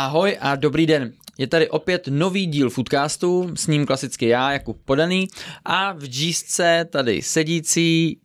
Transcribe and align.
Ahoj 0.00 0.36
a 0.40 0.56
dobrý 0.56 0.86
den. 0.86 1.12
Je 1.38 1.46
tady 1.46 1.70
opět 1.70 2.08
nový 2.08 2.46
díl 2.46 2.70
Foodcastu, 2.70 3.50
s 3.54 3.66
ním 3.66 3.86
klasicky 3.86 4.28
já, 4.28 4.52
Jakub 4.52 4.80
Podaný 4.84 5.28
a 5.64 5.92
v 5.92 6.04
džísce 6.04 6.86
tady 6.90 7.22
sedící, 7.22 8.20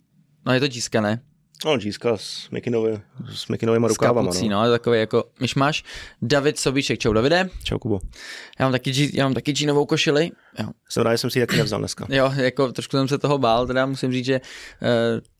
no 0.46 0.52
je 0.52 0.60
to 0.60 0.66
džíska, 0.66 1.00
ne? 1.00 1.20
No, 1.64 1.78
džíska 1.78 2.16
s, 2.16 2.50
mikinový, 2.50 2.98
s 3.34 3.48
mikinovýma 3.48 3.88
rukávama. 3.88 4.32
S 4.32 4.34
kapucí, 4.34 4.48
no. 4.48 4.64
no, 4.64 4.70
takový 4.70 4.98
jako 4.98 5.24
myšmaš. 5.40 5.84
David 6.22 6.58
Sobíček, 6.58 6.98
čau 6.98 7.12
Davide. 7.12 7.48
Čau 7.64 7.78
Kubo. 7.78 8.00
Já 8.58 8.64
mám 8.64 8.72
taky, 8.72 9.10
já 9.14 9.24
mám 9.24 9.34
taky 9.34 9.52
džínovou 9.52 9.86
košili. 9.86 10.30
Jo. 10.58 10.68
Jsem 10.88 11.02
rád, 11.02 11.14
že 11.14 11.18
jsem 11.18 11.30
si 11.30 11.38
ji 11.38 11.46
taky 11.46 11.58
nevzal 11.58 11.78
dneska. 11.78 12.06
Jo, 12.08 12.32
jako 12.36 12.72
trošku 12.72 12.96
jsem 12.96 13.08
se 13.08 13.18
toho 13.18 13.38
bál, 13.38 13.66
teda 13.66 13.86
musím 13.86 14.12
říct, 14.12 14.26
že 14.26 14.40
uh, 14.40 14.88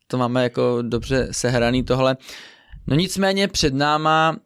to 0.07 0.19
máme 0.19 0.43
jako 0.43 0.79
dobře 0.83 1.29
sehraný 1.31 1.83
tohle. 1.83 2.17
No 2.87 2.97
nicméně 2.97 3.49
před 3.49 3.75
náma 3.75 4.37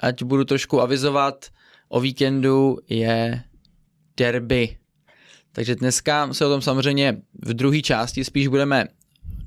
ať 0.00 0.22
budu 0.22 0.44
trošku 0.44 0.80
avizovat, 0.80 1.46
o 1.88 2.00
víkendu 2.00 2.78
je 2.88 3.42
derby. 4.16 4.76
Takže 5.52 5.74
dneska 5.74 6.34
se 6.34 6.46
o 6.46 6.48
tom 6.48 6.62
samozřejmě 6.62 7.16
v 7.42 7.54
druhé 7.54 7.82
části 7.82 8.24
spíš 8.24 8.46
budeme 8.48 8.88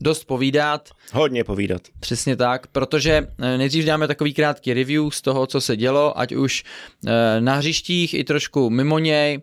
dost 0.02 0.24
povídat. 0.24 0.90
Hodně 1.14 1.44
povídat. 1.44 1.82
Přesně 2.00 2.36
tak, 2.36 2.68
protože 2.68 3.28
eh, 3.40 3.58
nejdřív 3.58 3.86
dáme 3.86 4.08
takový 4.08 4.34
krátký 4.34 4.74
review 4.74 5.10
z 5.10 5.22
toho, 5.22 5.48
co 5.48 5.62
se 5.62 5.78
dělo, 5.78 6.20
ať 6.20 6.36
už 6.36 6.64
eh, 7.08 7.42
na 7.42 7.56
hřištích 7.56 8.14
i 8.14 8.24
trošku 8.24 8.70
mimo 8.70 9.00
něj, 9.00 9.40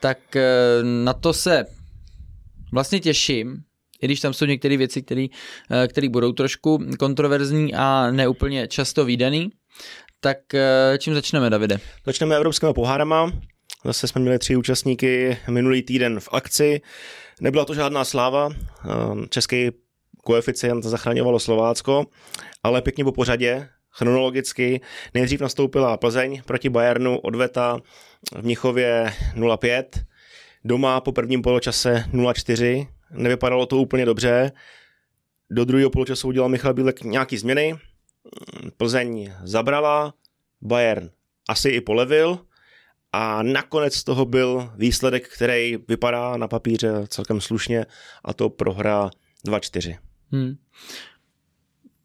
tak 0.00 0.36
eh, 0.36 0.42
na 0.82 1.12
to 1.12 1.32
se 1.32 1.64
vlastně 2.72 3.00
těším, 3.00 3.62
i 4.02 4.06
když 4.06 4.20
tam 4.20 4.34
jsou 4.34 4.44
některé 4.44 4.76
věci, 4.76 5.02
které 5.88 6.08
budou 6.08 6.32
trošku 6.32 6.78
kontroverzní 6.98 7.74
a 7.74 8.10
neúplně 8.10 8.68
často 8.68 9.04
výdaný. 9.04 9.50
Tak 10.24 10.54
eh, 10.54 10.98
čím 10.98 11.14
začneme, 11.14 11.50
Davide? 11.50 11.78
Začneme 12.06 12.36
evropskými 12.36 12.72
pohárama. 12.72 13.32
Zase 13.84 14.08
jsme 14.08 14.20
měli 14.20 14.38
tři 14.38 14.56
účastníky 14.56 15.38
minulý 15.50 15.82
týden 15.82 16.20
v 16.20 16.28
akci. 16.32 16.80
Nebyla 17.40 17.64
to 17.64 17.74
žádná 17.74 18.04
sláva. 18.04 18.50
Eh, 18.50 18.88
český 19.28 19.70
koeficient 20.24 20.84
zachraňovalo 20.84 21.38
Slovácko, 21.38 22.06
ale 22.62 22.82
pěkně 22.82 23.04
po 23.04 23.12
pořadě, 23.12 23.68
chronologicky. 23.90 24.80
Nejdřív 25.14 25.40
nastoupila 25.40 25.96
Plzeň 25.96 26.42
proti 26.46 26.68
Bayernu, 26.68 27.18
odveta 27.18 27.78
v 28.34 28.42
Mnichově 28.42 29.12
0-5. 29.34 29.84
Doma 30.64 31.00
po 31.00 31.12
prvním 31.12 31.42
poločase 31.42 32.04
0-4. 32.12 32.86
Nevypadalo 33.10 33.66
to 33.66 33.76
úplně 33.76 34.04
dobře. 34.04 34.52
Do 35.50 35.64
druhého 35.64 35.90
poločasu 35.90 36.28
udělal 36.28 36.48
Michal 36.48 36.74
Bílek 36.74 37.02
nějaký 37.02 37.36
změny, 37.36 37.74
Plzeň 38.76 39.32
zabrala, 39.42 40.14
Bayern 40.62 41.10
asi 41.48 41.68
i 41.68 41.80
polevil 41.80 42.38
a 43.12 43.42
nakonec 43.42 43.94
z 43.94 44.04
toho 44.04 44.24
byl 44.24 44.72
výsledek, 44.76 45.28
který 45.28 45.76
vypadá 45.88 46.36
na 46.36 46.48
papíře 46.48 46.92
celkem 47.08 47.40
slušně 47.40 47.86
a 48.24 48.34
to 48.34 48.50
prohra 48.50 49.10
2-4. 49.46 49.98
Hmm. 50.30 50.54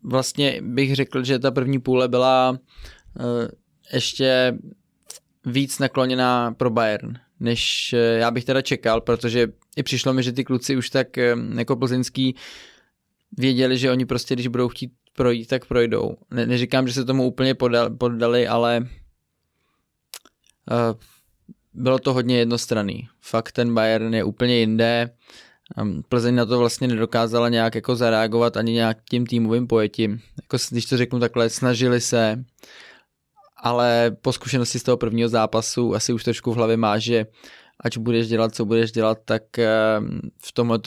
Vlastně 0.03 0.61
bych 0.61 0.95
řekl, 0.95 1.23
že 1.23 1.39
ta 1.39 1.51
první 1.51 1.79
půle 1.79 2.07
byla 2.07 2.49
uh, 2.51 3.25
ještě 3.93 4.57
víc 5.45 5.79
nakloněná 5.79 6.51
pro 6.51 6.69
Bayern, 6.69 7.13
než 7.39 7.93
uh, 7.93 8.19
já 8.19 8.31
bych 8.31 8.45
teda 8.45 8.61
čekal, 8.61 9.01
protože 9.01 9.47
i 9.77 9.83
přišlo 9.83 10.13
mi, 10.13 10.23
že 10.23 10.31
ty 10.31 10.43
kluci 10.43 10.77
už 10.77 10.89
tak 10.89 11.07
uh, 11.17 11.59
jako 11.59 11.75
plzeňský 11.75 12.35
věděli, 13.37 13.77
že 13.77 13.91
oni 13.91 14.05
prostě, 14.05 14.35
když 14.35 14.47
budou 14.47 14.67
chtít 14.67 14.91
projít, 15.17 15.47
tak 15.49 15.65
projdou. 15.65 16.17
Ne, 16.31 16.45
neříkám, 16.45 16.87
že 16.87 16.93
se 16.93 17.05
tomu 17.05 17.25
úplně 17.25 17.55
podali, 17.55 17.89
poddali, 17.89 18.47
ale 18.47 18.87
uh, 20.71 20.99
bylo 21.73 21.99
to 21.99 22.13
hodně 22.13 22.37
jednostranný. 22.37 23.07
Fakt 23.21 23.51
ten 23.51 23.73
Bayern 23.73 24.13
je 24.13 24.23
úplně 24.23 24.55
jinde. 24.59 25.09
Um, 25.81 26.03
Plzeň 26.09 26.35
na 26.35 26.45
to 26.45 26.59
vlastně 26.59 26.87
nedokázala 26.87 27.49
nějak 27.49 27.75
jako 27.75 27.95
zareagovat 27.95 28.57
ani 28.57 28.71
nějak 28.71 28.97
tím 29.09 29.25
týmovým 29.25 29.67
pojetím. 29.67 30.21
Jako, 30.41 30.57
když 30.71 30.85
to 30.85 30.97
řeknu 30.97 31.19
takhle, 31.19 31.49
snažili 31.49 32.01
se, 32.01 32.43
ale 33.57 34.15
po 34.21 34.33
zkušenosti 34.33 34.79
z 34.79 34.83
toho 34.83 34.97
prvního 34.97 35.29
zápasu 35.29 35.95
asi 35.95 36.13
už 36.13 36.23
trošku 36.23 36.51
v 36.51 36.55
hlavě 36.55 36.77
má, 36.77 36.97
že 36.99 37.25
ať 37.79 37.97
budeš 37.97 38.27
dělat, 38.27 38.55
co 38.55 38.65
budeš 38.65 38.91
dělat, 38.91 39.17
tak 39.25 39.43
v 40.41 40.51
tomhle 40.51 40.79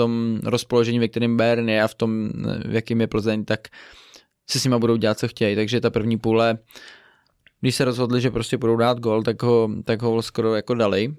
rozpoložení, 0.42 0.98
ve 0.98 1.08
kterém 1.08 1.36
Bayern 1.36 1.68
je 1.68 1.82
a 1.82 1.88
v 1.88 1.94
tom, 1.94 2.30
v 2.64 2.74
jakým 2.74 3.00
je 3.00 3.06
Plzeň, 3.06 3.44
tak 3.44 3.68
si 4.50 4.60
s 4.60 4.64
nima 4.64 4.78
budou 4.78 4.96
dělat, 4.96 5.18
co 5.18 5.28
chtějí. 5.28 5.56
Takže 5.56 5.80
ta 5.80 5.90
první 5.90 6.18
půle, 6.18 6.58
když 7.60 7.74
se 7.74 7.84
rozhodli, 7.84 8.20
že 8.20 8.30
prostě 8.30 8.56
budou 8.56 8.76
dát 8.76 9.00
gol, 9.00 9.22
tak 9.22 9.42
ho, 9.42 9.70
tak 9.84 10.02
ho 10.02 10.22
skoro 10.22 10.54
jako 10.54 10.74
dali. 10.74 11.14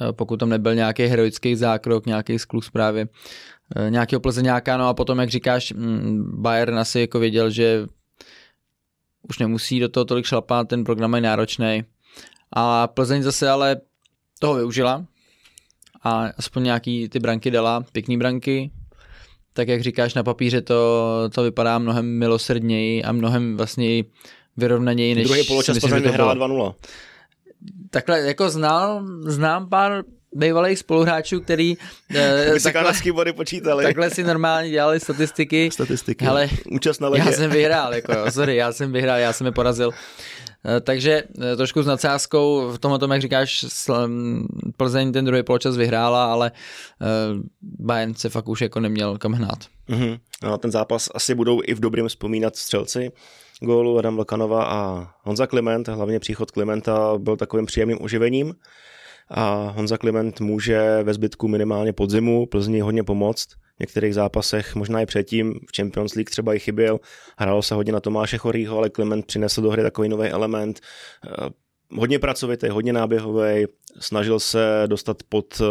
Eh, 0.00 0.12
pokud 0.12 0.36
tam 0.36 0.48
nebyl 0.48 0.74
nějaký 0.74 1.02
heroický 1.02 1.56
zákrok, 1.56 2.06
nějaký 2.06 2.38
sklus 2.38 2.70
právě 2.70 3.08
eh, 3.76 3.90
nějakého 3.90 4.20
plzeňáka, 4.20 4.76
no 4.76 4.88
a 4.88 4.94
potom, 4.94 5.18
jak 5.18 5.30
říkáš, 5.30 5.72
mm, 5.72 6.42
Bayern 6.42 6.78
asi 6.78 7.00
jako 7.00 7.18
věděl, 7.18 7.50
že 7.50 7.86
už 9.28 9.38
nemusí 9.38 9.80
do 9.80 9.88
toho 9.88 10.04
tolik 10.04 10.26
šlapat, 10.26 10.68
ten 10.68 10.84
program 10.84 11.14
je 11.14 11.20
náročný. 11.20 11.84
A 12.52 12.86
Plzeň 12.86 13.22
zase 13.22 13.48
ale 13.48 13.80
toho 14.38 14.54
využila 14.54 15.04
a 16.02 16.26
aspoň 16.38 16.62
nějaký 16.62 17.08
ty 17.08 17.18
branky 17.18 17.50
dala, 17.50 17.84
pěkný 17.92 18.18
branky, 18.18 18.70
tak 19.56 19.68
jak 19.68 19.82
říkáš, 19.82 20.14
na 20.14 20.22
papíře 20.22 20.60
to, 20.60 21.30
to 21.34 21.42
vypadá 21.42 21.78
mnohem 21.78 22.18
milosrdněji 22.18 23.02
a 23.02 23.12
mnohem 23.12 23.56
vlastně 23.56 24.04
vyrovnaněji, 24.56 25.14
než 25.14 25.24
Druhý 25.24 25.44
poločas 25.44 25.78
Plzeň 25.78 26.02
vyhrála 26.02 26.34
2-0. 26.34 26.74
Takhle 27.90 28.20
jako 28.20 28.50
znal, 28.50 29.04
znám 29.26 29.68
pár 29.68 30.04
bývalých 30.32 30.78
spoluhráčů, 30.78 31.40
který 31.40 31.76
uh, 32.10 32.58
takhle, 32.62 32.92
body 33.12 33.32
počítali. 33.32 33.84
takhle 33.84 34.10
si 34.10 34.24
normálně 34.24 34.70
dělali 34.70 35.00
statistiky. 35.00 35.70
Statistiky. 35.72 36.26
Ale 36.26 36.48
Účast 36.70 37.00
na 37.00 37.08
ledě. 37.08 37.24
Já 37.26 37.32
jsem 37.32 37.50
vyhrál, 37.50 37.94
jako, 37.94 38.12
sorry, 38.30 38.56
já 38.56 38.72
jsem 38.72 38.92
vyhrál, 38.92 39.18
já 39.18 39.32
jsem 39.32 39.46
je 39.46 39.52
porazil. 39.52 39.90
Eh, 40.66 40.80
takže 40.80 41.22
eh, 41.52 41.56
trošku 41.56 41.82
s 41.82 41.86
nadsázkou 41.86 42.72
v 42.72 42.78
tomhle 42.78 42.98
tom, 42.98 43.10
jak 43.10 43.22
říkáš, 43.22 43.64
mm, 44.06 44.46
Plzeň 44.76 45.12
ten 45.12 45.24
druhý 45.24 45.42
poločas 45.42 45.76
vyhrála, 45.76 46.32
ale 46.32 46.52
eh, 47.02 47.06
Bayern 47.62 48.14
se 48.14 48.28
fakt 48.28 48.48
už 48.48 48.60
jako 48.60 48.80
neměl 48.80 49.18
kam 49.18 49.32
hnát. 49.32 49.58
Mm-hmm. 49.88 50.18
No, 50.42 50.58
ten 50.58 50.70
zápas 50.70 51.08
asi 51.14 51.34
budou 51.34 51.60
i 51.64 51.74
v 51.74 51.80
dobrém 51.80 52.08
vzpomínat 52.08 52.56
střelci 52.56 53.12
gólu 53.60 53.98
Adam 53.98 54.16
Vlkanova 54.16 54.64
a 54.64 55.08
Honza 55.22 55.46
Kliment, 55.46 55.88
hlavně 55.88 56.20
příchod 56.20 56.50
Klimenta 56.50 57.18
byl 57.18 57.36
takovým 57.36 57.66
příjemným 57.66 57.98
oživením 58.00 58.54
a 59.28 59.72
Honza 59.76 59.98
Kliment 59.98 60.40
může 60.40 61.02
ve 61.02 61.14
zbytku 61.14 61.48
minimálně 61.48 61.92
podzimu 61.92 62.46
Plzni 62.46 62.80
hodně 62.80 63.02
pomoct 63.02 63.48
v 63.76 63.80
některých 63.80 64.14
zápasech, 64.14 64.74
možná 64.74 65.00
i 65.00 65.06
předtím, 65.06 65.54
v 65.54 65.76
Champions 65.76 66.14
League 66.14 66.30
třeba 66.30 66.54
i 66.54 66.58
chyběl, 66.58 67.00
hrálo 67.38 67.62
se 67.62 67.74
hodně 67.74 67.92
na 67.92 68.00
Tomáše 68.00 68.38
Chorýho, 68.38 68.78
ale 68.78 68.90
Klement 68.90 69.26
přinesl 69.26 69.62
do 69.62 69.70
hry 69.70 69.82
takový 69.82 70.08
nový 70.08 70.28
element, 70.28 70.80
eh, 71.26 71.50
hodně 71.96 72.18
pracovitý, 72.18 72.68
hodně 72.68 72.92
náběhový, 72.92 73.66
snažil 74.00 74.40
se 74.40 74.82
dostat 74.86 75.22
pod 75.28 75.60
eh, 75.60 75.64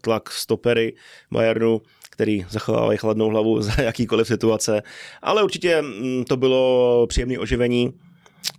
tlak 0.00 0.30
stopery 0.30 0.94
Bayernu, 1.30 1.82
který 2.10 2.46
zachovávají 2.50 2.98
chladnou 2.98 3.28
hlavu 3.28 3.62
za 3.62 3.82
jakýkoliv 3.82 4.26
situace, 4.26 4.82
ale 5.22 5.42
určitě 5.42 5.82
mm, 5.82 6.24
to 6.24 6.36
bylo 6.36 7.06
příjemné 7.06 7.38
oživení, 7.38 7.92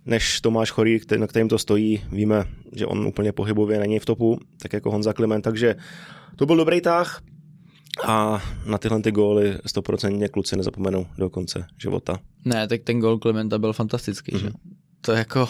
než 0.06 0.40
Tomáš 0.40 0.70
Chorý, 0.70 1.00
na 1.16 1.26
kterým 1.26 1.48
to 1.48 1.58
stojí. 1.58 2.04
Víme, 2.12 2.44
že 2.76 2.86
on 2.86 3.06
úplně 3.06 3.32
pohybově 3.32 3.78
není 3.78 3.98
v 3.98 4.04
topu, 4.04 4.38
tak 4.62 4.72
jako 4.72 4.90
Honza 4.90 5.12
Kliment, 5.12 5.44
takže 5.44 5.74
to 6.36 6.46
byl 6.46 6.56
dobrý 6.56 6.80
tah 6.80 7.22
a 8.04 8.42
na 8.66 8.78
tyhle 8.78 9.02
ty 9.02 9.12
góly 9.12 9.54
100% 9.54 10.28
kluci 10.28 10.56
nezapomenou 10.56 11.06
do 11.18 11.30
konce 11.30 11.66
života. 11.82 12.18
Ne, 12.44 12.68
tak 12.68 12.82
ten 12.82 13.00
gól 13.00 13.18
Klimenta 13.18 13.58
byl 13.58 13.72
fantastický, 13.72 14.32
mm-hmm. 14.32 14.40
že? 14.40 14.46
Mhm. 14.46 14.56
To 15.00 15.12
jako, 15.12 15.48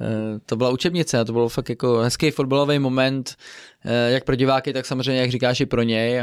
eh, 0.00 0.38
to 0.46 0.56
byla 0.56 0.70
učebnice 0.70 1.18
a 1.18 1.24
to 1.24 1.32
byl 1.32 1.48
fakt 1.48 1.68
jako 1.68 1.98
hezký 1.98 2.30
fotbalový 2.30 2.78
moment, 2.78 3.36
eh, 3.84 4.10
jak 4.10 4.24
pro 4.24 4.36
diváky, 4.36 4.72
tak 4.72 4.86
samozřejmě, 4.86 5.20
jak 5.20 5.30
říkáš, 5.30 5.60
i 5.60 5.66
pro 5.66 5.82
něj 5.82 6.22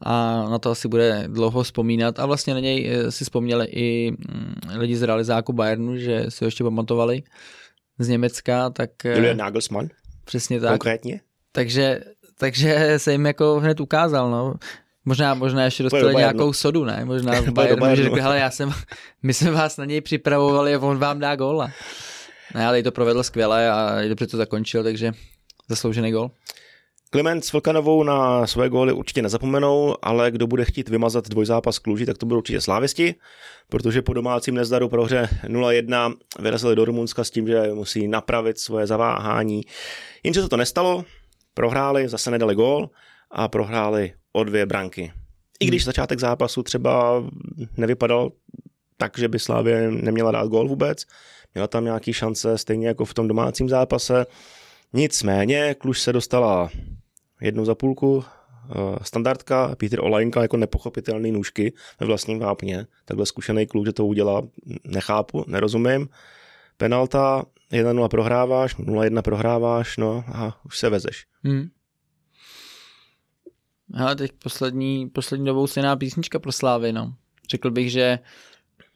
a 0.00 0.44
na 0.50 0.58
to 0.58 0.70
asi 0.70 0.88
bude 0.88 1.24
dlouho 1.26 1.62
vzpomínat 1.62 2.18
a 2.18 2.26
vlastně 2.26 2.54
na 2.54 2.60
něj 2.60 2.90
eh, 2.90 3.12
si 3.12 3.24
vzpomněli 3.24 3.66
i 3.66 4.10
mm, 4.10 4.54
lidi 4.78 4.96
z 4.96 5.02
realizáku 5.02 5.52
Bayernu, 5.52 5.96
že 5.96 6.24
si 6.28 6.44
ho 6.44 6.46
ještě 6.46 6.64
pamatovali 6.64 7.22
z 7.98 8.08
Německa, 8.08 8.70
tak... 8.70 8.90
Julian 9.04 9.36
Nagelsmann? 9.36 9.88
Přesně 10.24 10.60
tak. 10.60 10.70
Konkrétně? 10.70 11.20
Takže 11.52 12.00
takže 12.38 12.94
se 12.96 13.12
jim 13.12 13.26
jako 13.26 13.60
hned 13.60 13.80
ukázal, 13.80 14.30
no. 14.30 14.54
Možná, 15.04 15.34
možná 15.34 15.64
ještě 15.64 15.82
dostali 15.82 16.12
do 16.12 16.18
nějakou 16.18 16.52
sodu, 16.52 16.84
ne? 16.84 17.04
Možná 17.04 17.32
v 17.40 17.50
Bayernu, 17.50 17.96
že 17.96 18.02
řekli, 18.02 18.20
hele, 18.20 18.38
já 18.38 18.50
jsem, 18.50 18.72
my 19.22 19.34
jsme 19.34 19.50
vás 19.50 19.76
na 19.76 19.84
něj 19.84 20.00
připravovali 20.00 20.74
a 20.74 20.78
on 20.78 20.98
vám 20.98 21.18
dá 21.18 21.36
góla. 21.36 21.70
Ne, 22.54 22.66
ale 22.66 22.82
to 22.82 22.92
provedl 22.92 23.22
skvěle 23.22 23.70
a 23.70 24.08
dobře 24.08 24.26
to 24.26 24.36
zakončil, 24.36 24.82
takže 24.82 25.12
zasloužený 25.68 26.12
gól. 26.12 26.30
Kliment 27.16 27.44
s 27.44 27.52
Vlkanovou 27.52 28.02
na 28.02 28.46
své 28.46 28.68
góly 28.68 28.92
určitě 28.92 29.22
nezapomenou, 29.22 29.94
ale 30.02 30.30
kdo 30.30 30.46
bude 30.46 30.64
chtít 30.64 30.88
vymazat 30.88 31.28
dvojzápas 31.28 31.78
Kluži, 31.78 32.06
tak 32.06 32.18
to 32.18 32.26
budou 32.26 32.38
určitě 32.38 32.60
slávisti, 32.60 33.14
protože 33.68 34.02
po 34.02 34.12
domácím 34.12 34.54
nezdaru 34.54 34.88
pro 34.88 35.04
hře 35.04 35.28
0-1 35.44 36.14
vyrazili 36.40 36.76
do 36.76 36.84
Rumunska 36.84 37.24
s 37.24 37.30
tím, 37.30 37.46
že 37.46 37.62
musí 37.74 38.08
napravit 38.08 38.58
svoje 38.58 38.86
zaváhání. 38.86 39.60
Jenže 40.24 40.42
se 40.42 40.48
to 40.48 40.56
nestalo, 40.56 41.04
prohráli, 41.54 42.08
zase 42.08 42.30
nedali 42.30 42.54
gól 42.54 42.90
a 43.30 43.48
prohráli 43.48 44.12
o 44.32 44.44
dvě 44.44 44.66
branky. 44.66 45.12
I 45.60 45.66
když 45.66 45.84
začátek 45.84 46.18
zápasu 46.18 46.62
třeba 46.62 47.24
nevypadal 47.76 48.30
tak, 48.96 49.18
že 49.18 49.28
by 49.28 49.38
Slávě 49.38 49.90
neměla 49.90 50.30
dát 50.30 50.48
gól 50.48 50.68
vůbec, 50.68 51.04
měla 51.54 51.66
tam 51.68 51.84
nějaký 51.84 52.12
šance, 52.12 52.58
stejně 52.58 52.88
jako 52.88 53.04
v 53.04 53.14
tom 53.14 53.28
domácím 53.28 53.68
zápase. 53.68 54.26
Nicméně 54.92 55.74
Kluž 55.78 56.00
se 56.00 56.12
dostala 56.12 56.70
jednu 57.40 57.64
za 57.64 57.74
půlku, 57.74 58.24
eh, 58.24 58.74
standardka, 59.02 59.74
Peter 59.78 60.00
Olajnka 60.00 60.42
jako 60.42 60.56
nepochopitelný 60.56 61.32
nůžky 61.32 61.72
ve 62.00 62.06
vlastním 62.06 62.38
vápně. 62.38 62.86
Takhle 63.04 63.26
zkušený 63.26 63.66
kluk, 63.66 63.86
že 63.86 63.92
to 63.92 64.06
udělá, 64.06 64.42
nechápu, 64.84 65.44
nerozumím. 65.48 66.08
Penalta, 66.76 67.44
1-0 67.72 68.08
prohráváš, 68.08 68.76
0-1 68.76 69.22
prohráváš, 69.22 69.96
no 69.96 70.24
a 70.34 70.60
už 70.64 70.78
se 70.78 70.90
vezeš. 70.90 71.26
Hmm. 71.44 71.68
Ale 73.94 74.16
teď 74.16 74.32
poslední, 74.32 75.08
poslední 75.08 75.46
dobou 75.46 75.66
stejná 75.66 75.96
písnička 75.96 76.38
pro 76.38 76.52
Slávy, 76.52 76.92
no. 76.92 77.14
Řekl 77.50 77.70
bych, 77.70 77.90
že, 77.90 78.18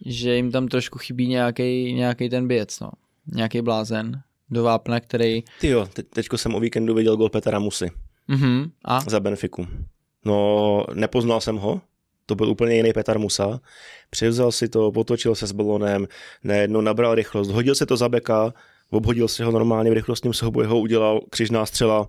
že 0.07 0.37
jim 0.37 0.51
tam 0.53 0.69
trošku 0.69 0.99
chybí 0.99 1.29
nějaký 1.29 1.93
nějaký 1.93 2.29
ten 2.29 2.49
běc, 2.49 2.81
no. 2.81 2.91
Nějaký 3.27 3.63
blázen 3.63 4.23
do 4.51 4.63
vápna, 4.63 5.01
který... 5.01 5.43
Ty 5.61 5.69
jo, 5.69 5.89
te- 5.93 6.03
teďko 6.03 6.39
jsem 6.39 6.55
o 6.55 6.61
víkendu 6.61 6.95
viděl 6.95 7.17
gol 7.17 7.29
Petra 7.29 7.59
Musy. 7.59 7.91
Mm-hmm. 8.29 8.71
A? 8.85 9.01
Za 9.01 9.21
Benfiku. 9.21 9.67
No, 10.25 10.85
nepoznal 10.95 11.41
jsem 11.41 11.57
ho, 11.57 11.81
to 12.27 12.35
byl 12.35 12.51
úplně 12.51 12.77
jiný 12.77 12.93
Petar 12.93 13.19
Musa. 13.19 13.61
Přivzal 14.11 14.53
si 14.53 14.69
to, 14.69 14.93
potočil 14.93 15.35
se 15.35 15.47
s 15.47 15.53
balonem, 15.53 16.09
najednou 16.45 16.81
nabral 16.81 17.15
rychlost, 17.15 17.49
hodil 17.49 17.75
se 17.75 17.87
to 17.87 17.97
za 17.97 18.09
beka, 18.09 18.55
obhodil 18.91 19.29
si 19.29 19.43
ho 19.43 19.51
normálně 19.51 19.91
v 19.91 19.95
rychlostním 19.95 20.33
souboji, 20.33 20.67
ho 20.67 20.81
udělal 20.81 21.21
křižná 21.31 21.67
střela. 21.67 22.09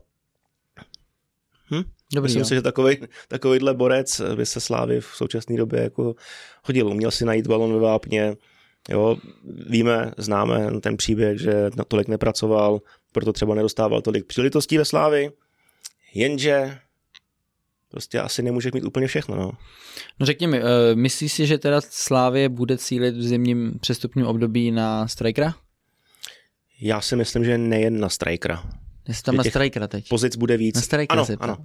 Hm? 1.71 1.83
Dobrý, 2.13 2.27
Myslím 2.27 2.39
jo. 2.39 2.45
si, 2.45 2.55
že 2.55 2.61
takový, 2.61 2.97
takovýhle 3.27 3.73
borec 3.73 4.21
by 4.35 4.45
se 4.45 4.59
Slávy 4.59 5.01
v 5.01 5.05
současné 5.05 5.57
době 5.57 5.81
jako 5.81 6.15
hodil. 6.63 6.87
Uměl 6.87 7.11
si 7.11 7.25
najít 7.25 7.47
balon 7.47 7.73
ve 7.73 7.79
vápně, 7.79 8.35
Jo, 8.89 9.17
víme, 9.69 10.11
známe 10.17 10.79
ten 10.81 10.97
příběh, 10.97 11.41
že 11.41 11.69
na 11.75 11.83
tolik 11.83 12.07
nepracoval, 12.07 12.81
proto 13.11 13.33
třeba 13.33 13.55
nedostával 13.55 14.01
tolik 14.01 14.25
příležitostí 14.25 14.77
ve 14.77 14.85
Slávi, 14.85 15.31
jenže 16.13 16.77
prostě 17.89 18.19
asi 18.19 18.43
nemůže 18.43 18.71
mít 18.73 18.83
úplně 18.83 19.07
všechno. 19.07 19.35
No, 19.35 19.51
no 20.19 20.25
řekni 20.25 20.47
mi, 20.47 20.59
uh, 20.59 20.67
myslíš 20.95 21.33
si, 21.33 21.47
že 21.47 21.57
teda 21.57 21.81
Slávě 21.81 22.49
bude 22.49 22.77
cílit 22.77 23.15
v 23.15 23.21
zimním 23.21 23.79
přestupním 23.81 24.25
období 24.25 24.71
na 24.71 25.07
strikera? 25.07 25.53
Já 26.81 27.01
si 27.01 27.15
myslím, 27.15 27.45
že 27.45 27.57
nejen 27.57 27.99
na 27.99 28.09
strikera. 28.09 28.63
Jsi 29.07 29.23
tam 29.23 29.35
na 29.35 29.43
strikera 29.43 29.87
teď. 29.87 30.09
Pozic 30.09 30.35
bude 30.35 30.57
víc. 30.57 30.75
Na 30.75 30.81
strikera 30.81 31.21
ano, 31.21 31.37
ano. 31.39 31.57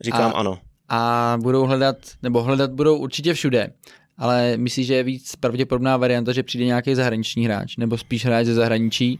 Říkám 0.00 0.30
a, 0.34 0.34
ano. 0.34 0.58
A 0.88 1.36
budou 1.42 1.66
hledat, 1.66 1.96
nebo 2.22 2.42
hledat 2.42 2.72
budou 2.72 2.96
určitě 2.96 3.34
všude 3.34 3.72
ale 4.18 4.56
myslíš, 4.56 4.86
že 4.86 4.94
je 4.94 5.02
víc 5.02 5.36
pravděpodobná 5.36 5.96
varianta, 5.96 6.32
že 6.32 6.42
přijde 6.42 6.64
nějaký 6.64 6.94
zahraniční 6.94 7.44
hráč, 7.44 7.76
nebo 7.76 7.98
spíš 7.98 8.24
hráč 8.24 8.46
ze 8.46 8.54
zahraničí, 8.54 9.18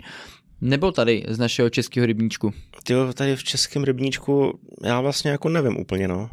nebo 0.63 0.93
tady 0.93 1.25
z 1.29 1.39
našeho 1.39 1.71
českého 1.71 2.07
rybníčku? 2.07 2.53
Ty 2.85 2.95
tady 3.15 3.37
v 3.37 3.45
českém 3.45 3.85
rybníčku 3.85 4.61
já 4.85 5.01
vlastně 5.01 5.31
jako 5.31 5.49
nevím 5.49 5.77
úplně, 5.77 6.09
no. 6.09 6.31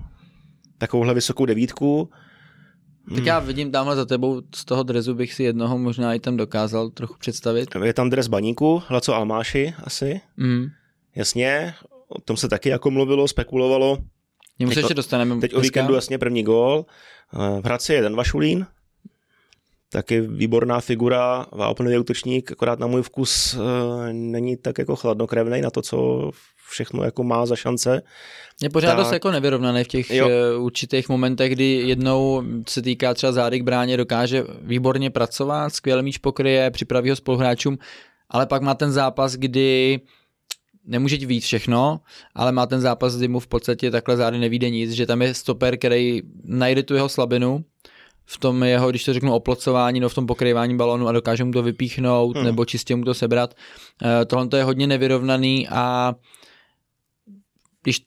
Takovouhle 0.77 1.13
vysokou 1.13 1.45
devítku. 1.45 2.09
Tak 3.09 3.17
hmm. 3.17 3.27
já 3.27 3.39
vidím 3.39 3.71
tamhle 3.71 3.95
za 3.95 4.05
tebou, 4.05 4.41
z 4.55 4.65
toho 4.65 4.83
drezu 4.83 5.13
bych 5.13 5.33
si 5.33 5.43
jednoho 5.43 5.77
možná 5.77 6.13
i 6.13 6.19
tam 6.19 6.37
dokázal 6.37 6.89
trochu 6.89 7.15
představit. 7.19 7.69
Je 7.83 7.93
tam 7.93 8.09
dres 8.09 8.27
baníku, 8.27 8.83
Hlaco 8.87 9.15
Almáši 9.15 9.73
asi. 9.83 10.21
Mm. 10.37 10.67
Jasně, 11.15 11.73
o 12.07 12.21
tom 12.21 12.37
se 12.37 12.49
taky 12.49 12.69
jako 12.69 12.91
mluvilo, 12.91 13.27
spekulovalo. 13.27 13.97
Němu 14.59 14.71
se 14.71 14.79
ještě 14.79 14.93
dostaneme. 14.93 15.39
Teď 15.41 15.55
o 15.55 15.59
víkendu 15.59 15.93
jasně 15.93 16.17
první 16.17 16.43
gól. 16.43 16.85
V 17.61 17.65
Hradci 17.65 17.93
je 17.93 18.01
ten 18.01 18.15
Vašulín, 18.15 18.65
taky 19.91 20.21
výborná 20.21 20.79
figura, 20.79 21.45
vápnový 21.51 21.97
útočník, 21.97 22.51
akorát 22.51 22.79
na 22.79 22.87
můj 22.87 23.01
vkus 23.01 23.53
eh, 23.53 24.13
není 24.13 24.57
tak 24.57 24.77
jako 24.77 24.95
chladnokrevný 24.95 25.61
na 25.61 25.69
to, 25.69 25.81
co 25.81 26.31
všechno 26.69 27.03
jako 27.03 27.23
má 27.23 27.45
za 27.45 27.55
šance. 27.55 28.01
Je 28.61 28.69
pořád 28.69 28.87
tak... 28.87 28.97
dost 28.97 29.11
jako 29.11 29.31
nevyrovnaný 29.31 29.83
v 29.83 29.87
těch 29.87 30.11
jo. 30.11 30.29
Eh, 30.29 30.57
určitých 30.57 31.09
momentech, 31.09 31.51
kdy 31.51 31.65
jednou 31.85 32.43
se 32.67 32.81
týká 32.81 33.13
třeba 33.13 33.31
zády 33.31 33.59
k 33.59 33.63
bráně, 33.63 33.97
dokáže 33.97 34.43
výborně 34.61 35.09
pracovat, 35.09 35.75
skvěle 35.75 36.01
míč 36.01 36.17
pokryje, 36.17 36.71
připraví 36.71 37.09
ho 37.09 37.15
spoluhráčům, 37.15 37.77
ale 38.29 38.45
pak 38.45 38.61
má 38.61 38.73
ten 38.73 38.91
zápas, 38.91 39.33
kdy 39.35 39.99
nemůže 40.85 41.17
ti 41.17 41.25
víc 41.25 41.43
všechno, 41.45 41.99
ale 42.35 42.51
má 42.51 42.65
ten 42.65 42.81
zápas, 42.81 43.17
kdy 43.17 43.27
mu 43.27 43.39
v 43.39 43.47
podstatě 43.47 43.91
takhle 43.91 44.17
zády 44.17 44.37
nevíde 44.37 44.69
nic, 44.69 44.91
že 44.91 45.05
tam 45.05 45.21
je 45.21 45.33
stoper, 45.33 45.77
který 45.77 46.21
najde 46.43 46.83
tu 46.83 46.93
jeho 46.93 47.09
slabinu, 47.09 47.63
v 48.31 48.37
tom 48.37 48.63
jeho, 48.63 48.89
když 48.89 49.03
to 49.03 49.13
řeknu, 49.13 49.33
oplocování, 49.33 49.99
no 49.99 50.09
v 50.09 50.15
tom 50.15 50.27
pokrývání 50.27 50.77
balonu 50.77 51.07
a 51.07 51.11
dokáže 51.11 51.43
mu 51.43 51.51
to 51.51 51.63
vypíchnout 51.63 52.35
hmm. 52.35 52.45
nebo 52.45 52.65
čistě 52.65 52.95
mu 52.95 53.03
to 53.03 53.13
sebrat. 53.13 53.55
Eh, 54.03 54.25
tohle 54.25 54.47
to 54.47 54.57
je 54.57 54.63
hodně 54.63 54.87
nevyrovnaný 54.87 55.67
a 55.67 56.15
když 57.83 58.01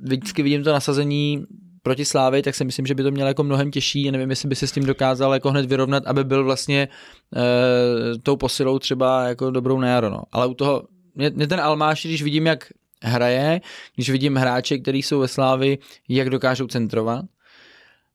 vždycky 0.00 0.42
vidím 0.42 0.64
to 0.64 0.72
nasazení 0.72 1.44
proti 1.82 2.04
Slávy, 2.04 2.42
tak 2.42 2.54
si 2.54 2.64
myslím, 2.64 2.86
že 2.86 2.94
by 2.94 3.02
to 3.02 3.10
mělo 3.10 3.28
jako 3.28 3.44
mnohem 3.44 3.70
těžší. 3.70 4.10
Nevím, 4.10 4.30
jestli 4.30 4.48
by 4.48 4.56
se 4.56 4.66
s 4.66 4.72
tím 4.72 4.84
dokázal 4.84 5.32
jako 5.32 5.50
hned 5.50 5.66
vyrovnat, 5.66 6.06
aby 6.06 6.24
byl 6.24 6.44
vlastně 6.44 6.88
e, 7.36 8.18
tou 8.18 8.36
posilou 8.36 8.78
třeba 8.78 9.24
jako 9.24 9.50
dobrou 9.50 9.80
na 9.80 9.88
jaro. 9.88 10.10
No. 10.10 10.22
Ale 10.32 10.46
u 10.46 10.54
toho 10.54 10.82
mě, 11.14 11.30
mě 11.30 11.46
ten 11.46 11.60
Almáš, 11.60 12.06
když 12.06 12.22
vidím, 12.22 12.46
jak 12.46 12.68
hraje, 13.02 13.60
když 13.94 14.10
vidím 14.10 14.36
hráče, 14.36 14.78
kteří 14.78 15.02
jsou 15.02 15.20
ve 15.20 15.28
Slávi, 15.28 15.78
jak 16.08 16.30
dokážou 16.30 16.66
centrovat, 16.66 17.24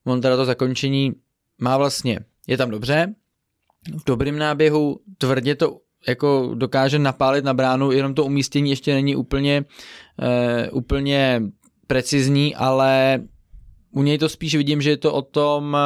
on 0.04 0.20
teda 0.20 0.36
to 0.36 0.44
zakončení 0.44 1.12
má 1.58 1.76
vlastně, 1.76 2.20
je 2.46 2.56
tam 2.56 2.70
dobře, 2.70 3.14
v 4.00 4.04
dobrým 4.06 4.38
náběhu 4.38 5.00
tvrdě 5.18 5.54
to 5.54 5.80
jako 6.08 6.54
dokáže 6.54 6.98
napálit 6.98 7.44
na 7.44 7.54
bránu, 7.54 7.92
jenom 7.92 8.14
to 8.14 8.24
umístění 8.24 8.70
ještě 8.70 8.94
není 8.94 9.16
úplně, 9.16 9.64
uh, 10.18 10.78
úplně 10.78 11.42
precizní, 11.86 12.54
ale 12.54 13.22
u 13.90 14.02
něj 14.02 14.18
to 14.18 14.28
spíš 14.28 14.54
vidím, 14.54 14.82
že 14.82 14.90
je 14.90 14.96
to 14.96 15.12
o 15.12 15.22
tom, 15.22 15.76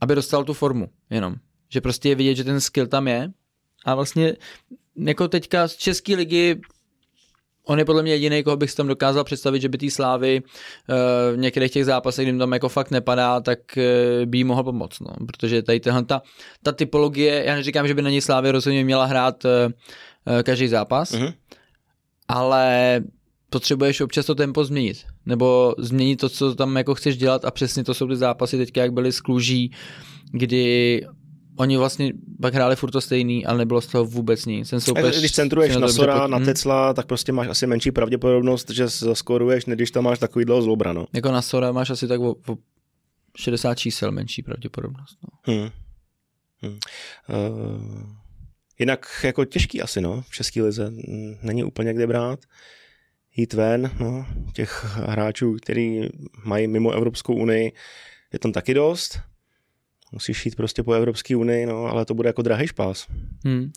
aby 0.00 0.14
dostal 0.14 0.44
tu 0.44 0.54
formu 0.54 0.88
jenom. 1.10 1.34
Že 1.68 1.80
prostě 1.80 2.08
je 2.08 2.14
vidět, 2.14 2.34
že 2.34 2.44
ten 2.44 2.60
skill 2.60 2.86
tam 2.86 3.08
je 3.08 3.32
a 3.84 3.94
vlastně 3.94 4.36
jako 4.96 5.28
teďka 5.28 5.68
z 5.68 5.76
České 5.76 6.16
ligy 6.16 6.60
On 7.66 7.78
je 7.78 7.84
podle 7.84 8.02
mě 8.02 8.12
jediný, 8.12 8.42
koho 8.42 8.56
bych 8.56 8.70
si 8.70 8.76
tam 8.76 8.86
dokázal 8.88 9.24
představit, 9.24 9.62
že 9.62 9.68
by 9.68 9.78
té 9.78 9.90
slávy 9.90 10.42
uh, 10.42 10.96
v 11.34 11.38
některých 11.38 11.72
těch 11.72 11.84
zápasech, 11.84 12.28
kdy 12.28 12.38
tam 12.38 12.52
jako 12.52 12.68
fakt 12.68 12.90
nepadá, 12.90 13.40
tak 13.40 13.58
uh, 13.76 14.26
by 14.26 14.38
jí 14.38 14.44
mohl 14.44 14.62
pomoct. 14.62 15.00
No. 15.00 15.26
Protože 15.26 15.62
tady 15.62 15.80
tahle 15.80 16.04
ta, 16.04 16.22
ta 16.62 16.72
typologie, 16.72 17.44
já 17.46 17.54
neříkám, 17.54 17.88
že 17.88 17.94
by 17.94 18.02
na 18.02 18.10
ní 18.10 18.20
slávy 18.20 18.50
rozhodně 18.50 18.84
měla 18.84 19.04
hrát 19.04 19.44
uh, 19.44 19.50
každý 20.42 20.68
zápas, 20.68 21.12
mm-hmm. 21.12 21.34
ale 22.28 23.00
potřebuješ 23.50 24.00
občas 24.00 24.26
to 24.26 24.34
tempo 24.34 24.64
změnit. 24.64 24.96
Nebo 25.26 25.74
změnit 25.78 26.16
to, 26.16 26.28
co 26.28 26.54
tam 26.54 26.76
jako 26.76 26.94
chceš 26.94 27.16
dělat 27.16 27.44
a 27.44 27.50
přesně 27.50 27.84
to 27.84 27.94
jsou 27.94 28.08
ty 28.08 28.16
zápasy 28.16 28.58
teďka, 28.58 28.80
jak 28.80 28.92
byly 28.92 29.12
s 29.12 29.20
Kluží, 29.20 29.72
kdy 30.32 31.06
Oni 31.56 31.76
vlastně 31.76 32.12
pak 32.40 32.54
hráli 32.54 32.76
furt 32.76 32.90
to 32.90 33.00
stejný, 33.00 33.46
ale 33.46 33.58
nebylo 33.58 33.80
z 33.80 33.86
toho 33.86 34.04
vůbec 34.04 34.46
nic. 34.46 34.70
Ten 34.70 34.80
soupeř, 34.80 35.18
když 35.18 35.32
centruješ 35.32 35.76
na 35.76 35.88
Sora, 35.88 36.26
na 36.26 36.40
Tecla, 36.40 36.94
tak 36.94 37.06
prostě 37.06 37.32
máš 37.32 37.48
asi 37.48 37.66
menší 37.66 37.90
pravděpodobnost, 37.90 38.70
že 38.70 38.88
zaskoruješ, 38.88 39.66
než 39.66 39.76
když 39.76 39.90
tam 39.90 40.04
máš 40.04 40.18
takový 40.18 40.44
dlouho 40.44 40.62
zlobra. 40.62 40.92
No. 40.92 41.06
Jako 41.12 41.32
na 41.32 41.42
Sora 41.42 41.72
máš 41.72 41.90
asi 41.90 42.08
tak 42.08 42.20
o, 42.20 42.30
o 42.30 42.56
60 43.36 43.74
čísel 43.74 44.12
menší 44.12 44.42
pravděpodobnost. 44.42 45.18
No. 45.22 45.54
Hmm. 45.54 45.70
Hmm. 46.58 46.78
Uh, 47.28 48.12
jinak 48.78 49.06
jako 49.24 49.44
těžký 49.44 49.82
asi, 49.82 50.00
no, 50.00 50.22
v 50.28 50.34
České 50.34 50.62
lize. 50.62 50.92
Není 51.42 51.64
úplně 51.64 51.94
kde 51.94 52.06
brát. 52.06 52.40
Jít 53.36 53.52
ven, 53.52 53.90
no, 54.00 54.26
těch 54.54 54.84
hráčů, 54.84 55.56
který 55.62 56.08
mají 56.44 56.66
mimo 56.66 56.90
Evropskou 56.90 57.34
unii, 57.34 57.72
je 58.32 58.38
tam 58.38 58.52
taky 58.52 58.74
dost 58.74 59.20
musíš 60.12 60.46
jít 60.46 60.56
prostě 60.56 60.82
po 60.82 60.92
Evropské 60.92 61.36
unii, 61.36 61.66
no, 61.66 61.84
ale 61.86 62.04
to 62.04 62.14
bude 62.14 62.28
jako 62.28 62.42
drahý 62.42 62.66
špás. 62.66 63.06
Hmm. 63.44 63.72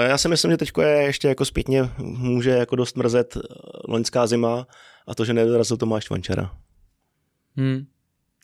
Já 0.00 0.18
si 0.18 0.28
myslím, 0.28 0.50
že 0.50 0.56
teď 0.56 0.70
je 0.80 0.88
ještě 0.88 1.28
jako 1.28 1.44
zpětně 1.44 1.90
může 1.98 2.50
jako 2.50 2.76
dost 2.76 2.96
mrzet 2.96 3.36
eh, 3.36 3.40
loňská 3.88 4.26
zima 4.26 4.66
a 5.06 5.14
to, 5.14 5.24
že 5.24 5.32
nedorazil 5.32 5.76
Tomáš 5.76 6.04
Tvančara. 6.04 6.56
Hmm. 7.56 7.86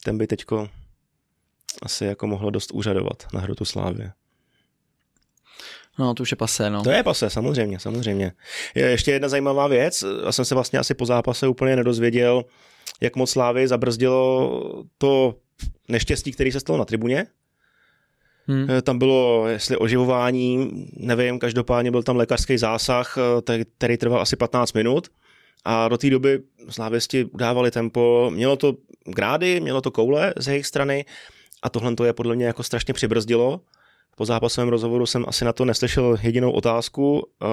Ten 0.05 0.19
by 0.19 0.27
teďko 0.27 0.69
asi 1.83 2.05
jako 2.05 2.27
mohlo 2.27 2.51
dost 2.51 2.71
úřadovat 2.73 3.27
na 3.33 3.41
hrotu 3.41 3.65
Slávě. 3.65 4.13
No, 5.99 6.15
to 6.15 6.23
už 6.23 6.31
je 6.31 6.37
pasé, 6.37 6.71
no. 6.71 6.83
To 6.83 6.91
je 6.91 7.03
pasé, 7.03 7.31
samozřejmě, 7.31 7.81
samozřejmě. 7.81 8.33
Je 8.75 8.91
ještě 8.91 9.11
jedna 9.13 9.29
zajímavá 9.29 9.67
věc, 9.67 10.05
já 10.25 10.33
jsem 10.33 10.45
se 10.45 10.55
vlastně 10.55 10.79
asi 10.79 10.95
po 10.95 11.07
zápase 11.07 11.49
úplně 11.49 11.77
nedozvěděl, 11.77 12.45
jak 13.01 13.17
moc 13.17 13.31
Slávy 13.31 13.69
zabrzdilo 13.69 14.51
to 14.99 15.35
neštěstí, 15.89 16.33
který 16.33 16.53
se 16.53 16.61
stalo 16.61 16.79
na 16.79 16.85
tribuně. 16.85 17.27
Hmm. 18.47 18.69
Tam 18.83 18.99
bylo, 18.99 19.49
jestli 19.49 19.77
oživování, 19.77 20.71
nevím, 20.97 21.39
každopádně 21.39 21.91
byl 21.91 22.03
tam 22.03 22.17
lékařský 22.17 22.59
zásah, 22.59 23.19
který 23.79 23.97
trval 23.97 24.21
asi 24.21 24.37
15 24.37 24.73
minut 24.73 25.09
a 25.65 25.89
do 25.89 25.99
té 25.99 26.11
doby 26.11 26.43
slávěsti 26.69 27.25
udávali 27.25 27.71
tempo, 27.71 28.31
mělo 28.35 28.57
to 28.57 28.75
grády, 29.05 29.61
mělo 29.61 29.81
to 29.81 29.91
koule 29.91 30.35
z 30.37 30.49
jejich 30.49 30.67
strany 30.67 31.05
a 31.63 31.71
tohle 31.71 31.95
to 31.95 32.05
je 32.05 32.13
podle 32.13 32.37
mě 32.37 32.47
jako 32.47 32.63
strašně 32.63 32.95
přibrzdilo. 32.95 33.61
Po 34.17 34.25
zápasovém 34.25 34.69
rozhovoru 34.69 35.07
jsem 35.07 35.25
asi 35.29 35.45
na 35.45 35.53
to 35.53 35.65
neslyšel 35.65 36.19
jedinou 36.23 36.51
otázku, 36.51 37.29
eh, 37.43 37.47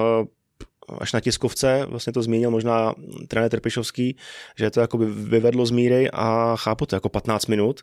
až 0.98 1.12
na 1.12 1.20
tiskovce, 1.20 1.86
vlastně 1.86 2.12
to 2.12 2.22
zmínil 2.22 2.50
možná 2.50 2.94
trenér 3.28 3.50
Trpišovský, 3.50 4.16
že 4.56 4.70
to 4.70 4.80
jako 4.80 4.98
by 4.98 5.06
vyvedlo 5.06 5.66
z 5.66 5.70
míry 5.70 6.10
a 6.10 6.56
chápu 6.56 6.86
to 6.86 6.96
jako 6.96 7.08
15 7.08 7.46
minut 7.46 7.80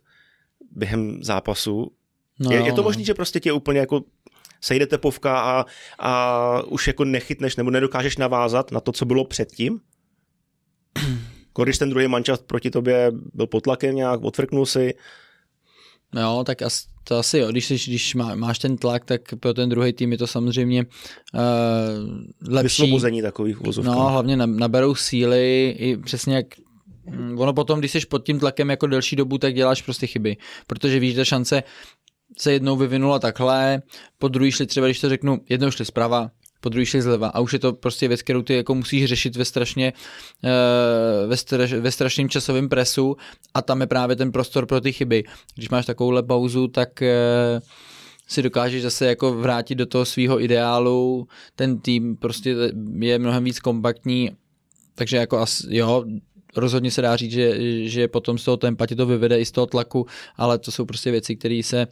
během 0.71 1.23
zápasu. 1.23 1.91
No, 2.39 2.51
je, 2.51 2.57
je 2.57 2.71
to 2.71 2.81
no. 2.81 2.83
možné, 2.83 3.03
že 3.03 3.13
prostě 3.13 3.39
tě 3.39 3.51
úplně 3.51 3.79
jako 3.79 4.01
sejde 4.61 4.87
tepovka 4.87 5.39
a, 5.39 5.65
a 5.99 6.61
už 6.63 6.87
jako 6.87 7.05
nechytneš 7.05 7.55
nebo 7.55 7.69
nedokážeš 7.69 8.17
navázat 8.17 8.71
na 8.71 8.79
to, 8.79 8.91
co 8.91 9.05
bylo 9.05 9.25
předtím? 9.25 9.79
Když 11.63 11.77
ten 11.77 11.89
druhý 11.89 12.07
mančat 12.07 12.41
proti 12.41 12.71
tobě 12.71 13.11
byl 13.33 13.47
pod 13.47 13.63
tlakem 13.63 13.95
nějak, 13.95 14.23
odfrknul 14.23 14.65
si, 14.65 14.93
Jo, 16.19 16.43
tak 16.45 16.61
as, 16.61 16.85
to 17.03 17.17
asi 17.17 17.37
jo, 17.37 17.47
když, 17.51 17.65
jsi, 17.65 17.75
když 17.87 18.15
má, 18.15 18.35
máš 18.35 18.59
ten 18.59 18.77
tlak, 18.77 19.05
tak 19.05 19.21
pro 19.39 19.53
ten 19.53 19.69
druhý 19.69 19.93
tým 19.93 20.11
je 20.11 20.17
to 20.17 20.27
samozřejmě 20.27 20.85
uh, 21.33 21.39
lepší. 22.49 22.81
Vysvobození 22.81 23.21
takových 23.21 23.59
vozovkách. 23.59 23.95
No, 23.95 24.09
hlavně 24.09 24.37
naberou 24.37 24.95
síly, 24.95 25.75
i 25.79 25.97
přesně 25.97 26.35
jak 26.35 26.45
mm, 27.05 27.39
ono 27.39 27.53
potom, 27.53 27.79
když 27.79 27.91
jsi 27.91 27.99
pod 27.99 28.25
tím 28.25 28.39
tlakem 28.39 28.69
jako 28.69 28.87
delší 28.87 29.15
dobu, 29.15 29.37
tak 29.37 29.53
děláš 29.53 29.81
prostě 29.81 30.07
chyby, 30.07 30.37
protože 30.67 30.99
víš, 30.99 31.15
že 31.15 31.25
šance 31.25 31.63
se 32.39 32.53
jednou 32.53 32.75
vyvinula 32.75 33.19
takhle, 33.19 33.81
po 34.17 34.27
druhý 34.27 34.51
šli 34.51 34.65
třeba, 34.65 34.87
když 34.87 34.99
to 34.99 35.09
řeknu, 35.09 35.39
jednou 35.49 35.71
šli 35.71 35.85
zprava, 35.85 36.31
po 36.61 36.69
druhý 36.69 36.85
šli 36.85 37.01
zleva. 37.01 37.27
A 37.27 37.39
už 37.39 37.53
je 37.53 37.59
to 37.59 37.73
prostě 37.73 38.07
věc, 38.07 38.21
kterou 38.21 38.41
ty 38.41 38.53
jako 38.55 38.75
musíš 38.75 39.05
řešit 39.05 39.35
ve 39.35 39.45
strašně 39.45 39.93
eh, 40.43 41.27
ve, 41.27 41.37
straš, 41.37 41.73
ve 41.73 41.91
strašném 41.91 42.29
časovém 42.29 42.69
presu. 42.69 43.17
A 43.53 43.61
tam 43.61 43.81
je 43.81 43.87
právě 43.87 44.15
ten 44.15 44.31
prostor 44.31 44.65
pro 44.65 44.81
ty 44.81 44.93
chyby. 44.93 45.23
Když 45.55 45.69
máš 45.69 45.85
takovouhle 45.85 46.23
pauzu, 46.23 46.67
tak 46.67 47.01
eh, 47.01 47.61
si 48.27 48.41
dokážeš 48.41 48.81
zase 48.81 49.05
jako 49.05 49.33
vrátit 49.33 49.75
do 49.75 49.85
toho 49.85 50.05
svého 50.05 50.43
ideálu, 50.43 51.27
ten 51.55 51.79
tým 51.79 52.17
prostě 52.17 52.55
je 52.99 53.19
mnohem 53.19 53.43
víc 53.43 53.59
kompaktní, 53.59 54.31
takže 54.95 55.17
jako 55.17 55.37
as, 55.37 55.65
jo, 55.69 56.05
rozhodně 56.55 56.91
se 56.91 57.01
dá 57.01 57.15
říct, 57.15 57.31
že, 57.31 57.55
že 57.89 58.07
potom 58.07 58.37
z 58.37 58.43
toho 58.43 58.57
tempa 58.57 58.87
to 58.87 59.05
vyvede 59.05 59.39
i 59.39 59.45
z 59.45 59.51
toho 59.51 59.67
tlaku, 59.67 60.05
ale 60.35 60.57
to 60.57 60.71
jsou 60.71 60.85
prostě 60.85 61.11
věci, 61.11 61.35
které 61.35 61.61
se 61.63 61.87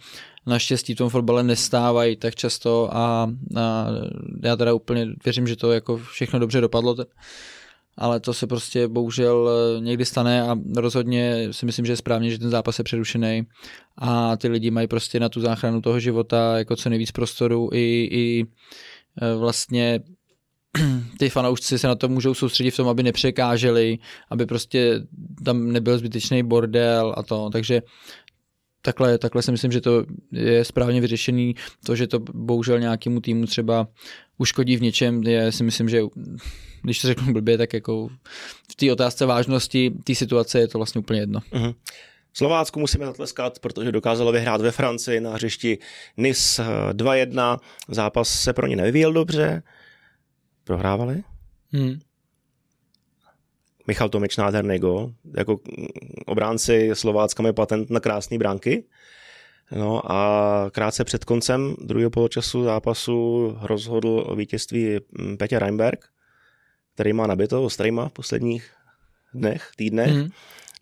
naštěstí 0.45 0.93
v 0.93 0.97
tom 0.97 1.09
fotbale 1.09 1.43
nestávají 1.43 2.15
tak 2.15 2.35
často 2.35 2.89
a, 2.91 3.31
a 3.55 3.87
já 4.43 4.55
teda 4.55 4.73
úplně 4.73 5.07
věřím, 5.25 5.47
že 5.47 5.55
to 5.55 5.71
jako 5.71 5.97
všechno 5.97 6.39
dobře 6.39 6.61
dopadlo, 6.61 6.95
ale 7.97 8.19
to 8.19 8.33
se 8.33 8.47
prostě 8.47 8.87
bohužel 8.87 9.49
eh, 9.49 9.81
někdy 9.81 10.05
stane 10.05 10.41
a 10.41 10.57
rozhodně 10.75 11.47
si 11.51 11.65
myslím, 11.65 11.85
že 11.85 11.91
je 11.91 11.97
správně, 11.97 12.31
že 12.31 12.39
ten 12.39 12.49
zápas 12.49 12.77
je 12.79 12.83
přerušený 12.83 13.47
a 13.97 14.37
ty 14.37 14.47
lidi 14.47 14.71
mají 14.71 14.87
prostě 14.87 15.19
na 15.19 15.29
tu 15.29 15.41
záchranu 15.41 15.81
toho 15.81 15.99
života 15.99 16.57
jako 16.57 16.75
co 16.75 16.89
nejvíc 16.89 17.11
prostoru 17.11 17.69
i, 17.73 18.09
i 18.11 18.45
eh, 19.21 19.35
vlastně 19.35 19.99
ty 21.17 21.29
fanoušci 21.29 21.79
se 21.79 21.87
na 21.87 21.95
to 21.95 22.09
můžou 22.09 22.33
soustředit 22.33 22.71
v 22.71 22.77
tom, 22.77 22.87
aby 22.87 23.03
nepřekáželi, 23.03 23.97
aby 24.29 24.45
prostě 24.45 25.01
tam 25.45 25.71
nebyl 25.71 25.97
zbytečný 25.97 26.43
bordel 26.43 27.13
a 27.17 27.23
to, 27.23 27.49
takže 27.49 27.81
takhle, 28.81 29.17
takhle 29.17 29.41
si 29.41 29.51
myslím, 29.51 29.71
že 29.71 29.81
to 29.81 30.05
je 30.31 30.65
správně 30.65 31.01
vyřešený. 31.01 31.55
To, 31.85 31.95
že 31.95 32.07
to 32.07 32.19
bohužel 32.19 32.79
nějakému 32.79 33.21
týmu 33.21 33.45
třeba 33.45 33.87
uškodí 34.37 34.77
v 34.77 34.81
něčem, 34.81 35.23
je 35.23 35.51
si 35.51 35.63
myslím, 35.63 35.89
že 35.89 36.01
když 36.81 37.01
to 37.01 37.07
řeknu 37.07 37.33
blbě, 37.33 37.57
tak 37.57 37.73
jako 37.73 38.09
v 38.71 38.75
té 38.75 38.91
otázce 38.91 39.25
vážnosti 39.25 39.91
té 40.03 40.15
situace 40.15 40.59
je 40.59 40.67
to 40.67 40.77
vlastně 40.79 40.99
úplně 40.99 41.19
jedno. 41.19 41.39
Uh-huh. 41.39 41.75
Slovácku 42.33 42.79
musíme 42.79 43.05
zatleskat, 43.05 43.59
protože 43.59 43.91
dokázalo 43.91 44.31
vyhrát 44.31 44.61
ve 44.61 44.71
Francii 44.71 45.19
na 45.19 45.33
hřišti 45.33 45.77
NIS 46.17 46.59
2-1. 46.91 47.59
Zápas 47.87 48.29
se 48.29 48.53
pro 48.53 48.67
ně 48.67 48.75
nevyvíjel 48.75 49.13
dobře. 49.13 49.63
Prohrávali? 50.69 51.23
Hmm. 51.73 51.97
Michal 53.87 54.09
Tomič 54.09 54.37
nádherný 54.37 54.79
gol. 54.79 55.13
Jako 55.37 55.59
obránci 56.25 56.89
Slovácka 56.93 57.43
mají 57.43 57.55
patent 57.55 57.89
na 57.89 57.99
krásné 57.99 58.37
bránky. 58.37 58.83
No 59.71 60.11
a 60.11 60.69
krátce 60.71 61.03
před 61.03 61.25
koncem 61.25 61.75
druhého 61.81 62.09
poločasu 62.09 62.63
zápasu 62.63 63.57
rozhodl 63.61 64.23
o 64.27 64.35
vítězství 64.35 64.97
Petě 65.37 65.59
Reinberg, 65.59 66.05
který 66.93 67.13
má 67.13 67.27
nabito 67.27 67.63
ostrýma 67.63 68.09
v 68.09 68.13
posledních 68.13 68.71
dnech, 69.33 69.71
týdnech. 69.75 70.13
Mm. 70.13 70.29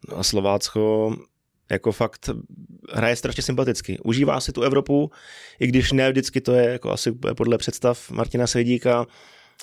No 0.10 0.18
a 0.18 0.24
Slovácko 0.24 1.16
jako 1.72 1.92
fakt 1.92 2.30
hraje 2.94 3.16
strašně 3.16 3.44
sympaticky. 3.44 4.00
Užívá 4.04 4.42
si 4.42 4.52
tu 4.52 4.62
Evropu, 4.62 5.12
i 5.60 5.68
když 5.68 5.92
ne 5.92 6.12
vždycky 6.12 6.42
to 6.42 6.54
je 6.54 6.70
jako 6.70 6.92
asi 6.92 7.12
podle 7.12 7.58
představ 7.58 8.12
Martina 8.12 8.48
Svědíka, 8.48 9.06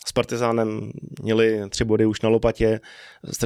s 0.07 0.13
Partizánem 0.13 0.93
měli 1.23 1.63
tři 1.69 1.85
body 1.85 2.07
už 2.07 2.21
na 2.21 2.29
lopatě, 2.29 2.81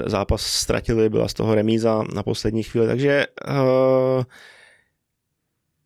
zápas 0.07 0.43
ztratili, 0.43 1.09
byla 1.09 1.29
z 1.29 1.35
toho 1.35 1.55
remíza 1.55 2.05
na 2.15 2.23
poslední 2.23 2.63
chvíli, 2.63 2.87
takže 2.87 3.27
uh, 3.49 4.25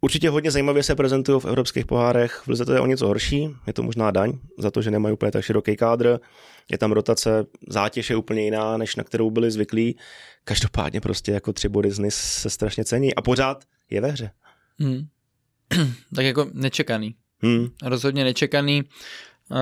určitě 0.00 0.30
hodně 0.30 0.50
zajímavě 0.50 0.82
se 0.82 0.94
prezentují 0.94 1.40
v 1.40 1.44
evropských 1.44 1.86
pohárech, 1.86 2.32
v 2.32 2.48
Lize 2.48 2.64
to 2.64 2.72
je 2.72 2.80
o 2.80 2.86
něco 2.86 3.06
horší, 3.06 3.48
je 3.66 3.72
to 3.72 3.82
možná 3.82 4.10
daň 4.10 4.32
za 4.58 4.70
to, 4.70 4.82
že 4.82 4.90
nemají 4.90 5.12
úplně 5.12 5.32
tak 5.32 5.44
široký 5.44 5.76
kádr, 5.76 6.20
je 6.72 6.78
tam 6.78 6.92
rotace, 6.92 7.46
zátěž 7.68 8.10
je 8.10 8.16
úplně 8.16 8.44
jiná, 8.44 8.76
než 8.76 8.96
na 8.96 9.04
kterou 9.04 9.30
byli 9.30 9.50
zvyklí, 9.50 9.96
každopádně 10.44 11.00
prostě 11.00 11.32
jako 11.32 11.52
tři 11.52 11.68
body 11.68 11.90
z 11.90 11.98
NIS 11.98 12.14
se 12.14 12.50
strašně 12.50 12.84
cení 12.84 13.14
a 13.14 13.22
pořád 13.22 13.64
je 13.90 14.00
ve 14.00 14.08
hře. 14.08 14.30
Hmm. 14.78 15.06
tak 16.14 16.24
jako 16.24 16.50
nečekaný. 16.52 17.14
Hmm. 17.42 17.68
Rozhodně 17.82 18.24
nečekaný. 18.24 18.82
Uh, 19.50 19.58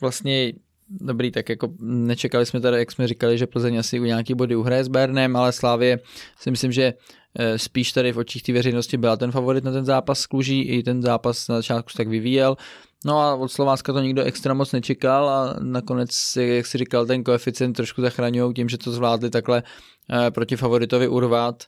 vlastně 0.00 0.52
dobrý, 0.90 1.30
tak 1.30 1.48
jako 1.48 1.68
nečekali 1.80 2.46
jsme 2.46 2.60
tady, 2.60 2.78
jak 2.78 2.92
jsme 2.92 3.08
říkali, 3.08 3.38
že 3.38 3.46
Plzeň 3.46 3.78
asi 3.78 4.00
u 4.00 4.04
nějaký 4.04 4.34
body 4.34 4.56
uhraje 4.56 4.84
s 4.84 4.88
Bernem, 4.88 5.36
ale 5.36 5.52
Slávě 5.52 5.98
si 6.38 6.50
myslím, 6.50 6.72
že 6.72 6.94
eh, 7.38 7.58
spíš 7.58 7.92
tady 7.92 8.12
v 8.12 8.18
očích 8.18 8.42
té 8.42 8.52
veřejnosti 8.52 8.96
byla 8.96 9.16
ten 9.16 9.32
favorit 9.32 9.64
na 9.64 9.72
ten 9.72 9.84
zápas 9.84 10.20
s 10.20 10.26
Kluží, 10.26 10.62
i 10.62 10.82
ten 10.82 11.02
zápas 11.02 11.48
na 11.48 11.56
začátku 11.56 11.90
tak 11.96 12.08
vyvíjel. 12.08 12.56
No 13.04 13.18
a 13.18 13.34
od 13.34 13.48
Slovácka 13.48 13.92
to 13.92 14.00
nikdo 14.00 14.22
extra 14.22 14.54
moc 14.54 14.72
nečekal 14.72 15.28
a 15.28 15.56
nakonec, 15.60 16.10
jak 16.36 16.66
si 16.66 16.78
říkal, 16.78 17.06
ten 17.06 17.24
koeficient 17.24 17.76
trošku 17.76 18.02
zachraňují 18.02 18.54
tím, 18.54 18.68
že 18.68 18.78
to 18.78 18.92
zvládli 18.92 19.30
takhle 19.30 19.62
eh, 20.10 20.30
proti 20.30 20.56
favoritovi 20.56 21.08
urvat. 21.08 21.64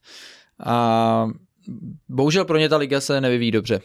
A 0.65 1.29
bohužel 2.09 2.45
pro 2.45 2.59
ně 2.59 2.69
ta 2.69 2.77
liga 2.77 3.01
se 3.01 3.21
nevyvíjí 3.21 3.51
dobře 3.51 3.81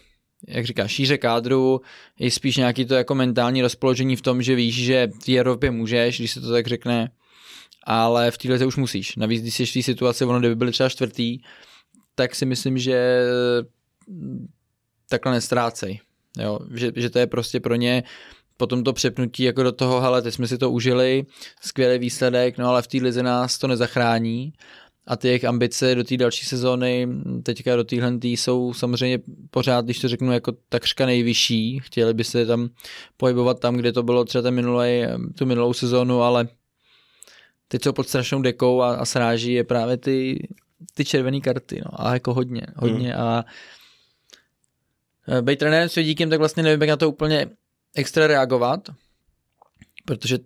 jak 0.47 0.65
říká, 0.65 0.87
šíře 0.87 1.17
kádru, 1.17 1.81
je 2.19 2.31
spíš 2.31 2.57
nějaký 2.57 2.85
to 2.85 2.95
jako 2.95 3.15
mentální 3.15 3.61
rozpoložení 3.61 4.15
v 4.15 4.21
tom, 4.21 4.41
že 4.41 4.55
víš, 4.55 4.75
že 4.75 5.07
v 5.25 5.37
Evropě 5.37 5.71
můžeš, 5.71 6.19
když 6.19 6.31
se 6.31 6.41
to 6.41 6.51
tak 6.51 6.67
řekne, 6.67 7.11
ale 7.83 8.31
v 8.31 8.37
téhle 8.37 8.65
už 8.65 8.75
musíš. 8.75 9.15
Navíc, 9.15 9.41
když 9.41 9.55
jsi 9.55 9.65
v 9.65 9.73
té 9.73 9.83
situaci, 9.83 10.25
ono 10.25 10.39
kdyby 10.39 10.55
byly 10.55 10.71
třeba 10.71 10.89
čtvrtý, 10.89 11.39
tak 12.15 12.35
si 12.35 12.45
myslím, 12.45 12.77
že 12.77 13.21
takhle 15.09 15.31
nestrácej. 15.31 15.99
Jo? 16.37 16.59
Že, 16.73 16.91
že 16.95 17.09
to 17.09 17.19
je 17.19 17.27
prostě 17.27 17.59
pro 17.59 17.75
ně 17.75 18.03
potom 18.57 18.83
to 18.83 18.93
přepnutí 18.93 19.43
jako 19.43 19.63
do 19.63 19.71
toho, 19.71 20.01
hele, 20.01 20.21
teď 20.21 20.33
jsme 20.33 20.47
si 20.47 20.57
to 20.57 20.71
užili, 20.71 21.25
skvělý 21.61 21.99
výsledek, 21.99 22.57
no 22.57 22.69
ale 22.69 22.81
v 22.81 22.87
té 22.87 22.97
lize 22.97 23.23
nás 23.23 23.57
to 23.57 23.67
nezachrání 23.67 24.53
a 25.07 25.15
ty 25.15 25.27
jejich 25.27 25.45
ambice 25.45 25.95
do 25.95 26.03
té 26.03 26.17
další 26.17 26.45
sezóny, 26.45 27.07
teďka 27.43 27.75
do 27.75 27.83
téhle 27.83 28.17
jsou 28.23 28.73
samozřejmě 28.73 29.19
pořád, 29.49 29.85
když 29.85 29.99
to 29.99 30.07
řeknu, 30.07 30.31
jako 30.31 30.51
takřka 30.69 31.05
nejvyšší. 31.05 31.79
Chtěli 31.79 32.13
by 32.13 32.23
se 32.23 32.45
tam 32.45 32.69
pohybovat 33.17 33.59
tam, 33.59 33.75
kde 33.75 33.91
to 33.91 34.03
bylo 34.03 34.25
třeba 34.25 34.41
ten 34.41 34.53
minulý, 34.53 35.03
tu 35.35 35.45
minulou 35.45 35.73
sezónu, 35.73 36.21
ale 36.21 36.47
teď 37.67 37.83
jsou 37.83 37.93
pod 37.93 38.07
strašnou 38.07 38.41
dekou 38.41 38.81
a, 38.81 38.95
a 38.95 39.05
sráží 39.05 39.53
je 39.53 39.63
právě 39.63 39.97
ty, 39.97 40.47
ty 40.93 41.05
červené 41.05 41.41
karty. 41.41 41.81
No. 41.85 42.01
A 42.01 42.13
jako 42.13 42.33
hodně, 42.33 42.61
hodně. 42.75 43.13
Hmm. 43.13 43.21
A 43.21 43.45
e, 45.27 45.41
být 45.41 45.59
trenérem 45.59 45.89
svědíkem, 45.89 46.29
tak 46.29 46.39
vlastně 46.39 46.63
nevím, 46.63 46.81
jak 46.81 46.89
na 46.89 46.97
to 46.97 47.09
úplně 47.09 47.47
extra 47.95 48.27
reagovat, 48.27 48.89
protože 50.05 50.37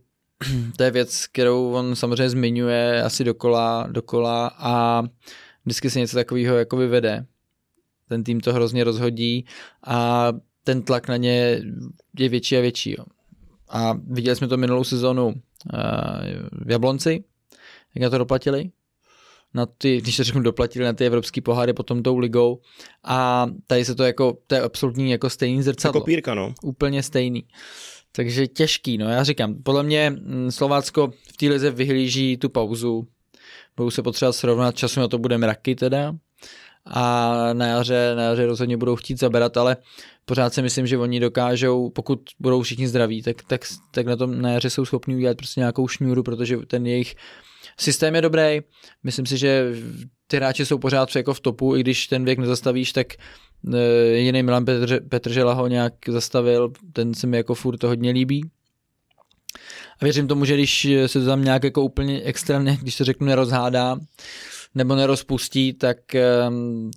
to 0.77 0.83
je 0.83 0.91
věc, 0.91 1.27
kterou 1.27 1.71
on 1.71 1.95
samozřejmě 1.95 2.29
zmiňuje 2.29 3.03
asi 3.03 3.23
dokola, 3.23 3.87
dokola 3.91 4.51
a 4.57 5.03
vždycky 5.65 5.89
se 5.89 5.99
něco 5.99 6.17
takového 6.17 6.57
jako 6.57 6.77
vyvede. 6.77 7.25
Ten 8.09 8.23
tým 8.23 8.39
to 8.39 8.53
hrozně 8.53 8.83
rozhodí 8.83 9.45
a 9.87 10.27
ten 10.63 10.81
tlak 10.81 11.07
na 11.07 11.17
ně 11.17 11.61
je 12.19 12.29
větší 12.29 12.57
a 12.57 12.61
větší. 12.61 12.91
Jo. 12.91 13.05
A 13.69 13.93
viděli 14.07 14.35
jsme 14.35 14.47
to 14.47 14.57
minulou 14.57 14.83
sezonu 14.83 15.27
uh, 15.27 15.33
v 16.65 16.71
Jablonci, 16.71 17.23
jak 17.95 18.03
na 18.03 18.09
to 18.09 18.17
doplatili. 18.17 18.71
Na 19.53 19.65
ty, 19.65 20.01
když 20.01 20.15
se 20.15 20.23
řeknu, 20.23 20.41
doplatili 20.41 20.85
na 20.85 20.93
ty 20.93 21.05
evropské 21.05 21.41
poháry 21.41 21.73
potom 21.73 22.03
tou 22.03 22.17
ligou. 22.17 22.61
A 23.03 23.47
tady 23.67 23.85
se 23.85 23.95
to 23.95 24.03
jako, 24.03 24.37
to 24.47 24.55
je 24.55 24.61
absolutní 24.61 25.11
jako 25.11 25.29
stejný 25.29 25.63
zrcadlo. 25.63 26.01
Kopírka, 26.01 26.33
no. 26.33 26.53
Úplně 26.63 27.03
stejný. 27.03 27.43
Takže 28.11 28.47
těžký, 28.47 28.97
no 28.97 29.09
já 29.09 29.23
říkám, 29.23 29.55
podle 29.63 29.83
mě 29.83 30.09
mm, 30.09 30.51
Slovácko 30.51 31.13
v 31.33 31.37
té 31.37 31.45
lize 31.45 31.71
vyhlíží 31.71 32.37
tu 32.37 32.49
pauzu, 32.49 33.07
budou 33.77 33.91
se 33.91 34.03
potřebovat 34.03 34.33
srovnat, 34.33 34.75
času 34.75 34.99
na 34.99 35.07
to 35.07 35.17
bude 35.17 35.37
mraky 35.37 35.75
teda 35.75 36.13
a 36.85 37.33
na 37.53 37.65
jaře, 37.65 38.13
na 38.15 38.23
jaře 38.23 38.45
rozhodně 38.45 38.77
budou 38.77 38.95
chtít 38.95 39.19
zabrat, 39.19 39.57
ale 39.57 39.77
pořád 40.25 40.53
si 40.53 40.61
myslím, 40.61 40.87
že 40.87 40.97
oni 40.97 41.19
dokážou, 41.19 41.89
pokud 41.89 42.19
budou 42.39 42.61
všichni 42.61 42.87
zdraví, 42.87 43.21
tak, 43.21 43.43
tak, 43.47 43.61
tak 43.91 44.05
na 44.05 44.15
tom 44.15 44.41
na 44.41 44.51
jaře 44.51 44.69
jsou 44.69 44.85
schopni 44.85 45.15
udělat 45.15 45.37
prostě 45.37 45.59
nějakou 45.59 45.87
šňůru, 45.87 46.23
protože 46.23 46.57
ten 46.57 46.87
jejich 46.87 47.15
systém 47.79 48.15
je 48.15 48.21
dobrý. 48.21 48.59
Myslím 49.03 49.25
si, 49.25 49.37
že 49.37 49.73
ty 50.27 50.37
hráči 50.37 50.65
jsou 50.65 50.77
pořád 50.77 51.15
jako 51.15 51.33
v 51.33 51.39
topu, 51.39 51.75
i 51.75 51.79
když 51.79 52.07
ten 52.07 52.25
věk 52.25 52.39
nezastavíš, 52.39 52.93
tak 52.93 53.07
jiný 54.13 54.43
Milan 54.43 54.65
Petr, 54.65 55.09
Petržela 55.09 55.53
ho 55.53 55.67
nějak 55.67 55.93
zastavil, 56.07 56.71
ten 56.93 57.13
se 57.13 57.27
mi 57.27 57.37
jako 57.37 57.55
furt 57.55 57.77
to 57.77 57.87
hodně 57.87 58.11
líbí. 58.11 58.49
A 60.01 60.05
věřím 60.05 60.27
tomu, 60.27 60.45
že 60.45 60.53
když 60.53 60.87
se 61.05 61.19
to 61.19 61.25
tam 61.25 61.43
nějak 61.43 61.63
jako 61.63 61.81
úplně 61.81 62.21
extrémně, 62.21 62.77
když 62.81 62.95
se 62.95 63.03
řeknu, 63.03 63.27
nerozhádá, 63.27 63.97
nebo 64.75 64.95
nerozpustí, 64.95 65.73
tak 65.73 65.97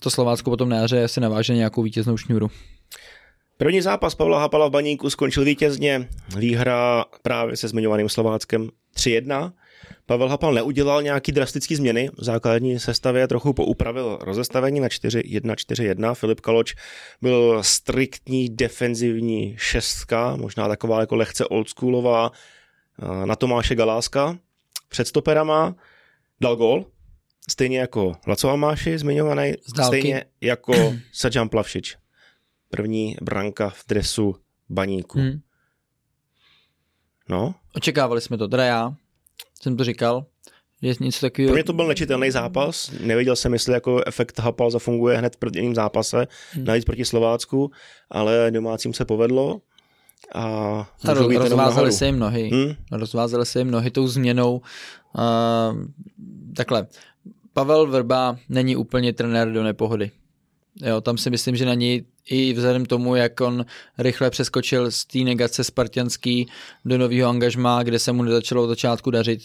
to 0.00 0.10
Slovácko 0.10 0.50
potom 0.50 0.68
na 0.68 0.76
jaře 0.76 1.04
asi 1.04 1.20
naváže 1.20 1.54
nějakou 1.54 1.82
vítěznou 1.82 2.16
šňůru. 2.16 2.50
První 3.56 3.80
zápas 3.80 4.14
Pavla 4.14 4.40
Hapala 4.40 4.68
v 4.68 4.70
Baníku 4.70 5.10
skončil 5.10 5.44
vítězně. 5.44 6.08
Výhra 6.36 7.04
právě 7.22 7.56
se 7.56 7.68
zmiňovaným 7.68 8.08
Slováckem 8.08 8.70
3-1. 8.96 9.52
Pavel 10.06 10.28
Hapal 10.28 10.54
neudělal 10.54 11.02
nějaký 11.02 11.32
drastický 11.32 11.76
změny. 11.76 12.10
V 12.18 12.24
základní 12.24 12.78
sestavě 12.78 13.28
trochu 13.28 13.52
poupravil 13.52 14.18
rozestavení 14.20 14.80
na 14.80 14.88
4-1-4-1. 14.88 16.14
Filip 16.14 16.40
Kaloč 16.40 16.74
byl 17.22 17.62
striktní 17.62 18.48
defenzivní 18.48 19.56
šestka, 19.58 20.36
možná 20.36 20.68
taková 20.68 21.00
jako 21.00 21.16
lehce 21.16 21.46
oldschoolová 21.46 22.30
na 23.24 23.36
Tomáše 23.36 23.74
Galáska. 23.74 24.38
Před 24.88 25.08
stoperama 25.08 25.74
dal 26.40 26.56
gol, 26.56 26.86
stejně 27.50 27.78
jako 27.78 28.16
Laco 28.26 28.50
Almáši 28.50 28.98
zmiňovaný, 28.98 29.52
stejně 29.86 30.24
jako 30.40 30.72
Sajan 31.12 31.48
Plavšič. 31.48 31.96
První 32.68 33.16
branka 33.22 33.70
v 33.70 33.84
dresu 33.88 34.36
baníku. 34.68 35.18
Hmm. 35.18 35.40
No. 37.28 37.54
Očekávali 37.74 38.20
jsme 38.20 38.38
to, 38.38 38.48
teda 38.48 38.64
já 38.64 38.94
jsem 39.64 39.76
to 39.76 39.84
říkal, 39.84 40.26
je 40.82 40.94
něco 41.00 41.20
takového. 41.20 41.48
Pro 41.48 41.54
mě 41.54 41.64
to 41.64 41.72
byl 41.72 41.86
nečitelný 41.86 42.30
zápas, 42.30 42.90
nevěděl 43.00 43.36
jsem, 43.36 43.52
jestli 43.52 43.72
jako 43.72 44.02
efekt 44.06 44.38
Hapal 44.38 44.70
zafunguje 44.70 45.18
hned 45.18 45.36
v 45.36 45.38
prvním 45.38 45.74
zápase, 45.74 46.26
hmm. 46.52 46.64
navíc 46.64 46.84
proti 46.84 47.04
Slovácku, 47.04 47.70
ale 48.10 48.50
domácím 48.50 48.94
se 48.94 49.04
povedlo. 49.04 49.60
A, 50.34 50.44
a 51.08 51.14
roz, 51.14 51.34
rozvázali 51.36 51.92
se 51.92 52.06
jim 52.06 52.18
nohy. 52.18 52.50
Hmm? 52.52 52.74
Rozvázali 52.92 53.46
se 53.46 53.58
jim 53.58 53.70
nohy 53.70 53.90
tou 53.90 54.06
změnou. 54.06 54.60
Uh, 55.18 55.84
takhle, 56.56 56.86
Pavel 57.52 57.86
Vrba 57.86 58.36
není 58.48 58.76
úplně 58.76 59.12
trenér 59.12 59.52
do 59.52 59.62
nepohody. 59.62 60.10
Jo, 60.82 61.00
tam 61.00 61.18
si 61.18 61.30
myslím, 61.30 61.56
že 61.56 61.64
na 61.64 61.74
ní 61.74 62.04
i 62.30 62.52
vzhledem 62.52 62.86
tomu, 62.86 63.14
jak 63.14 63.40
on 63.40 63.64
rychle 63.98 64.30
přeskočil 64.30 64.90
z 64.90 65.04
té 65.04 65.18
negace 65.18 65.64
spartianský 65.64 66.46
do 66.84 66.98
nového 66.98 67.30
angažmá, 67.30 67.82
kde 67.82 67.98
se 67.98 68.12
mu 68.12 68.22
nezačalo 68.22 68.62
od 68.62 68.68
začátku 68.68 69.10
dařit 69.10 69.40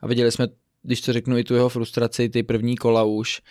a 0.00 0.06
viděli 0.06 0.32
jsme, 0.32 0.48
když 0.82 1.00
to 1.00 1.12
řeknu, 1.12 1.38
i 1.38 1.44
tu 1.44 1.54
jeho 1.54 1.68
frustraci, 1.68 2.28
ty 2.28 2.42
první 2.42 2.76
kola 2.76 3.02
už, 3.02 3.42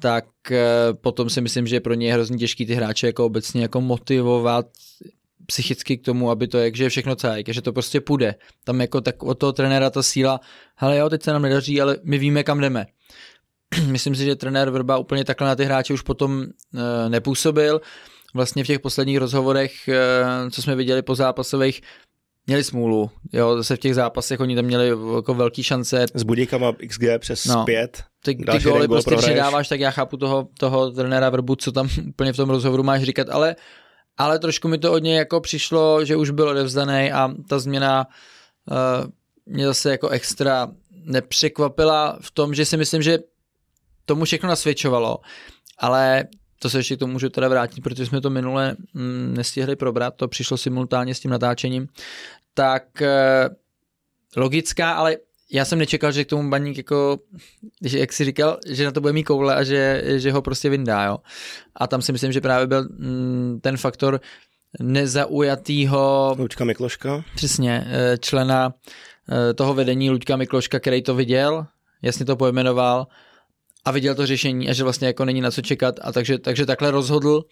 tak 0.00 0.26
eh, 0.50 0.64
potom 1.00 1.30
si 1.30 1.40
myslím, 1.40 1.66
že 1.66 1.80
pro 1.80 1.94
něj 1.94 2.08
je 2.08 2.14
hrozně 2.14 2.38
těžký 2.38 2.66
ty 2.66 2.74
hráče 2.74 3.06
jako 3.06 3.26
obecně 3.26 3.62
jako 3.62 3.80
motivovat 3.80 4.66
psychicky 5.46 5.96
k 5.96 6.04
tomu, 6.04 6.30
aby 6.30 6.48
to 6.48 6.58
je, 6.58 6.70
že 6.74 6.84
je 6.84 6.88
všechno 6.88 7.16
celé, 7.16 7.42
že 7.48 7.62
to 7.62 7.72
prostě 7.72 8.00
půjde. 8.00 8.34
Tam 8.64 8.80
jako 8.80 9.00
tak 9.00 9.22
od 9.22 9.38
toho 9.38 9.52
trenéra 9.52 9.90
ta 9.90 10.02
síla, 10.02 10.40
hele 10.76 10.96
jo, 10.96 11.10
teď 11.10 11.22
se 11.22 11.32
nám 11.32 11.42
nedaří, 11.42 11.80
ale 11.80 11.96
my 12.02 12.18
víme, 12.18 12.42
kam 12.42 12.60
jdeme. 12.60 12.86
myslím 13.86 14.14
si, 14.14 14.24
že 14.24 14.36
trenér 14.36 14.70
Vrba 14.70 14.98
úplně 14.98 15.24
takhle 15.24 15.48
na 15.48 15.56
ty 15.56 15.64
hráče 15.64 15.94
už 15.94 16.02
potom 16.02 16.42
e, 16.44 17.08
nepůsobil. 17.08 17.80
Vlastně 18.34 18.64
v 18.64 18.66
těch 18.66 18.80
posledních 18.80 19.18
rozhovorech, 19.18 19.88
e, 19.88 20.50
co 20.50 20.62
jsme 20.62 20.74
viděli 20.74 21.02
po 21.02 21.14
zápasových, 21.14 21.82
měli 22.46 22.64
smůlu. 22.64 23.10
Jo, 23.32 23.56
zase 23.56 23.76
v 23.76 23.78
těch 23.78 23.94
zápasech 23.94 24.40
oni 24.40 24.56
tam 24.56 24.64
měli 24.64 24.88
jako 25.14 25.34
velký 25.34 25.62
šance. 25.62 26.06
S 26.14 26.22
budíkama 26.22 26.72
XG 26.88 27.02
přes 27.18 27.44
no, 27.44 27.64
pět. 27.64 28.04
Ty, 28.24 28.34
ty 28.34 28.58
góly 28.58 28.88
prostě 28.88 29.10
prohraješ. 29.10 29.34
přidáváš, 29.34 29.68
tak 29.68 29.80
já 29.80 29.90
chápu 29.90 30.16
toho, 30.16 30.48
toho 30.58 30.90
trenéra 30.90 31.30
Vrbu, 31.30 31.56
co 31.56 31.72
tam 31.72 31.88
úplně 32.08 32.32
v 32.32 32.36
tom 32.36 32.50
rozhovoru 32.50 32.82
máš 32.82 33.02
říkat, 33.02 33.28
ale, 33.30 33.56
ale 34.16 34.38
trošku 34.38 34.68
mi 34.68 34.78
to 34.78 34.92
od 34.92 34.98
něj 34.98 35.16
jako 35.16 35.40
přišlo, 35.40 36.04
že 36.04 36.16
už 36.16 36.30
byl 36.30 36.48
odevzdaný 36.48 37.12
a 37.12 37.30
ta 37.48 37.58
změna 37.58 38.06
uh, 38.70 38.76
mě 39.46 39.66
zase 39.66 39.90
jako 39.90 40.08
extra 40.08 40.68
nepřekvapila 40.90 42.18
v 42.20 42.30
tom, 42.30 42.54
že 42.54 42.64
si 42.64 42.76
myslím, 42.76 43.02
že 43.02 43.18
tomu 44.04 44.24
všechno 44.24 44.48
nasvědčovalo, 44.48 45.18
ale 45.78 46.24
to 46.64 46.70
se 46.70 46.78
ještě 46.78 46.96
k 46.96 46.98
tomu 46.98 47.12
můžu 47.12 47.28
teda 47.28 47.48
vrátit, 47.48 47.80
protože 47.80 48.06
jsme 48.06 48.20
to 48.20 48.30
minule 48.30 48.76
mm, 48.94 49.34
nestihli 49.36 49.76
probrat, 49.76 50.14
to 50.16 50.28
přišlo 50.28 50.56
simultánně 50.56 51.14
s 51.14 51.20
tím 51.20 51.30
natáčením, 51.30 51.88
tak 52.54 53.02
e, 53.02 53.50
logická, 54.36 54.92
ale 54.92 55.16
já 55.52 55.64
jsem 55.64 55.78
nečekal, 55.78 56.12
že 56.12 56.24
k 56.24 56.28
tomu 56.28 56.50
baník 56.50 56.76
jako, 56.76 57.18
že 57.82 57.98
jak 57.98 58.12
si 58.12 58.24
říkal, 58.24 58.58
že 58.66 58.84
na 58.84 58.90
to 58.90 59.00
bude 59.00 59.12
mít 59.12 59.24
koule 59.24 59.54
a 59.54 59.62
že, 59.62 60.02
že 60.06 60.32
ho 60.32 60.42
prostě 60.42 60.70
vyndá, 60.70 61.04
jo. 61.04 61.18
A 61.76 61.86
tam 61.86 62.02
si 62.02 62.12
myslím, 62.12 62.32
že 62.32 62.40
právě 62.40 62.66
byl 62.66 62.82
mm, 62.82 63.58
ten 63.62 63.76
faktor 63.76 64.20
nezaujatýho... 64.80 66.34
Luďka 66.38 66.64
Mikloška. 66.64 67.24
Přesně, 67.34 67.86
eh, 67.86 68.18
člena 68.18 68.74
eh, 69.50 69.54
toho 69.54 69.74
vedení 69.74 70.10
Luďka 70.10 70.36
Mikloška, 70.36 70.80
který 70.80 71.02
to 71.02 71.14
viděl, 71.14 71.66
jasně 72.02 72.26
to 72.26 72.36
pojmenoval 72.36 73.06
a 73.84 73.90
viděl 73.90 74.14
to 74.14 74.26
řešení 74.26 74.68
a 74.68 74.72
že 74.72 74.82
vlastně 74.82 75.06
jako 75.06 75.24
není 75.24 75.40
na 75.40 75.50
co 75.50 75.62
čekat 75.62 75.94
a 76.02 76.12
takže, 76.12 76.38
takže 76.38 76.66
takhle 76.66 76.90
rozhodl. 76.90 77.44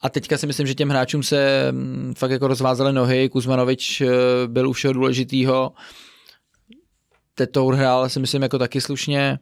A 0.00 0.08
teďka 0.08 0.38
si 0.38 0.46
myslím, 0.46 0.66
že 0.66 0.74
těm 0.74 0.88
hráčům 0.88 1.22
se 1.22 1.68
mm, 1.72 2.14
fakt 2.16 2.30
jako 2.30 2.48
rozvázaly 2.48 2.92
nohy, 2.92 3.28
Kuzmanovič 3.28 4.00
eh, 4.00 4.08
byl 4.46 4.68
u 4.68 4.72
všeho 4.72 4.92
důležitýho, 4.92 5.72
Tetour 7.34 7.74
hrál 7.74 8.08
si 8.08 8.20
myslím 8.20 8.42
jako 8.42 8.58
taky 8.58 8.80
slušně 8.80 9.38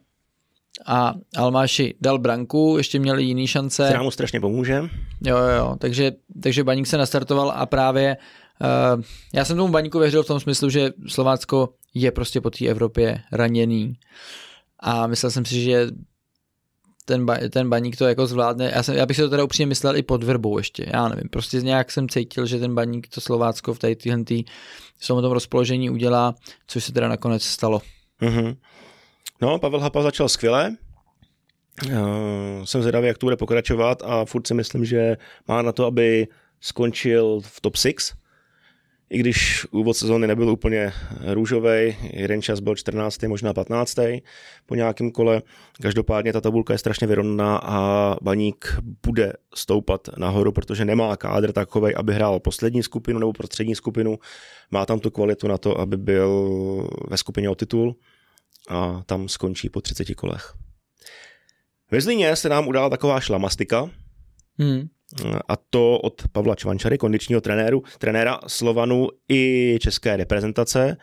a 0.85 1.13
Almáši 1.37 1.95
dal 2.01 2.19
branku, 2.19 2.75
ještě 2.77 2.99
měl 2.99 3.17
jiný 3.17 3.47
šance. 3.47 3.83
Která 3.85 4.03
mu 4.03 4.11
strašně 4.11 4.39
pomůže. 4.39 4.75
Jo, 5.21 5.37
jo, 5.37 5.47
jo, 5.57 5.75
takže, 5.79 6.11
takže 6.43 6.63
Baník 6.63 6.87
se 6.87 6.97
nastartoval 6.97 7.53
a 7.55 7.65
právě 7.65 8.17
uh, 8.95 9.01
já 9.33 9.45
jsem 9.45 9.57
tomu 9.57 9.73
Baníku 9.73 9.99
věřil 9.99 10.23
v 10.23 10.27
tom 10.27 10.39
smyslu, 10.39 10.69
že 10.69 10.89
Slovácko 11.07 11.69
je 11.93 12.11
prostě 12.11 12.41
po 12.41 12.49
té 12.49 12.65
Evropě 12.65 13.21
raněný 13.31 13.93
a 14.83 15.07
myslel 15.07 15.31
jsem 15.31 15.45
si, 15.45 15.61
že 15.61 15.87
ten, 17.05 17.25
ba, 17.25 17.37
ten 17.49 17.69
baník 17.69 17.97
to 17.97 18.05
jako 18.05 18.27
zvládne. 18.27 18.71
Já, 18.75 18.83
jsem, 18.83 18.95
já 18.95 19.05
bych 19.05 19.17
si 19.17 19.21
to 19.21 19.29
teda 19.29 19.43
upřímně 19.43 19.67
myslel 19.67 19.95
i 19.95 20.03
pod 20.03 20.23
verbou 20.23 20.57
ještě, 20.57 20.85
já 20.93 21.07
nevím. 21.07 21.29
Prostě 21.29 21.61
nějak 21.61 21.91
jsem 21.91 22.09
cítil, 22.09 22.45
že 22.45 22.59
ten 22.59 22.75
baník 22.75 23.07
to 23.07 23.21
Slovácko 23.21 23.73
v 23.73 23.79
tady 23.79 23.95
tyhle 23.95 24.23
tý, 24.23 24.43
v 24.97 25.07
tom 25.07 25.31
rozpoložení 25.31 25.89
udělá, 25.89 26.35
což 26.67 26.83
se 26.83 26.93
teda 26.93 27.07
nakonec 27.07 27.43
stalo. 27.43 27.81
Mm-hmm. 28.21 28.57
No, 29.41 29.59
Pavel 29.59 29.79
Hapa 29.79 30.01
začal 30.01 30.29
skvěle. 30.29 30.75
Uh, 31.85 32.63
jsem 32.63 32.81
zvědavý, 32.81 33.07
jak 33.07 33.17
to 33.17 33.25
bude 33.25 33.35
pokračovat 33.35 34.01
a 34.05 34.25
furt 34.25 34.47
si 34.47 34.53
myslím, 34.53 34.85
že 34.85 35.17
má 35.47 35.61
na 35.61 35.71
to, 35.71 35.85
aby 35.85 36.27
skončil 36.61 37.39
v 37.43 37.61
top 37.61 37.75
6 37.75 38.22
i 39.09 39.17
když 39.17 39.65
úvod 39.71 39.93
sezóny 39.93 40.27
nebyl 40.27 40.49
úplně 40.49 40.93
růžový, 41.33 41.97
jeden 42.13 42.41
čas 42.41 42.59
byl 42.59 42.75
14. 42.75 43.23
možná 43.23 43.53
15. 43.53 43.95
po 44.65 44.75
nějakém 44.75 45.11
kole. 45.11 45.41
Každopádně 45.81 46.33
ta 46.33 46.41
tabulka 46.41 46.73
je 46.73 46.77
strašně 46.77 47.07
vyrovnaná 47.07 47.57
a 47.57 48.15
Baník 48.21 48.77
bude 49.05 49.33
stoupat 49.55 50.09
nahoru, 50.17 50.51
protože 50.51 50.85
nemá 50.85 51.17
kádr 51.17 51.51
takový, 51.51 51.95
aby 51.95 52.13
hrál 52.13 52.39
poslední 52.39 52.83
skupinu 52.83 53.19
nebo 53.19 53.33
prostřední 53.33 53.75
skupinu. 53.75 54.19
Má 54.71 54.85
tam 54.85 54.99
tu 54.99 55.11
kvalitu 55.11 55.47
na 55.47 55.57
to, 55.57 55.79
aby 55.79 55.97
byl 55.97 56.87
ve 57.07 57.17
skupině 57.17 57.49
o 57.49 57.55
titul 57.55 57.95
a 58.69 59.03
tam 59.05 59.29
skončí 59.29 59.69
po 59.69 59.81
30 59.81 60.15
kolech. 60.15 60.53
Ve 61.91 62.01
Zlíně 62.01 62.35
se 62.35 62.49
nám 62.49 62.67
udála 62.67 62.89
taková 62.89 63.19
šlamastika, 63.19 63.89
hmm 64.59 64.87
a 65.47 65.55
to 65.55 65.99
od 65.99 66.21
Pavla 66.31 66.55
Čvančary, 66.55 66.97
kondičního 66.97 67.41
trenéru, 67.41 67.83
trenéra 67.97 68.39
Slovanu 68.47 69.07
i 69.29 69.77
české 69.81 70.17
reprezentace, 70.17 70.97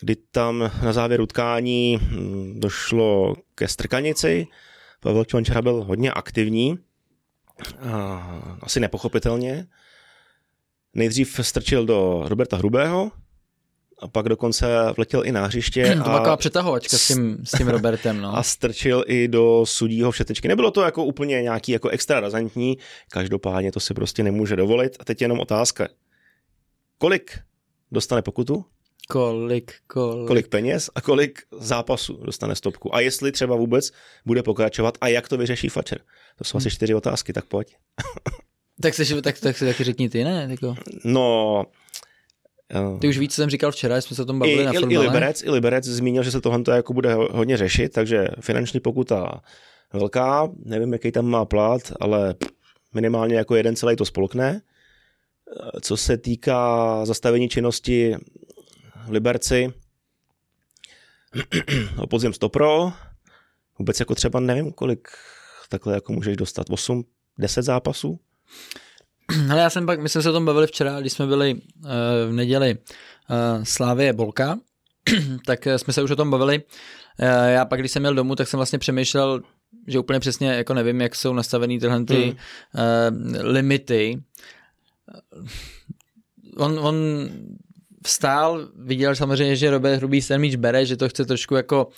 kdy 0.00 0.16
tam 0.30 0.70
na 0.82 0.92
závěr 0.92 1.20
utkání 1.20 1.98
hm, 2.02 2.60
došlo 2.60 3.34
ke 3.54 3.68
strkanici. 3.68 4.46
Pavel 5.00 5.24
Čvančara 5.24 5.62
byl 5.62 5.84
hodně 5.84 6.12
aktivní, 6.12 6.78
asi 8.62 8.80
nepochopitelně. 8.80 9.66
nejdřív 10.94 11.40
strčil 11.42 11.86
do 11.86 12.22
Roberta 12.26 12.56
Hrubého, 12.56 13.10
a 14.00 14.08
pak 14.08 14.28
dokonce 14.28 14.66
vletěl 14.96 15.26
i 15.26 15.32
na 15.32 15.46
hřiště. 15.46 15.94
to 15.98 16.02
byla 16.02 16.18
taková 16.18 16.36
přetahovačka 16.36 16.98
s 16.98 17.08
tím, 17.08 17.38
s 17.44 17.58
tím 17.58 17.68
Robertem. 17.68 18.20
No. 18.20 18.36
A 18.38 18.42
strčil 18.42 19.04
i 19.06 19.28
do 19.28 19.66
sudího 19.66 20.10
všetečky. 20.10 20.48
Nebylo 20.48 20.70
to 20.70 20.82
jako 20.82 21.04
úplně 21.04 21.42
nějaký 21.42 21.72
jako 21.72 21.88
extra 21.88 22.20
razantní, 22.20 22.78
každopádně 23.10 23.72
to 23.72 23.80
si 23.80 23.94
prostě 23.94 24.22
nemůže 24.22 24.56
dovolit. 24.56 24.96
A 25.00 25.04
teď 25.04 25.22
jenom 25.22 25.40
otázka. 25.40 25.88
Kolik 26.98 27.38
dostane 27.92 28.22
pokutu? 28.22 28.64
Kolik, 29.08 29.72
kolik. 29.86 30.26
Kolik 30.28 30.48
peněz 30.48 30.90
a 30.94 31.00
kolik 31.00 31.42
zápasů 31.58 32.20
dostane 32.24 32.54
stopku. 32.54 32.94
A 32.94 33.00
jestli 33.00 33.32
třeba 33.32 33.56
vůbec 33.56 33.90
bude 34.26 34.42
pokračovat 34.42 34.98
a 35.00 35.08
jak 35.08 35.28
to 35.28 35.36
vyřeší 35.36 35.68
Fatscher. 35.68 36.00
To 36.38 36.44
jsou 36.44 36.56
hmm. 36.56 36.62
asi 36.62 36.70
čtyři 36.70 36.94
otázky, 36.94 37.32
tak 37.32 37.44
pojď. 37.44 37.76
tak, 38.82 38.94
se, 38.94 39.22
tak, 39.22 39.40
tak 39.40 39.56
si 39.56 39.66
taky 39.66 39.84
řekni 39.84 40.08
ty, 40.08 40.24
ne? 40.24 40.46
Jako. 40.50 40.74
No, 41.04 41.64
ty 43.00 43.08
už 43.08 43.18
víc, 43.18 43.34
co 43.34 43.42
jsem 43.42 43.50
říkal 43.50 43.72
včera, 43.72 44.00
jsme 44.00 44.16
se 44.16 44.22
o 44.22 44.24
tom 44.24 44.38
bavili 44.38 44.62
I, 44.62 44.66
na 44.66 44.72
i, 44.72 44.76
i, 44.76 44.98
Liberec, 44.98 45.42
I 45.42 45.50
Liberec 45.50 45.84
zmínil, 45.84 46.22
že 46.22 46.30
se 46.30 46.40
tohle 46.40 46.62
jako 46.76 46.92
bude 46.92 47.14
hodně 47.14 47.56
řešit, 47.56 47.92
takže 47.92 48.28
finanční 48.40 48.80
pokuta 48.80 49.40
velká, 49.92 50.48
nevím, 50.64 50.92
jaký 50.92 51.12
tam 51.12 51.26
má 51.26 51.44
plat, 51.44 51.82
ale 52.00 52.34
minimálně 52.94 53.34
jako 53.34 53.56
jeden 53.56 53.76
celý 53.76 53.96
to 53.96 54.04
spolkne. 54.04 54.60
Co 55.80 55.96
se 55.96 56.16
týká 56.16 57.00
zastavení 57.06 57.48
činnosti 57.48 58.16
v 59.06 59.10
Liberci, 59.10 59.72
podzim 62.10 62.32
stopro, 62.32 62.92
vůbec 63.78 64.00
jako 64.00 64.14
třeba 64.14 64.40
nevím, 64.40 64.72
kolik 64.72 65.08
takhle 65.68 65.94
jako 65.94 66.12
můžeš 66.12 66.36
dostat, 66.36 66.66
8, 66.70 67.04
10 67.38 67.62
zápasů? 67.62 68.20
Ale 69.50 69.60
já 69.60 69.70
jsem 69.70 69.86
pak, 69.86 70.00
my 70.00 70.08
jsme 70.08 70.22
se 70.22 70.30
o 70.30 70.32
tom 70.32 70.44
bavili 70.44 70.66
včera, 70.66 71.00
když 71.00 71.12
jsme 71.12 71.26
byli 71.26 71.54
uh, 71.54 71.90
v 72.28 72.32
neděli 72.32 72.78
uh, 72.78 73.64
Slávě 73.64 74.12
Bolka, 74.12 74.58
tak 75.46 75.66
jsme 75.76 75.92
se 75.92 76.02
už 76.02 76.10
o 76.10 76.16
tom 76.16 76.30
bavili. 76.30 76.58
Uh, 76.58 77.48
já 77.48 77.64
pak, 77.64 77.80
když 77.80 77.92
jsem 77.92 78.02
měl 78.02 78.14
domů, 78.14 78.36
tak 78.36 78.48
jsem 78.48 78.58
vlastně 78.58 78.78
přemýšlel, 78.78 79.40
že 79.86 79.98
úplně 79.98 80.20
přesně 80.20 80.48
jako 80.48 80.74
nevím, 80.74 81.00
jak 81.00 81.16
jsou 81.16 81.32
nastavený 81.32 81.78
tyhle 81.78 82.04
ty 82.04 82.22
hmm. 82.22 82.30
uh, 82.30 83.42
limity. 83.42 84.22
On, 86.56 86.78
on 86.78 86.96
vstál, 88.06 88.68
viděl 88.76 89.16
samozřejmě, 89.16 89.56
že 89.56 89.70
Robert 89.70 89.96
Hrubý 89.96 90.22
ten 90.22 90.40
míč 90.40 90.56
bere, 90.56 90.86
že 90.86 90.96
to 90.96 91.08
chce 91.08 91.24
trošku 91.24 91.54
jako 91.54 91.88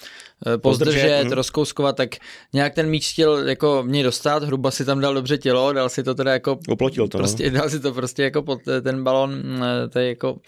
eh, 0.46 0.58
pozdržet, 0.58 0.94
pozdržet 0.94 1.24
mm. 1.24 1.32
rozkouskovat, 1.32 1.96
tak 1.96 2.10
nějak 2.52 2.74
ten 2.74 2.90
míč 2.90 3.12
chtěl 3.12 3.48
jako 3.48 3.82
mě 3.82 4.02
dostat, 4.02 4.42
Hruba 4.42 4.70
si 4.70 4.84
tam 4.84 5.00
dal 5.00 5.14
dobře 5.14 5.38
tělo, 5.38 5.72
dal 5.72 5.88
si 5.88 6.02
to 6.02 6.14
teda 6.14 6.32
jako... 6.32 6.58
Oplotil 6.68 7.08
to, 7.08 7.18
no. 7.18 7.22
prostě, 7.22 7.50
no. 7.50 7.58
Dal 7.58 7.70
si 7.70 7.80
to 7.80 7.92
prostě 7.92 8.22
jako 8.22 8.42
pod 8.42 8.60
ten 8.82 9.04
balon, 9.04 9.42
eh, 9.64 9.88
tady 9.88 10.08
jako 10.08 10.38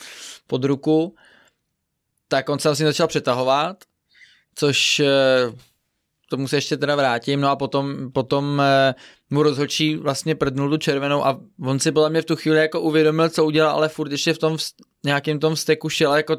pod 0.46 0.64
ruku, 0.64 1.14
tak 2.28 2.48
on 2.48 2.58
se 2.58 2.68
vlastně 2.68 2.86
začal 2.86 3.06
přetahovat, 3.06 3.76
což 4.54 5.00
eh, 5.00 5.52
tomu 6.36 6.48
se 6.48 6.56
ještě 6.56 6.76
teda 6.76 6.96
vrátím, 6.96 7.40
no 7.40 7.48
a 7.48 7.56
potom, 7.56 8.12
potom 8.12 8.62
mu 9.30 9.42
rozhočí 9.42 9.96
vlastně 9.96 10.34
prdnul 10.34 10.70
tu 10.70 10.76
červenou 10.76 11.26
a 11.26 11.40
on 11.60 11.80
si 11.80 11.92
podle 11.92 12.10
mě 12.10 12.22
v 12.22 12.24
tu 12.24 12.36
chvíli 12.36 12.58
jako 12.58 12.80
uvědomil, 12.80 13.28
co 13.28 13.44
udělal, 13.44 13.76
ale 13.76 13.88
furt 13.88 14.12
ještě 14.12 14.32
v 14.32 14.38
tom 14.38 14.56
nějakým 15.04 15.38
tom 15.38 15.56
steku 15.56 15.88
šel 15.88 16.12
a 16.12 16.16
jako 16.16 16.36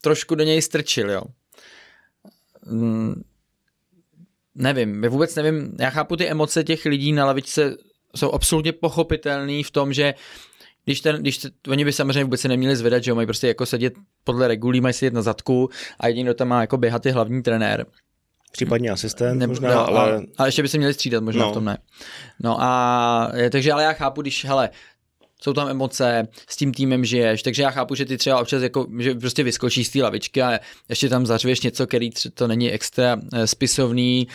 trošku 0.00 0.34
do 0.34 0.44
něj 0.44 0.62
strčil, 0.62 1.10
jo. 1.10 1.22
Mm, 2.66 3.22
nevím, 4.54 5.02
vůbec 5.08 5.34
nevím, 5.34 5.76
já 5.80 5.90
chápu 5.90 6.16
ty 6.16 6.28
emoce 6.28 6.64
těch 6.64 6.84
lidí 6.84 7.12
na 7.12 7.26
lavičce, 7.26 7.76
jsou 8.16 8.32
absolutně 8.32 8.72
pochopitelný 8.72 9.62
v 9.62 9.70
tom, 9.70 9.92
že 9.92 10.14
když, 10.84 11.00
ten, 11.00 11.16
když 11.16 11.38
te, 11.38 11.50
oni 11.68 11.84
by 11.84 11.92
samozřejmě 11.92 12.24
vůbec 12.24 12.40
se 12.40 12.48
neměli 12.48 12.76
zvedat, 12.76 13.04
že 13.04 13.10
jo, 13.10 13.14
mají 13.14 13.26
prostě 13.26 13.48
jako 13.48 13.66
sedět 13.66 13.94
podle 14.24 14.48
regulí, 14.48 14.80
mají 14.80 14.94
sedět 14.94 15.14
na 15.14 15.22
zadku 15.22 15.70
a 16.00 16.06
jediný, 16.06 16.24
kdo 16.24 16.34
tam 16.34 16.48
má 16.48 16.60
jako 16.60 16.76
běhat 16.76 17.06
je 17.06 17.12
hlavní 17.12 17.42
trenér. 17.42 17.86
Případně 18.52 18.90
asistent 18.90 19.38
ne, 19.38 19.46
možná, 19.46 19.74
no, 19.74 19.88
ale... 19.88 20.22
Ale 20.38 20.48
ještě 20.48 20.62
by 20.62 20.68
se 20.68 20.78
měli 20.78 20.94
střídat 20.94 21.22
možná 21.24 21.44
no. 21.44 21.50
v 21.50 21.54
tom 21.54 21.64
ne. 21.64 21.78
No 22.40 22.56
a 22.62 23.32
takže 23.50 23.72
ale 23.72 23.82
já 23.82 23.92
chápu, 23.92 24.22
když, 24.22 24.44
hele, 24.44 24.70
jsou 25.42 25.52
tam 25.52 25.68
emoce, 25.68 26.28
s 26.48 26.56
tím 26.56 26.74
týmem 26.74 27.04
žiješ, 27.04 27.42
takže 27.42 27.62
já 27.62 27.70
chápu, 27.70 27.94
že 27.94 28.04
ty 28.04 28.18
třeba 28.18 28.40
občas 28.40 28.62
jako, 28.62 28.86
že 28.98 29.14
prostě 29.14 29.42
vyskočíš 29.42 29.86
z 29.86 29.90
té 29.90 30.02
lavičky 30.02 30.42
a 30.42 30.60
ještě 30.88 31.08
tam 31.08 31.26
zařveš 31.26 31.60
něco, 31.60 31.86
který 31.86 32.10
to 32.34 32.46
není 32.46 32.70
extra 32.72 33.20
eh, 33.32 33.46
spisovný, 33.46 34.28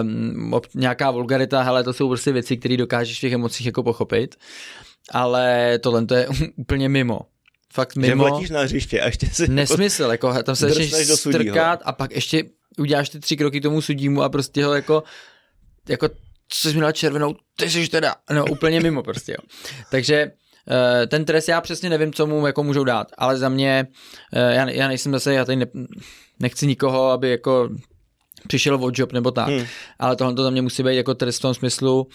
um, 0.00 0.60
nějaká 0.74 1.10
vulgarita, 1.10 1.62
hele, 1.62 1.84
to 1.84 1.92
jsou 1.92 2.08
prostě 2.08 2.32
věci, 2.32 2.56
které 2.56 2.76
dokážeš 2.76 3.18
v 3.18 3.20
těch 3.20 3.32
emocích 3.32 3.66
jako 3.66 3.82
pochopit, 3.82 4.36
ale 5.10 5.78
tohle 5.78 6.06
to 6.06 6.14
je 6.14 6.28
úplně 6.56 6.88
mimo. 6.88 7.20
Fakt 7.72 7.96
mimo. 7.96 8.24
Že 8.24 8.32
letíš 8.32 8.50
na 8.50 8.60
hřiště 8.60 9.00
a 9.00 9.06
ještě 9.06 9.26
si... 9.26 9.48
Nesmysl, 9.48 10.02
jako 10.02 10.42
tam 10.42 10.56
se 10.56 10.68
začneš 10.68 11.08
strkat 11.08 11.80
a 11.84 11.92
pak 11.92 12.14
ještě 12.14 12.44
uděláš 12.78 13.08
ty 13.08 13.20
tři 13.20 13.36
kroky 13.36 13.60
tomu 13.60 13.82
sudímu 13.82 14.22
a 14.22 14.28
prostě 14.28 14.64
ho 14.64 14.74
jako, 14.74 15.02
jako 15.88 16.08
co 16.48 16.68
jsi 16.68 16.74
mi 16.74 16.80
dal 16.80 16.92
červenou, 16.92 17.34
ty 17.56 17.70
jsi 17.70 17.88
teda, 17.88 18.14
no 18.32 18.44
úplně 18.50 18.80
mimo 18.80 19.02
prostě, 19.02 19.32
jo. 19.32 19.48
Takže 19.90 20.30
eh, 20.70 21.06
ten 21.06 21.24
trest 21.24 21.48
já 21.48 21.60
přesně 21.60 21.90
nevím, 21.90 22.12
co 22.12 22.26
mu 22.26 22.46
jako 22.46 22.62
můžou 22.62 22.84
dát, 22.84 23.06
ale 23.18 23.38
za 23.38 23.48
mě, 23.48 23.86
eh, 24.32 24.54
já, 24.54 24.70
já 24.70 24.88
nejsem 24.88 25.12
zase, 25.12 25.34
já 25.34 25.44
tady 25.44 25.56
ne, 25.56 25.66
nechci 26.40 26.66
nikoho, 26.66 27.10
aby 27.10 27.30
jako 27.30 27.68
přišel 28.48 28.84
o 28.84 28.90
job 28.94 29.12
nebo 29.12 29.30
tak, 29.30 29.48
hmm. 29.48 29.66
ale 29.98 30.16
tohle 30.16 30.34
to 30.34 30.42
za 30.42 30.50
mě 30.50 30.62
musí 30.62 30.82
být 30.82 30.96
jako 30.96 31.14
trest 31.14 31.38
v 31.38 31.42
tom 31.42 31.54
smyslu, 31.54 32.06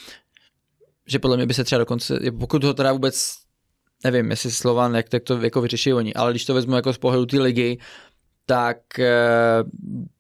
že 1.08 1.20
podle 1.20 1.38
mě 1.38 1.46
by 1.46 1.54
se 1.54 1.64
třeba 1.64 1.80
dokonce, 1.80 2.20
pokud 2.40 2.64
ho 2.64 2.74
teda 2.74 2.92
vůbec 2.92 3.46
nevím, 4.04 4.32
jestli 4.32 4.52
Slovan, 4.52 4.96
jak 4.96 5.10
tak 5.10 5.24
to 5.24 5.42
jako 5.42 5.62
vyřeší 5.62 5.94
oni, 5.94 6.14
ale 6.14 6.32
když 6.32 6.46
to 6.46 6.54
vezmu 6.54 6.76
jako 6.76 6.94
z 6.94 6.98
pohledu 6.98 7.26
té 7.26 7.40
ligy, 7.40 7.78
tak 8.46 9.00
eh, 9.00 9.64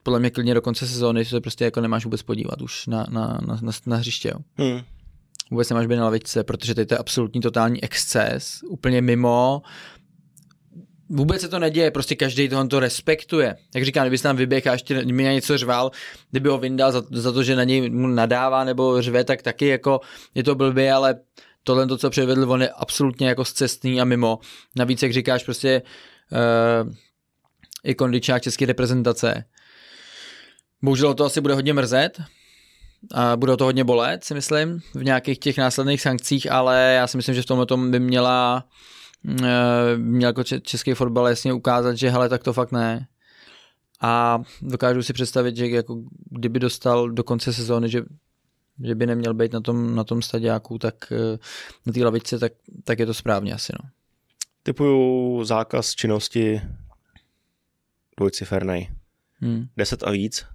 podle 0.04 0.20
mě 0.20 0.30
klidně 0.30 0.54
do 0.54 0.62
konce 0.62 0.88
sezóny 0.88 1.26
se 1.26 1.42
prostě 1.42 1.66
jako 1.66 1.82
nemáš 1.82 2.06
vůbec 2.06 2.22
podívat 2.22 2.62
už 2.62 2.88
na, 2.88 3.06
na, 3.10 3.40
na, 3.48 3.60
na, 3.62 3.72
na 3.86 3.98
hřiště. 3.98 4.30
Jo. 4.30 4.40
Hmm. 4.58 4.82
Vůbec 5.52 5.70
nemáš 5.70 5.88
být 5.88 5.96
na 5.96 6.04
lavičce, 6.04 6.44
protože 6.44 6.76
teď 6.76 6.90
to 6.90 6.94
je 6.94 6.98
absolutní 6.98 7.42
totální 7.42 7.84
exces, 7.84 8.60
úplně 8.70 9.02
mimo. 9.02 9.62
Vůbec 11.10 11.42
se 11.42 11.48
to 11.48 11.60
neděje, 11.60 11.92
prostě 11.92 12.16
každý 12.16 12.50
tohle 12.50 12.68
to 12.68 12.80
respektuje. 12.80 13.56
Jak 13.76 13.86
říkám, 13.86 14.04
kdyby 14.04 14.18
se 14.18 14.24
tam 14.24 14.36
vyběh 14.36 14.68
a 14.68 14.72
ještě 14.72 15.06
mi 15.06 15.24
na 15.24 15.32
něco 15.32 15.58
řval, 15.58 15.92
kdyby 16.32 16.50
ho 16.50 16.58
vyndal 16.58 16.92
za, 16.92 17.04
za 17.12 17.32
to, 17.32 17.44
že 17.44 17.56
na 17.56 17.64
něj 17.64 17.90
mu 17.90 18.08
nadává 18.08 18.64
nebo 18.64 19.02
řve, 19.02 19.24
tak 19.24 19.42
taky 19.42 19.68
jako 19.68 20.00
je 20.36 20.44
to 20.44 20.56
blbě, 20.56 20.94
ale 20.94 21.16
tohle, 21.64 21.88
to, 21.88 21.98
co 21.98 22.10
předvedl, 22.10 22.52
on 22.52 22.62
je 22.62 22.70
absolutně 22.70 23.28
jako 23.28 23.46
zcestný 23.46 24.02
a 24.02 24.06
mimo. 24.06 24.40
Navíc, 24.76 25.04
jak 25.04 25.14
říkáš, 25.14 25.44
prostě 25.44 25.82
uh, 26.86 26.94
i 27.86 27.96
kondičák 27.96 28.44
české 28.44 28.66
reprezentace. 28.66 29.46
Bohužel 30.82 31.14
to 31.14 31.26
asi 31.26 31.42
bude 31.42 31.54
hodně 31.54 31.74
mrzet, 31.74 32.22
a 33.14 33.38
bude 33.38 33.58
to 33.58 33.66
hodně 33.66 33.84
bolet, 33.84 34.24
si 34.24 34.34
myslím, 34.34 34.80
v 34.94 35.04
nějakých 35.04 35.40
těch 35.40 35.58
následných 35.58 36.02
sankcích, 36.02 36.52
ale 36.52 36.94
já 36.98 37.08
si 37.08 37.18
myslím, 37.18 37.36
že 37.36 37.42
v 37.42 37.46
tomhle 37.46 37.66
tom 37.66 37.92
by 37.92 38.00
měla 38.00 38.66
eh, 39.44 39.98
měl 39.98 40.30
jako 40.30 40.44
český 40.44 40.94
fotbal 40.94 41.28
jasně 41.28 41.54
ukázat, 41.54 41.96
že 41.96 42.10
hele, 42.10 42.30
tak 42.30 42.44
to 42.44 42.54
fakt 42.54 42.72
ne. 42.72 43.08
A 44.02 44.42
dokážu 44.62 45.04
si 45.04 45.14
představit, 45.14 45.58
že 45.58 45.68
jako 45.68 46.02
kdyby 46.30 46.60
dostal 46.60 47.10
do 47.10 47.24
konce 47.24 47.54
sezóny, 47.54 47.90
že, 47.90 48.04
že 48.84 48.96
by 48.96 49.06
neměl 49.06 49.34
být 49.34 49.54
na 49.54 49.62
tom, 49.62 49.96
na 49.96 50.04
tom 50.04 50.22
stadiáku, 50.22 50.78
tak 50.78 50.96
eh, 51.12 51.38
na 51.86 51.94
té 51.94 52.06
lavičce, 52.06 52.40
tak, 52.40 52.52
tak 52.84 53.00
je 53.00 53.06
to 53.06 53.14
správně 53.14 53.54
asi. 53.54 53.74
No. 53.84 53.90
Typuju 54.64 55.44
zákaz 55.44 55.96
činnosti 55.96 56.62
dvojciferný. 58.18 58.90
Hmm. 59.42 59.66
10 59.78 60.04
a 60.04 60.12
víc, 60.12 60.46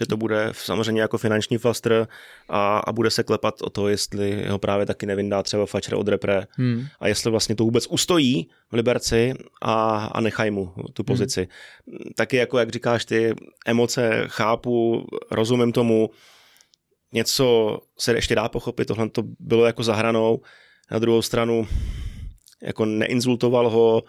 že 0.00 0.06
to 0.06 0.16
bude 0.16 0.48
samozřejmě 0.52 1.02
jako 1.02 1.18
finanční 1.18 1.58
flastr 1.58 2.08
a, 2.48 2.78
a 2.78 2.92
bude 2.92 3.10
se 3.10 3.22
klepat 3.22 3.62
o 3.62 3.70
to, 3.70 3.88
jestli 3.88 4.48
ho 4.48 4.58
právě 4.58 4.86
taky 4.86 5.06
nevyndá 5.06 5.42
třeba 5.42 5.66
Fatscher 5.66 5.94
od 5.94 6.08
repre 6.08 6.46
hmm. 6.50 6.86
a 7.00 7.08
jestli 7.08 7.30
vlastně 7.30 7.54
to 7.54 7.64
vůbec 7.64 7.86
ustojí 7.86 8.50
v 8.70 8.74
Liberci 8.74 9.34
a, 9.62 10.06
a 10.06 10.20
nechaj 10.20 10.50
mu 10.50 10.74
tu 10.92 11.04
pozici. 11.04 11.48
Hmm. 11.86 11.98
Taky 12.16 12.36
jako, 12.36 12.58
jak 12.58 12.70
říkáš 12.70 13.04
ty, 13.04 13.34
emoce 13.66 14.24
chápu, 14.26 15.06
rozumím 15.30 15.72
tomu, 15.72 16.10
něco 17.12 17.78
se 17.98 18.14
ještě 18.14 18.34
dá 18.34 18.48
pochopit, 18.48 18.84
tohle 18.84 19.08
to 19.08 19.22
bylo 19.38 19.66
jako 19.66 19.82
zahranou, 19.82 20.40
na 20.90 20.98
druhou 20.98 21.22
stranu 21.22 21.68
jako 22.62 22.84
neinzultoval 22.84 23.70
ho, 23.70 24.02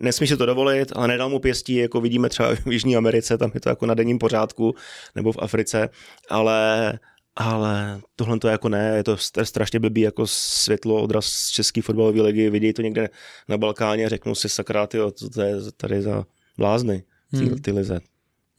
nesmí 0.00 0.26
si 0.26 0.36
to 0.36 0.46
dovolit, 0.46 0.92
ale 0.96 1.08
nedal 1.08 1.28
mu 1.28 1.38
pěstí, 1.38 1.74
jako 1.74 2.00
vidíme 2.00 2.28
třeba 2.28 2.54
v 2.66 2.72
Jižní 2.72 2.96
Americe, 2.96 3.38
tam 3.38 3.50
je 3.54 3.60
to 3.60 3.68
jako 3.68 3.86
na 3.86 3.94
denním 3.94 4.18
pořádku, 4.18 4.74
nebo 5.14 5.32
v 5.32 5.38
Africe, 5.40 5.88
ale 6.30 6.92
ale 7.36 8.00
tohle 8.16 8.38
to 8.38 8.48
jako 8.48 8.68
ne, 8.68 8.92
je 8.96 9.04
to 9.04 9.16
strašně 9.42 9.80
blbý 9.80 10.00
jako 10.00 10.26
světlo, 10.26 11.02
odraz 11.02 11.26
z 11.26 11.50
české 11.50 11.82
fotbalové 11.82 12.22
ligy, 12.22 12.50
vidějí 12.50 12.72
to 12.72 12.82
někde 12.82 13.08
na 13.48 13.58
Balkáně, 13.58 14.08
řeknou 14.08 14.34
si 14.34 14.48
sakra, 14.48 14.86
tyjo, 14.86 15.10
to 15.34 15.42
je 15.42 15.54
tady 15.76 16.02
za 16.02 16.24
blázny, 16.58 17.02
ty, 17.30 17.36
hmm. 17.36 17.58
ty 17.58 17.72
lize. 17.72 18.00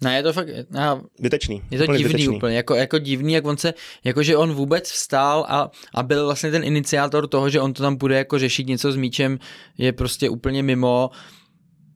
Ne, 0.04 0.16
je 0.16 0.24
to 0.24 0.34
fakt, 0.34 0.48
já, 0.74 1.02
Vytečný. 1.20 1.62
je 1.72 1.78
to 1.78 1.84
úplně 1.84 1.98
divný 1.98 2.14
vytečný. 2.14 2.36
úplně, 2.36 2.56
jako, 2.56 2.76
jako 2.76 3.00
divný, 3.00 3.34
jak 3.34 3.46
on 3.46 3.58
se, 3.58 3.74
jako 4.04 4.24
že 4.24 4.38
on 4.38 4.54
vůbec 4.54 4.92
vstál 4.92 5.46
a, 5.50 5.72
a 5.96 6.04
byl 6.04 6.26
vlastně 6.26 6.52
ten 6.52 6.64
iniciátor 6.64 7.28
toho, 7.28 7.50
že 7.50 7.62
on 7.62 7.74
to 7.74 7.84
tam 7.84 7.96
bude 7.96 8.18
jako 8.18 8.40
řešit 8.40 8.68
něco 8.68 8.92
s 8.92 8.96
míčem, 8.96 9.40
je 9.78 9.94
prostě 9.94 10.30
úplně 10.30 10.64
mimo, 10.64 11.10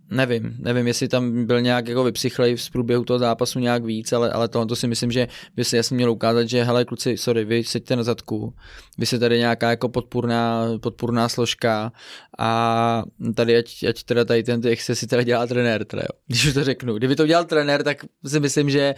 nevím, 0.10 0.56
nevím, 0.60 0.88
jestli 0.88 1.08
tam 1.08 1.46
byl 1.46 1.62
nějak 1.62 1.88
jako 1.88 2.04
vypsychlej 2.04 2.56
v 2.56 2.70
průběhu 2.72 3.06
toho 3.06 3.20
zápasu 3.20 3.60
nějak 3.60 3.86
víc, 3.86 4.14
ale, 4.14 4.32
ale 4.32 4.48
tohle 4.48 4.76
si 4.76 4.88
myslím, 4.88 5.12
že 5.12 5.28
by 5.56 5.64
se 5.64 5.78
jasně 5.78 5.96
mělo 5.96 6.14
ukázat, 6.14 6.50
že 6.50 6.64
hele 6.64 6.86
kluci, 6.86 7.18
sorry, 7.18 7.46
vy 7.46 7.64
seďte 7.64 7.96
na 7.96 8.04
zadku, 8.04 8.54
vy 8.98 9.06
se 9.06 9.20
tady 9.20 9.38
nějaká 9.38 9.70
jako 9.70 9.90
podpůrná, 9.90 10.68
podpůrná 10.82 11.30
složka 11.30 11.92
a 12.40 13.04
tady 13.36 13.58
ať, 13.58 13.84
ať 13.84 14.04
teda 14.04 14.26
tady 14.26 14.44
ten 14.44 14.62
si 14.78 15.08
teda 15.08 15.24
dělá 15.24 15.48
trenér, 15.48 15.86
teda 15.86 16.02
jo. 16.02 16.20
když 16.28 16.46
už 16.46 16.54
to 16.54 16.64
řeknu. 16.64 16.94
Kdyby 16.94 17.16
to 17.16 17.24
udělal 17.24 17.46
trenér, 17.46 17.84
tak 17.84 17.98
si 18.26 18.40
myslím, 18.40 18.70
že 18.70 18.96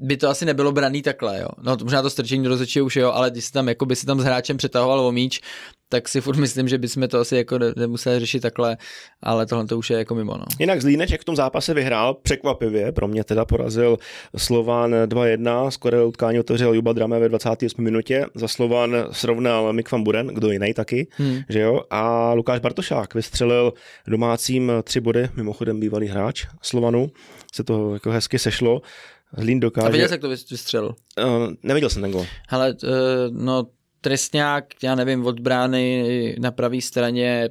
by 0.00 0.16
to 0.16 0.28
asi 0.28 0.44
nebylo 0.44 0.72
braný 0.72 1.02
takhle, 1.02 1.38
jo. 1.40 1.48
No 1.62 1.76
to 1.76 1.84
možná 1.84 2.02
to 2.02 2.10
strčení 2.10 2.42
do 2.44 2.48
rozhodčího 2.48 2.86
už 2.86 2.96
jo, 2.96 3.12
ale 3.12 3.30
když 3.30 3.44
si 3.44 3.52
tam 3.52 3.68
jako 3.68 3.86
by 3.86 3.96
si 3.96 4.06
tam 4.06 4.20
s 4.20 4.24
hráčem 4.24 4.56
přetahoval 4.56 5.00
o 5.00 5.12
míč, 5.12 5.40
tak 5.90 6.08
si 6.08 6.20
furt 6.20 6.36
myslím, 6.36 6.68
že 6.68 6.78
bychom 6.78 7.08
to 7.08 7.18
asi 7.20 7.36
jako 7.36 7.58
ne- 7.58 7.72
nemuseli 7.76 8.20
řešit 8.20 8.40
takhle, 8.40 8.76
ale 9.22 9.46
tohle 9.46 9.66
to 9.66 9.78
už 9.78 9.90
je 9.90 9.98
jako 9.98 10.14
mimo, 10.14 10.32
no. 10.36 10.44
Jinak 10.58 10.82
Zlíneček 10.82 11.20
v 11.20 11.24
tom 11.24 11.36
zápase 11.36 11.74
vyhrál 11.74 12.14
překvapivě, 12.14 12.92
pro 12.92 13.08
mě 13.08 13.24
teda 13.24 13.44
porazil 13.44 13.98
Slovan 14.36 14.94
2-1, 14.94 15.70
skoro 15.70 16.08
utkání 16.08 16.40
otevřel 16.40 16.74
Juba 16.74 16.92
Drame 16.92 17.18
ve 17.18 17.28
28 17.28 17.82
minutě, 17.84 18.26
za 18.34 18.48
Slovan 18.48 18.96
srovnal 19.12 19.72
Mik 19.72 19.92
van 19.92 20.02
Buren, 20.04 20.26
kdo 20.26 20.50
jiný 20.50 20.74
taky, 20.74 21.06
Hmm. 21.16 21.38
že 21.48 21.60
jo, 21.60 21.82
a 21.90 22.32
Lukáš 22.32 22.60
Bartošák 22.60 23.14
vystřelil 23.14 23.72
domácím 24.06 24.72
tři 24.84 25.00
body, 25.00 25.28
mimochodem 25.36 25.80
bývalý 25.80 26.06
hráč 26.06 26.46
Slovanu, 26.62 27.10
se 27.54 27.64
to 27.64 27.94
jako 27.94 28.10
hezky 28.10 28.38
sešlo, 28.38 28.82
Zlín 29.36 29.58
A 29.58 29.60
dokáže... 29.60 29.88
viděl 29.92 30.08
jsi, 30.08 30.14
jak 30.14 30.20
to 30.20 30.28
vys- 30.30 30.50
vystřelil? 30.50 30.94
Uh, 31.24 31.52
neviděl 31.62 31.90
jsem 31.90 32.02
ten 32.02 32.10
gol. 32.10 32.26
Hele, 32.48 32.74
uh, 32.84 32.88
no 33.30 33.66
trestňák, 34.00 34.64
já 34.82 34.94
nevím, 34.94 35.26
od 35.26 35.40
brány 35.40 36.36
na 36.40 36.50
pravé 36.50 36.80
straně 36.80 37.50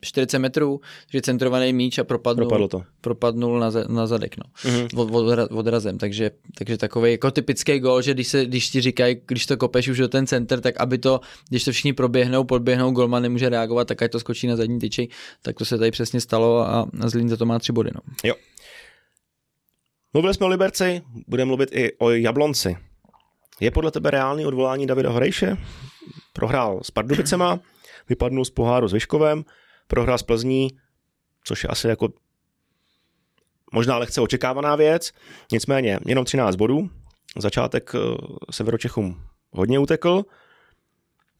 40 0.00 0.38
metrů, 0.38 0.80
že 1.12 1.22
centrovaný 1.22 1.72
míč 1.72 1.98
a 1.98 2.04
propadnul, 2.04 2.44
Dopadlo 2.44 2.68
to. 2.68 2.82
propadnul 3.00 3.58
na, 3.60 3.70
na 3.88 4.06
zadek, 4.06 4.36
no. 4.36 4.70
Mhm. 4.70 4.88
Od, 4.96 5.10
od, 5.10 5.38
odrazem, 5.50 5.98
takže, 5.98 6.30
takže 6.58 6.78
takový 6.78 7.10
jako 7.10 7.30
typický 7.30 7.78
gol, 7.78 8.02
že 8.02 8.14
když, 8.14 8.28
se, 8.28 8.46
když 8.46 8.70
ti 8.70 8.80
říkají, 8.80 9.16
když 9.26 9.46
to 9.46 9.56
kopeš 9.56 9.88
už 9.88 9.98
do 9.98 10.08
ten 10.08 10.26
center, 10.26 10.60
tak 10.60 10.76
aby 10.80 10.98
to, 10.98 11.20
když 11.48 11.64
to 11.64 11.72
všichni 11.72 11.92
proběhnou, 11.92 12.44
podběhnou, 12.44 12.90
golman 12.90 13.22
nemůže 13.22 13.48
reagovat, 13.48 13.88
tak 13.88 14.02
ať 14.02 14.12
to 14.12 14.20
skočí 14.20 14.46
na 14.46 14.56
zadní 14.56 14.78
tyči, 14.78 15.08
tak 15.42 15.56
to 15.58 15.64
se 15.64 15.78
tady 15.78 15.90
přesně 15.90 16.20
stalo 16.20 16.58
a, 16.58 16.88
a 17.00 17.08
Zlín 17.08 17.28
za 17.28 17.36
to 17.36 17.46
má 17.46 17.58
tři 17.58 17.72
body, 17.72 17.90
no. 17.94 18.00
Jo. 18.24 18.34
Mluvili 20.14 20.34
jsme 20.34 20.46
o 20.46 20.48
Liberci, 20.48 21.02
budeme 21.28 21.46
mluvit 21.46 21.68
i 21.72 21.92
o 21.98 22.10
Jablonci. 22.10 22.76
Je 23.60 23.70
podle 23.70 23.90
tebe 23.90 24.10
reálný 24.10 24.46
odvolání 24.46 24.86
Davida 24.86 25.10
Horejše? 25.10 25.56
Prohrál 26.32 26.80
s 26.82 26.90
Pardubicema, 26.90 27.60
vypadnul 28.08 28.44
z 28.44 28.50
poháru 28.50 28.88
s 28.88 28.92
Vyškovem, 28.92 29.44
prohrál 29.86 30.18
s 30.18 30.22
Plzní, 30.22 30.70
což 31.44 31.64
je 31.64 31.68
asi 31.68 31.88
jako 31.88 32.08
možná 33.72 33.98
lehce 33.98 34.20
očekávaná 34.20 34.76
věc, 34.76 35.12
nicméně 35.52 35.98
jenom 36.06 36.24
13 36.24 36.56
bodů, 36.56 36.90
začátek 37.38 37.92
eh, 37.94 37.98
Severočechům 38.50 39.22
hodně 39.50 39.78
utekl, 39.78 40.24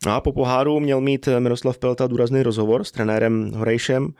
No 0.07 0.13
a 0.13 0.21
po 0.21 0.33
poháru 0.33 0.81
měl 0.81 1.01
mít 1.01 1.29
Miroslav 1.39 1.79
Pelta 1.79 2.07
důrazný 2.07 2.43
rozhovor 2.43 2.85
s 2.85 2.93
trenérem 2.93 3.53
Horejšem. 3.53 4.15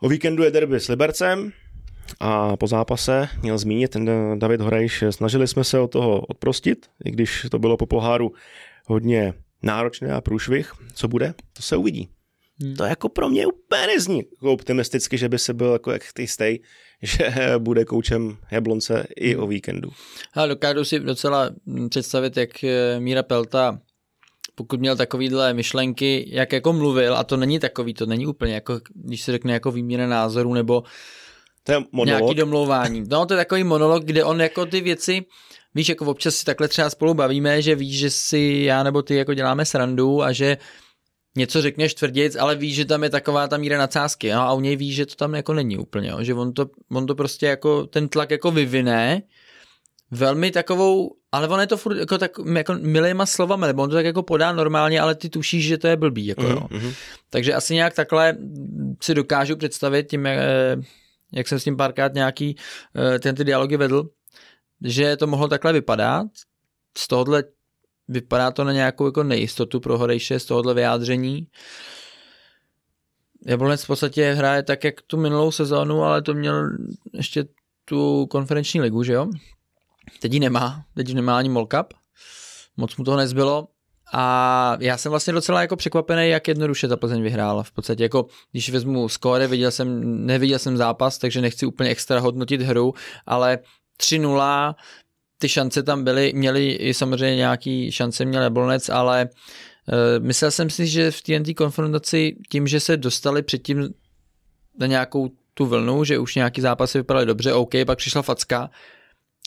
O 0.00 0.08
víkendu 0.08 0.42
je 0.42 0.50
derby 0.50 0.80
s 0.80 0.88
Libercem, 0.88 1.52
a 2.20 2.56
po 2.56 2.66
zápase 2.66 3.28
měl 3.42 3.58
zmínit 3.58 3.90
ten 3.90 4.10
David 4.38 4.60
Horejš, 4.60 5.04
snažili 5.10 5.48
jsme 5.48 5.64
se 5.64 5.78
o 5.78 5.88
toho 5.88 6.20
odprostit, 6.20 6.86
i 7.04 7.10
když 7.10 7.46
to 7.50 7.58
bylo 7.58 7.76
po 7.76 7.86
poháru 7.86 8.32
hodně 8.86 9.34
náročné 9.62 10.12
a 10.12 10.20
průšvih. 10.20 10.72
Co 10.94 11.08
bude? 11.08 11.34
To 11.52 11.62
se 11.62 11.76
uvidí. 11.76 12.08
Hmm. 12.62 12.76
To 12.76 12.84
jako 12.84 13.08
pro 13.08 13.28
mě 13.28 13.46
úplně 13.46 13.86
nezní 13.86 14.18
jako 14.18 14.52
optimisticky, 14.52 15.18
že 15.18 15.28
by 15.28 15.38
se 15.38 15.54
byl 15.54 15.72
jako 15.72 15.90
jak 15.90 16.02
ty 16.12 16.26
stej, 16.26 16.60
že 17.02 17.30
bude 17.58 17.84
koučem 17.84 18.36
Jablonce 18.50 19.06
i 19.16 19.36
o 19.36 19.46
víkendu. 19.46 19.90
Ale 20.34 20.48
dokážu 20.48 20.84
si 20.84 21.00
docela 21.00 21.50
představit, 21.88 22.36
jak 22.36 22.64
eh, 22.64 23.00
Míra 23.00 23.22
Pelta 23.22 23.78
pokud 24.58 24.80
měl 24.80 24.96
takovýhle 24.96 25.54
myšlenky, 25.54 26.26
jak 26.28 26.52
jako 26.52 26.72
mluvil, 26.72 27.16
a 27.16 27.24
to 27.24 27.36
není 27.36 27.58
takový, 27.58 27.94
to 27.94 28.06
není 28.06 28.26
úplně 28.26 28.54
jako, 28.54 28.80
když 28.94 29.22
se 29.22 29.32
řekne 29.32 29.52
jako 29.52 29.70
výměna 29.70 30.06
názorů 30.06 30.54
nebo 30.54 30.82
To 31.68 31.72
je 31.72 31.78
nějaký 31.78 31.90
monolog. 31.92 32.36
domlouvání. 32.36 33.04
No 33.10 33.26
to 33.26 33.34
je 33.34 33.38
takový 33.38 33.64
monolog, 33.64 34.04
kde 34.04 34.24
on 34.24 34.40
jako 34.40 34.66
ty 34.66 34.80
věci, 34.80 35.24
víš, 35.74 35.88
jako 35.88 36.04
občas 36.04 36.34
si 36.34 36.44
takhle 36.44 36.68
třeba 36.68 36.90
spolu 36.90 37.14
bavíme, 37.14 37.62
že 37.62 37.74
víš, 37.74 37.98
že 37.98 38.10
si 38.10 38.62
já 38.64 38.82
nebo 38.82 39.02
ty 39.02 39.14
jako 39.14 39.34
děláme 39.34 39.64
srandu 39.64 40.22
a 40.22 40.32
že 40.32 40.58
něco 41.36 41.62
řekneš 41.62 41.94
tvrdějc, 41.94 42.36
ale 42.36 42.56
víš, 42.56 42.74
že 42.74 42.84
tam 42.84 43.02
je 43.02 43.10
taková 43.10 43.48
ta 43.48 43.56
míra 43.56 43.78
nadsázky 43.78 44.32
no, 44.32 44.40
a 44.40 44.52
u 44.52 44.60
něj 44.60 44.76
víš, 44.76 44.94
že 44.94 45.06
to 45.06 45.14
tam 45.14 45.34
jako 45.34 45.54
není 45.54 45.78
úplně, 45.78 46.08
jo, 46.08 46.22
že 46.22 46.34
on 46.34 46.52
to, 46.52 46.66
on 46.92 47.06
to 47.06 47.14
prostě 47.14 47.46
jako 47.46 47.86
ten 47.86 48.08
tlak 48.08 48.30
jako 48.30 48.50
vyvine 48.50 49.22
velmi 50.10 50.50
takovou, 50.50 51.14
ale 51.32 51.48
on 51.48 51.60
je 51.60 51.66
to 51.66 51.76
furt 51.76 51.96
jako, 51.98 52.18
tak, 52.18 52.30
jako 52.56 52.74
milýma 52.80 53.26
slovama, 53.26 53.66
nebo 53.66 53.82
on 53.82 53.90
to 53.90 53.96
tak 53.96 54.04
jako 54.04 54.22
podá 54.22 54.52
normálně, 54.52 55.00
ale 55.00 55.14
ty 55.14 55.28
tušíš, 55.28 55.66
že 55.66 55.78
to 55.78 55.86
je 55.86 55.96
blbý, 55.96 56.26
jako 56.26 56.42
jo. 56.42 56.66
Mhm. 56.70 56.92
Takže 57.30 57.54
asi 57.54 57.74
nějak 57.74 57.94
takhle 57.94 58.36
si 59.02 59.14
dokážu 59.14 59.56
představit 59.56 60.06
tím, 60.10 60.28
jak, 61.32 61.48
jsem 61.48 61.60
s 61.60 61.64
tím 61.64 61.76
párkrát 61.76 62.14
nějaký 62.14 62.56
eh, 62.96 63.18
ten 63.18 63.34
ty 63.34 63.44
dialogy 63.44 63.76
vedl, 63.76 64.10
že 64.84 65.16
to 65.16 65.26
mohlo 65.26 65.48
takhle 65.48 65.72
vypadat. 65.72 66.26
Z 66.98 67.08
tohohle 67.08 67.44
vypadá 68.08 68.50
to 68.50 68.64
na 68.64 68.72
nějakou 68.72 69.06
jako 69.06 69.22
nejistotu 69.22 69.80
pro 69.80 69.98
Horejše 69.98 70.38
z 70.38 70.44
tohohle 70.44 70.74
vyjádření. 70.74 71.46
Jablonec 73.46 73.84
v 73.84 73.86
podstatě 73.86 74.32
hraje 74.32 74.62
tak, 74.62 74.84
jak 74.84 75.02
tu 75.02 75.16
minulou 75.16 75.50
sezónu, 75.50 76.02
ale 76.02 76.22
to 76.22 76.34
měl 76.34 76.70
ještě 77.12 77.44
tu 77.84 78.26
konferenční 78.26 78.80
ligu, 78.80 79.02
že 79.02 79.12
jo? 79.12 79.26
Teď 80.20 80.32
ji 80.32 80.40
nemá, 80.40 80.84
teď 80.94 81.08
ji 81.08 81.14
nemá 81.14 81.38
ani 81.38 81.48
Molcup, 81.48 81.94
moc 82.76 82.96
mu 82.96 83.04
toho 83.04 83.16
nezbylo, 83.16 83.68
a 84.12 84.76
já 84.80 84.96
jsem 84.96 85.10
vlastně 85.10 85.32
docela 85.32 85.60
jako 85.60 85.76
překvapený, 85.76 86.28
jak 86.28 86.48
jednoduše 86.48 86.88
ta 86.88 86.96
Plzeň 86.96 87.22
vyhrála. 87.22 87.62
V 87.62 87.70
podstatě 87.72 88.02
jako, 88.02 88.26
když 88.52 88.70
vezmu 88.70 89.08
skóre, 89.08 89.46
viděl 89.46 89.70
jsem, 89.70 90.26
neviděl 90.26 90.58
jsem 90.58 90.76
zápas, 90.76 91.18
takže 91.18 91.40
nechci 91.40 91.66
úplně 91.66 91.90
extra 91.90 92.20
hodnotit 92.20 92.62
hru, 92.62 92.94
ale 93.26 93.58
3-0, 94.00 94.74
ty 95.38 95.48
šance 95.48 95.82
tam 95.82 96.04
byly, 96.04 96.32
měli 96.34 96.72
i 96.72 96.94
samozřejmě 96.94 97.36
nějaký 97.36 97.92
šance, 97.92 98.24
měl 98.24 98.42
Jablonec, 98.42 98.88
ale 98.88 99.28
uh, 99.28 100.24
myslel 100.24 100.50
jsem 100.50 100.70
si, 100.70 100.86
že 100.86 101.10
v 101.10 101.22
TNT 101.22 101.54
konfrontaci 101.56 102.36
tím, 102.50 102.66
že 102.66 102.80
se 102.80 102.96
dostali 102.96 103.42
předtím 103.42 103.88
na 104.78 104.86
nějakou 104.86 105.30
tu 105.54 105.66
vlnu, 105.66 106.04
že 106.04 106.18
už 106.18 106.34
nějaký 106.34 106.60
zápasy 106.60 106.98
vypadaly 106.98 107.26
dobře, 107.26 107.52
OK, 107.52 107.72
pak 107.86 107.98
přišla 107.98 108.22
facka 108.22 108.70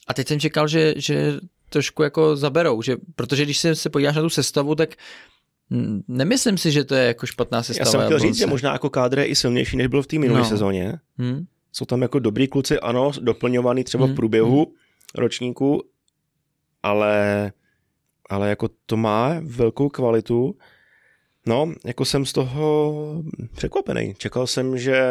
a 0.08 0.14
teď 0.14 0.28
jsem 0.28 0.40
čekal, 0.40 0.68
že, 0.68 0.94
že 0.98 1.40
trošku 1.72 2.04
jako 2.04 2.36
zaberou, 2.36 2.82
že, 2.82 2.96
protože 3.16 3.44
když 3.44 3.58
se, 3.58 3.76
se 3.76 3.90
podíváš 3.90 4.16
na 4.16 4.22
tu 4.22 4.30
sestavu, 4.30 4.76
tak 4.76 4.96
nemyslím 6.08 6.58
si, 6.58 6.72
že 6.72 6.84
to 6.84 6.96
je 6.96 7.06
jako 7.08 7.26
špatná 7.26 7.64
sestava. 7.64 7.88
Já 7.88 7.92
jsem 7.92 8.02
chtěl 8.06 8.20
říct, 8.20 8.38
že 8.38 8.46
možná 8.46 8.74
jako 8.74 8.90
kádr 8.90 9.20
je 9.20 9.26
i 9.26 9.36
silnější, 9.36 9.78
než 9.78 9.88
byl 9.88 10.02
v 10.02 10.08
té 10.08 10.20
minulé 10.20 10.40
No. 10.40 10.46
sezóně. 10.46 11.00
Hm? 11.18 11.46
Jsou 11.72 11.86
tam 11.86 12.02
jako 12.02 12.20
dobrý 12.20 12.48
kluci, 12.48 12.80
ano, 12.80 13.12
doplňovaný 13.22 13.84
třeba 13.84 14.06
v 14.06 14.08
Hmm, 14.08 14.16
průběhu 14.16 14.74
ročníku, 15.16 15.84
ale, 16.84 17.52
ale 18.30 18.50
jako 18.50 18.70
to 18.86 18.98
má 18.98 19.36
velkou 19.42 19.90
kvalitu. 19.90 20.58
No, 21.46 21.74
jako 21.86 22.06
jsem 22.06 22.26
z 22.26 22.34
toho 22.34 22.94
překvapený. 23.56 24.14
Čekal 24.18 24.48
jsem, 24.48 24.78
že 24.78 25.02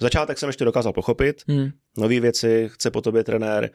začátek 0.00 0.38
jsem 0.38 0.48
ještě 0.48 0.64
dokázal 0.64 0.92
pochopit, 0.92 1.42
Hm. 1.50 1.70
nové 1.98 2.20
věci, 2.20 2.68
chce 2.72 2.90
po 2.90 3.00
tobě 3.00 3.24
trenér, 3.24 3.70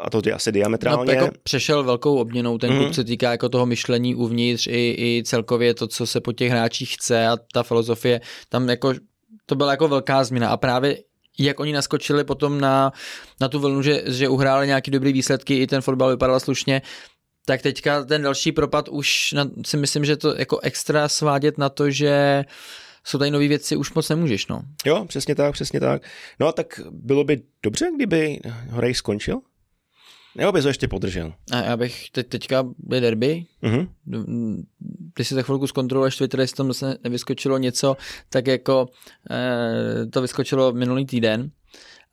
a 0.00 0.10
to 0.10 0.22
je 0.26 0.32
asi 0.32 0.50
No, 0.50 0.52
diametrálně. 0.52 1.12
jako 1.14 1.30
přešel 1.42 1.84
velkou 1.84 2.16
obměnou 2.16 2.58
ten 2.58 2.70
klub, 2.70 2.82
Mhm. 2.82 2.94
se 2.94 3.04
týká 3.04 3.30
jako 3.30 3.48
toho 3.48 3.66
myšlení 3.66 4.14
uvnitř 4.14 4.66
i, 4.66 4.94
i 4.98 5.22
celkově 5.26 5.74
to, 5.74 5.86
co 5.88 6.06
se 6.06 6.20
po 6.20 6.32
těch 6.32 6.50
hráčích 6.50 6.94
chce 6.94 7.26
a 7.28 7.36
ta 7.52 7.62
filozofie, 7.62 8.20
tam 8.48 8.68
jako 8.68 8.94
to 9.46 9.54
byla 9.54 9.70
jako 9.70 9.88
velká 9.88 10.24
změna 10.24 10.48
a 10.48 10.56
právě 10.56 10.98
jak 11.38 11.60
oni 11.60 11.72
naskočili 11.72 12.24
potom 12.24 12.60
na, 12.60 12.92
na 13.40 13.48
tu 13.48 13.58
vlnu, 13.60 13.82
že, 13.82 14.02
že 14.06 14.28
uhráli 14.28 14.66
nějaký 14.66 14.90
dobrý 14.90 15.12
výsledky, 15.12 15.58
i 15.58 15.66
ten 15.66 15.80
fotbal 15.82 16.10
vypadal 16.10 16.40
slušně, 16.40 16.82
tak 17.46 17.62
teďka 17.62 18.04
ten 18.04 18.22
další 18.22 18.52
propad 18.52 18.88
už 18.88 19.32
na, 19.32 19.50
si 19.66 19.76
myslím, 19.76 20.04
že 20.04 20.16
to 20.16 20.34
jako 20.38 20.58
extra 20.60 21.08
svádět 21.08 21.58
na 21.58 21.68
to, 21.68 21.90
že 21.90 22.44
jsou 23.04 23.18
tady 23.18 23.30
nové 23.30 23.48
věci, 23.48 23.76
už 23.76 23.94
moc 23.94 24.08
nemůžeš, 24.08 24.46
no. 24.46 24.62
Jo, 24.86 25.04
přesně 25.08 25.34
tak, 25.34 25.52
přesně 25.52 25.80
tak. 25.80 26.02
No 26.40 26.46
a 26.48 26.52
tak 26.52 26.80
bylo 26.90 27.24
by 27.24 27.42
dobře, 27.62 27.86
kdyby 27.96 28.40
Horej 28.70 28.94
skončil? 28.94 29.40
Nebo 30.36 30.52
bys 30.52 30.64
ho 30.64 30.68
ještě 30.70 30.88
podržel? 30.88 31.32
A 31.52 31.56
já 31.62 31.76
bych 31.76 32.10
teď, 32.10 32.28
teďka 32.28 32.64
je 32.94 33.00
derby, 33.00 33.44
Mhm. 33.62 33.88
když 35.14 35.28
si 35.28 35.34
za 35.34 35.42
chvilku 35.42 35.66
zkontroluješ 35.66 36.16
Twitter, 36.16 36.40
jestli 36.40 36.56
tam 36.56 36.66
zase 36.68 36.96
nevyskočilo 37.04 37.58
něco, 37.58 37.96
tak 38.28 38.46
jako 38.46 38.86
eh, 39.30 40.06
to 40.06 40.22
vyskočilo 40.22 40.72
minulý 40.72 41.06
týden, 41.06 41.50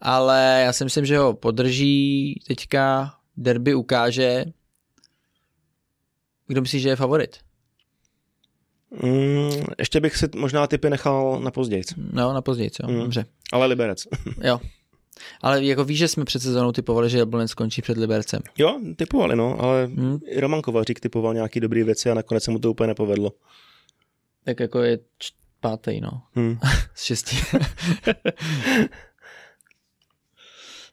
ale 0.02 0.62
já 0.66 0.74
si 0.74 0.84
myslím, 0.84 1.06
že 1.06 1.18
ho 1.18 1.34
podrží 1.34 2.36
teďka 2.48 3.14
derby 3.38 3.74
ukáže. 3.74 4.46
Kdo 6.48 6.62
myslí, 6.62 6.80
že 6.80 6.90
je 6.90 6.96
favorit? 6.96 7.38
Mm, 9.04 9.64
ještě 9.80 10.00
bych 10.02 10.18
si 10.18 10.26
možná 10.36 10.68
typy 10.68 10.90
nechal 10.90 11.40
na 11.44 11.52
později. 11.52 11.84
No, 12.14 12.34
na 12.34 12.42
později, 12.42 12.70
jo. 12.84 12.90
Mm. 12.90 13.00
Dobře. 13.00 13.26
Ale 13.52 13.66
Liberec. 13.66 14.04
jo. 14.44 14.60
Ale 15.42 15.66
jako 15.66 15.84
víš, 15.84 15.98
že 15.98 16.08
jsme 16.08 16.26
před 16.26 16.42
sezónou 16.42 16.72
typovali, 16.72 17.10
že 17.10 17.18
Jablonec 17.18 17.52
skončí 17.52 17.82
před 17.82 17.98
Libercem. 17.98 18.42
Jo, 18.58 18.80
typovali, 18.96 19.36
no, 19.36 19.62
ale 19.62 19.86
hmm. 19.86 20.20
i 20.26 20.40
Roman 20.40 20.62
Kovařík 20.62 21.00
typoval 21.00 21.34
nějaký 21.34 21.60
dobrý 21.60 21.84
věci 21.84 22.10
a 22.10 22.14
nakonec 22.14 22.44
se 22.44 22.52
mu 22.52 22.60
to 22.60 22.72
úplně 22.72 22.88
nepovedlo. 22.88 23.32
Tak 24.46 24.60
jako 24.60 24.82
je 24.82 25.00
pátý, 25.60 26.02
no. 26.02 26.22
Hmm. 26.36 26.58
Z 26.96 27.04
šestí. 27.04 27.38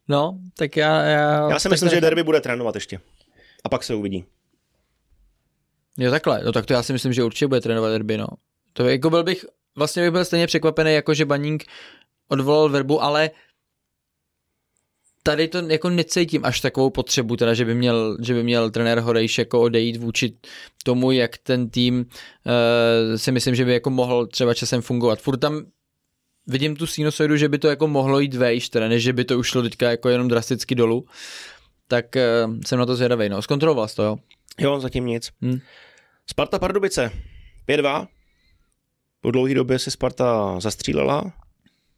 no, 0.09 0.39
tak 0.59 0.77
já... 0.77 1.03
Já, 1.03 1.51
já 1.51 1.59
si 1.59 1.69
myslím, 1.69 1.91
že 1.91 2.01
derby 2.01 2.23
bude 2.23 2.41
trénovat 2.41 2.75
ještě. 2.75 3.01
A 3.65 3.69
pak 3.69 3.85
se 3.85 3.95
uvidí. 3.95 4.25
Jo, 5.99 6.11
takhle. 6.11 6.43
No 6.45 6.53
tak 6.53 6.67
to 6.67 6.73
já 6.73 6.83
si 6.83 6.93
myslím, 6.93 7.13
že 7.13 7.25
určitě 7.25 7.47
bude 7.47 7.61
trénovat 7.61 7.93
derby, 7.93 8.17
no. 8.17 8.27
To 8.73 8.89
jako 8.89 9.11
byl 9.11 9.25
bych, 9.25 9.45
vlastně 9.77 10.03
bych 10.03 10.11
byl 10.11 10.25
stejně 10.25 10.47
překvapený, 10.47 10.95
jako 10.95 11.15
že 11.15 11.25
Baník 11.25 11.65
odvolal 12.29 12.69
verbu, 12.69 13.03
ale 13.03 13.31
tady 15.27 15.49
to 15.49 15.59
jako 15.59 15.91
necítím 15.91 16.45
až 16.45 16.61
takovou 16.61 16.91
potřebu, 16.91 17.37
teda, 17.37 17.55
že 17.55 17.65
by 17.65 17.75
měl, 17.75 18.17
že 18.23 18.35
by 18.35 18.43
měl 18.43 18.71
trenér 18.71 19.01
Horejš 19.01 19.39
jako 19.39 19.61
odejít 19.61 19.97
vůči 19.97 20.33
tomu, 20.85 21.11
jak 21.11 21.39
ten 21.39 21.71
tým 21.71 21.99
uh, 21.99 23.17
si 23.17 23.33
myslím, 23.33 23.55
že 23.55 23.65
by 23.65 23.73
jako 23.73 23.91
mohl 23.91 24.27
třeba 24.27 24.55
časem 24.55 24.83
fungovat. 24.83 25.21
Furt 25.21 25.37
tam 25.37 25.63
vidím 26.47 26.77
tu 26.77 26.87
sinusoidu, 26.87 27.37
že 27.37 27.49
by 27.49 27.59
to 27.59 27.69
jako 27.69 27.89
mohlo 27.89 28.21
jít 28.21 28.35
vejš, 28.35 28.69
teda 28.69 28.89
než 28.89 29.03
že 29.03 29.13
by 29.13 29.25
to 29.25 29.39
ušlo 29.39 29.63
teďka 29.63 29.91
jako 29.91 30.09
jenom 30.09 30.29
drasticky 30.29 30.75
dolů, 30.75 31.07
tak 31.89 32.07
uh, 32.17 32.55
jsem 32.67 32.79
na 32.79 32.87
to 32.87 32.97
zvědavý. 32.97 33.29
No, 33.29 33.43
zkontroloval 33.43 33.89
to, 33.89 34.03
jo? 34.03 34.17
Jo, 34.61 34.81
zatím 34.81 35.07
nic. 35.07 35.31
Hmm. 35.43 35.59
Sparta 36.31 36.59
Pardubice, 36.59 37.11
5-2. 37.69 38.07
Po 39.21 39.31
dlouhé 39.31 39.55
době 39.55 39.79
si 39.79 39.91
Sparta 39.91 40.61
zastřílela 40.61 41.33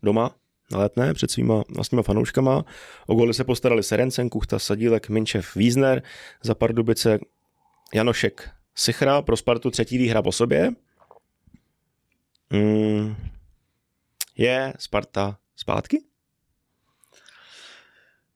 doma 0.03 0.35
na 0.73 0.79
letné 0.79 1.15
před 1.15 1.31
svýma 1.31 1.65
vlastníma 1.69 2.03
fanouškama. 2.03 2.65
O 3.07 3.15
góly 3.15 3.35
se 3.35 3.45
postarali 3.45 3.83
Serencen, 3.83 4.29
Kuchta, 4.29 4.59
Sadílek, 4.59 5.09
Minčev, 5.09 5.57
Wiesner, 5.57 6.03
za 6.43 6.55
Pardubice 6.55 7.19
Janošek, 7.95 8.51
Sichra, 8.75 9.23
pro 9.23 9.37
Spartu 9.37 9.71
třetí 9.71 9.99
výhra 9.99 10.23
po 10.23 10.33
sobě. 10.33 10.71
Mm, 12.51 13.17
je 14.37 14.75
Sparta 14.79 15.39
zpátky? 15.57 16.05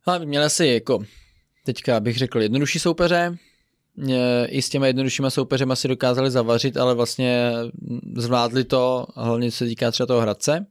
Ale 0.07 0.27
měla 0.27 0.49
si 0.49 0.67
jako 0.67 1.05
teďka 1.65 2.01
bych 2.01 2.19
řekl 2.19 2.41
jednodušší 2.41 2.79
soupeře, 2.79 3.37
i 4.47 4.63
s 4.63 4.69
těma 4.69 4.87
jednoduššíma 4.87 5.31
soupeřema 5.31 5.77
si 5.77 5.89
dokázali 5.89 6.31
zavařit, 6.31 6.77
ale 6.77 6.95
vlastně 6.95 7.53
zvládli 8.17 8.65
to, 8.65 9.07
hlavně 9.15 9.51
se 9.51 9.67
týká 9.67 9.91
třeba 9.91 10.07
toho 10.07 10.21
Hradce. 10.21 10.67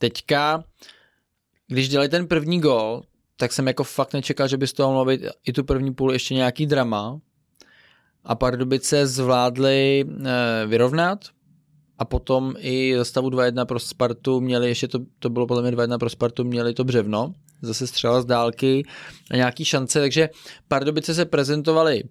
Teďka, 0.00 0.64
když 1.66 1.88
dělali 1.88 2.08
ten 2.08 2.26
první 2.26 2.60
gol, 2.60 3.02
tak 3.36 3.52
jsem 3.52 3.66
jako 3.66 3.84
fakt 3.84 4.12
nečekal, 4.12 4.48
že 4.48 4.56
by 4.56 4.66
z 4.66 4.72
toho 4.72 4.88
mohlo 4.88 5.04
být 5.04 5.20
i 5.44 5.52
tu 5.52 5.64
první 5.64 5.94
půl 5.94 6.12
ještě 6.12 6.34
nějaký 6.34 6.66
drama. 6.66 7.20
A 8.24 8.34
Pardubice 8.34 9.06
zvládli 9.06 10.04
e, 10.04 10.66
vyrovnat 10.66 11.24
a 11.98 12.04
potom 12.04 12.54
i 12.58 12.94
za 12.96 13.04
stavu 13.04 13.30
2-1 13.30 13.66
pro 13.66 13.78
Spartu 13.78 14.40
měli, 14.40 14.68
ještě 14.68 14.88
to, 14.88 14.98
to 15.18 15.30
bylo 15.30 15.46
podle 15.46 15.62
mě 15.62 15.70
2-1 15.70 15.98
pro 15.98 16.10
Spartu, 16.10 16.44
měli 16.44 16.74
to 16.74 16.84
břevno, 16.84 17.34
zase 17.62 17.86
střela 17.86 18.22
z 18.22 18.24
dálky 18.24 18.82
a 19.30 19.36
nějaký 19.36 19.64
šance, 19.64 20.00
takže 20.00 20.28
Pardubice 20.68 21.14
se 21.14 21.24
prezentovali 21.24 22.02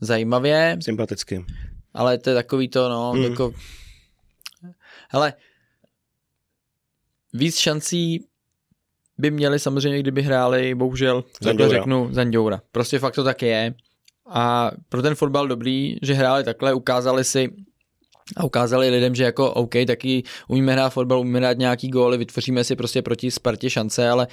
zajímavě. 0.00 0.76
Sympaticky. 0.80 1.44
Ale 1.94 2.18
to 2.18 2.30
je 2.30 2.36
takový 2.36 2.68
to, 2.68 2.88
no, 2.88 3.12
mm. 3.14 3.22
jako... 3.22 3.52
Hele, 5.08 5.32
víc 7.36 7.56
šancí 7.56 8.26
by 9.18 9.30
měli 9.30 9.58
samozřejmě, 9.58 9.98
kdyby 9.98 10.22
hráli, 10.22 10.74
bohužel, 10.74 11.24
takhle 11.42 11.68
řeknu, 11.68 12.08
Zanděura. 12.12 12.60
Prostě 12.72 12.98
fakt 12.98 13.14
to 13.14 13.24
tak 13.24 13.42
je. 13.42 13.74
A 14.28 14.70
pro 14.88 15.02
ten 15.02 15.14
fotbal 15.14 15.48
dobrý, 15.48 15.96
že 16.02 16.14
hráli 16.14 16.44
takhle, 16.44 16.74
ukázali 16.74 17.24
si 17.24 17.48
a 18.36 18.44
ukázali 18.44 18.90
lidem, 18.90 19.14
že 19.14 19.24
jako 19.24 19.52
OK, 19.52 19.72
taky 19.86 20.22
umíme 20.48 20.72
hrát 20.72 20.90
fotbal, 20.90 21.20
umíme 21.20 21.38
hrát 21.38 21.58
nějaký 21.58 21.88
góly, 21.88 22.18
vytvoříme 22.18 22.64
si 22.64 22.76
prostě 22.76 23.02
proti 23.02 23.30
Spartě 23.30 23.70
šance, 23.70 24.08
ale, 24.08 24.26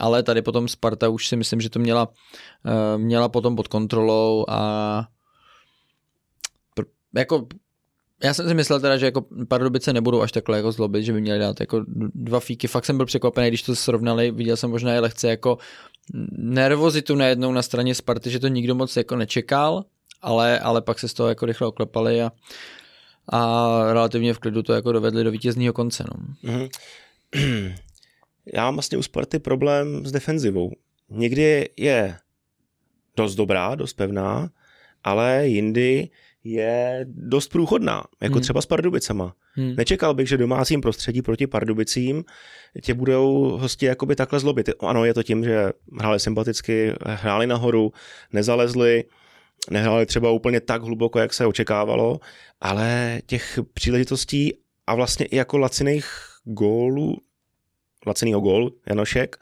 ale 0.00 0.22
tady 0.22 0.42
potom 0.42 0.68
Sparta 0.68 1.08
už 1.08 1.28
si 1.28 1.36
myslím, 1.36 1.60
že 1.60 1.70
to 1.70 1.78
měla, 1.78 2.08
uh, 2.08 3.00
měla 3.00 3.28
potom 3.28 3.56
pod 3.56 3.68
kontrolou 3.68 4.44
a 4.48 5.08
jako 7.14 7.46
já 8.22 8.34
jsem 8.34 8.48
si 8.48 8.54
myslel 8.54 8.80
teda, 8.80 8.96
že 8.96 9.06
jako 9.06 9.24
Pardubice 9.48 9.92
nebudou 9.92 10.20
až 10.20 10.32
takhle 10.32 10.56
jako 10.56 10.72
zlobit, 10.72 11.04
že 11.04 11.12
by 11.12 11.20
měli 11.20 11.38
dát 11.38 11.60
jako 11.60 11.84
dva 12.14 12.40
fíky. 12.40 12.66
Fakt 12.68 12.84
jsem 12.84 12.96
byl 12.96 13.06
překvapený, 13.06 13.48
když 13.48 13.62
to 13.62 13.76
srovnali, 13.76 14.30
viděl 14.30 14.56
jsem 14.56 14.70
možná 14.70 14.94
i 14.94 14.98
lehce 14.98 15.28
jako 15.28 15.58
nervozitu 16.32 17.14
najednou 17.14 17.52
na 17.52 17.62
straně 17.62 17.94
Sparty, 17.94 18.30
že 18.30 18.38
to 18.38 18.48
nikdo 18.48 18.74
moc 18.74 18.96
jako 18.96 19.16
nečekal, 19.16 19.84
ale, 20.22 20.60
ale 20.60 20.82
pak 20.82 20.98
se 20.98 21.08
z 21.08 21.14
toho 21.14 21.28
jako 21.28 21.46
rychle 21.46 21.66
oklepali 21.66 22.22
a, 22.22 22.32
a 23.28 23.80
relativně 23.92 24.34
v 24.34 24.38
klidu 24.38 24.62
to 24.62 24.72
jako 24.72 24.92
dovedli 24.92 25.24
do 25.24 25.30
vítězního 25.30 25.72
konce. 25.72 26.04
No. 26.14 26.50
Mm-hmm. 26.50 26.68
Já 28.54 28.64
mám 28.64 28.74
vlastně 28.74 28.98
u 28.98 29.02
Sparty 29.02 29.38
problém 29.38 30.06
s 30.06 30.12
defenzivou. 30.12 30.72
Někdy 31.10 31.68
je 31.76 32.16
dost 33.16 33.34
dobrá, 33.34 33.74
dost 33.74 33.92
pevná, 33.92 34.50
ale 35.04 35.46
jindy 35.46 36.08
je 36.44 37.06
dost 37.08 37.48
průchodná, 37.48 38.04
jako 38.20 38.34
hmm. 38.34 38.42
třeba 38.42 38.60
s 38.60 38.66
Pardubicema. 38.66 39.34
Hmm. 39.52 39.74
Nečekal 39.76 40.14
bych, 40.14 40.28
že 40.28 40.36
domácím 40.36 40.80
prostředí 40.80 41.22
proti 41.22 41.46
Pardubicím 41.46 42.24
tě 42.82 42.94
budou 42.94 43.56
hosti 43.56 43.86
jakoby 43.86 44.16
takhle 44.16 44.40
zlobit. 44.40 44.70
Ano, 44.80 45.04
je 45.04 45.14
to 45.14 45.22
tím, 45.22 45.44
že 45.44 45.72
hráli 46.00 46.20
sympaticky, 46.20 46.94
hráli 47.04 47.46
nahoru, 47.46 47.92
nezalezli, 48.32 49.04
nehráli 49.70 50.06
třeba 50.06 50.30
úplně 50.30 50.60
tak 50.60 50.82
hluboko, 50.82 51.18
jak 51.18 51.34
se 51.34 51.46
očekávalo, 51.46 52.20
ale 52.60 53.20
těch 53.26 53.58
příležitostí 53.74 54.54
a 54.86 54.94
vlastně 54.94 55.26
i 55.26 55.36
jako 55.36 55.58
laciných 55.58 56.06
gólů, 56.44 57.16
lacinýho 58.06 58.40
gólu 58.40 58.70
Janošek, 58.86 59.36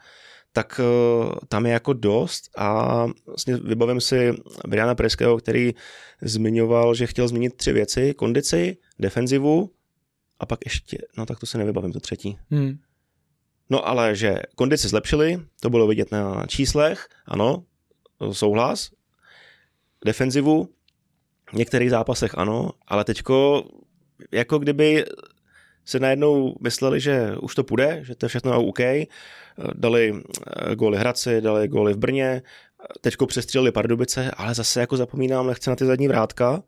tak 0.57 0.81
uh, 0.81 1.33
tam 1.49 1.67
je 1.67 1.73
jako 1.73 1.93
dost 1.93 2.51
a 2.57 3.07
vlastně 3.27 3.57
vybavím 3.57 4.01
si 4.01 4.33
Briana 4.69 4.95
Preského, 4.95 5.37
který 5.37 5.75
zmiňoval, 6.23 6.95
že 6.95 7.07
chtěl 7.07 7.29
změnit 7.29 7.57
tři 7.57 7.73
věci, 7.73 8.15
kondici, 8.15 8.77
defenzivu 8.99 9.71
a 10.41 10.47
pak 10.47 10.65
ještě, 10.65 10.99
no 11.19 11.27
tak 11.27 11.41
to 11.41 11.47
se 11.47 11.59
nevybavím, 11.59 11.93
to 11.93 12.01
třetí. 12.01 12.39
Hmm. 12.51 12.79
No 13.71 13.89
ale 13.89 14.17
že 14.17 14.37
kondici 14.55 14.89
zlepšili, 14.89 15.41
to 15.61 15.71
bylo 15.71 15.87
vidět 15.87 16.13
na 16.13 16.47
číslech, 16.47 17.09
ano, 17.27 17.65
souhlas. 18.33 18.91
Defenzivu, 20.05 20.69
v 21.53 21.57
některých 21.57 21.91
zápasech 21.91 22.39
ano, 22.39 22.71
ale 22.87 23.05
teďko 23.05 23.65
jako 24.33 24.59
kdyby 24.59 25.05
se 25.85 26.01
najednou 26.01 26.55
mysleli, 26.61 27.01
že 27.01 27.37
už 27.43 27.55
to 27.55 27.65
půjde, 27.65 28.01
že 28.05 28.15
to 28.15 28.27
je 28.27 28.29
všechno 28.29 28.65
OK, 28.65 28.81
dali 29.75 30.15
eh, 30.15 30.75
góly 30.75 30.99
Hradci, 30.99 31.41
dali 31.41 31.69
góly 31.69 31.93
v 31.93 31.97
Brně, 31.97 32.43
teďko 33.01 33.27
přestřelili 33.27 33.73
Pardubice, 33.73 34.31
ale 34.31 34.55
zase 34.55 34.81
jako 34.81 34.97
zapomínám 34.97 35.47
lehce 35.47 35.71
na 35.71 35.77
ty 35.77 35.85
zadní 35.85 36.09
vrátka 36.09 36.63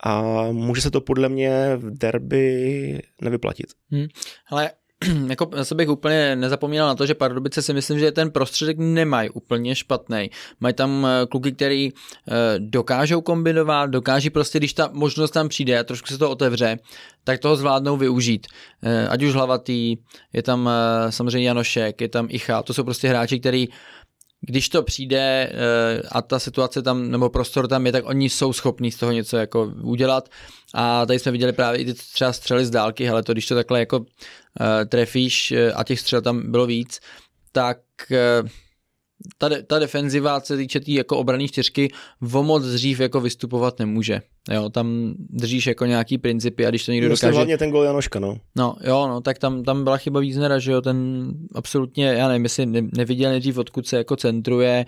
a 0.00 0.22
může 0.52 0.82
se 0.82 0.90
to 0.90 1.00
podle 1.00 1.28
mě 1.28 1.76
v 1.76 1.98
derby 1.98 3.02
nevyplatit. 3.20 3.66
Hmm. 3.90 4.06
Ale 4.50 4.70
jako 5.28 5.50
se 5.62 5.74
bych 5.74 5.88
úplně 5.88 6.36
nezapomínal 6.36 6.88
na 6.88 6.94
to, 6.94 7.06
že 7.06 7.14
Pardubice 7.14 7.62
si 7.62 7.74
myslím, 7.74 7.98
že 7.98 8.12
ten 8.12 8.30
prostředek 8.30 8.78
nemají 8.78 9.30
úplně 9.30 9.74
špatný. 9.74 10.30
Mají 10.60 10.74
tam 10.74 11.06
eh, 11.06 11.26
kluky, 11.26 11.52
který 11.52 11.90
eh, 11.92 12.32
dokážou 12.58 13.20
kombinovat, 13.20 13.90
dokáží 13.90 14.30
prostě, 14.30 14.58
když 14.58 14.72
ta 14.72 14.90
možnost 14.92 15.30
tam 15.30 15.48
přijde 15.48 15.78
a 15.78 15.84
trošku 15.84 16.08
se 16.08 16.18
to 16.18 16.30
otevře, 16.30 16.78
tak 17.24 17.40
toho 17.40 17.56
zvládnou 17.56 17.96
využít. 17.96 18.46
Eh, 18.82 19.08
ať 19.08 19.22
už 19.22 19.34
hlavatý, 19.34 19.96
je 20.32 20.42
tam 20.42 20.70
samozřejmě 21.10 21.48
Janošek, 21.48 22.00
je 22.00 22.08
tam 22.08 22.26
Icha, 22.30 22.62
to 22.62 22.74
jsou 22.74 22.84
prostě 22.84 23.08
hráči, 23.08 23.40
který 23.40 23.68
když 24.40 24.68
to 24.68 24.82
přijde 24.82 25.52
a 26.12 26.22
ta 26.22 26.38
situace 26.38 26.82
tam, 26.82 27.10
nebo 27.10 27.28
prostor 27.28 27.68
tam 27.68 27.86
je, 27.86 27.92
tak 27.92 28.06
oni 28.06 28.30
jsou 28.30 28.52
schopní 28.52 28.92
z 28.92 28.96
toho 28.96 29.12
něco 29.12 29.36
jako 29.36 29.72
udělat. 29.82 30.28
A 30.74 31.06
tady 31.06 31.18
jsme 31.18 31.32
viděli 31.32 31.52
právě 31.52 31.80
i 31.80 31.84
ty 31.84 31.94
třeba 31.94 32.32
střely 32.32 32.66
z 32.66 32.70
dálky, 32.70 33.04
hele, 33.04 33.22
to 33.22 33.32
když 33.32 33.46
to 33.46 33.54
takhle 33.54 33.80
jako 33.80 33.98
uh, 33.98 34.06
trefíš 34.88 35.52
uh, 35.52 35.80
a 35.80 35.84
těch 35.84 36.00
střel 36.00 36.22
tam 36.22 36.50
bylo 36.50 36.66
víc, 36.66 37.00
tak 37.52 37.78
ta, 39.38 39.50
ta 39.66 39.78
defenziva, 39.78 40.40
co 40.40 40.46
se 40.46 40.56
týče 40.56 40.80
tý 40.80 40.94
jako 40.94 41.18
obraný 41.18 41.48
čtyřky, 41.48 41.92
o 42.32 42.42
moc 42.42 42.64
dřív 42.64 43.00
jako 43.00 43.20
vystupovat 43.20 43.78
nemůže. 43.78 44.20
Jo, 44.50 44.68
tam 44.70 45.14
držíš 45.18 45.66
jako 45.66 45.84
nějaký 45.86 46.18
principy 46.18 46.66
a 46.66 46.70
když 46.70 46.84
to 46.86 46.92
někdo 46.92 47.08
Myslím 47.08 47.28
dokáže... 47.28 47.36
hlavně 47.36 47.58
ten 47.58 47.70
gol 47.70 47.82
Janoška, 47.82 48.18
no. 48.18 48.36
No, 48.56 48.76
jo, 48.84 49.08
no, 49.08 49.20
tak 49.20 49.38
tam, 49.38 49.64
tam 49.64 49.84
byla 49.84 49.96
chyba 49.96 50.20
Víznera, 50.20 50.58
že 50.58 50.72
jo, 50.72 50.80
ten 50.80 51.30
absolutně, 51.54 52.06
já 52.06 52.28
nevím, 52.28 52.44
jestli 52.44 52.66
ne, 52.66 52.82
neviděl 52.96 53.30
nejdřív, 53.30 53.58
odkud 53.58 53.86
se 53.86 53.96
jako 53.96 54.16
centruje 54.16 54.86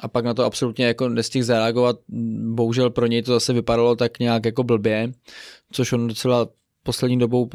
a 0.00 0.08
pak 0.08 0.24
na 0.24 0.34
to 0.34 0.44
absolutně 0.44 0.86
jako 0.86 1.08
nestihl 1.08 1.44
zareagovat. 1.44 1.96
Bohužel 2.54 2.90
pro 2.90 3.06
něj 3.06 3.22
to 3.22 3.32
zase 3.32 3.52
vypadalo 3.52 3.96
tak 3.96 4.18
nějak 4.18 4.44
jako 4.44 4.62
blbě, 4.64 5.12
což 5.72 5.92
on 5.92 6.08
docela 6.08 6.48
poslední 6.82 7.18
dobou 7.18 7.48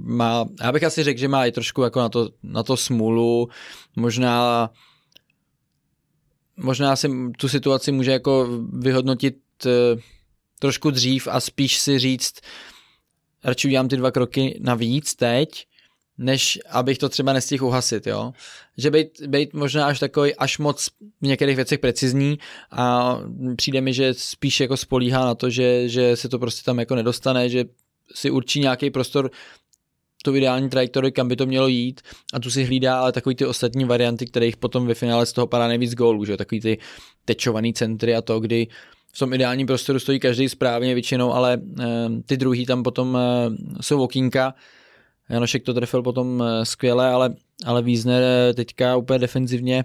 má, 0.00 0.44
já 0.62 0.72
bych 0.72 0.84
asi 0.84 1.02
řekl, 1.02 1.20
že 1.20 1.28
má 1.28 1.46
i 1.46 1.52
trošku 1.52 1.82
jako 1.82 2.00
na 2.00 2.08
to, 2.08 2.28
na 2.42 2.62
to 2.62 2.76
smůlu, 2.76 3.48
možná 3.96 4.70
možná 6.58 6.96
si 6.96 7.08
tu 7.38 7.48
situaci 7.48 7.92
může 7.92 8.10
jako 8.10 8.48
vyhodnotit 8.72 9.36
uh, 9.66 10.00
trošku 10.58 10.90
dřív 10.90 11.28
a 11.30 11.40
spíš 11.40 11.78
si 11.78 11.98
říct, 11.98 12.34
radši 13.44 13.68
udělám 13.68 13.88
ty 13.88 13.96
dva 13.96 14.10
kroky 14.10 14.58
navíc 14.62 15.14
teď, 15.14 15.66
než 16.18 16.58
abych 16.70 16.98
to 16.98 17.08
třeba 17.08 17.32
nestihl 17.32 17.66
uhasit, 17.66 18.06
jo. 18.06 18.32
Že 18.76 18.90
být, 18.90 19.08
být 19.26 19.54
možná 19.54 19.86
až 19.86 19.98
takový, 19.98 20.34
až 20.34 20.58
moc 20.58 20.88
v 21.20 21.26
některých 21.26 21.56
věcech 21.56 21.78
precizní 21.78 22.38
a 22.70 23.18
přijde 23.56 23.80
mi, 23.80 23.92
že 23.92 24.14
spíš 24.14 24.60
jako 24.60 24.76
spolíhá 24.76 25.24
na 25.24 25.34
to, 25.34 25.50
že, 25.50 25.88
že 25.88 26.16
se 26.16 26.28
to 26.28 26.38
prostě 26.38 26.64
tam 26.64 26.78
jako 26.78 26.94
nedostane, 26.94 27.48
že 27.48 27.64
si 28.14 28.30
určí 28.30 28.60
nějaký 28.60 28.90
prostor 28.90 29.30
tu 30.22 30.36
ideální 30.36 30.68
trajektorii, 30.68 31.12
kam 31.12 31.28
by 31.28 31.36
to 31.36 31.46
mělo 31.46 31.66
jít 31.66 32.00
a 32.34 32.40
tu 32.40 32.50
si 32.50 32.64
hlídá 32.64 33.00
ale 33.00 33.12
takový 33.12 33.34
ty 33.34 33.46
ostatní 33.46 33.84
varianty, 33.84 34.26
kterých 34.26 34.56
potom 34.56 34.86
ve 34.86 34.94
finále 34.94 35.26
z 35.26 35.32
toho 35.32 35.46
padá 35.46 35.68
nejvíc 35.68 35.94
gólů, 35.94 36.24
že 36.24 36.36
takový 36.36 36.60
ty 36.60 36.78
tečovaný 37.24 37.72
centry 37.74 38.14
a 38.14 38.22
to, 38.22 38.40
kdy 38.40 38.66
v 39.12 39.18
tom 39.18 39.32
ideálním 39.32 39.66
prostoru 39.66 39.98
stojí 39.98 40.20
každý 40.20 40.48
správně 40.48 40.94
většinou, 40.94 41.32
ale 41.32 41.54
e, 41.54 41.86
ty 42.26 42.36
druhý 42.36 42.66
tam 42.66 42.82
potom 42.82 43.16
e, 43.16 43.20
jsou 43.80 44.02
okýnka. 44.02 44.54
Janošek 45.28 45.64
to 45.64 45.74
trefil 45.74 46.02
potom 46.02 46.42
e, 46.42 46.64
skvěle, 46.64 47.08
ale, 47.08 47.34
ale 47.64 47.82
Wiesner 47.82 48.22
teďka 48.54 48.96
úplně 48.96 49.18
defenzivně 49.18 49.84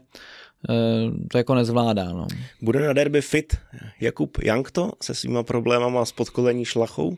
to 1.31 1.37
jako 1.37 1.55
nezvládá. 1.55 2.13
No. 2.13 2.27
Bude 2.61 2.87
na 2.87 2.93
derby 2.93 3.21
fit 3.21 3.57
Jakub 4.01 4.37
Jankto 4.43 4.91
se 5.01 5.15
svýma 5.15 5.43
problémama 5.43 6.05
s 6.05 6.11
podkolení 6.11 6.65
šlachou? 6.65 7.17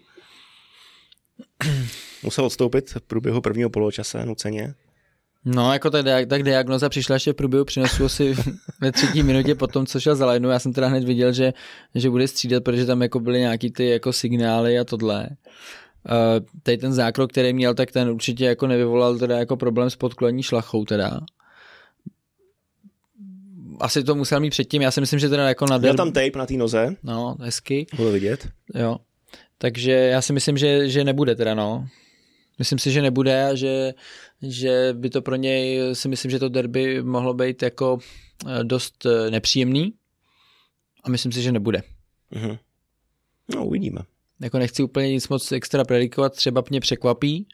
Musel 2.24 2.46
odstoupit 2.46 2.90
v 2.90 3.02
průběhu 3.02 3.42
prvního 3.42 3.70
poločase 3.70 4.26
nuceně. 4.26 4.74
No, 5.46 5.74
jako 5.74 5.90
ta, 5.90 6.04
tak 6.28 6.44
diagnoza 6.44 6.90
přišla 6.90 7.14
ještě 7.14 7.34
v 7.34 7.36
průběhu 7.36 7.66
přinesu 7.66 8.06
asi 8.06 8.36
ve 8.82 8.92
třetí 8.92 9.24
minutě 9.24 9.56
po 9.56 9.68
tom, 9.68 9.86
co 9.86 10.00
šel 10.00 10.16
za 10.16 10.26
lajnu. 10.26 10.50
Já 10.50 10.60
jsem 10.60 10.74
teda 10.74 10.88
hned 10.88 11.04
viděl, 11.04 11.34
že, 11.34 11.54
že 11.96 12.10
bude 12.10 12.28
střídat, 12.28 12.64
protože 12.64 12.86
tam 12.86 13.02
jako 13.02 13.20
byly 13.20 13.40
nějaký 13.40 13.72
ty 13.72 13.90
jako 13.90 14.14
signály 14.14 14.80
a 14.80 14.84
tohle. 14.84 15.30
Uh, 15.30 16.46
tady 16.64 16.78
ten 16.78 16.94
zákrok, 16.94 17.32
který 17.32 17.54
měl, 17.54 17.74
tak 17.74 17.92
ten 17.92 18.10
určitě 18.10 18.46
jako 18.46 18.68
nevyvolal 18.68 19.18
teda 19.18 19.38
jako 19.38 19.58
problém 19.58 19.90
s 19.90 19.96
podklení 19.96 20.44
šlachou 20.44 20.86
teda. 20.86 21.20
Asi 23.80 24.04
to 24.04 24.16
musel 24.16 24.40
mít 24.40 24.50
předtím, 24.50 24.82
já 24.82 24.92
si 24.92 25.02
myslím, 25.02 25.20
že 25.20 25.30
teda 25.30 25.48
jako 25.48 25.66
na 25.66 25.78
Měl 25.78 25.96
tam 25.96 26.12
tape 26.12 26.38
na 26.38 26.46
té 26.46 26.54
noze. 26.54 26.96
No, 27.04 27.36
hezky. 27.40 27.88
Bylo 27.96 28.12
vidět. 28.12 28.48
Jo. 28.76 28.98
Takže 29.58 29.92
já 29.92 30.22
si 30.22 30.34
myslím, 30.34 30.58
že, 30.58 30.90
že 30.90 31.04
nebude 31.04 31.36
teda, 31.36 31.54
no. 31.54 31.88
Myslím 32.60 32.80
si, 32.80 32.92
že 32.92 33.02
nebude 33.02 33.46
a 33.46 33.56
že, 33.56 33.94
že 34.42 34.90
by 34.94 35.10
to 35.10 35.22
pro 35.22 35.36
něj, 35.36 35.82
si 35.94 36.08
myslím, 36.08 36.32
že 36.32 36.40
to 36.40 36.50
derby 36.50 37.04
mohlo 37.04 37.34
být 37.34 37.64
jako 37.64 38.00
eh, 38.48 38.64
dost 38.64 39.06
eh, 39.06 39.32
nepříjemný 39.32 39.94
a 41.04 41.10
myslím 41.10 41.32
si, 41.32 41.42
že 41.42 41.52
nebude. 41.52 41.82
Mhm. 42.32 42.58
No, 43.56 43.66
uvidíme. 43.66 44.02
Jako 44.42 44.58
nechci 44.58 44.84
úplně 44.84 45.10
nic 45.10 45.28
moc 45.28 45.52
extra 45.52 45.84
predikovat, 45.84 46.36
třeba 46.36 46.64
mě 46.70 46.80
překvapí, 46.80 47.48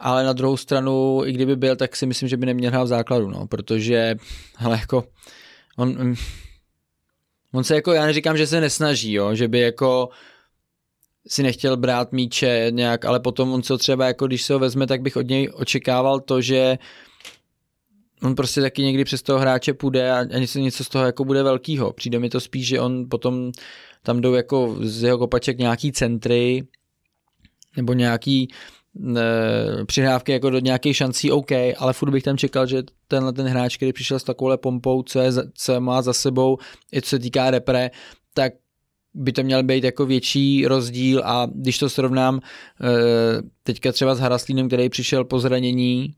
ale 0.00 0.24
na 0.24 0.32
druhou 0.32 0.56
stranu, 0.56 1.20
i 1.24 1.32
kdyby 1.32 1.56
byl, 1.56 1.76
tak 1.76 1.96
si 1.96 2.06
myslím, 2.06 2.28
že 2.28 2.36
by 2.36 2.46
neměl 2.46 2.70
hrát 2.70 2.84
v 2.84 2.86
základu, 2.86 3.30
no, 3.30 3.46
protože, 3.46 4.16
ale 4.56 4.78
jako, 4.78 5.04
on, 5.76 6.14
on 7.52 7.64
se 7.64 7.74
jako, 7.74 7.92
já 7.92 8.06
neříkám, 8.06 8.36
že 8.36 8.46
se 8.46 8.60
nesnaží, 8.60 9.12
jo, 9.12 9.34
že 9.34 9.48
by 9.48 9.60
jako 9.60 10.08
si 11.28 11.42
nechtěl 11.42 11.76
brát 11.76 12.12
míče 12.12 12.66
nějak, 12.70 13.04
ale 13.04 13.20
potom 13.20 13.52
on 13.52 13.62
co 13.62 13.78
třeba, 13.78 14.06
jako 14.06 14.26
když 14.26 14.42
se 14.42 14.52
ho 14.52 14.58
vezme, 14.58 14.86
tak 14.86 15.02
bych 15.02 15.16
od 15.16 15.28
něj 15.28 15.50
očekával 15.54 16.20
to, 16.20 16.40
že 16.40 16.78
on 18.22 18.34
prostě 18.34 18.60
taky 18.60 18.82
někdy 18.82 19.04
přes 19.04 19.22
toho 19.22 19.38
hráče 19.38 19.74
půjde 19.74 20.12
a, 20.12 20.18
a 20.18 20.38
něco, 20.38 20.58
něco 20.58 20.84
z 20.84 20.88
toho 20.88 21.04
jako 21.04 21.24
bude 21.24 21.42
velkýho. 21.42 21.92
Přijde 21.92 22.18
mi 22.18 22.30
to 22.30 22.40
spíš, 22.40 22.66
že 22.66 22.80
on 22.80 23.08
potom 23.08 23.52
tam 24.02 24.20
jdou 24.20 24.34
jako 24.34 24.76
z 24.80 25.02
jeho 25.02 25.18
kopaček 25.18 25.58
nějaký 25.58 25.92
centry 25.92 26.66
nebo 27.76 27.92
nějaký 27.92 28.48
e, 29.16 29.84
přihrávky 29.84 30.32
jako 30.32 30.50
do 30.50 30.58
nějakých 30.58 30.96
šancí 30.96 31.30
OK, 31.30 31.50
ale 31.76 31.92
furt 31.92 32.10
bych 32.10 32.22
tam 32.22 32.36
čekal, 32.36 32.66
že 32.66 32.82
tenhle 33.08 33.32
ten 33.32 33.46
hráč, 33.46 33.76
který 33.76 33.92
přišel 33.92 34.18
s 34.18 34.24
takovouhle 34.24 34.58
pompou, 34.58 35.02
co, 35.02 35.20
je, 35.20 35.32
co 35.54 35.80
má 35.80 36.02
za 36.02 36.12
sebou, 36.12 36.58
i 36.92 37.02
co 37.02 37.08
se 37.08 37.18
týká 37.18 37.50
repre, 37.50 37.90
tak 38.34 38.52
by 39.14 39.32
to 39.32 39.42
měl 39.42 39.62
být 39.62 39.84
jako 39.84 40.06
větší 40.06 40.66
rozdíl 40.66 41.22
a 41.24 41.48
když 41.54 41.78
to 41.78 41.90
srovnám 41.90 42.40
eh, 42.40 43.42
teďka 43.62 43.92
třeba 43.92 44.14
s 44.14 44.20
Haraslínem, 44.20 44.66
který 44.66 44.88
přišel 44.88 45.24
po 45.24 45.40
zranění, 45.40 46.14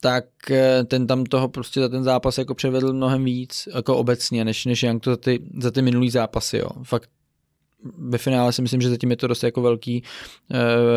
tak 0.00 0.24
eh, 0.50 0.84
ten 0.84 1.06
tam 1.06 1.24
toho 1.24 1.48
prostě 1.48 1.80
za 1.80 1.88
ten 1.88 2.04
zápas 2.04 2.38
jako 2.38 2.54
převedl 2.54 2.92
mnohem 2.92 3.24
víc, 3.24 3.68
jako 3.74 3.96
obecně, 3.96 4.44
než, 4.44 4.64
než 4.64 4.82
Young 4.82 5.02
to 5.02 5.10
za 5.10 5.16
ty, 5.16 5.40
za 5.58 5.70
ty 5.70 5.82
minulý 5.82 6.10
zápasy, 6.10 6.56
jo. 6.56 6.68
Fakt 6.82 7.10
ve 7.98 8.18
finále 8.18 8.52
si 8.52 8.62
myslím, 8.62 8.80
že 8.80 8.90
zatím 8.90 9.10
je 9.10 9.16
to 9.16 9.26
dost 9.26 9.42
jako 9.42 9.62
velký 9.62 10.02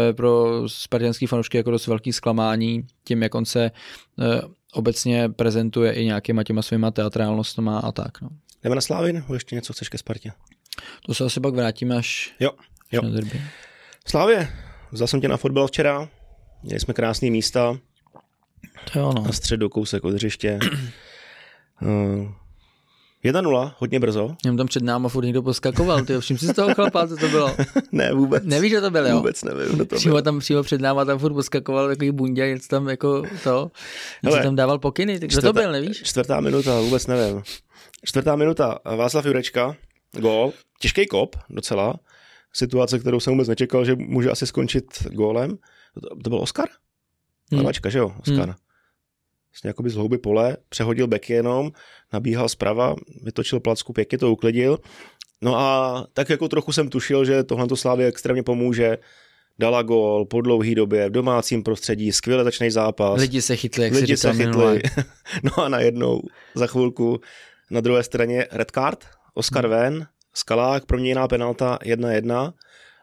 e, 0.09 0.13
pro 0.13 0.63
spartianský 0.67 1.27
fanoušky 1.27 1.57
jako 1.57 1.71
dost 1.71 1.87
velký 1.87 2.13
zklamání 2.13 2.87
tím, 3.03 3.23
jak 3.23 3.35
on 3.35 3.45
se 3.45 3.71
obecně 4.73 5.29
prezentuje 5.29 5.93
i 5.93 6.05
nějakýma 6.05 6.43
těma 6.43 6.61
svýma 6.61 6.91
teatrálnostma 6.91 7.79
a 7.79 7.91
tak. 7.91 8.21
No. 8.21 8.29
Jdeme 8.63 8.75
na 8.75 8.81
Slávy 8.81 9.13
nebo 9.13 9.33
ještě 9.33 9.55
něco 9.55 9.73
chceš 9.73 9.89
ke 9.89 9.97
Spartě? 9.97 10.31
To 11.05 11.13
se 11.13 11.23
asi 11.23 11.39
pak 11.39 11.53
vrátíme 11.53 11.95
až, 11.95 12.35
jo, 12.39 12.51
jo. 12.91 13.01
na 13.01 13.09
derby. 13.09 13.41
Slávě, 14.07 14.47
vzal 14.91 15.07
jsem 15.07 15.21
tě 15.21 15.27
na 15.27 15.37
fotbal 15.37 15.67
včera, 15.67 16.09
měli 16.63 16.79
jsme 16.79 16.93
krásné 16.93 17.29
místa. 17.29 17.77
To 18.93 18.99
jo, 18.99 19.13
no. 19.15 19.23
Na 19.23 19.31
středu 19.31 19.69
kousek 19.69 20.03
od 20.03 20.13
hřiště. 20.13 20.59
uh, 21.81 22.31
1-0, 23.25 23.73
hodně 23.77 23.99
brzo. 23.99 24.35
Měm 24.43 24.57
tam 24.57 24.67
před 24.67 24.83
náma 24.83 25.09
furt 25.09 25.23
někdo 25.23 25.41
poskakoval, 25.41 26.05
ty 26.05 26.19
všim 26.19 26.37
si 26.37 26.47
z 26.47 26.53
toho 26.53 26.73
chlapa, 26.73 27.07
co 27.07 27.17
to 27.17 27.27
bylo? 27.27 27.55
ne, 27.91 28.13
vůbec. 28.13 28.43
Nevíš, 28.45 28.71
že 28.71 28.81
to 28.81 28.91
bylo, 28.91 29.07
jo? 29.07 29.17
Vůbec 29.17 29.43
nevím, 29.43 29.75
kdo 29.75 29.85
to 29.85 29.95
přímo 29.95 30.15
byl. 30.15 30.21
tam, 30.21 30.39
přímo 30.39 30.63
před 30.63 30.81
náma 30.81 31.05
tam 31.05 31.19
furt 31.19 31.33
poskakoval 31.33 31.87
takový 31.87 32.11
bundě, 32.11 32.47
něco 32.47 32.67
tam 32.67 32.89
jako 32.89 33.23
to, 33.43 33.71
něco 34.23 34.37
tam 34.37 34.55
dával 34.55 34.79
pokyny, 34.79 35.19
tak 35.19 35.29
kdo 35.29 35.41
to 35.41 35.53
byl, 35.53 35.71
nevíš? 35.71 36.03
Čtvrtá 36.03 36.39
minuta, 36.39 36.79
vůbec 36.79 37.07
nevím. 37.07 37.43
Čtvrtá 38.03 38.35
minuta, 38.35 38.79
Václav 38.95 39.25
Jurečka, 39.25 39.75
gól, 40.19 40.53
těžký 40.81 41.05
kop 41.05 41.35
docela, 41.49 41.99
situace, 42.53 42.99
kterou 42.99 43.19
jsem 43.19 43.33
vůbec 43.33 43.47
nečekal, 43.47 43.85
že 43.85 43.95
může 43.95 44.31
asi 44.31 44.47
skončit 44.47 44.85
gólem. 45.11 45.57
To, 45.93 46.15
to 46.23 46.29
byl 46.29 46.39
Oscar? 46.39 46.67
Hmm. 47.51 47.59
Lavačka, 47.59 47.89
že 47.89 47.99
jo? 47.99 48.13
Oscar. 48.19 48.49
Hmm. 48.49 48.55
Vlastně 49.51 49.67
jakoby 49.67 49.89
z 49.89 49.95
hlouby 49.95 50.17
pole, 50.17 50.57
přehodil 50.69 51.07
beky 51.07 51.33
jenom, 51.33 51.71
nabíhal 52.13 52.49
zprava, 52.49 52.95
vytočil 53.23 53.59
placku, 53.59 53.93
pěkně 53.93 54.17
to 54.17 54.31
uklidil. 54.31 54.79
No 55.41 55.59
a 55.59 56.07
tak 56.13 56.29
jako 56.29 56.47
trochu 56.47 56.71
jsem 56.71 56.89
tušil, 56.89 57.25
že 57.25 57.43
tohle 57.43 57.67
to 57.67 57.75
Slávě 57.75 58.07
extrémně 58.07 58.43
pomůže. 58.43 58.97
Dala 59.59 59.81
gól 59.81 60.25
po 60.25 60.41
dlouhý 60.41 60.75
době 60.75 61.09
v 61.09 61.11
domácím 61.11 61.63
prostředí, 61.63 62.11
skvěle 62.11 62.43
začný 62.43 62.71
zápas. 62.71 63.19
Lidi 63.19 63.41
se 63.41 63.55
chytli, 63.55 63.83
jak 63.83 63.93
Lidi 63.93 64.17
se 64.17 64.33
se 64.33 64.43
chytli. 64.43 64.81
no 65.43 65.63
a 65.63 65.69
najednou 65.69 66.21
za 66.55 66.67
chvilku 66.67 67.19
na 67.71 67.81
druhé 67.81 68.03
straně 68.03 68.47
red 68.51 68.71
card, 68.71 69.05
Oscar 69.35 69.65
hmm. 69.65 69.71
ven, 69.71 70.07
Skalák, 70.33 70.85
proměněná 70.85 71.27
penalta 71.27 71.79
1-1 71.81 72.53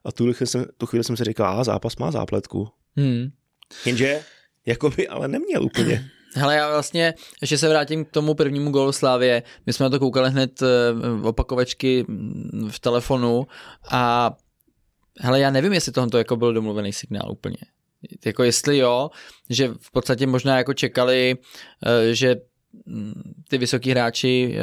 a 0.04 0.12
tu 0.12 0.32
chvíli 0.32 0.46
jsem, 0.46 0.64
tu 0.78 0.86
chvíli 0.86 1.04
jsem 1.04 1.16
si 1.16 1.24
říkal, 1.24 1.60
a 1.60 1.64
zápas 1.64 1.96
má 1.96 2.10
zápletku. 2.10 2.68
Hmm. 2.96 3.28
Jenže 3.86 4.22
jakoby 4.66 5.08
ale 5.08 5.28
neměl 5.28 5.64
úplně. 5.64 6.10
Hele, 6.34 6.56
já 6.56 6.70
vlastně, 6.70 7.14
ještě 7.40 7.58
se 7.58 7.68
vrátím 7.68 8.04
k 8.04 8.10
tomu 8.10 8.34
prvnímu 8.34 8.70
gólu 8.70 8.92
Slávě. 8.92 9.42
My 9.66 9.72
jsme 9.72 9.84
na 9.84 9.90
to 9.90 9.98
koukali 9.98 10.30
hned 10.30 10.62
opakovačky 11.22 12.06
v 12.70 12.80
telefonu 12.80 13.46
a 13.90 14.32
hele, 15.20 15.40
já 15.40 15.50
nevím, 15.50 15.72
jestli 15.72 15.92
tohle 15.92 16.20
jako 16.20 16.36
byl 16.36 16.52
domluvený 16.52 16.92
signál 16.92 17.32
úplně. 17.32 17.56
Jako 18.26 18.42
jestli 18.42 18.78
jo, 18.78 19.10
že 19.50 19.68
v 19.80 19.90
podstatě 19.90 20.26
možná 20.26 20.58
jako 20.58 20.74
čekali, 20.74 21.36
že 22.12 22.36
ty 23.48 23.58
vysoký 23.58 23.90
hráči 23.90 24.56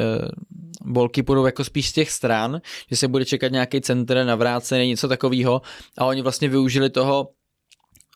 bolky 0.84 1.22
půjdou 1.22 1.46
jako 1.46 1.64
spíš 1.64 1.88
z 1.88 1.92
těch 1.92 2.10
stran, 2.10 2.60
že 2.90 2.96
se 2.96 3.08
bude 3.08 3.24
čekat 3.24 3.52
nějaký 3.52 3.80
centr, 3.80 4.24
navrácený, 4.24 4.88
něco 4.88 5.08
takového 5.08 5.62
a 5.98 6.04
oni 6.04 6.22
vlastně 6.22 6.48
využili 6.48 6.90
toho 6.90 7.28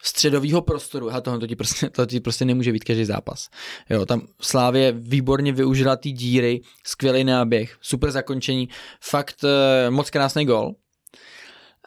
středového 0.02 0.62
prostoru. 0.62 1.10
A 1.10 1.20
tohle 1.20 1.40
to 1.40 1.46
ti, 1.46 1.56
prostě, 1.56 1.90
to 1.90 2.06
ti 2.06 2.20
prostě 2.20 2.44
nemůže 2.44 2.72
být 2.72 2.84
každý 2.84 3.04
zápas. 3.04 3.48
Jo, 3.90 4.06
tam 4.06 4.26
Slávě 4.40 4.92
výborně 4.92 5.52
využila 5.52 5.96
ty 5.96 6.12
díry, 6.12 6.60
skvělý 6.86 7.24
náběh, 7.24 7.76
super 7.80 8.10
zakončení, 8.10 8.68
fakt 9.00 9.44
uh, 9.44 9.50
moc 9.94 10.10
krásný 10.10 10.44
gol. 10.44 10.74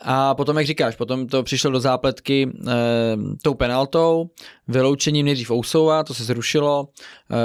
A 0.01 0.35
potom, 0.35 0.57
jak 0.57 0.65
říkáš, 0.65 0.95
potom 0.95 1.27
to 1.27 1.43
přišlo 1.43 1.71
do 1.71 1.79
zápletky 1.79 2.49
e, 2.67 2.73
tou 3.41 3.53
penaltou, 3.53 4.29
vyloučením 4.67 5.25
nejdřív 5.25 5.51
Ousova, 5.51 6.03
to 6.03 6.13
se 6.13 6.23
zrušilo, 6.23 6.87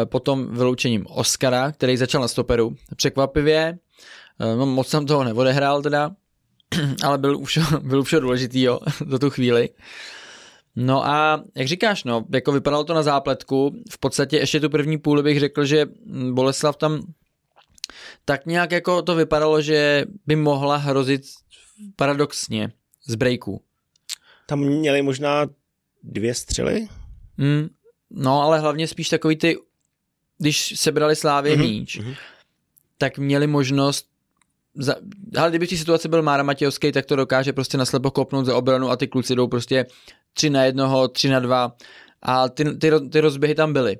e, 0.02 0.06
potom 0.06 0.54
vyloučením 0.54 1.06
Oscara, 1.06 1.72
který 1.72 1.96
začal 1.96 2.20
na 2.20 2.28
stoperu. 2.28 2.74
Překvapivě, 2.96 3.78
e, 4.40 4.56
no, 4.56 4.66
moc 4.66 4.88
jsem 4.88 5.06
toho 5.06 5.24
neodehrál 5.24 5.82
teda, 5.82 6.10
ale 7.04 7.18
byl 7.18 7.38
už, 7.38 7.58
byl 7.82 8.00
už 8.00 8.14
důležitý 8.20 8.62
jo, 8.62 8.80
do 9.04 9.18
tu 9.18 9.30
chvíli. 9.30 9.68
No 10.76 11.06
a 11.06 11.44
jak 11.56 11.68
říkáš, 11.68 12.04
no, 12.04 12.24
jako 12.32 12.52
vypadalo 12.52 12.84
to 12.84 12.94
na 12.94 13.02
zápletku, 13.02 13.74
v 13.90 13.98
podstatě 13.98 14.36
ještě 14.36 14.60
tu 14.60 14.70
první 14.70 14.98
půli 14.98 15.22
bych 15.22 15.40
řekl, 15.40 15.64
že 15.64 15.86
Boleslav 16.32 16.76
tam 16.76 17.02
tak 18.24 18.46
nějak 18.46 18.72
jako 18.72 19.02
to 19.02 19.14
vypadalo, 19.14 19.62
že 19.62 20.04
by 20.26 20.36
mohla 20.36 20.76
hrozit 20.76 21.22
paradoxně 21.96 22.72
z 23.06 23.14
breaku. 23.14 23.62
Tam 24.46 24.60
měli 24.60 25.02
možná 25.02 25.46
dvě 26.02 26.34
střely? 26.34 26.88
Mm, 27.36 27.68
no, 28.10 28.42
ale 28.42 28.60
hlavně 28.60 28.88
spíš 28.88 29.08
takový 29.08 29.36
ty, 29.36 29.56
když 30.38 30.80
sebrali 30.80 31.16
Slávě 31.16 31.56
mm-hmm. 31.56 31.60
míč, 31.60 32.00
mm-hmm. 32.00 32.16
tak 32.98 33.18
měli 33.18 33.46
možnost 33.46 34.06
za, 34.74 34.94
ale 35.38 35.50
kdyby 35.50 35.66
v 35.66 35.70
té 35.70 35.76
situaci 35.76 36.08
byl 36.08 36.22
Mára 36.22 36.42
Matějovský, 36.42 36.92
tak 36.92 37.06
to 37.06 37.16
dokáže 37.16 37.52
prostě 37.52 37.78
naslepo 37.78 38.10
kopnout 38.10 38.46
za 38.46 38.56
obranu 38.56 38.90
a 38.90 38.96
ty 38.96 39.08
kluci 39.08 39.34
jdou 39.34 39.48
prostě 39.48 39.86
tři 40.32 40.50
na 40.50 40.64
jednoho, 40.64 41.08
tři 41.08 41.28
na 41.28 41.40
dva 41.40 41.76
a 42.22 42.48
ty, 42.48 42.64
ty, 42.64 42.90
ty 43.10 43.20
rozběhy 43.20 43.54
tam 43.54 43.72
byly. 43.72 43.96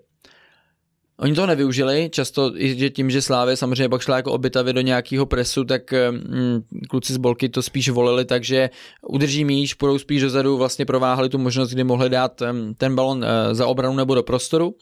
Oni 1.22 1.34
to 1.34 1.46
nevyužili, 1.46 2.10
často 2.12 2.56
i 2.56 2.78
že 2.78 2.90
tím, 2.90 3.10
že 3.10 3.22
Slávě 3.22 3.56
samozřejmě 3.56 3.88
pak 3.88 4.02
šla 4.02 4.16
jako 4.16 4.32
obytavě 4.32 4.72
do 4.72 4.80
nějakého 4.80 5.26
presu, 5.26 5.64
tak 5.64 5.92
mm, 6.10 6.62
kluci 6.90 7.12
z 7.12 7.16
Bolky 7.16 7.48
to 7.48 7.62
spíš 7.62 7.88
volili, 7.88 8.24
takže 8.24 8.70
udrží 9.08 9.44
míč, 9.44 9.74
půjdou 9.74 9.98
spíš 9.98 10.22
dozadu, 10.22 10.56
vlastně 10.56 10.86
prováhali 10.86 11.28
tu 11.28 11.38
možnost, 11.38 11.70
kdy 11.70 11.84
mohli 11.84 12.10
dát 12.10 12.42
ten 12.76 12.94
balon 12.94 13.24
e, 13.24 13.54
za 13.54 13.66
obranu 13.66 13.96
nebo 13.96 14.14
do 14.14 14.22
prostoru. 14.22 14.74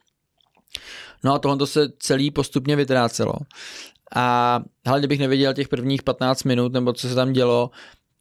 No 1.24 1.34
a 1.34 1.38
tohle 1.38 1.66
se 1.66 1.88
celý 1.99 2.30
postupně 2.30 2.76
vytrácelo. 2.76 3.34
A 4.14 4.61
hlavně 4.86 5.09
bych 5.09 5.18
nevěděl 5.18 5.55
těch 5.55 5.68
prvních 5.68 6.03
15 6.03 6.45
minut, 6.45 6.72
nebo 6.72 6.93
co 6.93 7.09
se 7.09 7.14
tam 7.14 7.32
dělo, 7.32 7.70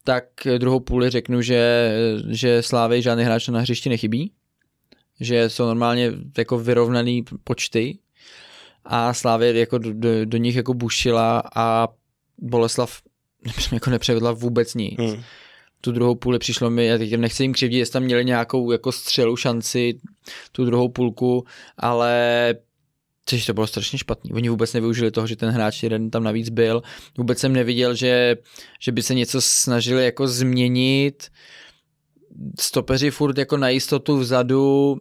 tak 0.03 0.25
druhou 0.57 0.79
půli 0.79 1.09
řeknu, 1.09 1.41
že, 1.41 1.91
že 2.29 2.63
Slávy 2.63 3.01
žádný 3.01 3.23
hráč 3.23 3.47
na 3.47 3.59
hřišti 3.59 3.89
nechybí, 3.89 4.31
že 5.19 5.49
jsou 5.49 5.65
normálně 5.65 6.11
jako 6.37 6.59
vyrovnaný 6.59 7.23
počty 7.43 7.99
a 8.89 9.13
Slávě 9.13 9.59
jako 9.59 9.77
do, 9.77 9.93
do, 9.93 10.25
do 10.25 10.37
nich 10.37 10.55
jako 10.55 10.73
bušila 10.73 11.43
a 11.55 11.87
Boleslav 12.37 13.01
jako 13.71 13.89
nepřevedla 13.89 14.31
vůbec 14.31 14.73
nic. 14.73 14.99
Hmm. 14.99 15.23
Tu 15.81 15.91
druhou 15.91 16.15
půli 16.15 16.39
přišlo 16.39 16.69
mi, 16.69 16.85
já 16.85 16.97
teď 16.97 17.15
nechci 17.15 17.43
jim 17.43 17.53
křivdit, 17.53 17.77
jestli 17.77 17.93
tam 17.93 18.03
měli 18.03 18.25
nějakou 18.25 18.71
jako 18.71 18.91
střelu 18.91 19.35
šanci 19.35 19.99
tu 20.51 20.65
druhou 20.65 20.89
půlku, 20.89 21.45
ale 21.77 22.55
Což 23.25 23.45
to 23.45 23.53
bylo 23.53 23.67
strašně 23.67 23.99
špatný. 23.99 24.33
Oni 24.33 24.49
vůbec 24.49 24.73
nevyužili 24.73 25.11
toho, 25.11 25.27
že 25.27 25.35
ten 25.35 25.49
hráč 25.49 25.83
jeden 25.83 26.09
tam 26.09 26.23
navíc 26.23 26.49
byl. 26.49 26.81
Vůbec 27.17 27.39
jsem 27.39 27.53
neviděl, 27.53 27.95
že, 27.95 28.37
že 28.79 28.91
by 28.91 29.03
se 29.03 29.13
něco 29.13 29.41
snažili 29.41 30.05
jako 30.05 30.27
změnit. 30.27 31.27
Stopeři 32.59 33.11
furt 33.11 33.37
jako 33.37 33.57
na 33.57 33.69
jistotu 33.69 34.17
vzadu 34.17 34.97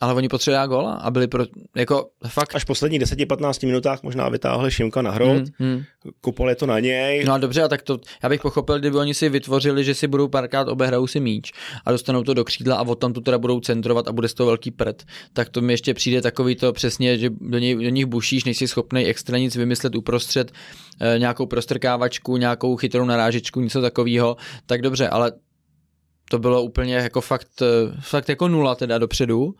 ale 0.00 0.14
oni 0.14 0.28
potřebovali 0.28 0.68
góla 0.68 0.92
a 0.92 1.10
byli 1.10 1.26
pro, 1.26 1.44
jako 1.76 2.08
fakt. 2.28 2.54
Až 2.54 2.62
v 2.62 2.66
posledních 2.66 3.00
10-15 3.00 3.66
minutách 3.66 4.02
možná 4.02 4.28
vytáhli 4.28 4.70
Šimka 4.70 5.02
na 5.02 5.10
hrot, 5.10 5.36
hmm, 5.36 5.46
hmm. 5.58 5.82
kupol 6.20 6.48
je 6.48 6.54
to 6.54 6.66
na 6.66 6.80
něj. 6.80 7.24
No 7.24 7.32
a 7.32 7.38
dobře, 7.38 7.62
a 7.62 7.68
tak 7.68 7.82
to, 7.82 7.98
já 8.22 8.28
bych 8.28 8.40
pochopil, 8.40 8.78
kdyby 8.78 8.96
oni 8.96 9.14
si 9.14 9.28
vytvořili, 9.28 9.84
že 9.84 9.94
si 9.94 10.06
budou 10.06 10.28
párkrát 10.28 10.68
obehrajou 10.68 11.06
si 11.06 11.20
míč 11.20 11.52
a 11.84 11.92
dostanou 11.92 12.22
to 12.22 12.34
do 12.34 12.44
křídla 12.44 12.76
a 12.76 12.82
od 12.82 12.94
tam 12.94 13.12
tu 13.12 13.20
teda 13.20 13.38
budou 13.38 13.60
centrovat 13.60 14.08
a 14.08 14.12
bude 14.12 14.28
z 14.28 14.34
toho 14.34 14.46
velký 14.46 14.70
prd, 14.70 15.02
tak 15.32 15.48
to 15.48 15.60
mi 15.60 15.72
ještě 15.72 15.94
přijde 15.94 16.22
takový 16.22 16.56
to 16.56 16.72
přesně, 16.72 17.18
že 17.18 17.30
do, 17.40 17.58
něj, 17.58 17.74
do 17.74 17.88
nich 17.88 18.06
bušíš, 18.06 18.44
nejsi 18.44 18.68
schopný 18.68 19.06
extra 19.06 19.38
nic 19.38 19.56
vymyslet 19.56 19.94
uprostřed, 19.94 20.52
e, 21.00 21.18
nějakou 21.18 21.46
prostrkávačku, 21.46 22.36
nějakou 22.36 22.76
chytrou 22.76 23.04
narážečku, 23.04 23.60
něco 23.60 23.80
takového, 23.80 24.36
tak 24.66 24.82
dobře, 24.82 25.08
ale 25.08 25.32
to 26.30 26.38
bylo 26.38 26.62
úplně 26.62 26.94
jako 26.94 27.20
fakt, 27.20 27.62
eh, 27.62 28.00
fakt 28.00 28.28
jako 28.28 28.48
nula 28.48 28.74
teda 28.74 28.98
dopředu. 28.98 29.54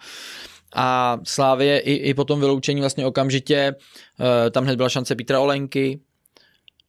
A 0.74 1.18
Slávě 1.24 1.78
i, 1.80 1.92
i 1.92 2.14
po 2.14 2.24
tom 2.24 2.40
vyloučení 2.40 2.80
vlastně 2.80 3.06
okamžitě, 3.06 3.74
uh, 4.20 4.26
tam 4.50 4.64
hned 4.64 4.76
byla 4.76 4.88
šance 4.88 5.14
Petra 5.14 5.40
Olenky, 5.40 6.00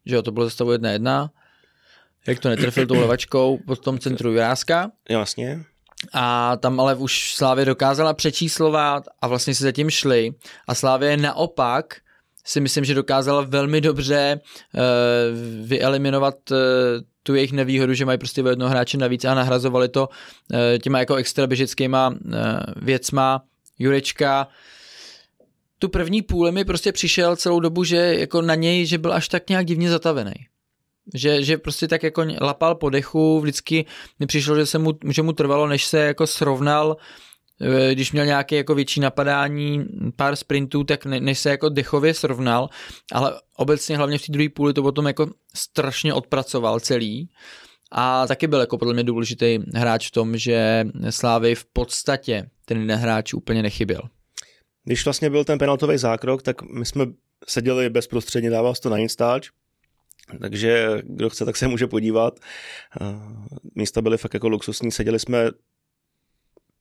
že 0.06 0.16
jo, 0.16 0.22
to 0.22 0.32
bylo 0.32 0.46
zastavu 0.46 0.72
jedna 0.72 0.92
jedna, 0.92 1.32
jak 2.28 2.40
to 2.40 2.50
netrefil 2.50 2.88
tou 2.88 3.00
levačkou, 3.00 3.60
po 3.68 3.76
tom 3.76 4.00
centru 4.00 4.32
Juráska. 4.32 4.92
Jasně. 5.10 5.64
A 6.14 6.58
tam 6.58 6.80
ale 6.80 6.96
už 6.96 7.34
Slávě 7.34 7.66
dokázala 7.66 8.14
přečíslovat 8.14 9.04
a 9.22 9.28
vlastně 9.28 9.56
si 9.56 9.64
zatím 9.64 9.90
šli. 9.90 10.32
A 10.68 10.76
Slávě 10.76 11.18
naopak 11.18 11.96
si 12.50 12.62
myslím, 12.62 12.86
že 12.86 12.94
dokázala 12.94 13.42
velmi 13.42 13.82
dobře 13.82 14.40
uh, 14.40 14.82
vyeliminovat 15.68 16.52
uh, 16.52 16.58
tu 17.24 17.36
jejich 17.36 17.52
nevýhodu, 17.52 17.94
že 17.94 18.06
mají 18.06 18.18
prostě 18.18 18.42
jednoho 18.42 18.72
hráče 18.72 18.98
navíc 18.98 19.26
a 19.26 19.36
nahrazovali 19.36 19.90
to 19.90 20.10
uh, 20.10 20.58
těma 20.82 21.00
jako 21.00 21.16
extra 21.16 21.48
běžeckýma 21.48 22.10
uh, 22.10 22.16
věcma. 22.76 23.42
Jurečka 23.80 24.48
tu 25.80 25.90
první 25.90 26.22
půli 26.22 26.52
mi 26.52 26.66
prostě 26.66 26.92
přišel 26.92 27.36
celou 27.36 27.60
dobu, 27.60 27.84
že 27.84 27.98
jako 27.98 28.42
na 28.42 28.56
něj, 28.56 28.86
že 28.86 28.98
byl 28.98 29.14
až 29.14 29.28
tak 29.28 29.50
nějak 29.50 29.66
divně 29.66 29.90
zatavený. 29.90 30.34
Že, 31.14 31.44
že 31.44 31.58
prostě 31.58 31.88
tak 31.88 32.04
jako 32.04 32.26
lapal 32.42 32.76
po 32.76 32.90
dechu, 32.90 33.40
vždycky 33.40 33.86
mi 34.20 34.26
přišlo, 34.26 34.56
že, 34.56 34.66
se 34.66 34.78
mu, 34.78 34.94
že 35.10 35.22
mu 35.22 35.34
trvalo, 35.34 35.68
než 35.68 35.86
se 35.86 36.00
jako 36.00 36.28
srovnal 36.28 36.98
Eh, 36.98 37.29
když 37.92 38.12
měl 38.12 38.26
nějaké 38.26 38.56
jako 38.56 38.76
větší 38.76 39.00
napadání, 39.00 39.86
pár 40.16 40.36
sprintů, 40.36 40.84
tak 40.84 41.06
ne, 41.06 41.20
než 41.20 41.40
se 41.40 41.50
jako 41.50 41.70
dechově 41.70 42.14
srovnal, 42.14 42.70
ale 43.12 43.34
obecně 43.58 43.98
hlavně 43.98 44.18
v 44.18 44.26
té 44.26 44.32
druhé 44.32 44.50
půli 44.50 44.74
to 44.74 44.82
potom 44.82 45.08
jako 45.08 45.30
strašně 45.56 46.14
odpracoval 46.14 46.80
celý. 46.80 47.30
A 47.92 48.28
taky 48.28 48.48
byl 48.48 48.60
jako 48.60 48.78
podle 48.78 48.94
mě 48.94 49.04
důležitý 49.04 49.60
hráč 49.76 50.08
v 50.08 50.12
tom, 50.12 50.38
že 50.38 50.86
Slávy 51.10 51.56
v 51.56 51.66
podstatě 51.66 52.50
ten 52.66 52.82
jeden 52.82 53.00
hráč 53.00 53.34
úplně 53.34 53.64
nechyběl. 53.64 54.02
Když 54.84 55.06
vlastně 55.06 55.30
byl 55.30 55.44
ten 55.44 55.60
penaltový 55.60 55.98
zákrok, 55.98 56.42
tak 56.42 56.62
my 56.62 56.86
jsme 56.86 57.06
seděli 57.48 57.90
bezprostředně, 57.90 58.50
dával 58.50 58.74
to 58.76 58.90
na 58.90 58.98
Instač, 58.98 59.50
takže 60.42 61.02
kdo 61.04 61.30
chce, 61.30 61.46
tak 61.46 61.58
se 61.58 61.68
může 61.68 61.88
podívat. 61.88 62.40
Eh, 63.02 63.06
místa 63.76 64.02
byly 64.02 64.18
fakt 64.18 64.34
jako 64.34 64.50
luxusní, 64.50 64.92
seděli 64.92 65.20
jsme 65.20 65.52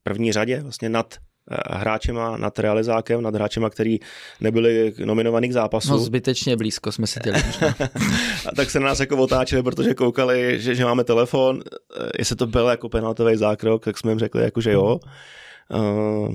první 0.09 0.33
řadě, 0.33 0.61
vlastně 0.61 0.89
nad 0.89 1.15
eh, 1.51 1.57
hráčema, 1.71 2.37
nad 2.37 2.59
realizákem, 2.59 3.23
nad 3.23 3.35
hráčema, 3.35 3.71
který 3.71 3.99
nebyli 4.41 4.95
nominovaný 5.05 5.49
k 5.49 5.53
zápasu. 5.53 5.91
No 5.91 5.99
zbytečně 5.99 6.57
blízko 6.57 6.93
jsme 6.93 7.07
si 7.07 7.21
děli. 7.21 7.39
a 8.49 8.55
tak 8.57 8.71
se 8.71 8.81
na 8.81 8.87
nás 8.87 9.01
jako 9.01 9.17
otáčeli, 9.17 9.63
protože 9.63 9.95
koukali, 9.95 10.61
že, 10.61 10.75
že 10.75 10.85
máme 10.85 11.05
telefon, 11.05 11.63
eh, 11.63 12.11
jestli 12.19 12.37
to 12.37 12.47
byl 12.47 12.67
jako 12.67 12.89
penaltový 12.89 13.37
zákrok, 13.37 13.85
tak 13.85 13.99
jsme 13.99 14.11
jim 14.11 14.19
řekli, 14.19 14.43
jako, 14.43 14.61
že 14.61 14.73
jo. 14.73 15.01
Uh, 15.75 16.35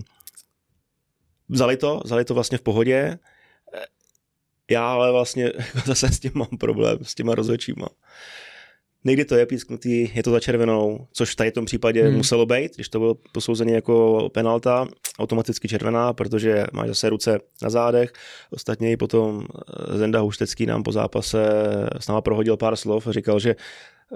vzali 1.49 1.77
to, 1.77 2.01
vzali 2.05 2.25
to 2.25 2.33
vlastně 2.33 2.57
v 2.57 2.61
pohodě. 2.61 3.19
Já 4.71 4.93
ale 4.93 5.11
vlastně 5.11 5.51
zase 5.85 6.07
s 6.07 6.19
tím 6.19 6.31
mám 6.35 6.57
problém, 6.59 6.97
s 7.01 7.15
těma 7.15 7.35
rozhodčíma. 7.35 7.87
Někdy 9.05 9.25
to 9.25 9.35
je 9.35 9.45
písknutý, 9.45 10.11
je 10.13 10.23
to 10.23 10.31
za 10.31 10.39
červenou, 10.39 11.07
což 11.11 11.31
v 11.31 11.35
tady 11.35 11.51
tom 11.51 11.65
případě 11.65 12.03
hmm. 12.03 12.17
muselo 12.17 12.45
být, 12.45 12.75
když 12.75 12.89
to 12.89 12.99
bylo 12.99 13.15
posouzené 13.31 13.71
jako 13.71 14.29
penalta, 14.33 14.87
automaticky 15.19 15.67
červená, 15.67 16.13
protože 16.13 16.65
máš 16.73 16.87
zase 16.87 17.09
ruce 17.09 17.39
na 17.61 17.69
zádech. 17.69 18.13
Ostatně 18.51 18.91
i 18.91 18.97
potom 18.97 19.43
eh, 19.43 19.97
Zenda 19.97 20.19
Huštecký 20.19 20.65
nám 20.65 20.83
po 20.83 20.91
zápase 20.91 21.49
s 21.99 22.07
náma 22.07 22.21
prohodil 22.21 22.57
pár 22.57 22.75
slov 22.75 23.07
a 23.07 23.11
říkal, 23.11 23.39
že 23.39 23.55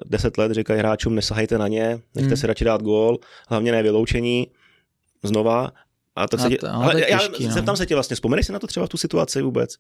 deset 0.06 0.38
let 0.38 0.52
říkají 0.52 0.80
hráčům, 0.80 1.16
nesahajte 1.16 1.58
na 1.58 1.68
ně, 1.68 2.00
nechte 2.16 2.28
hmm. 2.28 2.38
si 2.38 2.48
radši 2.48 2.66
dát 2.66 2.82
gól, 2.82 3.18
hlavně 3.50 3.72
ne 3.72 3.84
vyloučení, 3.84 4.48
znova. 5.24 5.72
A 6.16 6.28
tak 6.28 6.40
se 6.40 6.50
tě, 6.50 6.58
ale 6.68 7.10
já 7.10 7.20
těžký, 7.20 7.46
no. 7.46 7.52
zeptám 7.52 7.78
se 7.78 7.86
tě 7.86 7.96
vlastně, 7.96 8.16
vzpomeneš 8.16 8.46
si 8.46 8.52
na 8.52 8.60
to 8.60 8.68
třeba 8.68 8.86
v 8.86 8.90
tu 8.90 8.98
situaci 8.98 9.42
vůbec? 9.42 9.76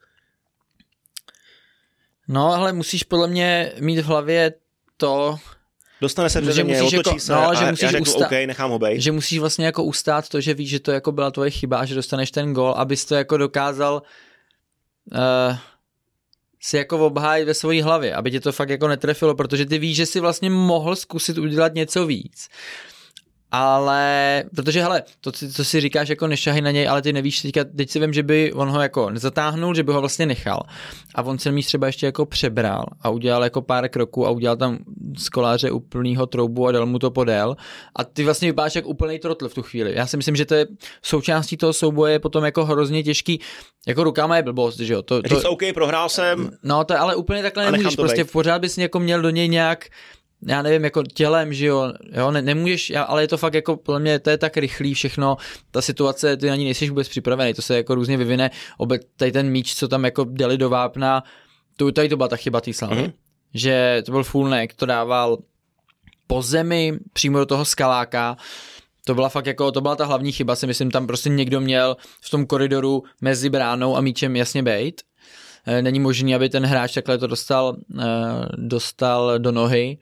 No, 2.28 2.54
ale 2.54 2.74
musíš 2.74 3.04
podle 3.04 3.28
mě 3.28 3.72
mít 3.80 4.00
v 4.00 4.06
hlavě 4.06 4.54
to, 4.98 5.38
Dostane 6.02 6.30
se 6.30 6.42
mě, 6.42 6.82
otočí 6.82 6.96
jako, 6.96 7.20
se 7.20 7.34
no, 7.34 7.56
že 7.56 7.72
musíš 7.72 7.90
řeknu, 7.90 8.14
usta- 8.14 8.26
OK, 8.26 8.32
nechám 8.32 8.72
ho 8.72 8.80
bejt. 8.80 9.02
Že 9.02 9.12
musíš 9.12 9.40
vlastně 9.40 9.66
jako 9.66 9.84
ustát 9.84 10.30
to, 10.30 10.42
že 10.42 10.54
víš, 10.54 10.70
že 10.70 10.80
to 10.80 10.92
jako 10.92 11.12
byla 11.12 11.32
tvoje 11.32 11.52
chyba 11.52 11.78
a 11.78 11.86
že 11.86 11.96
dostaneš 11.96 12.32
ten 12.32 12.54
gol, 12.54 12.74
abys 12.78 13.06
to 13.06 13.16
jako 13.16 13.38
dokázal 13.38 14.02
uh, 15.14 15.58
si 16.62 16.78
jako 16.78 17.06
obhájit 17.06 17.48
ve 17.48 17.54
své 17.54 17.84
hlavě, 17.84 18.16
aby 18.16 18.32
tě 18.32 18.40
to 18.40 18.52
fakt 18.52 18.70
jako 18.70 18.88
netrefilo, 18.88 19.36
protože 19.36 19.66
ty 19.66 19.78
víš, 19.80 19.96
že 19.98 20.06
si 20.06 20.20
vlastně 20.20 20.50
mohl 20.50 20.96
zkusit 20.96 21.38
udělat 21.38 21.74
něco 21.74 22.06
víc. 22.06 22.50
Ale, 23.52 24.44
protože 24.56 24.82
hele, 24.82 25.04
to, 25.22 25.32
co 25.32 25.66
si 25.66 25.82
říkáš, 25.82 26.10
jako 26.10 26.28
nešahy 26.28 26.62
na 26.62 26.72
něj, 26.72 26.88
ale 26.88 27.02
ty 27.02 27.14
nevíš, 27.14 27.42
teďka, 27.42 27.64
teď 27.64 27.90
si 27.90 28.00
vím, 28.00 28.14
že 28.14 28.24
by 28.24 28.54
on 28.54 28.70
ho 28.70 28.82
jako 28.82 29.10
nezatáhnul, 29.10 29.76
že 29.76 29.84
by 29.84 29.92
ho 29.92 30.00
vlastně 30.00 30.26
nechal 30.26 30.60
a 31.16 31.22
on 31.24 31.40
se 31.40 31.52
mi 31.52 31.64
třeba 31.64 31.88
ještě 31.88 32.06
jako 32.06 32.26
přebral 32.26 32.86
a 33.02 33.10
udělal 33.10 33.44
jako 33.44 33.62
pár 33.62 33.90
kroků 33.90 34.28
a 34.28 34.30
udělal 34.30 34.58
tam 34.58 34.78
z 35.18 35.30
koláře 35.30 35.72
úplnýho 35.72 36.26
troubu 36.26 36.68
a 36.68 36.72
dal 36.72 36.86
mu 36.86 37.00
to 37.00 37.12
podél 37.12 37.56
a 37.96 38.04
ty 38.04 38.24
vlastně 38.24 38.48
vypadáš 38.48 38.76
jak 38.76 38.86
úplný 38.86 39.20
trotl 39.20 39.50
v 39.50 39.54
tu 39.54 39.64
chvíli. 39.64 39.94
Já 39.96 40.08
si 40.08 40.18
myslím, 40.18 40.36
že 40.36 40.46
to 40.46 40.56
je 40.56 40.66
součástí 41.02 41.58
toho 41.58 41.74
souboje 41.74 42.14
je 42.14 42.20
potom 42.20 42.44
jako 42.44 42.66
hrozně 42.66 43.04
těžký, 43.04 43.40
jako 43.88 44.04
rukama 44.04 44.38
je 44.38 44.44
blbost, 44.44 44.80
že 44.80 44.94
jo. 44.94 45.02
To, 45.02 45.22
to, 45.22 45.36
Říct, 45.36 45.46
OK, 45.46 45.62
prohrál 45.74 46.10
jsem. 46.10 46.52
No 46.64 46.84
to 46.84 47.00
ale 47.00 47.16
úplně 47.16 47.42
takhle 47.44 47.72
nemůžeš, 47.72 47.96
prostě 47.96 48.26
pořád 48.26 48.62
bys 48.62 48.78
jako 48.78 49.00
měl 49.00 49.22
do 49.22 49.30
něj 49.30 49.48
nějak 49.48 49.86
já 50.42 50.62
nevím, 50.62 50.84
jako 50.84 51.04
tělem, 51.04 51.54
že 51.54 51.66
jo, 51.66 51.94
jo 52.12 52.32
ne, 52.32 52.42
nemůžeš, 52.42 52.94
ale 53.08 53.24
je 53.24 53.28
to 53.28 53.38
fakt 53.38 53.54
jako, 53.54 53.78
podle 53.78 54.00
mě 54.00 54.20
to 54.20 54.30
je 54.30 54.38
tak 54.38 54.58
rychlý 54.58 54.94
všechno, 54.94 55.38
ta 55.72 55.82
situace, 55.82 56.38
ty 56.38 56.48
na 56.48 56.56
ní 56.56 56.66
nejsi 56.66 56.90
vůbec 56.90 57.10
připravený, 57.10 57.54
to 57.54 57.62
se 57.62 57.76
jako 57.76 57.96
různě 57.96 58.18
vyvine, 58.18 58.52
obe, 58.78 59.00
tady 59.16 59.32
ten 59.32 59.50
míč, 59.50 59.76
co 59.76 59.88
tam 59.88 60.06
jako 60.06 60.24
dali 60.24 60.58
do 60.58 60.70
vápna, 60.70 61.24
to, 61.78 61.92
tady 61.92 62.10
to 62.10 62.18
byla 62.18 62.28
ta 62.28 62.36
chyba 62.36 62.62
té 62.62 62.74
slavy, 62.74 62.96
mm-hmm. 62.96 63.14
že 63.54 64.04
to 64.06 64.12
byl 64.12 64.24
full 64.24 64.50
neck, 64.50 64.74
to 64.74 64.86
dával 64.86 65.38
po 66.28 66.42
zemi, 66.42 66.94
přímo 67.14 67.38
do 67.38 67.46
toho 67.46 67.66
skaláka, 67.66 68.38
to 69.06 69.16
byla 69.16 69.30
fakt 69.30 69.46
jako, 69.46 69.72
to 69.72 69.82
byla 69.82 69.96
ta 69.96 70.06
hlavní 70.06 70.32
chyba, 70.32 70.56
si 70.56 70.68
myslím, 70.68 70.92
tam 70.92 71.08
prostě 71.08 71.30
někdo 71.30 71.62
měl 71.62 71.98
v 72.22 72.30
tom 72.30 72.46
koridoru 72.46 73.04
mezi 73.22 73.50
bránou 73.50 73.98
a 73.98 74.02
míčem 74.02 74.36
jasně 74.36 74.64
bejt. 74.64 75.02
E, 75.66 75.82
není 75.82 76.00
možné, 76.00 76.36
aby 76.36 76.50
ten 76.50 76.66
hráč 76.66 76.94
takhle 76.94 77.18
to 77.18 77.28
dostal, 77.28 77.78
e, 78.00 78.06
dostal 78.58 79.40
do 79.40 79.52
nohy. 79.52 79.98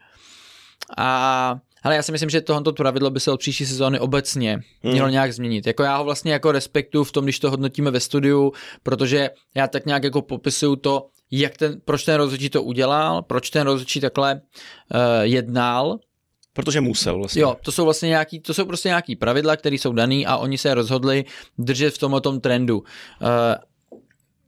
A 0.97 1.59
ale 1.86 1.95
já 1.95 2.03
si 2.03 2.11
myslím, 2.11 2.29
že 2.29 2.41
tohoto 2.41 2.73
pravidlo 2.73 3.09
by 3.09 3.19
se 3.19 3.31
od 3.31 3.39
příští 3.39 3.65
sezóny 3.65 3.99
obecně 3.99 4.51
hmm. 4.53 4.93
mělo 4.93 5.09
nějak 5.09 5.33
změnit. 5.33 5.67
Jako 5.67 5.83
já 5.83 5.97
ho 5.97 6.03
vlastně 6.03 6.33
jako 6.33 6.51
respektuju 6.51 7.03
v 7.03 7.11
tom, 7.11 7.23
když 7.23 7.39
to 7.39 7.51
hodnotíme 7.51 7.91
ve 7.91 7.99
studiu, 7.99 8.51
protože 8.83 9.29
já 9.55 9.67
tak 9.67 9.86
nějak 9.86 10.03
jako 10.03 10.21
popisuju 10.21 10.75
to, 10.75 11.07
jak 11.31 11.57
ten, 11.57 11.81
proč 11.86 12.03
ten 12.03 12.15
rozhodčí 12.15 12.49
to 12.49 12.63
udělal, 12.63 13.21
proč 13.21 13.49
ten 13.49 13.67
rozhodčí 13.67 13.99
takhle 13.99 14.33
uh, 14.33 14.39
jednal. 15.21 15.99
Protože 16.53 16.81
musel 16.81 17.17
vlastně. 17.17 17.41
Jo, 17.41 17.55
to 17.61 17.71
jsou 17.71 17.83
vlastně 17.83 18.09
nějaký, 18.09 18.39
to 18.39 18.53
jsou 18.53 18.65
prostě 18.65 18.89
nějaký 18.89 19.15
pravidla, 19.15 19.55
které 19.55 19.75
jsou 19.75 19.93
daný 19.93 20.25
a 20.25 20.38
oni 20.38 20.57
se 20.57 20.73
rozhodli 20.73 21.25
držet 21.57 21.93
v 21.93 21.97
tomto 21.97 22.39
trendu. 22.39 22.77
Uh, 22.77 22.88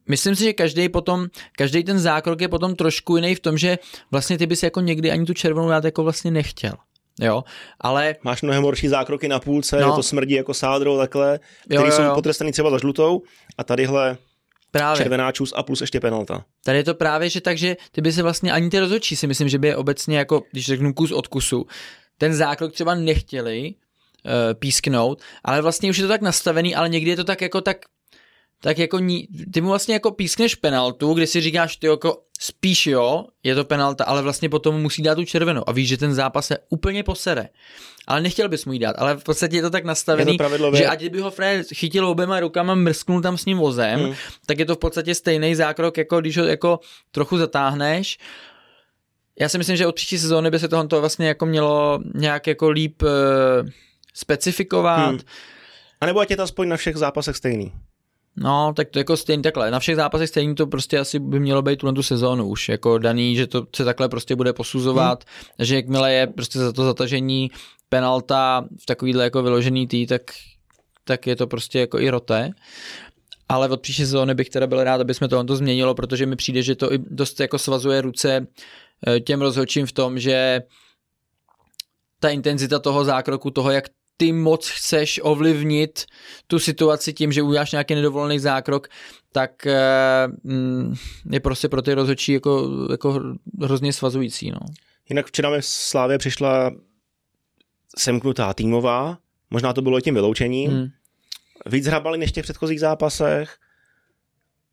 Myslím 0.08 0.36
si, 0.36 0.44
že 0.44 0.54
každý 0.54 0.90
potom, 0.90 1.28
každý 1.58 1.84
ten 1.84 2.00
zákrok 2.00 2.42
je 2.42 2.48
potom 2.48 2.76
trošku 2.76 3.16
jiný 3.16 3.36
v 3.36 3.40
tom, 3.40 3.58
že 3.58 3.78
vlastně 4.12 4.38
ty 4.38 4.46
bys 4.46 4.64
jako 4.64 4.82
někdy 4.82 5.12
ani 5.12 5.26
tu 5.26 5.34
červenou 5.34 5.70
dát 5.70 5.84
jako 5.84 6.04
vlastně 6.04 6.32
nechtěl. 6.32 6.74
Jo, 7.20 7.44
ale... 7.82 8.16
Máš 8.24 8.42
mnohem 8.42 8.64
horší 8.64 8.88
zákroky 8.88 9.28
na 9.28 9.40
půlce, 9.40 9.80
no. 9.80 9.96
to 9.96 10.04
smrdí 10.04 10.34
jako 10.34 10.54
sádrou 10.54 10.98
takhle, 10.98 11.40
který 11.66 11.80
jo, 11.82 11.86
jo, 11.86 11.92
jsou 11.92 12.16
potrestaný 12.16 12.52
třeba 12.52 12.70
za 12.70 12.78
žlutou 12.78 13.22
a 13.58 13.64
tadyhle 13.64 14.18
Právě. 14.72 15.04
Červená 15.04 15.32
čus 15.32 15.54
a 15.56 15.64
plus 15.64 15.82
ještě 15.82 16.00
penalta. 16.00 16.46
Tady 16.64 16.78
je 16.78 16.84
to 16.84 16.94
právě, 16.94 17.30
že 17.30 17.42
takže 17.42 17.78
ty 17.92 18.02
by 18.02 18.12
se 18.12 18.24
vlastně 18.24 18.52
ani 18.52 18.70
ty 18.70 18.80
rozhodčí 18.80 19.16
si 19.16 19.28
myslím, 19.28 19.50
že 19.50 19.60
by 19.60 19.68
je 19.68 19.76
obecně 19.76 20.18
jako, 20.18 20.44
když 20.52 20.66
řeknu 20.66 20.94
kus 20.94 21.12
od 21.12 21.28
kusu, 21.28 21.68
ten 22.18 22.34
zákrok 22.34 22.74
třeba 22.74 22.96
nechtěli 22.96 23.74
uh, 23.74 24.32
písknout, 24.54 25.22
ale 25.44 25.62
vlastně 25.62 25.90
už 25.90 25.98
je 25.98 26.04
to 26.04 26.08
tak 26.08 26.22
nastavený, 26.22 26.76
ale 26.76 26.90
někdy 26.90 27.10
je 27.10 27.16
to 27.16 27.24
tak 27.24 27.42
jako 27.42 27.62
tak 27.62 27.78
tak 28.62 28.78
jako 28.78 29.00
ní, 29.00 29.28
ty 29.54 29.62
mu 29.62 29.70
vlastně 29.70 29.94
jako 29.94 30.12
pískneš 30.12 30.56
penaltu, 30.56 31.14
kdy 31.14 31.28
si 31.28 31.42
říkáš, 31.42 31.76
ty 31.76 31.88
jako 31.88 32.22
spíš 32.40 32.88
jo, 32.88 33.26
je 33.44 33.56
to 33.56 33.66
penalta, 33.66 34.04
ale 34.04 34.22
vlastně 34.22 34.50
potom 34.50 34.82
musí 34.82 35.02
dát 35.02 35.16
tu 35.16 35.26
červenou 35.26 35.70
a 35.70 35.72
víš, 35.72 35.90
že 35.90 35.98
ten 35.98 36.14
zápas 36.14 36.48
se 36.48 36.58
úplně 36.70 37.04
posere. 37.04 37.50
Ale 38.08 38.22
nechtěl 38.22 38.50
bys 38.50 38.66
mu 38.66 38.74
jí 38.74 38.80
dát, 38.80 38.96
ale 38.98 39.18
v 39.18 39.24
podstatě 39.24 39.56
je 39.56 39.62
to 39.62 39.70
tak 39.70 39.84
nastavený, 39.84 40.38
to 40.38 40.76
že 40.76 40.88
ať 40.88 41.10
by 41.10 41.20
ho 41.20 41.32
Fred 41.32 41.68
chytil 41.74 42.08
oběma 42.08 42.40
rukama, 42.40 42.76
mrsknul 42.76 43.22
tam 43.22 43.38
s 43.38 43.46
ním 43.46 43.58
vozem, 43.58 44.00
hmm. 44.00 44.14
tak 44.46 44.60
je 44.60 44.66
to 44.66 44.76
v 44.76 44.80
podstatě 44.80 45.16
stejný 45.16 45.56
zákrok, 45.56 45.98
jako 45.98 46.22
když 46.22 46.38
ho 46.38 46.46
jako 46.46 46.80
trochu 47.12 47.38
zatáhneš. 47.38 48.18
Já 49.40 49.50
si 49.50 49.58
myslím, 49.58 49.78
že 49.78 49.88
od 49.88 49.96
příští 49.96 50.18
sezóny 50.18 50.52
by 50.52 50.60
se 50.60 50.68
tohle 50.68 51.00
vlastně 51.00 51.28
jako 51.28 51.46
mělo 51.46 52.00
nějak 52.16 52.48
jako 52.48 52.70
líp 52.70 53.02
uh, 53.02 53.10
specifikovat. 54.14 55.10
Hmm. 55.10 55.20
A 56.02 56.06
nebo 56.06 56.20
ať 56.20 56.32
je 56.32 56.38
to 56.38 56.44
aspoň 56.44 56.68
na 56.68 56.78
všech 56.78 56.98
zápasech 56.98 57.36
stejný. 57.36 57.74
No, 58.40 58.74
tak 58.76 58.90
to 58.90 59.00
jako 59.00 59.18
stejně 59.18 59.44
takhle. 59.44 59.72
Na 59.72 59.80
všech 59.80 59.96
zápasech 59.96 60.30
stejně 60.30 60.56
to 60.56 60.68
prostě 60.68 61.00
asi 61.00 61.20
by 61.20 61.40
mělo 61.40 61.62
být 61.62 61.80
tu 61.80 61.92
tu 61.92 62.04
sezónu 62.04 62.48
už, 62.48 62.70
jako 62.70 62.98
daný, 62.98 63.36
že 63.36 63.48
to 63.48 63.68
se 63.76 63.86
takhle 63.86 64.10
prostě 64.10 64.36
bude 64.36 64.54
posuzovat, 64.54 65.24
hmm. 65.24 65.66
že 65.66 65.76
jakmile 65.76 66.14
je 66.14 66.28
prostě 66.28 66.60
za 66.60 66.74
to 66.74 66.86
zatažení 66.86 67.52
penalta 67.90 68.66
v 68.82 68.86
takovýhle 68.86 69.24
jako 69.24 69.44
vyložený 69.44 69.88
tý, 69.88 70.08
tak, 70.08 70.22
tak 71.04 71.28
je 71.28 71.36
to 71.36 71.48
prostě 71.48 71.80
jako 71.80 72.00
i 72.00 72.10
roté. 72.10 72.52
Ale 73.50 73.70
od 73.70 73.82
příští 73.82 74.02
sezóny 74.02 74.36
bych 74.36 74.50
teda 74.50 74.68
byl 74.68 74.84
rád, 74.84 75.02
aby 75.02 75.14
jsme 75.14 75.28
to 75.28 75.56
změnilo, 75.56 75.96
protože 75.96 76.26
mi 76.26 76.36
přijde, 76.36 76.62
že 76.62 76.76
to 76.76 76.94
i 76.94 76.98
dost 76.98 77.40
jako 77.40 77.58
svazuje 77.58 78.02
ruce 78.02 78.48
eh, 79.08 79.20
těm 79.20 79.42
rozhodčím 79.42 79.86
v 79.86 79.92
tom, 79.92 80.20
že 80.20 80.62
ta 82.20 82.30
intenzita 82.30 82.80
toho 82.80 83.06
zákroku, 83.06 83.52
toho, 83.52 83.72
jak 83.72 83.84
ty 84.18 84.34
moc 84.34 84.70
chceš 84.70 85.20
ovlivnit 85.24 86.06
tu 86.48 86.60
situaci 86.60 87.14
tím, 87.14 87.32
že 87.32 87.42
uděláš 87.42 87.72
nějaký 87.72 87.96
nedovolený 87.96 88.40
zákrok, 88.40 88.88
tak 89.32 89.68
eh, 89.68 90.28
mm, 90.44 90.96
je 91.32 91.40
prostě 91.40 91.70
pro 91.70 91.82
ty 91.82 91.94
rozhodčí 91.94 92.32
jako, 92.34 92.70
jako 92.92 93.22
hrozně 93.62 93.94
svazující. 93.94 94.52
No. 94.52 94.60
Jinak 95.10 95.26
včera 95.26 95.50
mi 95.50 95.58
Slávě 95.60 96.18
přišla 96.18 96.72
semknutá 97.98 98.54
týmová, 98.54 99.18
možná 99.50 99.74
to 99.74 99.82
bylo 99.82 100.02
tím 100.02 100.14
vyloučením. 100.14 100.72
Hmm. 100.72 100.88
Víc 101.66 101.86
hrabali 101.86 102.18
než 102.18 102.30
v 102.30 102.34
těch 102.34 102.44
předchozích 102.44 102.80
zápasech. 102.80 103.58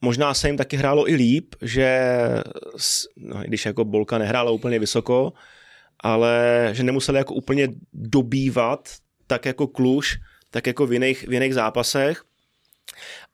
Možná 0.01 0.35
se 0.35 0.49
jim 0.49 0.57
taky 0.57 0.77
hrálo 0.77 1.11
i 1.11 1.15
líp, 1.15 1.55
že 1.63 2.19
no, 3.17 3.43
když 3.43 3.67
jako 3.67 3.85
Bolka 3.85 4.19
nehrála 4.19 4.51
úplně 4.51 4.79
vysoko, 4.79 5.33
ale 6.01 6.69
že 6.73 6.83
nemuseli 6.83 7.19
jako 7.19 7.35
úplně 7.35 7.69
dobývat 7.93 8.89
tak 9.27 9.47
jako 9.47 9.67
Kluž, 9.67 10.19
tak 10.51 10.67
jako 10.67 10.87
v 10.87 10.93
jiných, 10.93 11.29
v 11.29 11.33
jiných 11.33 11.55
zápasech. 11.55 12.25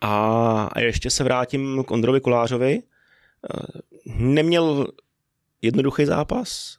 A 0.01 0.81
ještě 0.81 1.11
se 1.11 1.25
vrátím 1.25 1.85
k 1.87 1.91
Ondrovi 1.91 2.21
Kolářovi. 2.21 2.83
Neměl 4.07 4.87
jednoduchý 5.63 6.05
zápas, 6.05 6.77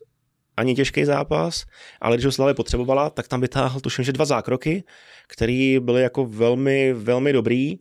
ani 0.57 0.75
těžký 0.75 1.05
zápas, 1.05 1.65
ale 2.01 2.15
když 2.15 2.25
ho 2.25 2.31
Slavě 2.31 2.53
potřebovala, 2.53 3.09
tak 3.09 3.27
tam 3.27 3.41
vytáhl 3.41 3.79
tuším, 3.79 4.05
že 4.05 4.13
dva 4.13 4.25
zákroky, 4.25 4.83
které 5.27 5.77
byly 5.79 6.01
jako 6.01 6.25
velmi, 6.25 6.93
velmi 6.93 7.33
dobrý 7.33 7.75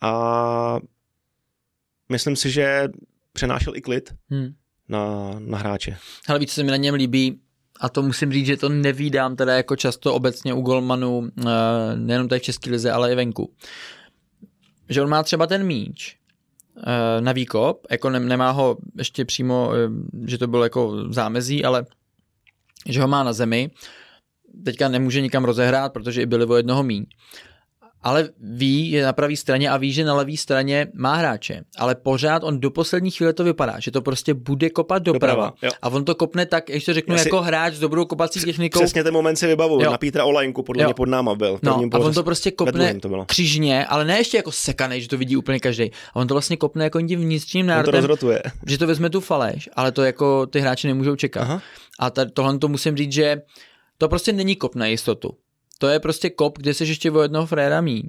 a 0.00 0.78
myslím 2.08 2.36
si, 2.36 2.50
že 2.50 2.88
přenášel 3.32 3.76
i 3.76 3.80
klid 3.80 4.14
hmm. 4.28 4.54
na, 4.88 5.34
na 5.38 5.58
hráče. 5.58 5.96
Ale 6.28 6.38
víc, 6.38 6.48
co 6.48 6.54
se 6.54 6.62
mi 6.62 6.70
na 6.70 6.76
něm 6.76 6.94
líbí, 6.94 7.40
a 7.80 7.88
to 7.88 8.02
musím 8.02 8.32
říct, 8.32 8.46
že 8.46 8.56
to 8.56 8.68
nevídám 8.68 9.36
teda 9.36 9.56
jako 9.56 9.76
často 9.76 10.14
obecně 10.14 10.54
u 10.54 10.60
golmanů, 10.60 11.28
eh, 11.38 11.50
nejenom 11.96 12.28
tady 12.28 12.38
v 12.38 12.42
České 12.42 12.70
lize, 12.70 12.92
ale 12.92 13.12
i 13.12 13.14
venku. 13.14 13.52
Že 14.88 15.02
on 15.02 15.08
má 15.08 15.22
třeba 15.22 15.46
ten 15.46 15.66
míč 15.66 16.16
eh, 16.86 17.20
na 17.20 17.32
výkop, 17.32 17.86
jako 17.90 18.10
nemá 18.10 18.50
ho 18.50 18.76
ještě 18.98 19.24
přímo, 19.24 19.72
eh, 19.74 19.88
že 20.26 20.38
to 20.38 20.46
bylo 20.46 20.62
jako 20.64 21.12
zámezí, 21.12 21.64
ale 21.64 21.86
že 22.88 23.00
ho 23.00 23.08
má 23.08 23.22
na 23.22 23.32
zemi, 23.32 23.70
teďka 24.64 24.88
nemůže 24.88 25.20
nikam 25.20 25.44
rozehrát, 25.44 25.92
protože 25.92 26.22
i 26.22 26.26
byli 26.26 26.46
o 26.46 26.56
jednoho 26.56 26.82
míň 26.82 27.06
ale 28.04 28.28
ví, 28.40 28.90
je 28.90 29.04
na 29.04 29.12
pravé 29.12 29.36
straně 29.36 29.70
a 29.70 29.76
ví, 29.76 29.92
že 29.92 30.04
na 30.04 30.14
levé 30.14 30.36
straně 30.36 30.86
má 30.94 31.14
hráče. 31.14 31.60
Ale 31.78 31.94
pořád 31.94 32.44
on 32.44 32.60
do 32.60 32.70
poslední 32.70 33.10
chvíle 33.10 33.32
to 33.32 33.44
vypadá, 33.44 33.74
že 33.78 33.90
to 33.90 34.02
prostě 34.02 34.34
bude 34.34 34.70
kopat 34.70 35.02
doprava. 35.02 35.46
doprava 35.46 35.74
a 35.82 35.88
on 35.88 36.04
to 36.04 36.14
kopne 36.14 36.46
tak, 36.46 36.68
ještě 36.68 36.94
řeknu, 36.94 37.18
si... 37.18 37.28
jako 37.28 37.42
hráč 37.42 37.74
s 37.74 37.80
dobrou 37.80 38.04
kopací 38.04 38.40
technikou. 38.40 38.80
Přesně 38.80 39.04
ten 39.04 39.14
moment 39.14 39.36
si 39.36 39.46
vybavu, 39.46 39.82
na 39.82 39.98
Petra 39.98 40.24
Olajnku, 40.24 40.62
podle 40.62 40.82
jo. 40.82 40.88
mě 40.88 40.94
pod 40.94 41.08
náma 41.08 41.34
byl. 41.34 41.58
No, 41.62 41.82
a 41.92 41.98
on 41.98 42.14
to 42.14 42.22
prostě 42.22 42.50
kopne 42.50 42.94
to 43.00 43.24
křižně, 43.26 43.86
ale 43.86 44.04
ne 44.04 44.18
ještě 44.18 44.36
jako 44.36 44.52
sekanej, 44.52 45.00
že 45.00 45.08
to 45.08 45.18
vidí 45.18 45.36
úplně 45.36 45.60
každý. 45.60 45.90
A 46.14 46.16
on 46.16 46.26
to 46.26 46.34
vlastně 46.34 46.56
kopne 46.56 46.84
jako 46.84 47.00
tím 47.00 47.20
vnitřním 47.20 47.66
národem, 47.66 48.06
to 48.18 48.28
že 48.66 48.78
to 48.78 48.86
vezme 48.86 49.10
tu 49.10 49.20
faleš, 49.20 49.68
ale 49.76 49.92
to 49.92 50.02
jako 50.04 50.46
ty 50.46 50.60
hráči 50.60 50.86
nemůžou 50.86 51.16
čekat. 51.16 51.42
Aha. 51.42 51.62
A 51.98 52.10
tohle 52.10 52.58
to 52.58 52.68
musím 52.68 52.96
říct, 52.96 53.12
že 53.12 53.42
to 53.98 54.08
prostě 54.08 54.32
není 54.32 54.56
kop 54.56 54.74
na 54.74 54.86
jistotu 54.86 55.30
to 55.78 55.88
je 55.88 56.00
prostě 56.00 56.30
kop, 56.30 56.58
kde 56.58 56.74
se 56.74 56.84
ještě 56.84 57.10
o 57.10 57.22
jednoho 57.22 57.46
fréra 57.46 57.80
míň. 57.80 58.02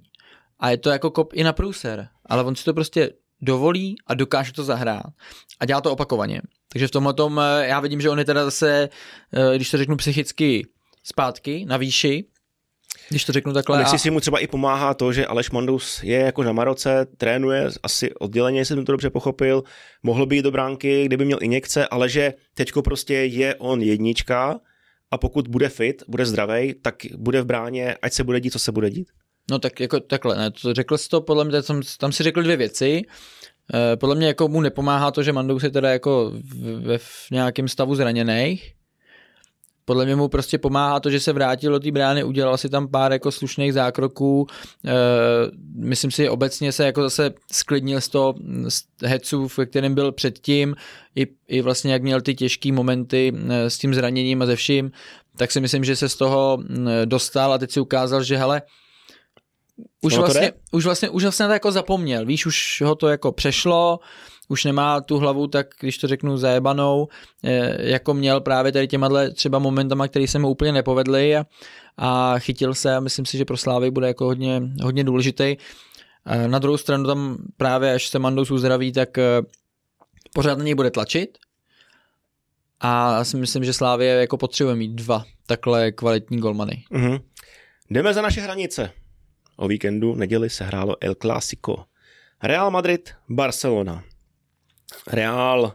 A 0.59 0.69
je 0.69 0.77
to 0.77 0.89
jako 0.89 1.11
kop 1.11 1.33
i 1.33 1.43
na 1.43 1.53
průser. 1.53 2.07
Ale 2.25 2.43
on 2.43 2.55
si 2.55 2.65
to 2.65 2.73
prostě 2.73 3.09
dovolí 3.41 3.95
a 4.07 4.13
dokáže 4.13 4.53
to 4.53 4.63
zahrát. 4.63 5.05
A 5.59 5.65
dělá 5.65 5.81
to 5.81 5.91
opakovaně. 5.91 6.41
Takže 6.73 6.87
v 6.87 6.91
tomhle 6.91 7.13
tom 7.13 7.39
eh, 7.39 7.67
já 7.67 7.79
vidím, 7.79 8.01
že 8.01 8.09
on 8.09 8.19
je 8.19 8.25
teda 8.25 8.45
zase, 8.45 8.89
eh, 9.33 9.55
když 9.55 9.71
to 9.71 9.77
řeknu 9.77 9.97
psychicky, 9.97 10.67
zpátky 11.03 11.65
na 11.67 11.77
výši, 11.77 12.25
když 13.09 13.25
to 13.25 13.31
řeknu 13.31 13.53
takhle. 13.53 13.79
Myslím 13.79 13.95
a... 13.95 13.99
si 13.99 14.11
mu 14.11 14.19
třeba 14.19 14.39
i 14.39 14.47
pomáhá 14.47 14.93
to, 14.93 15.13
že 15.13 15.25
Aleš 15.25 15.51
Mandus 15.51 16.03
je 16.03 16.19
jako 16.19 16.43
na 16.43 16.51
Maroce, 16.51 17.07
trénuje 17.17 17.69
asi 17.83 18.13
odděleně, 18.13 18.59
jestli 18.59 18.75
jsem 18.75 18.85
to 18.85 18.91
dobře 18.91 19.09
pochopil, 19.09 19.63
mohl 20.03 20.25
být 20.25 20.41
do 20.41 20.51
bránky, 20.51 21.05
kdyby 21.05 21.25
měl 21.25 21.37
injekce, 21.41 21.87
ale 21.87 22.09
že 22.09 22.33
teďko 22.53 22.81
prostě 22.81 23.13
je 23.13 23.55
on 23.55 23.81
jednička 23.81 24.59
a 25.11 25.17
pokud 25.17 25.47
bude 25.47 25.69
fit, 25.69 26.03
bude 26.07 26.25
zdravý, 26.25 26.73
tak 26.81 26.95
bude 27.17 27.41
v 27.41 27.45
bráně, 27.45 27.95
ať 28.01 28.13
se 28.13 28.23
bude 28.23 28.39
dít, 28.39 28.49
co 28.49 28.59
se 28.59 28.71
bude 28.71 28.89
dít. 28.89 29.07
No 29.51 29.59
tak 29.59 29.79
jako 29.79 29.99
takhle, 29.99 30.37
ne, 30.37 30.51
to 30.51 30.73
řekl 30.73 30.97
jsi 30.97 31.09
to, 31.09 31.21
podle 31.21 31.45
mě, 31.45 31.61
tam, 31.61 31.81
tam 31.99 32.11
si 32.11 32.23
řekl 32.23 32.43
dvě 32.43 32.57
věci. 32.57 33.01
E, 33.73 33.97
podle 33.97 34.15
mě 34.15 34.27
jako 34.27 34.47
mu 34.47 34.61
nepomáhá 34.61 35.11
to, 35.11 35.23
že 35.23 35.33
Mandous 35.33 35.63
je 35.63 35.69
teda 35.69 35.89
jako 35.89 36.33
ve 36.79 36.97
v 36.97 37.31
nějakém 37.31 37.67
stavu 37.67 37.95
zraněných. 37.95 38.73
Podle 39.85 40.05
mě 40.05 40.15
mu 40.15 40.27
prostě 40.27 40.57
pomáhá 40.57 40.99
to, 40.99 41.09
že 41.09 41.19
se 41.19 41.33
vrátil 41.33 41.71
do 41.71 41.79
té 41.79 41.91
brány, 41.91 42.23
udělal 42.23 42.57
si 42.57 42.69
tam 42.69 42.87
pár 42.87 43.11
jako 43.11 43.31
slušných 43.31 43.73
zákroků. 43.73 44.47
E, 44.85 44.91
myslím 45.75 46.11
si, 46.11 46.29
obecně 46.29 46.71
se 46.71 46.85
jako 46.85 47.01
zase 47.01 47.33
sklidnil 47.51 48.01
z 48.01 48.09
toho 48.09 48.35
z 48.69 48.83
hecu, 49.03 49.47
v 49.47 49.65
kterém 49.65 49.95
byl 49.95 50.11
předtím, 50.11 50.75
i, 51.15 51.27
i 51.47 51.61
vlastně 51.61 51.93
jak 51.93 52.01
měl 52.01 52.21
ty 52.21 52.35
těžké 52.35 52.71
momenty 52.71 53.33
e, 53.49 53.69
s 53.69 53.77
tím 53.77 53.93
zraněním 53.93 54.41
a 54.41 54.45
ze 54.45 54.55
vším, 54.55 54.91
tak 55.37 55.51
si 55.51 55.61
myslím, 55.61 55.83
že 55.83 55.95
se 55.95 56.09
z 56.09 56.15
toho 56.15 56.63
dostal 57.05 57.53
a 57.53 57.57
teď 57.57 57.71
si 57.71 57.79
ukázal, 57.79 58.23
že 58.23 58.37
hele, 58.37 58.61
už 60.01 60.17
vlastně, 60.17 60.51
už 60.71 60.85
vlastně, 60.85 61.09
už 61.09 61.23
vlastně 61.23 61.45
to 61.45 61.53
jako 61.53 61.71
zapomněl, 61.71 62.25
víš, 62.25 62.45
už 62.45 62.83
ho 62.85 62.95
to 62.95 63.07
jako 63.07 63.31
přešlo, 63.31 63.99
už 64.47 64.63
nemá 64.63 65.01
tu 65.01 65.17
hlavu 65.17 65.47
tak, 65.47 65.67
když 65.79 65.97
to 65.97 66.07
řeknu, 66.07 66.37
zajebanou, 66.37 67.07
eh, 67.43 67.89
jako 67.89 68.13
měl 68.13 68.41
právě 68.41 68.71
tady 68.71 68.87
těma 68.87 69.09
třeba 69.33 69.59
momentama, 69.59 70.07
které 70.07 70.27
se 70.27 70.39
mu 70.39 70.49
úplně 70.49 70.71
nepovedly 70.71 71.35
a, 71.35 71.45
a 71.97 72.39
chytil 72.39 72.73
se 72.73 72.95
a 72.95 72.99
myslím 72.99 73.25
si, 73.25 73.37
že 73.37 73.45
pro 73.45 73.57
Slávy 73.57 73.91
bude 73.91 74.07
jako 74.07 74.25
hodně, 74.25 74.61
hodně 74.83 75.03
důležitý. 75.03 75.57
Na 76.47 76.59
druhou 76.59 76.77
stranu 76.77 77.05
tam 77.05 77.37
právě, 77.57 77.93
až 77.93 78.07
se 78.07 78.19
Mandous 78.19 78.51
uzdraví, 78.51 78.91
tak 78.91 79.17
eh, 79.17 79.41
pořád 80.33 80.57
na 80.57 80.63
něj 80.63 80.75
bude 80.75 80.91
tlačit 80.91 81.37
a 82.79 83.23
si 83.23 83.37
myslím, 83.37 83.63
že 83.63 83.73
Slávě 83.73 84.07
jako 84.07 84.37
potřebuje 84.37 84.75
mít 84.75 84.91
dva 84.91 85.25
takhle 85.45 85.91
kvalitní 85.91 86.37
golmany. 86.37 86.83
Mm-hmm. 86.91 87.21
Jdeme 87.89 88.13
za 88.13 88.21
naše 88.21 88.41
hranice. 88.41 88.91
O 89.57 89.67
víkendu 89.67 90.15
neděli 90.15 90.49
se 90.49 90.63
hrálo 90.63 90.95
El 91.01 91.15
Clásico. 91.15 91.85
Real 92.43 92.71
Madrid, 92.71 93.13
Barcelona. 93.29 94.03
Real 95.07 95.73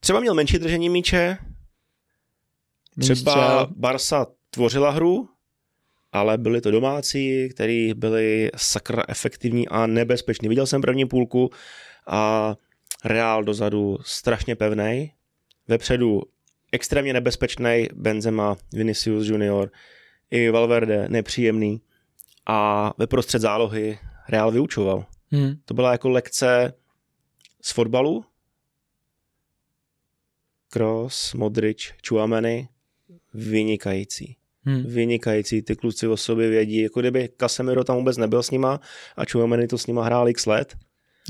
třeba 0.00 0.20
měl 0.20 0.34
menší 0.34 0.58
držení 0.58 0.88
míče, 0.88 1.38
třeba 3.00 3.68
Barsa 3.76 4.26
tvořila 4.50 4.90
hru, 4.90 5.28
ale 6.12 6.38
byli 6.38 6.60
to 6.60 6.70
domácí, 6.70 7.48
kteří 7.48 7.94
byli 7.94 8.50
sakra 8.56 9.02
efektivní 9.08 9.68
a 9.68 9.86
nebezpeční. 9.86 10.48
Viděl 10.48 10.66
jsem 10.66 10.80
první 10.82 11.06
půlku 11.06 11.50
a 12.06 12.54
Real 13.04 13.44
dozadu 13.44 13.98
strašně 14.02 14.56
pevný, 14.56 15.12
vepředu 15.68 16.22
extrémně 16.72 17.12
nebezpečný 17.12 17.88
Benzema, 17.94 18.56
Vinicius 18.72 19.26
Junior 19.26 19.70
i 20.30 20.50
Valverde 20.50 21.08
nepříjemný 21.08 21.80
a 22.46 22.92
ve 22.98 23.06
prostřed 23.06 23.42
zálohy 23.42 23.98
Real 24.28 24.50
vyučoval. 24.50 25.04
Hmm. 25.30 25.54
To 25.64 25.74
byla 25.74 25.92
jako 25.92 26.08
lekce 26.08 26.72
z 27.62 27.72
fotbalu. 27.72 28.24
Kroos, 30.68 31.34
Modrič, 31.34 31.94
Chuameni, 32.08 32.68
vynikající. 33.34 34.36
Hmm. 34.64 34.82
Vynikající, 34.82 35.62
ty 35.62 35.76
kluci 35.76 36.06
o 36.06 36.16
sobě 36.16 36.48
vědí, 36.48 36.82
jako 36.82 37.00
kdyby 37.00 37.28
Casemiro 37.40 37.84
tam 37.84 37.96
vůbec 37.96 38.16
nebyl 38.16 38.42
s 38.42 38.50
nima 38.50 38.80
a 39.16 39.24
Chuameni 39.24 39.66
to 39.66 39.78
s 39.78 39.86
nima 39.86 40.04
hrál 40.04 40.28
x 40.28 40.46
let. 40.46 40.76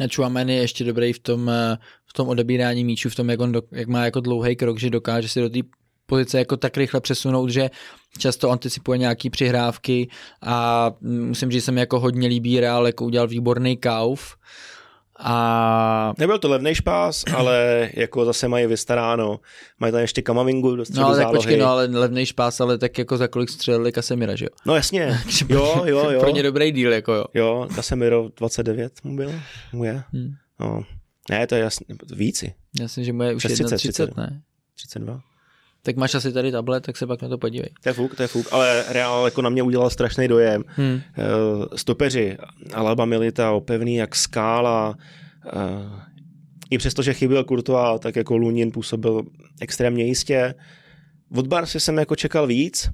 A 0.05 0.09
Chuameni 0.15 0.55
je 0.55 0.61
ještě 0.61 0.85
dobrý 0.85 1.13
v 1.13 1.19
tom, 1.19 1.49
eh, 1.49 1.79
v 2.07 2.13
tom 2.13 2.29
odebírání 2.29 2.85
míčů, 2.85 3.09
v 3.11 3.15
tom, 3.15 3.31
jak, 3.31 3.41
on 3.41 3.53
do, 3.53 3.63
jak 3.73 3.89
má 3.89 4.05
jako 4.05 4.21
dlouhý 4.21 4.57
krok, 4.57 4.79
že 4.79 4.91
dokáže 4.91 5.29
si 5.29 5.41
do 5.41 5.51
té 5.51 5.59
pozice 6.07 6.39
jako 6.39 6.57
tak 6.57 6.77
rychle 6.77 7.01
přesunout, 7.01 7.51
že 7.51 7.71
často 8.19 8.51
anticipuje 8.51 8.99
nějaký 8.99 9.31
přihrávky 9.31 10.09
a 10.43 10.93
musím 11.01 11.51
říct, 11.51 11.63
že 11.63 11.65
se 11.65 11.73
mi 11.73 11.81
jako 11.81 12.01
hodně 12.01 12.29
líbí 12.29 12.61
Real, 12.61 12.87
jako 12.87 13.05
udělal 13.05 13.29
výborný 13.29 13.77
kauf. 13.77 14.37
A... 15.23 16.15
Nebyl 16.19 16.39
to 16.39 16.49
levný 16.49 16.75
špás, 16.75 17.25
ale 17.37 17.91
jako 17.95 18.25
zase 18.25 18.49
mají 18.49 18.67
vystaráno. 18.67 19.41
Mají 19.79 19.93
tam 19.93 20.01
ještě 20.01 20.23
Kamavingu 20.23 20.77
do 20.77 20.85
středu 20.85 21.01
No 21.01 21.07
ale 21.07 21.17
zálohy. 21.17 21.33
tak 21.33 21.39
počkej, 21.39 21.59
no 21.59 21.67
ale 21.67 21.87
levný 21.87 22.27
špás, 22.27 22.61
ale 22.61 22.79
tak 22.79 22.99
jako 22.99 23.17
za 23.17 23.29
kolik 23.29 23.51
střelili 23.51 23.93
Kasemira, 23.93 24.37
že 24.37 24.45
jo? 24.45 24.51
No 24.67 24.75
jasně, 24.75 25.19
jo, 25.49 25.83
jo, 25.87 26.11
jo. 26.11 26.21
Pro 26.21 26.31
ně 26.31 26.43
dobrý 26.43 26.73
díl, 26.73 26.93
jako 26.93 27.13
jo. 27.13 27.25
Jo, 27.35 27.69
Kasemiro 27.75 28.29
29 28.37 28.93
mu 29.05 29.17
byl, 29.17 29.33
mu 29.73 29.85
je. 29.85 30.03
Hmm. 30.13 30.31
No. 30.61 30.83
Ne, 31.31 31.47
to 31.47 31.55
je 31.55 31.61
jasně, 31.61 31.87
víci. 32.15 32.55
Jasně, 32.81 33.05
že 33.05 33.13
mu 33.13 33.23
je 33.23 33.35
už 33.35 33.43
30, 33.43 33.77
30, 33.77 34.17
ne? 34.17 34.43
32 34.75 35.21
tak 35.83 35.97
máš 35.97 36.15
asi 36.15 36.33
tady 36.33 36.53
tablet, 36.53 36.85
tak 36.87 36.97
se 36.97 37.07
pak 37.07 37.23
na 37.23 37.29
to 37.29 37.39
podívej. 37.39 37.71
To 37.83 37.89
je 37.89 37.93
fuk, 37.93 38.15
to 38.15 38.23
je 38.23 38.29
fuk, 38.29 38.47
ale 38.51 38.85
Real 38.89 39.25
jako 39.25 39.43
na 39.43 39.51
mě 39.51 39.63
udělal 39.63 39.91
strašný 39.91 40.29
dojem. 40.29 40.63
Hmm. 40.67 41.01
Stopeři, 41.77 42.37
Alaba 42.73 43.05
Milita, 43.05 43.53
opevný 43.53 43.97
jak 43.97 44.17
skála, 44.17 44.95
eh, 45.47 46.11
i 46.71 46.79
přesto, 46.79 47.03
že 47.03 47.15
chyběl 47.15 47.45
Courtois, 47.45 48.01
tak 48.01 48.17
jako 48.17 48.37
Lunin 48.37 48.71
působil 48.71 49.23
extrémně 49.61 50.05
jistě. 50.05 50.55
Od 51.37 51.47
Barsi 51.47 51.81
jsem 51.81 51.99
jako 51.99 52.17
čekal 52.17 52.47
víc, 52.47 52.91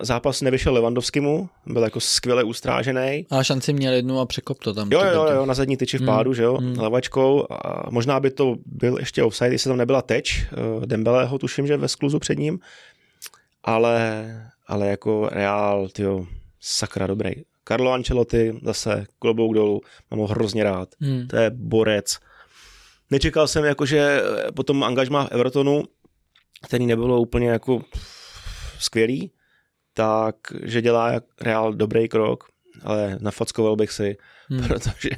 zápas 0.00 0.40
nevyšel 0.40 0.74
Levandovskému, 0.74 1.48
byl 1.66 1.82
jako 1.82 2.00
skvěle 2.00 2.44
ustrážený. 2.44 3.26
A 3.30 3.42
šanci 3.42 3.72
měl 3.72 3.92
jednu 3.92 4.20
a 4.20 4.26
překop 4.26 4.58
to 4.58 4.74
tam. 4.74 4.92
Jo, 4.92 5.00
jo, 5.14 5.26
jo, 5.34 5.46
na 5.46 5.54
zadní 5.54 5.76
tyči 5.76 5.96
v 5.96 6.00
hmm, 6.00 6.06
pádu, 6.06 6.30
hmm. 6.30 6.34
že 6.34 6.42
jo, 6.42 6.56
hmm. 6.56 6.78
levačkou. 6.78 7.46
A 7.50 7.90
možná 7.90 8.20
by 8.20 8.30
to 8.30 8.56
byl 8.66 8.98
ještě 8.98 9.22
offside, 9.22 9.54
jestli 9.54 9.68
tam 9.68 9.76
nebyla 9.76 10.02
teč 10.02 10.46
uh, 10.76 10.86
Dembeleho, 10.86 11.38
tuším, 11.38 11.66
že 11.66 11.76
ve 11.76 11.88
skluzu 11.88 12.18
před 12.18 12.38
ním. 12.38 12.58
Ale, 13.64 14.26
ale 14.66 14.88
jako 14.88 15.28
Real, 15.32 15.88
tyjo, 15.88 16.26
sakra 16.60 17.06
dobrý. 17.06 17.30
Carlo 17.68 17.92
Ancelotti, 17.92 18.60
zase 18.62 19.06
klobouk 19.18 19.54
dolů, 19.54 19.80
mám 20.10 20.20
ho 20.20 20.26
hrozně 20.26 20.64
rád. 20.64 20.88
Hmm. 21.00 21.26
To 21.26 21.36
je 21.36 21.50
borec. 21.50 22.18
Nečekal 23.10 23.48
jsem, 23.48 23.64
jako, 23.64 23.86
že 23.86 24.22
potom 24.54 24.84
angažmá 24.84 25.24
v 25.24 25.32
Evertonu, 25.32 25.82
který 26.62 26.86
nebylo 26.86 27.20
úplně 27.20 27.48
jako 27.48 27.82
skvělý, 28.78 29.30
tak 29.94 30.36
že 30.62 30.82
dělá 30.82 31.20
Real 31.40 31.72
dobrý 31.72 32.08
krok, 32.08 32.44
ale 32.82 33.16
nafackoval 33.20 33.76
bych 33.76 33.92
si, 33.92 34.16
hmm. 34.48 34.68
protože 34.68 35.10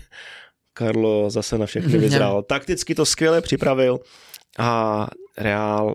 Karlo 0.73 1.31
zase 1.31 1.59
na 1.59 1.67
všechny 1.67 1.99
vyzrál. 1.99 2.43
Takticky 2.43 2.95
to 2.95 3.07
skvěle 3.07 3.41
připravil 3.41 4.01
a 4.59 5.07
Real 5.39 5.95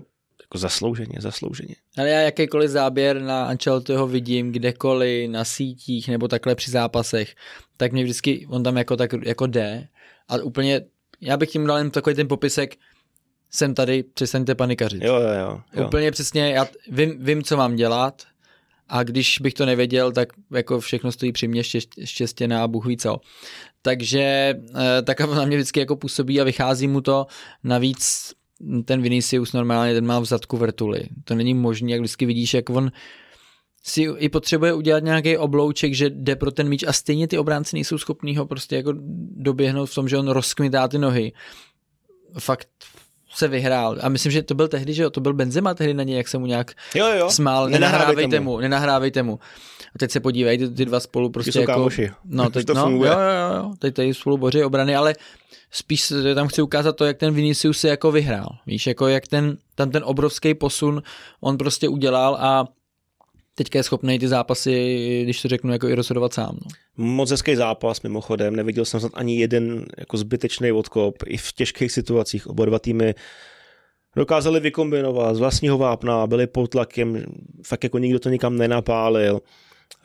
jako 0.49 0.57
zaslouženě, 0.57 1.15
zaslouženě. 1.19 1.75
Ale 1.97 2.09
já 2.09 2.21
jakýkoliv 2.21 2.69
záběr 2.69 3.21
na 3.21 3.45
Ancelottiho 3.45 4.07
vidím 4.07 4.51
kdekoliv, 4.51 5.29
na 5.29 5.45
sítích 5.45 6.07
nebo 6.07 6.27
takhle 6.27 6.55
při 6.55 6.71
zápasech, 6.71 7.35
tak 7.77 7.91
mě 7.91 8.03
vždycky, 8.03 8.47
on 8.49 8.63
tam 8.63 8.77
jako, 8.77 8.97
tak, 8.97 9.11
jako 9.25 9.47
jde 9.47 9.87
a 10.27 10.37
úplně, 10.37 10.81
já 11.21 11.37
bych 11.37 11.49
tím 11.49 11.67
dal 11.67 11.77
jen 11.77 11.91
takový 11.91 12.15
ten 12.15 12.27
popisek, 12.27 12.75
jsem 13.51 13.73
tady, 13.73 14.03
přestaňte 14.03 14.55
panikařit. 14.55 15.03
Jo, 15.03 15.15
jo, 15.15 15.29
jo. 15.39 15.61
jo. 15.73 15.87
Úplně 15.87 16.11
přesně, 16.11 16.51
já 16.51 16.67
vím, 16.91 17.25
vím, 17.25 17.43
co 17.43 17.57
mám 17.57 17.75
dělat, 17.75 18.23
a 18.89 19.03
když 19.03 19.39
bych 19.41 19.53
to 19.53 19.65
nevěděl, 19.65 20.11
tak 20.11 20.29
jako 20.51 20.79
všechno 20.79 21.11
stojí 21.11 21.31
při 21.31 21.47
mě 21.47 21.63
štěstěná 22.03 22.63
a 22.63 22.67
Bůh 22.67 22.85
ví 22.85 22.97
co. 22.97 23.19
Takže 23.81 24.19
eh, 24.75 25.01
tak 25.01 25.19
na 25.19 25.45
mě 25.45 25.57
vždycky 25.57 25.79
jako 25.79 25.95
působí 25.95 26.41
a 26.41 26.43
vychází 26.43 26.87
mu 26.87 27.01
to. 27.01 27.27
Navíc 27.63 28.33
ten 28.85 29.01
Vinicius 29.01 29.53
normálně 29.53 29.93
ten 29.93 30.05
má 30.05 30.19
v 30.19 30.25
zadku 30.25 30.57
vrtuly. 30.57 31.03
To 31.23 31.35
není 31.35 31.53
možné, 31.53 31.91
jak 31.91 32.01
vždycky 32.01 32.25
vidíš, 32.25 32.53
jak 32.53 32.69
on 32.69 32.91
si 33.83 34.01
i 34.01 34.29
potřebuje 34.29 34.73
udělat 34.73 35.03
nějaký 35.03 35.37
oblouček, 35.37 35.93
že 35.93 36.09
jde 36.09 36.35
pro 36.35 36.51
ten 36.51 36.69
míč 36.69 36.83
a 36.87 36.93
stejně 36.93 37.27
ty 37.27 37.37
obránci 37.37 37.75
nejsou 37.75 37.97
schopní 37.97 38.37
ho 38.37 38.45
prostě 38.45 38.75
jako 38.75 38.93
doběhnout 39.35 39.89
v 39.89 39.95
tom, 39.95 40.09
že 40.09 40.17
on 40.17 40.27
rozkmitá 40.27 40.87
ty 40.87 40.97
nohy. 40.97 41.33
Fakt 42.39 42.69
se 43.33 43.47
vyhrál. 43.47 43.97
A 44.01 44.09
myslím, 44.09 44.31
že 44.31 44.43
to 44.43 44.55
byl 44.55 44.67
tehdy, 44.67 44.93
že 44.93 45.03
jo, 45.03 45.09
to 45.09 45.21
byl 45.21 45.33
Benzema 45.33 45.73
tehdy 45.73 45.93
na 45.93 46.03
něj, 46.03 46.17
jak 46.17 46.27
se 46.27 46.37
mu 46.37 46.45
nějak 46.45 46.71
jo, 46.95 47.07
jo. 47.07 47.29
smál. 47.29 47.69
Nenahrávejte 47.69 48.39
mu. 48.39 48.59
nenahrávejte 48.59 49.23
mu. 49.23 49.39
A 49.95 49.99
teď 49.99 50.11
se 50.11 50.19
podívej, 50.19 50.57
ty, 50.57 50.69
ty 50.69 50.85
dva 50.85 50.99
spolu 50.99 51.29
prostě 51.29 51.51
ty 51.51 51.59
jako... 51.59 51.71
Kámoši. 51.71 52.11
No, 52.25 52.49
teď, 52.49 52.65
to 52.65 52.73
no, 52.73 52.89
jo, 52.89 53.03
jo, 53.03 53.55
jo, 53.55 53.73
teď 53.79 53.95
tady 53.95 54.13
spolu 54.13 54.37
boří 54.37 54.63
obrany, 54.63 54.95
ale 54.95 55.13
spíš 55.71 56.13
tam 56.35 56.47
chci 56.47 56.61
ukázat 56.61 56.95
to, 56.95 57.05
jak 57.05 57.17
ten 57.17 57.33
Vinicius 57.33 57.79
se 57.79 57.87
jako 57.87 58.11
vyhrál. 58.11 58.47
Víš, 58.65 58.87
jako 58.87 59.07
jak 59.07 59.27
ten, 59.27 59.57
tam 59.75 59.91
ten 59.91 60.03
obrovský 60.05 60.53
posun 60.53 61.03
on 61.41 61.57
prostě 61.57 61.89
udělal 61.89 62.35
a 62.35 62.65
teďka 63.59 63.79
je 63.79 63.83
schopný 63.83 64.19
ty 64.19 64.27
zápasy, 64.27 65.21
když 65.23 65.41
to 65.41 65.47
řeknu, 65.47 65.71
jako 65.71 65.87
i 65.87 65.95
rozhodovat 65.95 66.33
sám. 66.33 66.57
No. 66.61 66.67
Moc 67.05 67.31
hezký 67.31 67.55
zápas 67.55 68.01
mimochodem, 68.01 68.55
neviděl 68.55 68.85
jsem 68.85 68.99
snad 68.99 69.11
ani 69.15 69.39
jeden 69.39 69.85
jako 69.97 70.17
zbytečný 70.17 70.71
odkop, 70.71 71.15
i 71.25 71.37
v 71.37 71.53
těžkých 71.53 71.91
situacích 71.91 72.47
oba 72.47 72.65
dva 72.65 72.79
týmy 72.79 73.15
dokázali 74.15 74.59
vykombinovat 74.59 75.35
z 75.35 75.39
vlastního 75.39 75.77
vápna, 75.77 76.27
byli 76.27 76.47
pod 76.47 76.67
tlakem, 76.67 77.25
fakt 77.63 77.83
jako 77.83 77.97
nikdo 77.97 78.19
to 78.19 78.29
nikam 78.29 78.57
nenapálil. 78.57 79.41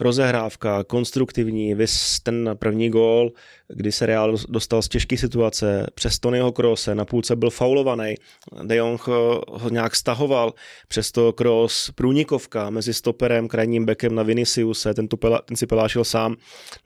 Rozehrávka, 0.01 0.85
konstruktivní, 0.85 1.75
vys 1.75 2.21
ten 2.21 2.51
první 2.55 2.91
gól, 2.91 3.33
kdy 3.69 3.93
se 3.93 4.07
Real 4.07 4.37
dostal 4.49 4.83
z 4.83 4.89
těžké 4.89 5.17
situace, 5.17 5.87
přes 5.95 6.19
Tonyho 6.19 6.53
Krose, 6.53 6.95
na 6.95 7.05
půlce 7.05 7.37
byl 7.37 7.51
faulovaný, 7.51 8.15
De 8.63 8.77
Jong 8.77 9.01
eh, 9.09 9.13
ho 9.49 9.69
nějak 9.71 9.97
stahoval, 9.97 10.53
přesto 10.89 11.33
Kroos 11.33 11.91
průnikovka 11.95 12.71
mezi 12.71 12.95
stoperem, 12.95 13.49
krajním 13.49 13.85
bekem 13.85 14.15
na 14.15 14.23
Viniciuse, 14.23 14.95
ten, 14.95 15.09
tu 15.09 15.17
pela, 15.17 15.43
ten 15.45 15.57
si 15.57 15.67
pelášil 15.67 16.05
sám 16.05 16.37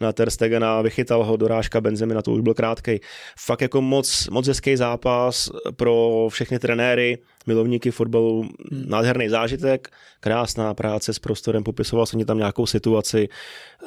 na 0.01 0.12
Ter 0.12 0.30
Stegena, 0.30 0.82
vychytal 0.82 1.24
ho 1.24 1.36
dorážka 1.36 1.80
Benzemi, 1.80 2.14
na 2.14 2.22
to 2.22 2.32
už 2.32 2.40
byl 2.40 2.55
krátkej. 2.55 3.01
Fakt 3.38 3.61
jako 3.61 3.80
moc, 3.80 4.28
moc 4.28 4.46
hezký 4.46 4.76
zápas 4.76 5.51
pro 5.76 6.26
všechny 6.30 6.59
trenéry, 6.59 7.18
milovníky 7.49 7.90
fotbalu, 7.90 8.42
hmm. 8.42 8.84
nádherný 8.88 9.28
zážitek, 9.28 9.88
krásná 10.20 10.74
práce 10.74 11.14
s 11.14 11.18
prostorem, 11.18 11.64
popisoval 11.64 12.07
jsem 12.07 12.24
tam 12.24 12.38
nějakou 12.38 12.66
situaci, 12.66 13.28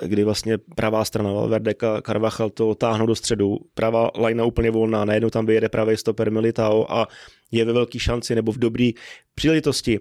kdy 0.05 0.23
vlastně 0.23 0.57
pravá 0.57 1.05
strana 1.05 1.31
Valverde, 1.31 1.73
Carvajal 2.05 2.49
to 2.49 2.75
táhnou 2.75 3.05
do 3.05 3.15
středu, 3.15 3.57
pravá 3.73 4.11
lajna 4.17 4.45
úplně 4.45 4.71
volná, 4.71 5.05
najednou 5.05 5.29
tam 5.29 5.45
vyjede 5.45 5.69
pravý 5.69 5.97
stoper 5.97 6.31
Militao 6.31 6.91
a 6.91 7.07
je 7.51 7.65
ve 7.65 7.73
velké 7.73 7.99
šanci 7.99 8.35
nebo 8.35 8.51
v 8.51 8.57
dobré 8.57 8.89
příležitosti. 9.35 9.99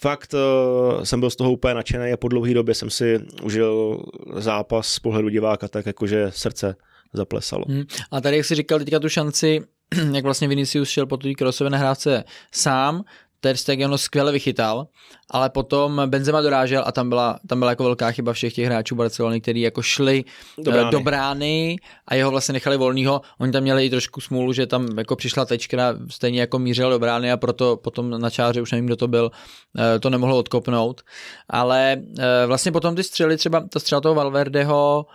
Fakt 0.00 0.34
uh, 0.34 1.02
jsem 1.02 1.20
byl 1.20 1.30
z 1.30 1.36
toho 1.36 1.52
úplně 1.52 1.74
nadšený 1.74 2.12
a 2.12 2.16
po 2.16 2.28
dlouhé 2.28 2.54
době 2.54 2.74
jsem 2.74 2.90
si 2.90 3.20
užil 3.42 4.04
zápas 4.36 4.88
z 4.88 4.98
pohledu 4.98 5.28
diváka, 5.28 5.68
tak 5.68 5.86
jakože 5.86 6.26
srdce 6.30 6.76
zaplesalo. 7.12 7.64
Hmm. 7.68 7.84
A 8.10 8.20
tady, 8.20 8.36
jak 8.36 8.46
jsi 8.46 8.54
říkal 8.54 8.78
teďka 8.78 9.00
tu 9.00 9.08
šanci, 9.08 9.62
jak 10.12 10.24
vlastně 10.24 10.48
Vinicius 10.48 10.88
šel 10.88 11.06
po 11.06 11.16
té 11.16 11.34
krosové 11.34 11.70
nahrávce 11.70 12.24
sám, 12.52 13.04
Ter 13.44 13.56
Stegen 13.56 13.90
ho 13.90 13.98
skvěle 13.98 14.32
vychytal, 14.32 14.86
ale 15.30 15.50
potom 15.50 16.02
Benzema 16.06 16.40
dorážel 16.40 16.82
a 16.86 16.92
tam 16.92 17.08
byla, 17.08 17.38
tam 17.46 17.58
byla 17.58 17.70
jako 17.70 17.84
velká 17.84 18.10
chyba 18.10 18.32
všech 18.32 18.54
těch 18.54 18.66
hráčů 18.66 18.94
Barcelony, 18.94 19.40
kteří 19.40 19.60
jako 19.60 19.82
šli 19.82 20.24
do 20.58 20.72
brány. 20.72 20.90
do 20.90 21.00
brány 21.00 21.76
a 22.08 22.14
jeho 22.14 22.30
vlastně 22.30 22.52
nechali 22.52 22.76
volnýho. 22.76 23.20
Oni 23.38 23.52
tam 23.52 23.62
měli 23.62 23.86
i 23.86 23.90
trošku 23.90 24.20
smůlu, 24.20 24.52
že 24.52 24.66
tam 24.66 24.98
jako 24.98 25.16
přišla 25.16 25.44
tečka, 25.44 25.96
stejně 26.10 26.40
jako 26.40 26.58
mířil 26.58 26.90
do 26.90 26.98
brány 26.98 27.32
a 27.32 27.36
proto 27.36 27.76
potom 27.76 28.10
na 28.10 28.30
čáře, 28.30 28.62
už 28.62 28.72
nevím, 28.72 28.86
kdo 28.86 28.96
to 28.96 29.08
byl, 29.08 29.30
eh, 29.78 29.98
to 29.98 30.10
nemohlo 30.10 30.38
odkopnout. 30.38 31.02
Ale 31.48 31.96
eh, 32.18 32.46
vlastně 32.46 32.72
potom 32.72 32.96
ty 32.96 33.02
střely, 33.02 33.36
třeba 33.36 33.60
ta 33.60 33.80
střela 33.80 34.00
toho 34.00 34.14
Valverdeho, 34.14 35.06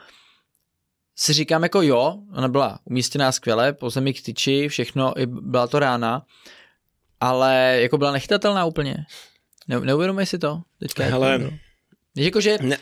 si 1.19 1.33
říkám 1.33 1.63
jako 1.63 1.81
jo, 1.81 2.17
ona 2.35 2.47
byla 2.47 2.79
umístěná 2.85 3.31
skvěle, 3.31 3.73
po 3.73 3.89
zemi 3.89 4.13
k 4.13 4.21
tyči, 4.21 4.67
všechno, 4.67 5.13
byla 5.25 5.67
to 5.67 5.79
rána, 5.79 6.25
ale 7.19 7.77
jako 7.81 7.97
byla 7.97 8.11
nechytatelná 8.11 8.65
úplně. 8.65 8.95
Ne, 9.67 9.79
neuvědomuješ 9.79 10.29
si 10.29 10.39
to? 10.39 10.61
Teďka 10.79 11.03
Hele, 11.03 11.31
jako, 11.31 11.55
jako, 12.15 12.41
že 12.41 12.57
ne, 12.61 12.77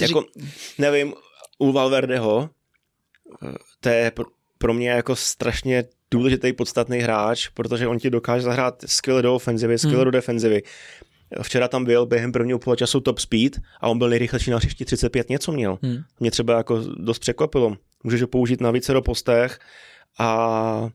jako, 0.00 0.24
řík... 0.36 0.46
nevím, 0.78 1.14
u 1.58 1.72
Valverdeho, 1.72 2.50
to 3.80 3.88
je 3.88 4.12
pro 4.58 4.74
mě 4.74 4.90
jako 4.90 5.16
strašně 5.16 5.84
důležitý 6.10 6.52
podstatný 6.52 6.98
hráč, 6.98 7.48
protože 7.48 7.86
on 7.86 7.98
ti 7.98 8.10
dokáže 8.10 8.42
zahrát 8.42 8.82
skvěle 8.86 9.22
do 9.22 9.34
ofenzivy, 9.34 9.78
skvěle 9.78 9.98
hmm. 9.98 10.04
do 10.04 10.10
defenzivy. 10.10 10.62
Včera 11.42 11.68
tam 11.68 11.84
byl 11.84 12.06
během 12.06 12.32
prvního 12.32 12.58
poločasu 12.58 13.00
top 13.00 13.18
speed 13.18 13.60
a 13.80 13.88
on 13.88 13.98
byl 13.98 14.08
nejrychlejší 14.08 14.50
na 14.50 14.56
hřišti 14.56 14.84
35 14.84 15.30
něco 15.30 15.52
měl. 15.52 15.78
Hmm. 15.82 15.96
Mě 16.20 16.30
třeba 16.30 16.56
jako 16.56 16.84
dost 16.96 17.18
překvapilo. 17.18 17.76
Můžeš 18.04 18.20
ho 18.20 18.28
použít 18.28 18.60
na 18.60 18.70
více 18.70 18.92
do 18.92 19.02
postech 19.02 19.58
a 20.18 20.90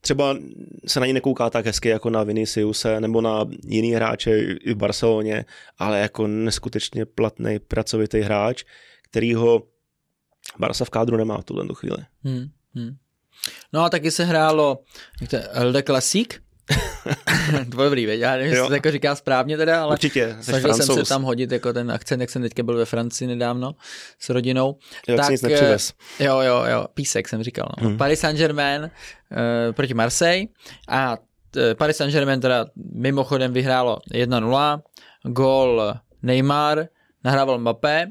třeba 0.00 0.36
se 0.86 1.00
na 1.00 1.06
ní 1.06 1.12
nekouká 1.12 1.50
tak 1.50 1.66
hezky 1.66 1.88
jako 1.88 2.10
na 2.10 2.22
Viniciuse 2.22 3.00
nebo 3.00 3.20
na 3.20 3.44
jiný 3.64 3.92
hráče 3.92 4.38
i 4.40 4.74
v 4.74 4.76
Barceloně, 4.76 5.44
ale 5.78 6.00
jako 6.00 6.26
neskutečně 6.26 7.06
platný, 7.06 7.58
pracovitý 7.58 8.20
hráč, 8.20 8.64
který 9.02 9.34
ho 9.34 9.62
Barca 10.58 10.84
v 10.84 10.90
kádru 10.90 11.16
nemá 11.16 11.38
v 11.38 11.44
tuhle 11.44 11.66
chvíli. 11.74 11.98
Hmm, 12.24 12.46
hmm. 12.74 12.96
No 13.72 13.84
a 13.84 13.90
taky 13.90 14.10
se 14.10 14.24
hrálo 14.24 14.78
jak 15.20 15.30
to 15.30 15.36
je, 15.36 15.42
Elde 15.42 15.82
Classic, 15.82 16.28
Dobrý, 17.64 18.06
věď, 18.06 18.20
já 18.20 18.30
nevím, 18.36 18.52
jestli 18.52 18.68
to 18.68 18.74
jako 18.74 18.90
říká 18.90 19.14
správně 19.14 19.56
teda, 19.56 19.82
ale 19.82 19.92
Určitě, 19.92 20.36
snažil 20.40 20.74
jsem 20.74 20.86
se 20.86 21.02
tam 21.02 21.22
hodit 21.22 21.52
jako 21.52 21.72
ten 21.72 21.90
akcent, 21.92 22.20
jak 22.20 22.30
jsem 22.30 22.42
teďka 22.42 22.62
byl 22.62 22.76
ve 22.76 22.84
Francii 22.84 23.28
nedávno 23.28 23.74
s 24.18 24.30
rodinou. 24.30 24.76
Jo, 25.08 25.16
tak, 25.16 25.30
nic 25.30 25.42
nepřivez. 25.42 25.92
Jo, 26.20 26.40
jo, 26.40 26.64
jo, 26.66 26.86
písek 26.94 27.28
jsem 27.28 27.42
říkal. 27.42 27.68
No. 27.82 27.88
Hmm. 27.88 27.98
Paris 27.98 28.20
Saint-Germain 28.20 28.82
uh, 28.82 28.88
proti 29.72 29.94
Marseille 29.94 30.46
a 30.88 31.16
uh, 31.56 31.62
Paris 31.78 31.96
Saint-Germain 31.96 32.40
teda 32.40 32.66
mimochodem 32.92 33.52
vyhrálo 33.52 33.98
1-0, 34.14 34.80
gol 35.22 35.94
Neymar, 36.22 36.86
nahrával 37.24 37.58
Mbappé, 37.58 38.06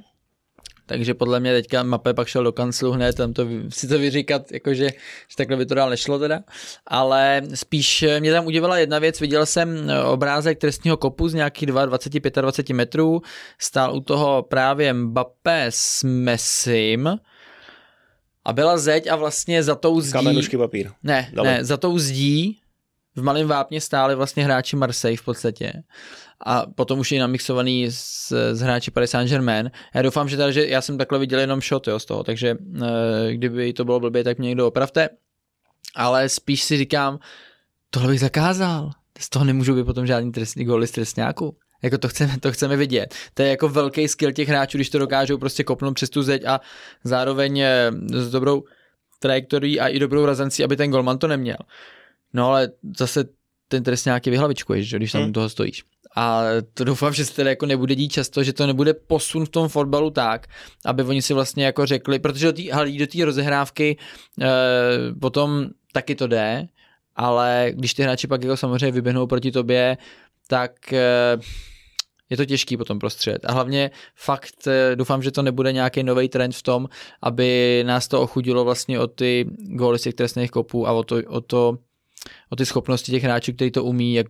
takže 0.86 1.13
podle 1.13 1.39
mě 1.39 1.53
teďka 1.53 1.83
Mape 1.83 2.13
pak 2.13 2.27
šel 2.27 2.43
do 2.43 2.51
kanclu 2.51 2.91
hned, 2.91 3.15
tam 3.15 3.33
to, 3.33 3.47
si 3.69 3.88
to 3.88 3.99
vyříkat, 3.99 4.51
jakože 4.51 4.89
že 5.27 5.36
takhle 5.38 5.57
by 5.57 5.65
to 5.65 5.75
dál 5.75 5.89
nešlo 5.89 6.19
teda, 6.19 6.39
ale 6.88 7.41
spíš 7.53 8.03
eh, 8.03 8.19
mě 8.19 8.31
tam 8.31 8.45
udivila 8.45 8.77
jedna 8.77 8.99
věc, 8.99 9.19
viděl 9.19 9.45
jsem 9.45 9.89
eh, 9.89 10.03
obrázek 10.03 10.59
trestního 10.59 10.97
kopu 10.97 11.27
z 11.27 11.33
nějakých 11.33 11.69
20-25 11.69 12.75
metrů, 12.75 13.21
stál 13.59 13.95
u 13.95 13.99
toho 13.99 14.43
právě 14.43 14.93
Mbappé 14.93 15.65
s 15.69 16.03
Messim, 16.03 17.09
a 18.45 18.53
byla 18.53 18.77
zeď 18.77 19.07
a 19.07 19.15
vlastně 19.15 19.63
za 19.63 19.75
tou 19.75 20.01
zdí... 20.01 20.11
Kamenušky 20.11 20.57
papír. 20.57 20.91
Ne, 21.03 21.29
Dali. 21.33 21.47
ne, 21.47 21.65
za 21.65 21.77
tou 21.77 21.99
zdí 21.99 22.59
v 23.15 23.23
malém 23.23 23.47
vápně 23.47 23.81
stáli 23.81 24.15
vlastně 24.15 24.45
hráči 24.45 24.75
Marseille 24.75 25.17
v 25.17 25.25
podstatě 25.25 25.73
a 26.39 26.65
potom 26.75 26.99
už 26.99 27.11
je 27.11 27.19
namixovaný 27.19 27.88
s, 27.91 28.31
s 28.31 28.59
hráči 28.59 28.91
Paris 28.91 29.11
Saint-Germain. 29.11 29.71
Já 29.93 30.01
doufám, 30.01 30.29
že, 30.29 30.38
teda, 30.38 30.51
že 30.51 30.67
já 30.67 30.81
jsem 30.81 30.97
takhle 30.97 31.19
viděl 31.19 31.39
jenom 31.39 31.61
shot 31.61 31.88
jo, 31.88 31.99
z 31.99 32.05
toho, 32.05 32.23
takže 32.23 32.55
e, 32.83 33.33
kdyby 33.33 33.73
to 33.73 33.86
bylo 33.86 33.99
blbě, 33.99 34.23
tak 34.23 34.38
mě 34.38 34.47
někdo 34.47 34.67
opravte. 34.67 35.09
Ale 35.95 36.29
spíš 36.29 36.63
si 36.63 36.77
říkám, 36.77 37.19
tohle 37.89 38.09
bych 38.09 38.19
zakázal. 38.19 38.91
Z 39.19 39.29
toho 39.29 39.45
nemůžu 39.45 39.75
být 39.75 39.86
potom 39.86 40.05
žádný 40.07 40.31
trestní 40.31 40.65
góly 40.65 40.88
z 40.88 40.91
trestňáku. 40.91 41.57
Jako 41.81 41.97
to 41.97 42.07
chceme, 42.07 42.38
to 42.39 42.51
chceme 42.51 42.77
vidět. 42.77 43.15
To 43.33 43.41
je 43.41 43.49
jako 43.49 43.69
velký 43.69 44.07
skill 44.07 44.31
těch 44.31 44.47
hráčů, 44.47 44.77
když 44.77 44.89
to 44.89 44.99
dokážou 44.99 45.38
prostě 45.38 45.63
kopnout 45.63 45.95
přes 45.95 46.09
tu 46.09 46.23
zeď 46.23 46.45
a 46.45 46.61
zároveň 47.03 47.59
eh, 47.59 47.91
s 48.13 48.31
dobrou 48.31 48.63
trajektorií 49.19 49.79
a 49.79 49.88
i 49.88 49.99
dobrou 49.99 50.25
razancí, 50.25 50.63
aby 50.63 50.77
ten 50.77 50.91
golman 50.91 51.17
to 51.17 51.27
neměl. 51.27 51.57
No 52.33 52.47
ale 52.47 52.69
zase 52.97 53.25
ten 53.67 53.83
trestňák 53.83 54.25
je 54.25 54.31
vyhlavičkuješ, 54.31 54.93
když 54.93 55.11
tam 55.11 55.23
hmm. 55.23 55.33
toho 55.33 55.49
stojíš. 55.49 55.83
A 56.16 56.43
to 56.74 56.84
doufám, 56.84 57.13
že 57.13 57.26
se 57.26 57.34
teda 57.34 57.49
jako 57.49 57.66
nebude 57.66 57.95
dít 57.95 58.09
často, 58.09 58.43
že 58.43 58.53
to 58.53 58.68
nebude 58.68 58.93
posun 58.93 59.45
v 59.45 59.49
tom 59.49 59.68
fotbalu 59.68 60.09
tak, 60.09 60.47
aby 60.86 61.03
oni 61.03 61.22
si 61.22 61.34
vlastně 61.34 61.66
jako 61.66 61.86
řekli, 61.86 62.20
protože 62.20 62.53
do 62.97 63.07
té 63.07 63.26
rozehrávky 63.26 63.97
e, 64.41 64.47
potom 65.20 65.66
taky 65.91 66.16
to 66.16 66.28
jde, 66.28 66.68
ale 67.16 67.72
když 67.74 67.93
ty 67.93 68.03
hráči 68.03 68.28
pak 68.28 68.43
jako 68.43 68.57
samozřejmě 68.57 68.91
vyběhnou 68.91 69.28
proti 69.28 69.51
tobě, 69.51 69.97
tak 70.47 70.93
e, 70.93 71.38
je 72.30 72.38
to 72.38 72.45
těžký 72.45 72.78
potom 72.78 72.99
prostřed. 72.99 73.45
A 73.45 73.51
hlavně 73.51 73.91
fakt 74.16 74.68
e, 74.68 74.95
doufám, 74.95 75.24
že 75.24 75.32
to 75.32 75.41
nebude 75.41 75.74
nějaký 75.74 76.03
nový 76.03 76.30
trend 76.30 76.55
v 76.55 76.63
tom, 76.63 76.89
aby 77.22 77.84
nás 77.88 78.07
to 78.07 78.22
ochudilo 78.22 78.63
vlastně 78.63 78.99
o 78.99 79.07
ty 79.07 79.45
góly 79.57 79.99
z 79.99 80.01
těch 80.01 80.13
trestných 80.13 80.51
kopů 80.51 80.88
a 80.88 80.91
o 80.91 81.03
to, 81.03 81.16
o 81.28 81.41
to 81.41 81.78
o 82.49 82.55
ty 82.55 82.66
schopnosti 82.66 83.11
těch 83.11 83.24
hráčů, 83.24 83.53
kteří 83.53 83.72
to 83.72 83.84
umí, 83.84 84.13
jak 84.13 84.28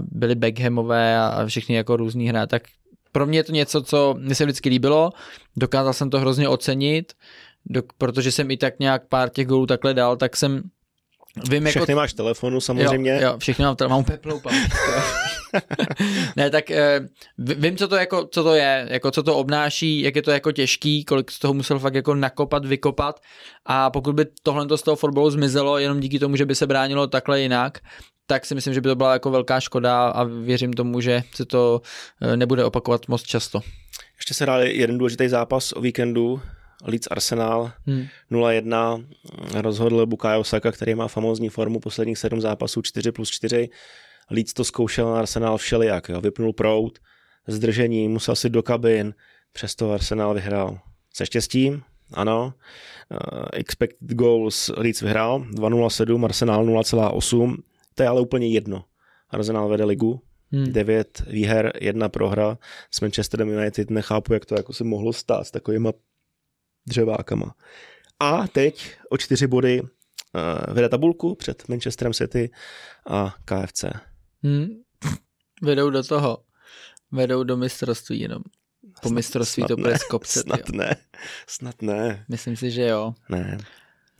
byli 0.00 0.34
Beckhamové 0.34 1.18
a 1.18 1.46
všichni 1.46 1.76
jako 1.76 1.96
různý 1.96 2.28
hra, 2.28 2.46
tak 2.46 2.62
pro 3.12 3.26
mě 3.26 3.38
je 3.38 3.44
to 3.44 3.52
něco, 3.52 3.82
co 3.82 4.14
mi 4.18 4.34
se 4.34 4.44
vždycky 4.44 4.68
líbilo, 4.68 5.10
dokázal 5.56 5.92
jsem 5.92 6.10
to 6.10 6.20
hrozně 6.20 6.48
ocenit, 6.48 7.12
do, 7.66 7.82
protože 7.98 8.32
jsem 8.32 8.50
i 8.50 8.56
tak 8.56 8.78
nějak 8.78 9.02
pár 9.08 9.28
těch 9.28 9.46
gólů 9.46 9.66
takhle 9.66 9.94
dal, 9.94 10.16
tak 10.16 10.36
jsem 10.36 10.62
Vím, 11.50 11.64
všechny 11.64 11.92
jako... 11.92 12.00
máš 12.00 12.12
telefonu 12.12 12.60
samozřejmě. 12.60 13.10
Jo, 13.10 13.18
jo 13.20 13.38
všechny 13.38 13.64
mám, 13.64 13.76
mám 13.88 14.04
peplou 14.04 14.40
ne, 16.36 16.50
tak 16.50 16.70
eh, 16.70 17.00
vím, 17.38 17.76
co 17.76 17.88
to, 17.88 17.96
jako, 17.96 18.28
co 18.32 18.42
to 18.42 18.54
je, 18.54 18.86
jako 18.90 19.10
co 19.10 19.22
to 19.22 19.36
obnáší, 19.36 20.00
jak 20.00 20.16
je 20.16 20.22
to 20.22 20.30
jako 20.30 20.52
těžký, 20.52 21.04
kolik 21.04 21.30
z 21.30 21.38
toho 21.38 21.54
musel 21.54 21.78
fakt 21.78 21.94
jako 21.94 22.14
nakopat, 22.14 22.64
vykopat. 22.64 23.20
A 23.66 23.90
pokud 23.90 24.14
by 24.14 24.26
tohle 24.42 24.78
z 24.78 24.82
toho 24.82 24.96
fotbalu 24.96 25.30
zmizelo 25.30 25.78
jenom 25.78 26.00
díky 26.00 26.18
tomu, 26.18 26.36
že 26.36 26.46
by 26.46 26.54
se 26.54 26.66
bránilo 26.66 27.06
takhle 27.06 27.40
jinak, 27.40 27.78
tak 28.26 28.46
si 28.46 28.54
myslím, 28.54 28.74
že 28.74 28.80
by 28.80 28.88
to 28.88 28.94
byla 28.94 29.12
jako 29.12 29.30
velká 29.30 29.60
škoda 29.60 30.08
a 30.08 30.24
věřím 30.24 30.72
tomu, 30.72 31.00
že 31.00 31.22
se 31.34 31.44
to 31.44 31.82
eh, 32.20 32.36
nebude 32.36 32.64
opakovat 32.64 33.08
moc 33.08 33.22
často. 33.22 33.60
Ještě 34.16 34.34
se 34.34 34.44
hrál 34.44 34.62
jeden 34.62 34.98
důležitý 34.98 35.28
zápas 35.28 35.72
o 35.72 35.80
víkendu, 35.80 36.42
Leeds 36.84 37.08
Arsenal 37.10 37.72
hmm. 37.86 38.06
0-1 38.30 39.06
rozhodl 39.54 40.06
Bukayo 40.06 40.44
Saka, 40.44 40.72
který 40.72 40.94
má 40.94 41.08
famózní 41.08 41.48
formu 41.48 41.80
posledních 41.80 42.18
sedm 42.18 42.40
zápasů 42.40 42.82
4 42.82 43.12
plus 43.12 43.30
4. 43.30 43.68
Leeds 44.30 44.52
to 44.52 44.64
zkoušel 44.64 45.12
na 45.12 45.18
Arsenal 45.18 45.58
všelijak, 45.58 46.08
jo. 46.08 46.20
vypnul 46.20 46.52
prout, 46.52 46.98
zdržení, 47.46 48.08
musel 48.08 48.36
si 48.36 48.50
do 48.50 48.62
kabin, 48.62 49.14
přesto 49.52 49.92
Arsenal 49.92 50.34
vyhrál. 50.34 50.78
Se 51.14 51.26
štěstím, 51.26 51.82
ano. 52.14 52.54
Uh, 53.10 53.44
expected 53.52 54.12
goals 54.12 54.70
Leeds 54.76 55.00
vyhrál 55.00 55.38
2-0-7, 55.40 56.24
Arsenal 56.24 56.66
0,8. 56.66 57.56
To 57.94 58.02
je 58.02 58.08
ale 58.08 58.20
úplně 58.20 58.48
jedno. 58.48 58.84
Arsenal 59.30 59.68
vede 59.68 59.84
ligu, 59.84 60.22
Hmm. 60.52 60.72
Devět 60.72 61.22
výher, 61.26 61.72
jedna 61.80 62.08
prohra 62.08 62.58
s 62.90 63.00
Manchesterem 63.00 63.48
United. 63.48 63.90
Nechápu, 63.90 64.32
jak 64.32 64.46
to 64.46 64.54
jako 64.54 64.72
se 64.72 64.84
mohlo 64.84 65.12
stát 65.12 65.46
s 65.46 65.50
takovýma 65.50 65.92
dřevákama. 66.88 67.54
A 68.20 68.48
teď 68.48 68.96
o 69.10 69.18
čtyři 69.18 69.46
body 69.46 69.80
uh, 69.82 70.74
vede 70.74 70.88
tabulku 70.88 71.34
před 71.34 71.68
Manchesterem 71.68 72.12
City 72.12 72.50
a 73.06 73.34
KFC. 73.44 73.84
Hmm. 74.42 74.66
Vedou 75.62 75.90
do 75.90 76.02
toho. 76.02 76.38
Vedou 77.12 77.44
do 77.44 77.56
mistrovství 77.56 78.20
jenom. 78.20 78.42
Po 79.02 79.08
snad, 79.08 79.14
mistrovství 79.14 79.60
snad 79.60 79.68
to 79.68 79.76
bude 79.76 79.98
skopce. 79.98 80.40
Snad 80.40 80.60
jo. 80.68 80.78
ne. 80.78 80.96
Snad 81.46 81.82
ne. 81.82 82.24
Myslím 82.28 82.56
si, 82.56 82.70
že 82.70 82.86
jo. 82.86 83.14
Ne. 83.28 83.58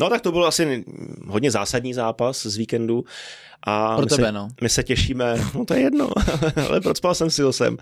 No 0.01 0.11
tak 0.11 0.21
to 0.21 0.33
byl 0.33 0.47
asi 0.47 0.85
hodně 1.27 1.51
zásadní 1.51 1.95
zápas 1.95 2.47
z 2.47 2.57
víkendu. 2.57 3.05
A 3.63 3.97
Pro 3.97 4.05
my 4.05 4.09
tebe, 4.09 4.27
se, 4.27 4.33
no. 4.33 4.49
My 4.61 4.69
se 4.69 4.83
těšíme, 4.83 5.35
no 5.55 5.65
to 5.65 5.75
je 5.75 5.81
jedno, 5.81 6.11
ale 6.69 6.81
procpal 6.81 7.15
jsem 7.15 7.31
si 7.31 7.43
jsem. 7.51 7.77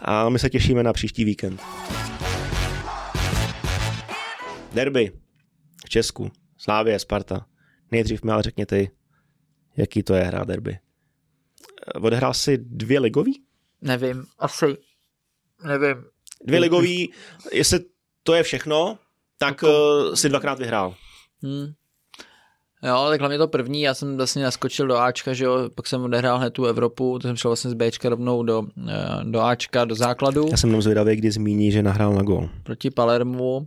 A 0.00 0.28
my 0.28 0.38
se 0.38 0.50
těšíme 0.50 0.82
na 0.82 0.92
příští 0.92 1.24
víkend. 1.24 1.60
Derby 4.72 5.12
v 5.84 5.88
Česku, 5.88 6.30
Slávě, 6.58 6.98
Sparta. 6.98 7.46
Nejdřív 7.90 8.22
mi 8.22 8.32
ale 8.32 8.42
řekni 8.42 8.66
ty, 8.66 8.90
jaký 9.76 10.02
to 10.02 10.14
je 10.14 10.22
hrát 10.22 10.48
derby. 10.48 10.78
Odehrál 11.94 12.34
si 12.34 12.58
dvě 12.58 13.00
ligový? 13.00 13.42
Nevím, 13.80 14.24
asi. 14.38 14.66
Nevím. 15.64 16.04
Dvě 16.44 16.60
ligový, 16.60 17.12
jestli 17.52 17.80
to 18.22 18.34
je 18.34 18.42
všechno, 18.42 18.98
tak 19.38 19.62
uh, 19.62 20.14
si 20.14 20.28
dvakrát 20.28 20.58
vyhrál. 20.58 20.94
Hmm. 21.44 21.72
Jo, 22.82 23.06
tak 23.08 23.20
hlavně 23.20 23.38
to 23.38 23.48
první, 23.48 23.82
já 23.82 23.94
jsem 23.94 24.16
vlastně 24.16 24.42
naskočil 24.42 24.86
do 24.86 24.96
Ačka, 24.96 25.32
že 25.32 25.44
jo, 25.44 25.70
pak 25.74 25.86
jsem 25.86 26.02
odehrál 26.02 26.38
hned 26.38 26.50
tu 26.50 26.64
Evropu, 26.64 27.18
to 27.18 27.28
jsem 27.28 27.36
šel 27.36 27.48
vlastně 27.48 27.70
z 27.70 27.74
Bčka 27.74 28.08
rovnou 28.08 28.42
do, 28.42 28.62
eh, 28.88 29.24
do 29.24 29.40
Ačka, 29.40 29.84
do 29.84 29.94
základu. 29.94 30.48
Já 30.50 30.56
jsem 30.56 30.70
jenom 30.70 30.82
zvědavý, 30.82 31.16
kdy 31.16 31.30
zmíní, 31.30 31.72
že 31.72 31.82
nahrál 31.82 32.12
na 32.12 32.22
gol. 32.22 32.48
Proti 32.62 32.90
Palermu. 32.90 33.66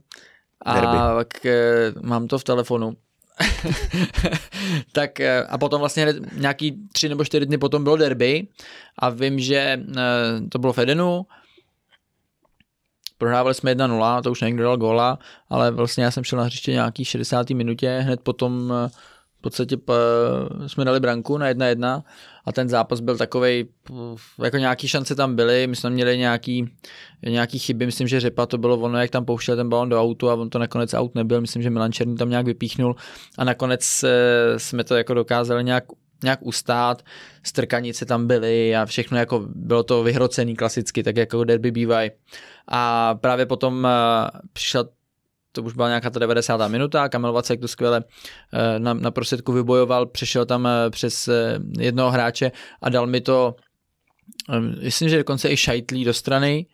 A 0.66 0.74
Derby. 0.74 0.98
pak 1.16 1.46
eh, 1.46 1.94
mám 2.02 2.28
to 2.28 2.40
v 2.40 2.44
telefonu. 2.44 2.94
tak 4.92 5.20
eh, 5.20 5.44
a 5.44 5.58
potom 5.58 5.80
vlastně 5.80 6.04
hned 6.04 6.18
nějaký 6.34 6.78
tři 6.94 7.10
nebo 7.10 7.26
čtyři 7.26 7.46
dny 7.46 7.58
potom 7.58 7.84
bylo 7.84 7.98
derby 7.98 8.48
a 9.00 9.10
vím, 9.10 9.40
že 9.40 9.80
to 10.50 10.60
bylo 10.60 10.74
v 10.74 10.78
Edenu, 10.78 11.26
Prohrávali 13.18 13.54
jsme 13.54 13.76
1-0, 13.76 14.22
to 14.22 14.32
už 14.32 14.42
někdo 14.42 14.64
dal 14.64 14.78
góla, 14.78 15.20
ale 15.50 15.72
vlastně 15.72 16.04
já 16.04 16.12
jsem 16.12 16.24
šel 16.24 16.40
na 16.40 16.46
hřiště 16.46 16.72
nějaký 16.72 17.06
60. 17.06 17.50
minutě, 17.50 18.00
hned 18.00 18.22
potom 18.22 18.74
eh, 18.86 18.90
v 19.38 19.42
podstatě 19.42 19.78
eh, 19.90 20.70
jsme 20.70 20.86
dali 20.86 21.00
branku 21.00 21.38
na 21.38 21.50
1-1 21.50 22.04
a 22.46 22.52
ten 22.52 22.70
zápas 22.70 23.00
byl 23.00 23.18
takový, 23.18 23.66
jako 24.44 24.58
nějaký 24.58 24.88
šance 24.88 25.16
tam 25.16 25.36
byly, 25.36 25.68
my 25.68 25.76
jsme 25.76 25.90
měli 25.90 26.18
nějaký, 26.18 26.70
nějaký 27.26 27.60
chyby, 27.60 27.86
myslím, 27.86 28.08
že 28.08 28.20
Řepa 28.20 28.46
to 28.46 28.58
bylo 28.58 28.78
ono, 28.78 29.00
jak 29.00 29.12
tam 29.12 29.26
pouštěl 29.26 29.56
ten 29.56 29.70
balon 29.70 29.90
do 29.90 30.02
autu 30.02 30.30
a 30.30 30.34
on 30.34 30.50
to 30.50 30.60
nakonec 30.60 30.94
aut 30.94 31.16
nebyl, 31.16 31.42
myslím, 31.42 31.62
že 31.62 31.70
Milan 31.70 31.92
Černý 31.92 32.16
tam 32.16 32.30
nějak 32.30 32.46
vypíchnul 32.46 32.96
a 33.38 33.44
nakonec 33.44 34.04
eh, 34.04 34.60
jsme 34.60 34.84
to 34.84 34.96
jako 34.96 35.14
dokázali 35.14 35.64
nějak 35.64 35.84
nějak 36.24 36.40
ustát, 36.42 37.04
strkanice 37.44 38.06
tam 38.06 38.28
byly 38.28 38.76
a 38.76 38.86
všechno 38.86 39.18
jako 39.18 39.46
bylo 39.56 39.84
to 39.84 40.04
vyhrocený 40.04 40.56
klasicky, 40.56 41.04
tak 41.04 41.18
jako 41.18 41.44
derby 41.44 41.72
bývají. 41.72 42.12
A 42.68 43.16
právě 43.16 43.46
potom 43.46 43.84
uh, 43.84 44.40
přišla 44.54 44.84
to 45.52 45.64
už 45.64 45.74
byla 45.74 45.88
nějaká 45.88 46.10
ta 46.10 46.20
90. 46.20 46.68
minuta, 46.68 47.10
Kamil 47.10 47.34
Vacek 47.34 47.60
to 47.60 47.68
skvěle 47.68 48.04
uh, 48.04 48.60
na, 48.78 48.94
na 48.94 49.12
prostředku 49.12 49.52
vybojoval, 49.52 50.06
přešel 50.06 50.46
tam 50.46 50.66
uh, 50.66 50.70
přes 50.90 51.30
jednoho 51.80 52.12
hráče 52.12 52.52
a 52.82 52.90
dal 52.90 53.08
mi 53.08 53.22
to, 53.22 53.56
myslím, 54.82 55.10
že 55.10 55.18
dokonce 55.18 55.50
i 55.50 55.58
šajtlí 55.58 56.06
do 56.06 56.14
strany, 56.14 56.66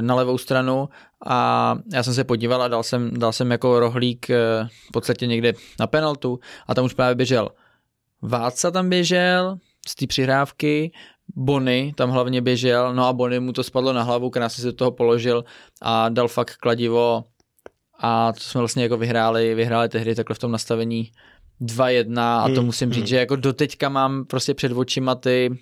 na 0.00 0.14
levou 0.14 0.38
stranu 0.38 0.88
a 1.26 1.78
já 1.92 2.02
jsem 2.02 2.14
se 2.14 2.24
podíval 2.24 2.62
a 2.62 2.68
dal 2.68 2.82
jsem, 2.82 3.10
dal 3.18 3.32
jsem 3.32 3.50
jako 3.50 3.80
rohlík 3.80 4.28
v 4.88 4.92
podstatě 4.92 5.26
někde 5.26 5.52
na 5.80 5.86
penaltu 5.86 6.40
a 6.66 6.74
tam 6.74 6.84
už 6.84 6.94
právě 6.94 7.14
běžel 7.14 7.48
Váca 8.22 8.70
tam 8.70 8.88
běžel 8.88 9.58
z 9.88 9.94
té 9.94 10.06
přihrávky, 10.06 10.92
Bony 11.36 11.92
tam 11.96 12.10
hlavně 12.10 12.40
běžel, 12.40 12.94
no 12.94 13.06
a 13.06 13.12
Bony 13.12 13.40
mu 13.40 13.52
to 13.52 13.62
spadlo 13.62 13.92
na 13.92 14.02
hlavu, 14.02 14.30
krásně 14.30 14.60
se 14.60 14.66
do 14.66 14.72
toho 14.72 14.90
položil 14.90 15.44
a 15.82 16.08
dal 16.08 16.28
fakt 16.28 16.56
kladivo 16.56 17.24
a 17.98 18.32
to 18.32 18.40
jsme 18.40 18.58
vlastně 18.58 18.82
jako 18.82 18.96
vyhráli, 18.96 19.54
vyhráli 19.54 19.88
tehdy 19.88 20.14
takhle 20.14 20.34
v 20.34 20.38
tom 20.38 20.52
nastavení 20.52 21.10
2-1 21.60 22.20
a 22.20 22.48
to 22.48 22.54
hmm, 22.54 22.64
musím 22.64 22.92
říct, 22.92 23.02
hmm. 23.02 23.06
že 23.06 23.16
jako 23.16 23.36
doteďka 23.36 23.88
mám 23.88 24.24
prostě 24.24 24.54
před 24.54 24.72
očima 24.72 25.14
ty, 25.14 25.58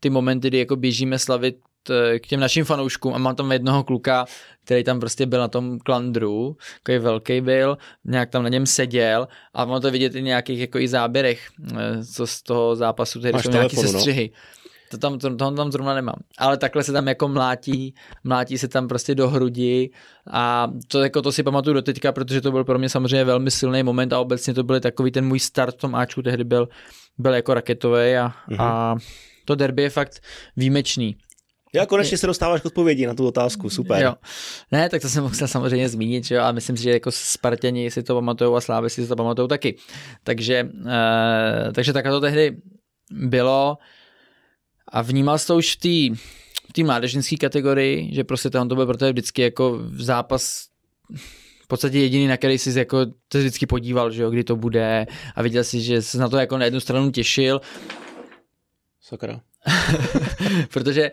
ty 0.00 0.10
momenty, 0.10 0.48
kdy 0.48 0.58
jako 0.58 0.76
běžíme 0.76 1.18
slavit 1.18 1.56
Eh, 1.90 2.18
k 2.18 2.26
těm 2.26 2.40
našim 2.40 2.64
fanouškům 2.64 3.14
a 3.14 3.18
mám 3.18 3.36
tam 3.36 3.52
jednoho 3.52 3.84
kluka, 3.84 4.26
který 4.64 4.84
tam 4.84 5.00
prostě 5.00 5.26
byl 5.26 5.40
na 5.40 5.48
tom 5.48 5.78
klandru, 5.78 6.56
takový 6.82 6.98
velký 6.98 7.40
byl, 7.40 7.78
nějak 8.04 8.30
tam 8.30 8.42
na 8.42 8.48
něm 8.48 8.66
seděl 8.66 9.28
a 9.54 9.64
mám 9.64 9.80
to 9.80 9.90
vidět 9.90 10.14
i 10.14 10.22
nějakých 10.22 10.60
jako 10.60 10.78
i 10.78 10.88
záběrech, 10.88 11.48
eh, 11.76 12.04
co 12.04 12.26
z 12.26 12.42
toho 12.42 12.76
zápasu, 12.76 13.20
tady 13.20 13.42
jsou 13.42 13.50
nějaký 13.50 13.76
sestřihy. 13.76 14.30
No? 14.32 14.40
To 14.90 14.98
tam, 14.98 15.18
to, 15.18 15.36
to 15.36 15.50
tam 15.50 15.72
zrovna 15.72 15.94
nemám. 15.94 16.16
Ale 16.38 16.56
takhle 16.56 16.82
se 16.82 16.92
tam 16.92 17.08
jako 17.08 17.28
mlátí, 17.28 17.94
mlátí 18.24 18.58
se 18.58 18.68
tam 18.68 18.88
prostě 18.88 19.14
do 19.14 19.28
hrudi 19.28 19.90
a 20.30 20.68
to, 20.88 21.02
jako 21.02 21.22
to 21.22 21.32
si 21.32 21.42
pamatuju 21.42 21.74
do 21.74 21.82
teďka, 21.82 22.12
protože 22.12 22.40
to 22.40 22.50
byl 22.50 22.64
pro 22.64 22.78
mě 22.78 22.88
samozřejmě 22.88 23.24
velmi 23.24 23.50
silný 23.50 23.82
moment 23.82 24.12
a 24.12 24.20
obecně 24.20 24.54
to 24.54 24.62
byl 24.62 24.80
takový 24.80 25.10
ten 25.10 25.26
můj 25.26 25.40
start 25.40 25.74
v 25.74 25.78
tom 25.78 25.94
Ačku 25.94 26.22
tehdy 26.22 26.44
byl, 26.44 26.68
byl 27.18 27.34
jako 27.34 27.54
raketový 27.54 28.16
a, 28.16 28.32
mm-hmm. 28.48 28.62
a 28.62 28.96
to 29.44 29.54
derby 29.54 29.82
je 29.82 29.90
fakt 29.90 30.20
výjimečný. 30.56 31.16
Já 31.74 31.86
konečně 31.86 32.18
se 32.18 32.26
dostáváš 32.26 32.60
k 32.60 32.66
odpovědi 32.66 33.06
na 33.06 33.14
tu 33.14 33.26
otázku, 33.26 33.70
super. 33.70 34.02
Jo. 34.02 34.14
Ne, 34.72 34.88
tak 34.88 35.02
to 35.02 35.08
jsem 35.08 35.24
musel 35.24 35.48
samozřejmě 35.48 35.88
zmínit, 35.88 36.24
že 36.24 36.34
jo, 36.34 36.42
a 36.42 36.52
myslím 36.52 36.76
si, 36.76 36.82
že 36.82 36.90
jako 36.90 37.10
Spartěni 37.12 37.90
si 37.90 38.02
to 38.02 38.14
pamatují 38.14 38.56
a 38.56 38.60
Slávy 38.60 38.90
si 38.90 39.06
to 39.06 39.16
pamatují 39.16 39.48
taky. 39.48 39.76
Takže, 40.24 40.68
uh, 40.74 41.72
takže 41.72 41.92
takhle 41.92 42.12
to 42.12 42.20
tehdy 42.20 42.56
bylo 43.10 43.78
a 44.88 45.02
vnímal 45.02 45.38
jsi 45.38 45.46
to 45.46 45.56
už 45.56 45.76
v 45.76 45.80
té 46.72 46.82
v 46.82 46.84
mládežnické 46.84 47.36
kategorii, 47.36 48.14
že 48.14 48.24
prostě 48.24 48.50
to 48.50 48.64
byl 48.64 48.86
pro 48.86 48.96
tebe 48.96 49.12
vždycky 49.12 49.42
jako 49.42 49.80
zápas 49.96 50.68
v 51.62 51.66
podstatě 51.68 51.98
jediný, 51.98 52.26
na 52.26 52.36
který 52.36 52.58
jsi 52.58 52.78
jako 52.78 53.06
to 53.28 53.38
vždycky 53.38 53.66
podíval, 53.66 54.10
že 54.10 54.22
jo, 54.22 54.30
kdy 54.30 54.44
to 54.44 54.56
bude 54.56 55.06
a 55.34 55.42
viděl 55.42 55.64
si, 55.64 55.80
že 55.80 56.02
jsi 56.02 56.18
na 56.18 56.28
to 56.28 56.36
jako 56.36 56.58
na 56.58 56.64
jednu 56.64 56.80
stranu 56.80 57.10
těšil. 57.10 57.60
Sakra. 59.00 59.40
protože 60.72 61.02
e, 61.02 61.12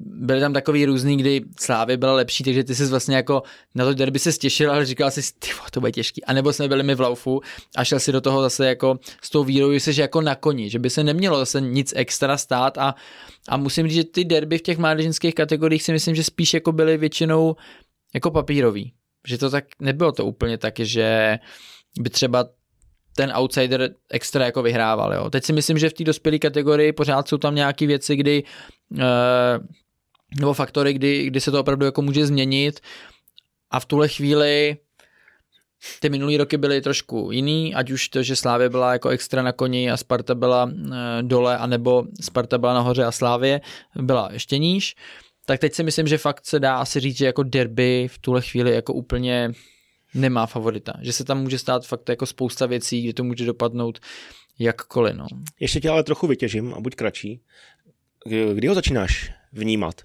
byly 0.00 0.40
tam 0.40 0.52
takový 0.52 0.86
různý, 0.86 1.16
kdy 1.16 1.40
Slávy 1.60 1.96
byla 1.96 2.12
lepší, 2.12 2.44
takže 2.44 2.64
ty 2.64 2.74
jsi 2.74 2.86
vlastně 2.86 3.16
jako 3.16 3.42
na 3.74 3.84
to 3.84 3.94
derby 3.94 4.18
se 4.18 4.32
stěšil, 4.32 4.72
ale 4.72 4.86
říkal 4.86 5.10
si, 5.10 5.22
ty 5.38 5.48
to 5.70 5.80
bude 5.80 5.92
těžký. 5.92 6.24
A 6.24 6.32
nebo 6.32 6.52
jsme 6.52 6.68
byli 6.68 6.82
my 6.82 6.94
v 6.94 7.00
laufu 7.00 7.40
a 7.76 7.84
šel 7.84 8.00
si 8.00 8.12
do 8.12 8.20
toho 8.20 8.42
zase 8.42 8.66
jako 8.66 8.98
s 9.22 9.30
tou 9.30 9.44
vírou, 9.44 9.72
že 9.72 9.80
jsi 9.80 10.00
jako 10.00 10.20
na 10.20 10.34
koni, 10.34 10.70
že 10.70 10.78
by 10.78 10.90
se 10.90 11.04
nemělo 11.04 11.38
zase 11.38 11.60
nic 11.60 11.92
extra 11.96 12.36
stát 12.36 12.78
a, 12.78 12.94
a 13.48 13.56
musím 13.56 13.88
říct, 13.88 13.94
že 13.94 14.04
ty 14.04 14.24
derby 14.24 14.58
v 14.58 14.62
těch 14.62 14.78
mládežnických 14.78 15.34
kategoriích 15.34 15.82
si 15.82 15.92
myslím, 15.92 16.14
že 16.14 16.24
spíš 16.24 16.54
jako 16.54 16.72
byly 16.72 16.96
většinou 16.96 17.56
jako 18.14 18.30
papírový. 18.30 18.92
Že 19.26 19.38
to 19.38 19.50
tak 19.50 19.64
nebylo 19.80 20.12
to 20.12 20.26
úplně 20.26 20.58
tak, 20.58 20.74
že 20.78 21.38
by 22.00 22.10
třeba 22.10 22.48
ten 23.16 23.32
outsider 23.36 23.90
extra 24.10 24.44
jako 24.44 24.62
vyhrával. 24.62 25.14
Jo. 25.14 25.30
Teď 25.30 25.44
si 25.44 25.52
myslím, 25.52 25.78
že 25.78 25.90
v 25.90 25.92
té 25.92 26.04
dospělé 26.04 26.38
kategorii 26.38 26.92
pořád 26.92 27.28
jsou 27.28 27.38
tam 27.38 27.54
nějaké 27.54 27.86
věci, 27.86 28.16
kdy 28.16 28.44
uh, 28.90 28.98
nebo 30.40 30.54
faktory, 30.54 30.92
kdy, 30.92 31.26
kdy 31.26 31.40
se 31.40 31.50
to 31.50 31.60
opravdu 31.60 31.84
jako 31.84 32.02
může 32.02 32.26
změnit 32.26 32.80
a 33.70 33.80
v 33.80 33.86
tuhle 33.86 34.08
chvíli 34.08 34.76
ty 36.00 36.10
minulý 36.10 36.36
roky 36.36 36.56
byly 36.56 36.80
trošku 36.80 37.32
jiný, 37.32 37.74
ať 37.74 37.90
už 37.90 38.08
to, 38.08 38.22
že 38.22 38.36
Slávě 38.36 38.70
byla 38.70 38.92
jako 38.92 39.08
extra 39.08 39.42
na 39.42 39.52
koni 39.52 39.90
a 39.90 39.96
Sparta 39.96 40.34
byla 40.34 40.64
uh, 40.64 40.72
dole, 41.22 41.58
anebo 41.58 42.04
Sparta 42.20 42.58
byla 42.58 42.74
nahoře 42.74 43.04
a 43.04 43.12
Slávě 43.12 43.60
byla 43.96 44.28
ještě 44.32 44.58
níž, 44.58 44.94
tak 45.46 45.60
teď 45.60 45.74
si 45.74 45.82
myslím, 45.82 46.06
že 46.06 46.18
fakt 46.18 46.46
se 46.46 46.60
dá 46.60 46.76
asi 46.76 47.00
říct, 47.00 47.16
že 47.16 47.26
jako 47.26 47.42
derby 47.42 48.08
v 48.10 48.18
tuhle 48.18 48.42
chvíli 48.42 48.74
jako 48.74 48.92
úplně 48.92 49.52
nemá 50.14 50.46
favorita. 50.46 50.92
Že 51.00 51.12
se 51.12 51.24
tam 51.24 51.42
může 51.42 51.58
stát 51.58 51.86
fakt 51.86 52.08
jako 52.08 52.26
spousta 52.26 52.66
věcí, 52.66 53.02
kde 53.02 53.12
to 53.12 53.24
může 53.24 53.46
dopadnout 53.46 53.98
jakkoliv. 54.58 55.16
No. 55.16 55.26
Ještě 55.60 55.80
tě 55.80 55.90
ale 55.90 56.04
trochu 56.04 56.26
vytěžím 56.26 56.74
a 56.74 56.80
buď 56.80 56.94
kratší. 56.94 57.40
Kdy 58.54 58.68
ho 58.68 58.74
začínáš 58.74 59.32
vnímat? 59.52 60.02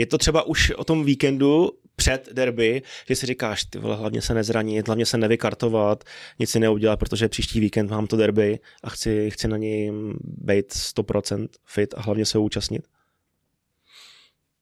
Je 0.00 0.06
to 0.06 0.18
třeba 0.18 0.42
už 0.42 0.70
o 0.70 0.84
tom 0.84 1.04
víkendu 1.04 1.70
před 1.96 2.28
derby, 2.32 2.82
že 3.08 3.16
si 3.16 3.26
říkáš, 3.26 3.64
ty 3.64 3.78
vole, 3.78 3.96
hlavně 3.96 4.22
se 4.22 4.34
nezranit, 4.34 4.86
hlavně 4.86 5.06
se 5.06 5.18
nevykartovat, 5.18 6.04
nic 6.38 6.50
si 6.50 6.60
neudělat, 6.60 6.96
protože 6.96 7.28
příští 7.28 7.60
víkend 7.60 7.90
mám 7.90 8.06
to 8.06 8.16
derby 8.16 8.58
a 8.82 8.90
chci, 8.90 9.30
chci 9.30 9.48
na 9.48 9.56
něj 9.56 9.92
být 10.22 10.72
100% 10.72 11.48
fit 11.66 11.94
a 11.96 12.00
hlavně 12.00 12.26
se 12.26 12.38
účastnit? 12.38 12.82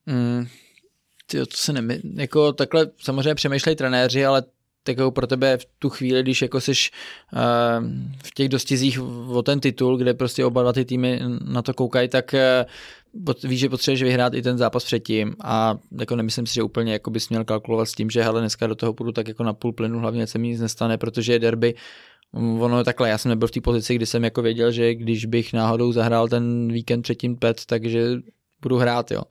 Mm, 0.07 0.47
tyjo, 1.27 1.47
to 1.47 1.57
se 1.57 1.73
nemy... 1.73 2.01
Jako 2.15 2.53
takhle 2.53 2.91
samozřejmě 3.01 3.35
přemýšlejí 3.35 3.77
trenéři, 3.77 4.25
ale 4.25 4.43
jako 4.89 5.11
pro 5.11 5.27
tebe 5.27 5.57
v 5.57 5.67
tu 5.79 5.91
chvíli, 5.91 6.23
když 6.23 6.43
jako 6.43 6.61
seš 6.61 6.91
uh, 7.33 7.41
v 8.25 8.35
těch 8.35 8.49
dostizích 8.49 9.01
o 9.29 9.43
ten 9.43 9.61
titul, 9.61 9.97
kde 9.97 10.15
prostě 10.15 10.45
oba 10.45 10.63
dva 10.63 10.73
ty 10.73 10.85
týmy 10.85 11.21
na 11.45 11.63
to 11.63 11.75
koukají, 11.75 12.09
tak 12.09 12.35
uh, 12.35 12.71
víš, 13.45 13.61
že 13.61 13.69
potřebuješ 13.69 14.03
vyhrát 14.03 14.35
i 14.35 14.43
ten 14.43 14.59
zápas 14.59 14.85
předtím 14.85 15.35
a 15.45 15.79
jako 16.01 16.17
nemyslím 16.17 16.47
si, 16.47 16.55
že 16.55 16.63
úplně 16.63 16.93
jako 16.93 17.11
bys 17.11 17.29
měl 17.29 17.45
kalkulovat 17.45 17.89
s 17.89 17.95
tím, 17.95 18.11
že 18.11 18.23
hele, 18.23 18.41
dneska 18.41 18.67
do 18.67 18.75
toho 18.75 18.93
půjdu 18.93 19.13
tak 19.13 19.29
jako 19.29 19.43
na 19.45 19.53
půl 19.53 19.73
plynu, 19.73 19.99
hlavně 19.99 20.27
se 20.27 20.39
mi 20.39 20.49
nic 20.49 20.61
nestane, 20.61 20.99
protože 20.99 21.33
je 21.33 21.39
derby, 21.39 21.75
Ono 22.33 22.79
je 22.79 22.85
takhle, 22.85 23.09
já 23.09 23.19
jsem 23.19 23.29
nebyl 23.29 23.49
v 23.49 23.51
té 23.51 23.61
pozici, 23.61 23.95
kdy 23.95 24.07
jsem 24.07 24.25
jako 24.25 24.43
věděl, 24.43 24.73
že 24.73 24.95
když 24.95 25.25
bych 25.25 25.53
náhodou 25.53 25.93
zahrál 25.93 26.29
ten 26.29 26.73
víkend 26.73 27.03
předtím 27.03 27.37
pet, 27.37 27.67
takže 27.67 28.11
budu 28.63 28.77
hrát, 28.77 29.11
jo. 29.11 29.23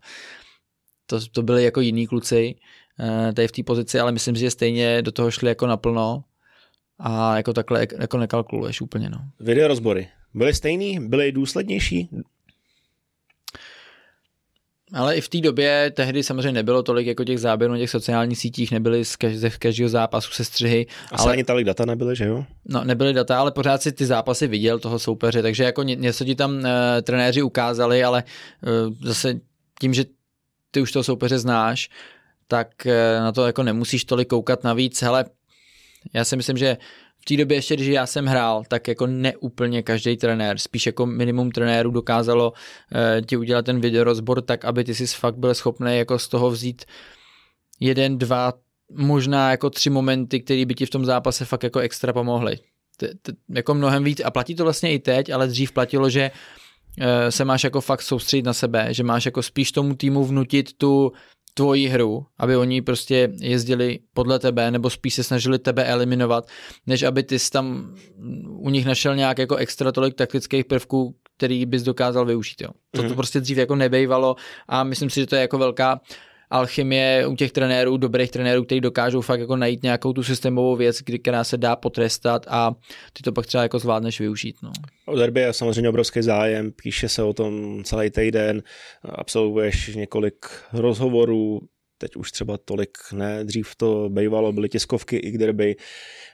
To, 1.06 1.20
to 1.32 1.44
byli 1.44 1.64
jako 1.64 1.82
jiní 1.82 2.08
kluci 2.08 2.56
uh, 3.00 3.34
tady 3.34 3.48
v 3.48 3.52
té 3.52 3.64
pozici, 3.64 4.00
ale 4.00 4.12
myslím, 4.12 4.36
že 4.36 4.52
stejně 4.52 5.02
do 5.02 5.12
toho 5.12 5.32
šli 5.32 5.50
jako 5.50 5.68
naplno 5.68 6.24
a 7.00 7.38
jako 7.38 7.54
takhle 7.54 7.88
jako 8.00 8.18
nekalkuluješ 8.18 8.82
úplně, 8.82 9.10
no. 9.10 9.18
Video 9.40 9.68
rozbory. 9.68 10.08
Byly 10.34 10.54
stejný? 10.54 11.00
Byly 11.08 11.32
důslednější? 11.32 12.10
Ale 14.94 15.16
i 15.16 15.22
v 15.22 15.30
té 15.30 15.42
době 15.42 15.92
tehdy 15.96 16.24
samozřejmě 16.24 16.52
nebylo 16.52 16.84
tolik 16.84 17.08
jako 17.08 17.24
těch 17.24 17.40
záběrů 17.40 17.74
na 17.74 17.80
těch 17.80 17.90
sociálních 17.90 18.38
sítích, 18.38 18.72
nebyly 18.72 19.06
z, 19.06 19.16
kaž, 19.16 19.36
z 19.36 19.58
každého 19.58 19.90
zápasu 19.90 20.32
se 20.32 20.46
střihy. 20.46 20.88
Asi 21.12 21.24
ale 21.24 21.34
ani 21.34 21.44
tolik 21.44 21.66
data 21.66 21.86
nebyly, 21.86 22.16
že 22.16 22.26
jo? 22.26 22.46
No, 22.66 22.84
nebyly 22.84 23.14
data, 23.14 23.40
ale 23.40 23.52
pořád 23.52 23.82
si 23.82 23.92
ty 23.92 24.06
zápasy 24.06 24.48
viděl 24.48 24.80
toho 24.80 25.00
soupeře, 25.00 25.42
takže 25.42 25.64
jako 25.64 25.84
něco 25.84 26.26
ti 26.26 26.36
tam 26.36 26.56
uh, 26.56 26.64
trenéři 27.04 27.42
ukázali, 27.42 28.04
ale 28.04 28.24
uh, 28.88 28.94
zase 29.04 29.40
tím, 29.80 29.94
že 29.94 30.06
ty 30.72 30.82
už 30.82 30.92
toho 30.92 31.04
soupeře 31.04 31.40
znáš, 31.40 31.90
tak 32.48 32.68
uh, 32.86 33.24
na 33.24 33.32
to 33.32 33.46
jako 33.46 33.64
nemusíš 33.64 34.04
tolik 34.06 34.28
koukat 34.28 34.64
navíc. 34.64 35.02
Hele, 35.02 35.26
já 36.14 36.26
si 36.26 36.36
myslím, 36.36 36.58
že 36.58 36.78
té 37.26 37.38
době 37.38 37.58
ještě, 37.58 37.76
když 37.76 37.88
já 37.88 38.06
jsem 38.06 38.26
hrál, 38.26 38.64
tak 38.68 38.88
jako 38.88 39.08
neúplně 39.08 39.84
každý 39.84 40.18
trenér, 40.18 40.58
spíš 40.58 40.86
jako 40.86 41.06
minimum 41.06 41.52
trenérů 41.52 41.92
dokázalo 41.92 42.52
uh, 42.52 43.26
ti 43.26 43.38
udělat 43.38 43.66
ten 43.66 43.80
videorozbor 43.82 44.42
tak, 44.42 44.66
aby 44.66 44.84
ty 44.84 44.96
si 44.96 45.08
fakt 45.08 45.38
byl 45.38 45.54
schopný 45.54 45.98
jako 45.98 46.20
z 46.20 46.28
toho 46.28 46.50
vzít 46.50 46.86
jeden, 47.80 48.18
dva, 48.18 48.54
možná 48.92 49.52
jako 49.52 49.70
tři 49.70 49.90
momenty, 49.90 50.40
které 50.40 50.66
by 50.66 50.76
ti 50.76 50.86
v 50.86 50.90
tom 50.90 51.06
zápase 51.06 51.46
fakt 51.46 51.64
jako 51.64 51.80
extra 51.80 52.14
pomohly. 52.14 52.60
T- 52.98 53.14
t- 53.22 53.34
jako 53.50 53.74
mnohem 53.74 54.04
víc 54.04 54.22
a 54.26 54.32
platí 54.32 54.56
to 54.56 54.64
vlastně 54.64 54.94
i 54.94 55.00
teď, 55.00 55.30
ale 55.30 55.48
dřív 55.48 55.72
platilo, 55.72 56.10
že 56.10 56.32
uh, 56.32 57.06
se 57.30 57.46
máš 57.46 57.64
jako 57.64 57.82
fakt 57.82 58.02
soustředit 58.02 58.44
na 58.44 58.54
sebe, 58.54 58.94
že 58.94 59.04
máš 59.04 59.26
jako 59.26 59.44
spíš 59.44 59.72
tomu 59.72 59.96
týmu 59.96 60.26
vnutit 60.26 60.74
tu 60.74 61.12
tvoji 61.58 61.88
hru, 61.88 62.26
aby 62.38 62.58
oni 62.58 62.82
prostě 62.82 63.30
jezdili 63.42 64.00
podle 64.14 64.40
tebe, 64.40 64.72
nebo 64.72 64.90
spíš 64.90 65.14
se 65.14 65.24
snažili 65.24 65.60
tebe 65.60 65.86
eliminovat, 65.86 66.48
než 66.88 67.04
aby 67.04 67.24
ty 67.24 67.40
jsi 67.40 67.52
tam 67.52 67.96
u 68.48 68.70
nich 68.70 68.86
našel 68.86 69.16
nějak 69.16 69.38
jako 69.38 69.56
extra 69.56 69.92
tolik 69.92 70.14
taktických 70.14 70.66
prvků, 70.66 71.16
který 71.38 71.66
bys 71.66 71.84
dokázal 71.84 72.26
využít. 72.26 72.62
Jo. 72.62 72.70
To, 72.92 73.02
to 73.02 73.08
mhm. 73.08 73.16
prostě 73.16 73.40
dřív 73.40 73.58
jako 73.58 73.76
nebejvalo 73.76 74.36
a 74.68 74.84
myslím 74.84 75.10
si, 75.10 75.20
že 75.20 75.28
to 75.28 75.36
je 75.36 75.42
jako 75.42 75.58
velká 75.58 76.02
alchymie 76.50 77.28
u 77.28 77.36
těch 77.36 77.52
trenérů, 77.52 77.98
dobrých 77.98 78.32
trenérů, 78.32 78.64
kteří 78.64 78.82
dokážou 78.82 79.22
fakt 79.22 79.40
jako 79.40 79.56
najít 79.56 79.84
nějakou 79.84 80.14
tu 80.14 80.24
systémovou 80.24 80.76
věc, 80.76 81.02
která 81.22 81.44
se 81.44 81.58
dá 81.58 81.76
potrestat 81.76 82.46
a 82.50 82.76
ty 83.14 83.24
to 83.24 83.32
pak 83.32 83.46
třeba 83.46 83.64
jako 83.64 83.80
zvládneš 83.80 84.20
využít. 84.20 84.56
No. 84.64 84.72
O 85.06 85.16
derby 85.16 85.42
je 85.42 85.54
samozřejmě 85.54 85.90
obrovský 85.90 86.22
zájem, 86.22 86.72
píše 86.72 87.10
se 87.10 87.24
o 87.24 87.34
tom 87.34 87.84
celý 87.84 88.10
týden, 88.10 88.64
absolvuješ 89.04 89.96
několik 89.96 90.46
rozhovorů, 90.74 91.60
teď 91.98 92.16
už 92.16 92.32
třeba 92.32 92.58
tolik 92.58 92.98
ne, 93.14 93.44
dřív 93.44 93.76
to 93.76 94.10
bývalo, 94.10 94.52
byly 94.52 94.70
tiskovky 94.70 95.18
i 95.18 95.32
k 95.32 95.38
derby. 95.38 95.76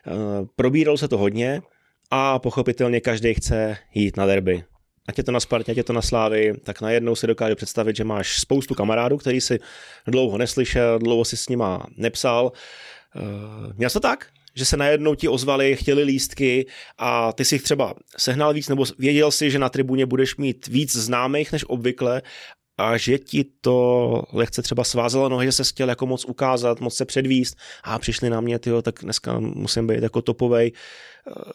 Eh, 0.06 0.10
probíralo 0.56 0.98
se 0.98 1.08
to 1.08 1.18
hodně 1.18 1.62
a 2.10 2.38
pochopitelně 2.38 3.00
každý 3.00 3.34
chce 3.34 3.76
jít 3.94 4.16
na 4.16 4.26
derby 4.26 4.64
ať 5.08 5.18
je 5.18 5.24
to 5.24 5.32
na 5.32 5.40
Spartě, 5.40 5.72
ať 5.72 5.76
je 5.76 5.84
to 5.84 5.92
na 5.92 6.02
Slávy, 6.02 6.52
tak 6.62 6.80
najednou 6.80 7.14
si 7.14 7.26
dokáže 7.26 7.54
představit, 7.54 7.96
že 7.96 8.04
máš 8.04 8.40
spoustu 8.40 8.74
kamarádů, 8.74 9.16
který 9.16 9.40
si 9.40 9.58
dlouho 10.06 10.38
neslyšel, 10.38 10.98
dlouho 10.98 11.24
si 11.24 11.36
s 11.36 11.48
nima 11.48 11.86
nepsal. 11.96 12.52
Uh, 13.16 13.72
měl 13.76 13.90
to 13.90 14.00
tak? 14.00 14.26
Že 14.54 14.64
se 14.64 14.76
najednou 14.76 15.14
ti 15.14 15.28
ozvali, 15.28 15.76
chtěli 15.76 16.02
lístky 16.02 16.66
a 16.98 17.32
ty 17.32 17.44
si 17.44 17.54
jich 17.54 17.62
třeba 17.62 17.94
sehnal 18.16 18.54
víc, 18.54 18.68
nebo 18.68 18.84
věděl 18.98 19.30
si, 19.30 19.50
že 19.50 19.58
na 19.58 19.68
tribuně 19.68 20.06
budeš 20.06 20.36
mít 20.36 20.66
víc 20.66 20.96
známých 20.96 21.52
než 21.52 21.64
obvykle 21.68 22.22
a 22.78 22.96
že 22.96 23.18
ti 23.18 23.44
to 23.60 24.22
lehce 24.32 24.62
třeba 24.62 24.84
svázelo 24.84 25.28
nohy, 25.28 25.46
že 25.46 25.52
se 25.52 25.64
chtěl 25.64 25.88
jako 25.88 26.06
moc 26.06 26.24
ukázat, 26.24 26.80
moc 26.80 26.94
se 26.94 27.04
předvíst 27.04 27.56
a 27.84 27.98
přišli 27.98 28.30
na 28.30 28.40
mě, 28.40 28.58
tyjo, 28.58 28.82
tak 28.82 28.94
dneska 29.02 29.38
musím 29.40 29.86
být 29.86 30.02
jako 30.02 30.22
topovej. 30.22 30.72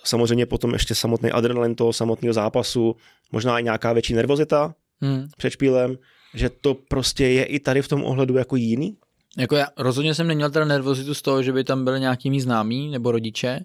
Samozřejmě 0.04 0.46
potom 0.46 0.74
ještě 0.74 0.96
samotný 0.96 1.32
adrenalin 1.32 1.76
toho 1.76 1.94
samotného 1.94 2.34
zápasu, 2.34 2.96
možná 3.32 3.60
i 3.60 3.64
nějaká 3.64 3.94
větší 3.94 4.14
nervozita 4.14 4.76
hmm. 5.02 5.28
před 5.38 5.50
špílem, 5.50 5.98
že 6.34 6.50
to 6.50 6.74
prostě 6.74 7.28
je 7.28 7.44
i 7.44 7.60
tady 7.60 7.82
v 7.82 7.88
tom 7.88 8.04
ohledu 8.04 8.38
jako 8.38 8.56
jiný? 8.56 8.98
Jako 9.38 9.56
já 9.56 9.68
rozhodně 9.78 10.16
jsem 10.16 10.28
neměl 10.28 10.50
teda 10.50 10.66
nervozitu 10.66 11.14
z 11.14 11.22
toho, 11.22 11.44
že 11.44 11.52
by 11.52 11.64
tam 11.64 11.84
byli 11.84 12.00
nějaký 12.00 12.30
mý 12.30 12.42
známí 12.42 12.90
nebo 12.92 13.12
rodiče. 13.12 13.60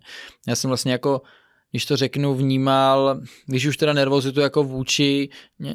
Já 0.49 0.57
jsem 0.57 0.69
vlastně 0.69 0.93
jako 0.93 1.23
když 1.71 1.87
to 1.87 1.97
řeknu, 1.97 2.35
vnímal, 2.35 3.21
když 3.47 3.67
už 3.67 3.77
teda 3.77 3.93
nervozitu 3.93 4.41
jako 4.41 4.65
vůči 4.65 5.29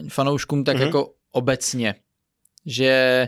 fanouškům, 0.10 0.64
tak 0.64 0.78
mm-hmm. 0.78 0.86
jako 0.86 1.14
obecně, 1.32 1.96
že 2.66 3.28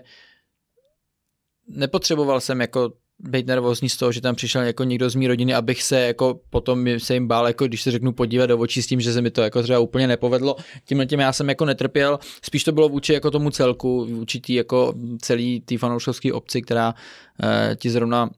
nepotřeboval 1.68 2.42
jsem 2.42 2.62
jako 2.62 2.94
být 3.20 3.48
nervózní 3.48 3.90
z 3.90 3.98
toho, 3.98 4.12
že 4.12 4.22
tam 4.22 4.36
přišel 4.36 4.62
jako 4.62 4.84
někdo 4.84 5.10
z 5.10 5.16
mý 5.16 5.28
rodiny, 5.28 5.54
abych 5.54 5.84
se 5.84 6.00
jako 6.00 6.40
potom 6.50 6.88
se 7.00 7.14
jim 7.14 7.28
bál, 7.28 7.48
jako 7.48 7.68
když 7.68 7.82
se 7.82 7.92
řeknu 7.92 8.12
podívat 8.12 8.46
do 8.46 8.58
očí 8.58 8.82
s 8.82 8.88
tím, 8.88 9.02
že 9.02 9.14
se 9.14 9.22
mi 9.22 9.32
to 9.32 9.42
jako 9.42 9.64
třeba 9.64 9.80
úplně 9.80 10.08
nepovedlo. 10.08 10.56
Tímhle 10.86 11.06
tím 11.06 11.20
já 11.20 11.34
jsem 11.34 11.50
jako 11.50 11.66
netrpěl, 11.66 12.20
spíš 12.44 12.64
to 12.64 12.72
bylo 12.72 12.90
vůči 12.90 13.14
jako 13.14 13.32
tomu 13.32 13.50
celku, 13.50 14.06
vůči 14.06 14.40
tý 14.40 14.54
jako 14.54 14.94
celý 15.22 15.62
té 15.62 15.78
fanouškovské 15.78 16.34
obci, 16.34 16.62
která 16.62 16.96
eh, 17.44 17.76
ti 17.76 17.90
zrovna 17.90 18.30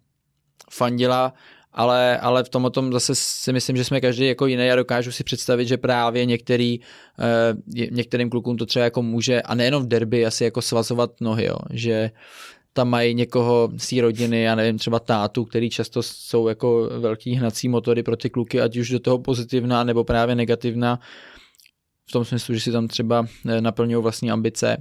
fandila 0.71 1.33
ale, 1.73 2.17
ale 2.17 2.43
v 2.43 2.49
tom 2.49 2.71
tom 2.71 2.93
zase 2.93 3.15
si 3.15 3.53
myslím, 3.53 3.77
že 3.77 3.83
jsme 3.83 4.01
každý 4.01 4.27
jako 4.27 4.45
jiný 4.45 4.69
a 4.71 4.75
dokážu 4.75 5.11
si 5.11 5.23
představit, 5.23 5.67
že 5.67 5.77
právě 5.77 6.25
některý, 6.25 6.79
eh, 7.19 7.87
některým 7.91 8.29
klukům 8.29 8.57
to 8.57 8.65
třeba 8.65 8.85
jako 8.85 9.01
může, 9.01 9.41
a 9.41 9.55
nejenom 9.55 9.83
v 9.83 9.87
derby, 9.87 10.25
asi 10.25 10.43
jako 10.43 10.61
svazovat 10.61 11.21
nohy, 11.21 11.45
jo, 11.45 11.57
že 11.71 12.11
tam 12.73 12.89
mají 12.89 13.13
někoho 13.13 13.69
z 13.77 13.89
té 13.89 14.01
rodiny, 14.01 14.41
já 14.41 14.55
nevím, 14.55 14.77
třeba 14.77 14.99
tátu, 14.99 15.45
který 15.45 15.69
často 15.69 16.03
jsou 16.03 16.47
jako 16.47 16.89
velký 16.99 17.33
hnací 17.35 17.69
motory 17.69 18.03
pro 18.03 18.17
ty 18.17 18.29
kluky, 18.29 18.61
ať 18.61 18.77
už 18.77 18.89
do 18.89 18.99
toho 18.99 19.19
pozitivná 19.19 19.83
nebo 19.83 20.03
právě 20.03 20.35
negativná, 20.35 20.99
v 22.05 22.11
tom 22.11 22.25
smyslu, 22.25 22.53
že 22.53 22.59
si 22.59 22.71
tam 22.71 22.87
třeba 22.87 23.25
eh, 23.49 23.61
naplňují 23.61 24.03
vlastní 24.03 24.31
ambice. 24.31 24.77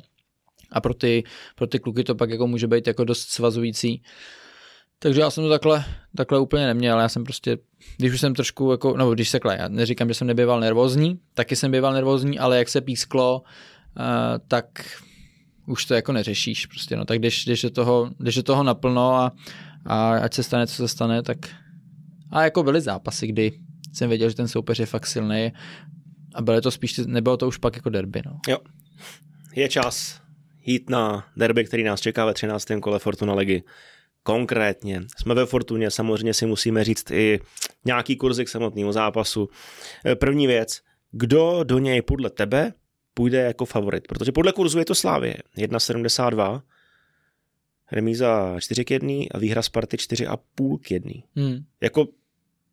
A 0.73 0.81
pro 0.81 0.95
ty, 0.95 1.25
pro 1.55 1.67
ty 1.67 1.79
kluky 1.79 2.05
to 2.05 2.15
pak 2.15 2.31
jako 2.31 2.47
může 2.47 2.67
být 2.67 2.87
jako 2.87 3.05
dost 3.05 3.29
svazující. 3.29 4.03
Takže 5.03 5.21
já 5.21 5.31
jsem 5.31 5.45
to 5.45 5.51
takhle, 5.51 5.85
takhle 6.17 6.39
úplně 6.39 6.67
neměl, 6.67 6.99
já 6.99 7.09
jsem 7.09 7.25
prostě, 7.25 7.59
když 7.97 8.13
už 8.13 8.21
jsem 8.21 8.35
trošku, 8.35 8.71
jako, 8.71 8.97
no 8.97 9.11
když 9.11 9.29
se 9.29 9.41
kle, 9.41 9.57
já 9.61 9.69
neříkám, 9.69 10.09
že 10.09 10.15
jsem 10.15 10.27
nebýval 10.27 10.61
nervózní, 10.61 11.19
taky 11.35 11.57
jsem 11.57 11.73
býval 11.73 11.93
nervózní, 11.93 12.39
ale 12.39 12.59
jak 12.59 12.69
se 12.69 12.81
písklo, 12.81 13.43
uh, 13.43 14.05
tak 14.49 14.65
už 15.67 15.85
to 15.85 15.95
jako 15.95 16.13
neřešíš 16.13 16.67
prostě, 16.67 16.97
no, 16.97 17.05
tak 17.05 17.19
když, 17.19 17.45
když, 17.45 17.63
do, 17.63 17.71
toho, 17.71 18.11
když 18.19 18.35
do 18.35 18.43
toho 18.43 18.63
naplno 18.63 19.15
a, 19.15 19.33
a 19.87 20.19
ať 20.19 20.35
se 20.35 20.43
stane, 20.43 20.67
co 20.67 20.75
se 20.75 20.89
stane, 20.89 21.23
tak 21.23 21.39
a 22.31 22.45
jako 22.45 22.63
byly 22.63 22.81
zápasy, 22.81 23.27
kdy 23.27 23.53
jsem 23.93 24.09
věděl, 24.09 24.29
že 24.29 24.37
ten 24.37 24.49
soupeř 24.49 24.79
je 24.79 24.87
fakt 24.87 25.07
silný 25.07 25.53
a 26.35 26.43
bylo 26.43 26.61
to 26.61 26.71
spíš, 26.71 27.01
nebylo 27.07 27.37
to 27.37 27.49
už 27.49 27.59
pak 27.59 27.77
jako 27.77 27.91
derby, 27.91 28.23
no. 28.27 28.41
Jo, 28.49 28.59
je 29.55 29.69
čas 29.69 30.21
jít 30.65 30.91
na 30.91 31.27
derby, 31.37 31.65
který 31.65 31.85
nás 31.85 32.01
čeká 32.01 32.27
ve 32.27 32.35
13. 32.35 32.67
kole 32.81 32.99
Fortuna 32.99 33.35
Ligy 33.35 33.63
konkrétně. 34.23 35.03
Jsme 35.19 35.35
ve 35.35 35.47
Fortuně, 35.47 35.91
samozřejmě 35.91 36.35
si 36.35 36.47
musíme 36.47 36.85
říct 36.85 37.11
i 37.11 37.41
nějaký 37.85 38.17
kurzy 38.17 38.45
k 38.45 38.49
samotnému 38.49 38.93
zápasu. 38.93 39.49
E, 40.07 40.17
první 40.17 40.47
věc, 40.47 40.81
kdo 41.11 41.65
do 41.65 41.79
něj 41.79 42.03
podle 42.03 42.31
tebe 42.31 42.73
půjde 43.15 43.39
jako 43.39 43.65
favorit? 43.65 44.09
Protože 44.09 44.33
podle 44.33 44.53
kurzu 44.53 44.79
je 44.79 44.85
to 44.85 44.95
Slávě 44.95 45.35
1,72, 45.59 46.63
remíza 47.93 48.61
4 48.61 48.85
k 48.85 48.91
1 48.91 49.09
a 49.31 49.39
výhra 49.39 49.63
Sparty 49.63 49.97
4,5 49.97 50.79
k 50.79 50.91
1. 50.91 51.13
Hmm. 51.37 51.65
Jako 51.81 52.09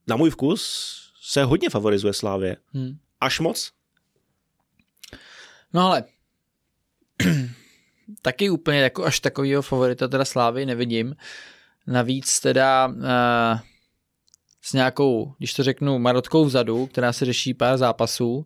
na 0.08 0.16
můj 0.16 0.30
vkus 0.30 0.96
se 1.22 1.44
hodně 1.44 1.70
favorizuje 1.70 2.14
Slávě. 2.14 2.58
Hmm. 2.74 2.98
Až 3.22 3.40
moc? 3.40 3.72
No 5.74 5.82
ale 5.82 6.04
taky 8.22 8.50
úplně 8.50 8.80
jako 8.80 9.06
až 9.06 9.20
takového 9.20 9.62
favorita 9.62 10.08
teda 10.08 10.26
Slávy 10.26 10.66
nevidím. 10.66 11.16
Navíc 11.88 12.40
teda 12.40 12.88
uh, 12.88 13.60
s 14.62 14.74
nějakou, 14.74 15.34
když 15.38 15.54
to 15.54 15.64
řeknu, 15.64 16.00
marotkou 16.00 16.46
vzadu, 16.46 16.88
která 16.88 17.14
se 17.14 17.26
řeší 17.26 17.54
pár 17.54 17.78
zápasů, 17.78 18.46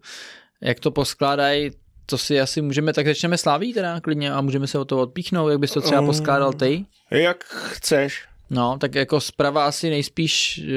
jak 0.61 0.79
to 0.79 0.91
poskládají, 0.91 1.71
to 2.05 2.17
si 2.17 2.41
asi 2.41 2.61
můžeme, 2.61 2.93
tak 2.93 3.07
začneme 3.07 3.37
Sláví 3.37 3.73
teda 3.73 3.99
klidně 3.99 4.33
a 4.33 4.41
můžeme 4.41 4.67
se 4.67 4.79
o 4.79 4.85
to 4.85 5.01
odpíchnout, 5.01 5.49
jak 5.49 5.59
bys 5.59 5.71
to 5.71 5.81
třeba 5.81 6.01
poskládal 6.01 6.53
ty? 6.53 6.85
Jak 7.11 7.43
chceš. 7.43 8.25
No, 8.49 8.77
tak 8.77 8.95
jako 8.95 9.21
zprava 9.21 9.65
asi 9.65 9.89
nejspíš 9.89 10.57
e, 10.57 10.71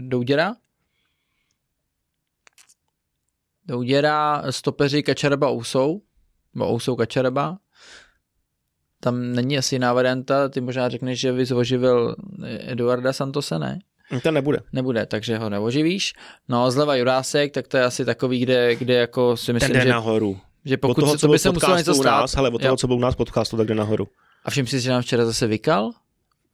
Douděra. 0.00 0.54
Douděra, 3.66 4.42
stopeři 4.50 5.02
Kačaraba 5.02 5.50
Ousou, 5.50 6.02
nebo 6.54 6.74
Ousou 6.74 6.96
Kačaraba. 6.96 7.58
Tam 9.00 9.32
není 9.32 9.58
asi 9.58 9.74
jiná 9.74 9.92
varianta, 9.92 10.48
ty 10.48 10.60
možná 10.60 10.88
řekneš, 10.88 11.20
že 11.20 11.32
bys 11.32 11.50
oživil 11.50 12.16
Eduarda 12.60 13.12
Santose, 13.12 13.58
ne? 13.58 13.78
To 14.22 14.30
nebude. 14.30 14.58
Nebude, 14.72 15.06
takže 15.06 15.38
ho 15.38 15.50
neoživíš. 15.50 16.12
No, 16.48 16.70
zleva 16.70 16.94
Jurásek, 16.96 17.52
tak 17.52 17.68
to 17.68 17.76
je 17.76 17.84
asi 17.84 18.04
takový, 18.04 18.40
kde, 18.40 18.76
kde 18.76 18.94
jako 18.94 19.36
si 19.36 19.52
myslím, 19.52 19.70
Ten 19.72 19.76
jde 19.80 19.82
že, 19.86 19.88
nahoru. 19.92 20.40
že 20.64 20.74
Od 20.76 20.80
pokud 20.80 21.00
toho, 21.00 21.12
se, 21.12 21.18
co 21.18 21.26
to 21.26 21.30
by 21.32 21.38
se 21.38 21.50
muselo 21.50 21.76
něco 21.76 21.94
stát. 21.94 22.20
nás, 22.20 22.34
hele, 22.36 22.50
od 22.50 22.58
toho, 22.62 22.72
Jo. 22.72 22.76
co 22.76 22.86
byl 22.86 22.96
u 22.96 23.00
nás 23.00 23.14
podcastu, 23.14 23.56
tak 23.56 23.66
jde 23.68 23.74
nahoru. 23.74 24.08
A 24.44 24.50
všim 24.50 24.66
si, 24.66 24.80
že 24.80 24.90
nám 24.90 25.02
včera 25.02 25.24
zase 25.26 25.46
vykal? 25.46 25.90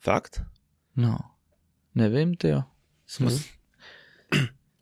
Fakt? 0.01 0.43
No, 0.97 1.16
nevím, 1.95 2.35
ty 2.35 2.49
jo. 2.49 2.62
Jsme, 3.07 3.31
Hm. 3.31 3.39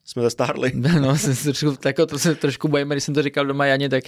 Jsme 0.05 0.23
zestárli. 0.23 0.73
No, 1.01 1.17
jsem 1.19 1.35
se 1.35 1.45
trošku, 1.45 1.77
jako 1.87 2.07
to 2.07 2.19
se 2.19 2.35
trošku 2.35 2.69
bojím, 2.69 2.89
když 2.89 3.05
jsem 3.05 3.15
to 3.15 3.23
říkal 3.23 3.47
doma 3.47 3.67
Janě, 3.67 3.89
tak 3.89 4.05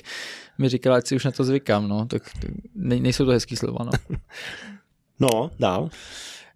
mi 0.59 0.69
říkala, 0.69 0.97
ať 0.97 1.07
si 1.07 1.17
už 1.17 1.25
na 1.25 1.31
to 1.31 1.45
zvykám, 1.45 1.89
no, 1.89 2.07
tak 2.07 2.23
tak 2.41 2.51
ne, 2.75 2.97
nejsou 3.01 3.25
to 3.25 3.31
hezký 3.31 3.57
slova, 3.57 3.85
no. 3.85 3.93
No, 5.21 5.51
dál. 5.59 5.91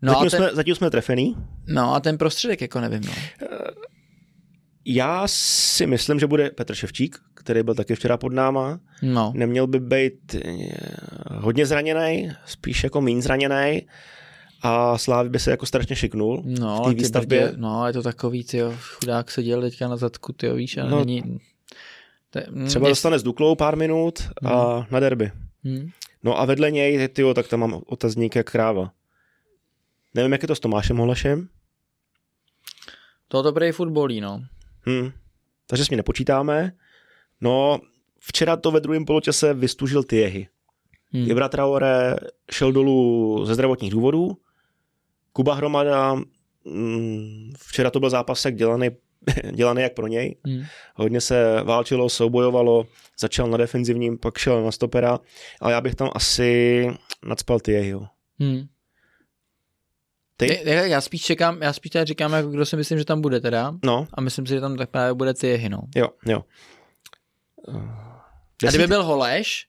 No, 0.02 0.12
zatím, 0.12 0.27
a 0.27 0.31
ten, 0.31 0.40
jsme, 0.40 0.51
zatím 0.55 0.74
jsme 0.74 0.90
trefený. 0.90 1.36
no 1.66 1.94
a 1.94 2.01
ten 2.01 2.19
prostředek, 2.19 2.60
jako 2.60 2.81
nevím, 2.81 3.02
no. 3.05 3.12
Já 4.85 5.23
si 5.27 5.86
myslím, 5.86 6.19
že 6.19 6.27
bude 6.27 6.51
Petr 6.51 6.74
Ševčík, 6.74 7.16
který 7.35 7.62
byl 7.62 7.74
taky 7.74 7.94
včera 7.94 8.16
pod 8.16 8.32
náma. 8.32 8.81
No, 9.02 9.32
Neměl 9.36 9.66
by 9.66 9.81
být 9.81 10.35
eh, 10.35 10.40
hodně 11.27 11.66
zraněný, 11.66 12.32
spíš 12.47 12.85
jako 12.85 13.01
méně 13.01 13.23
zraněný. 13.23 13.86
A 14.62 14.98
Slávy 14.98 15.28
by 15.28 15.39
se 15.39 15.51
jako 15.51 15.66
strašně 15.66 15.97
šiknul. 15.97 16.43
no, 16.44 16.82
v 16.82 16.89
té 16.89 16.94
ty 16.94 17.02
výstavbě- 17.02 17.26
brdě, 17.47 17.52
no, 17.56 17.86
je 17.86 17.93
to 17.93 18.02
takový, 18.02 18.44
ty 18.44 18.60
chudák 18.80 19.30
se 19.30 19.43
dělal 19.43 19.62
teďka 19.62 19.89
na 19.89 19.97
zadku, 19.97 20.32
ty 20.32 20.52
víš, 20.52 20.76
a 20.76 20.85
No, 20.86 20.98
není... 21.05 21.39
To, 22.30 22.39
je- 22.39 22.47
Třeba 22.66 22.80
mě- 22.82 22.89
dostane 22.90 23.18
s 23.18 23.22
Duklou 23.22 23.55
pár 23.55 23.76
minut 23.76 24.18
a 24.47 24.86
na 24.90 25.01
derby. 25.01 25.32
Hm. 25.64 25.90
No 26.22 26.40
a 26.40 26.44
vedle 26.44 26.70
něj, 26.70 27.09
tyjo, 27.09 27.35
tak 27.35 27.48
tam 27.48 27.60
mám 27.60 27.80
otazník 27.86 28.36
jak 28.36 28.51
kráva. 28.51 28.93
Nevím, 30.14 30.32
jak 30.32 30.43
je 30.43 30.48
to 30.48 30.55
s 30.55 30.60
Tomášem 30.60 30.97
Holešem. 30.97 31.48
To 33.28 33.43
dobrý 33.43 33.72
fotbolí, 33.72 34.20
no. 34.20 34.43
Hm. 34.89 35.10
Takže 35.66 35.85
s 35.85 35.90
ní 35.90 35.97
nepočítáme. 35.97 36.72
No, 37.40 37.78
včera 38.20 38.56
to 38.56 38.70
ve 38.70 38.80
druhém 38.80 39.05
poločase 39.05 39.55
vystužil 39.55 40.02
Tiehy. 40.02 40.48
Hm. 41.12 41.30
Ibra 41.30 41.48
Traore 41.48 42.16
šel 42.51 42.72
dolů 42.72 43.40
ze 43.47 43.55
zdravotních 43.55 43.90
důvodů. 43.93 44.36
Kuba 45.33 45.55
Hromada, 45.55 46.15
mm, 46.65 47.53
včera 47.59 47.91
to 47.91 48.01
byl 48.01 48.11
zápasek 48.11 48.55
dělaný, 48.55 48.89
dělaný 49.53 49.83
jak 49.83 49.95
pro 49.95 50.07
něj. 50.07 50.37
Hm. 50.49 50.65
Hodně 50.95 51.21
se 51.21 51.63
válčilo, 51.63 52.09
soubojovalo, 52.09 52.87
začal 53.21 53.49
na 53.51 53.57
defenzivním, 53.57 54.19
pak 54.19 54.39
šel 54.39 54.65
na 54.65 54.73
stopera, 54.73 55.19
ale 55.61 55.73
já 55.73 55.81
bych 55.81 55.95
tam 55.95 56.11
asi 56.15 56.87
nadspal 57.25 57.61
Tiehyho. 57.61 58.07
Hm. 58.43 58.67
Ty? 60.37 60.61
Já, 60.65 60.85
já 60.85 61.01
spíš 61.01 61.23
čekám, 61.23 61.63
já 61.63 61.73
spíš 61.73 61.91
teda 61.91 62.05
říkám, 62.05 62.33
jako 62.33 62.49
kdo 62.51 62.67
si 62.67 62.77
myslím, 62.77 62.99
že 62.99 63.05
tam 63.05 63.21
bude 63.21 63.41
teda. 63.41 63.75
No, 63.85 64.07
A 64.15 64.21
myslím 64.21 64.47
si, 64.47 64.55
že 64.55 64.61
tam 64.61 64.77
tak 64.77 64.91
právě 64.91 65.15
bude 65.15 65.35
ty 65.35 65.69
no. 65.69 65.81
jo, 65.97 66.09
jo. 66.27 66.45
A 68.67 68.69
kdyby 68.69 68.87
byl 68.87 69.05
Holeš, 69.05 69.67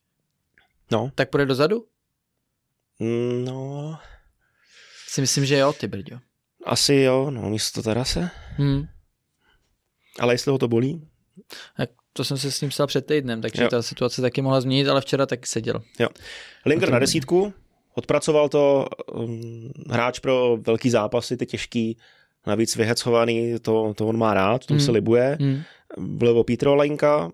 No, 0.91 1.11
tak 1.15 1.29
půjde 1.29 1.45
dozadu? 1.45 1.85
mm, 2.99 3.45
no, 3.45 3.97
Si 5.11 5.21
myslím, 5.21 5.45
že 5.45 5.57
jo, 5.57 5.73
ty 5.73 5.87
brďo. 5.87 6.19
asi 6.65 6.93
jo, 6.95 7.31
no, 7.31 7.49
místo 7.49 7.83
Tarase. 7.83 8.29
Hm. 8.57 8.85
Ale 10.19 10.33
jestli 10.33 10.51
ho 10.51 10.57
to 10.57 10.67
bolí, 10.67 11.07
Tak 11.77 11.89
to 12.13 12.23
jsem 12.23 12.37
se 12.37 12.51
s 12.51 12.61
ním 12.61 12.69
psal 12.69 12.87
před 12.87 13.05
týdnem, 13.05 13.41
takže 13.41 13.61
Jo. 13.61 13.65
jo. 13.65 13.69
ta 13.69 13.81
situace 13.81 14.21
taky 14.21 14.41
mohla 14.41 14.61
změnit, 14.61 14.87
ale 14.87 15.01
včera 15.01 15.25
taky 15.25 15.45
seděl. 15.47 15.75
A 15.77 16.79
to- 16.85 16.91
na 16.91 16.99
desítku, 16.99 17.53
odpracoval 17.93 18.49
to 18.49 18.87
um, 19.13 19.71
hráč 19.89 20.19
pro 20.19 20.57
velký 20.57 20.89
zápasy, 20.89 21.37
ty 21.37 21.45
těžký, 21.45 21.97
navíc 22.47 22.75
vyhecovaný, 22.75 23.59
to, 23.59 23.93
to 23.93 24.07
on 24.07 24.17
má 24.17 24.33
rád, 24.33 24.65
tomu 24.65 24.77
Hmm. 24.77 24.85
se 24.85 24.91
libuje. 24.91 25.37
Hm. 25.41 25.61
Vlevo 25.97 26.43
Petro 26.43 26.75
Lenka, 26.75 27.31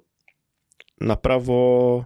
napravo 1.01 2.05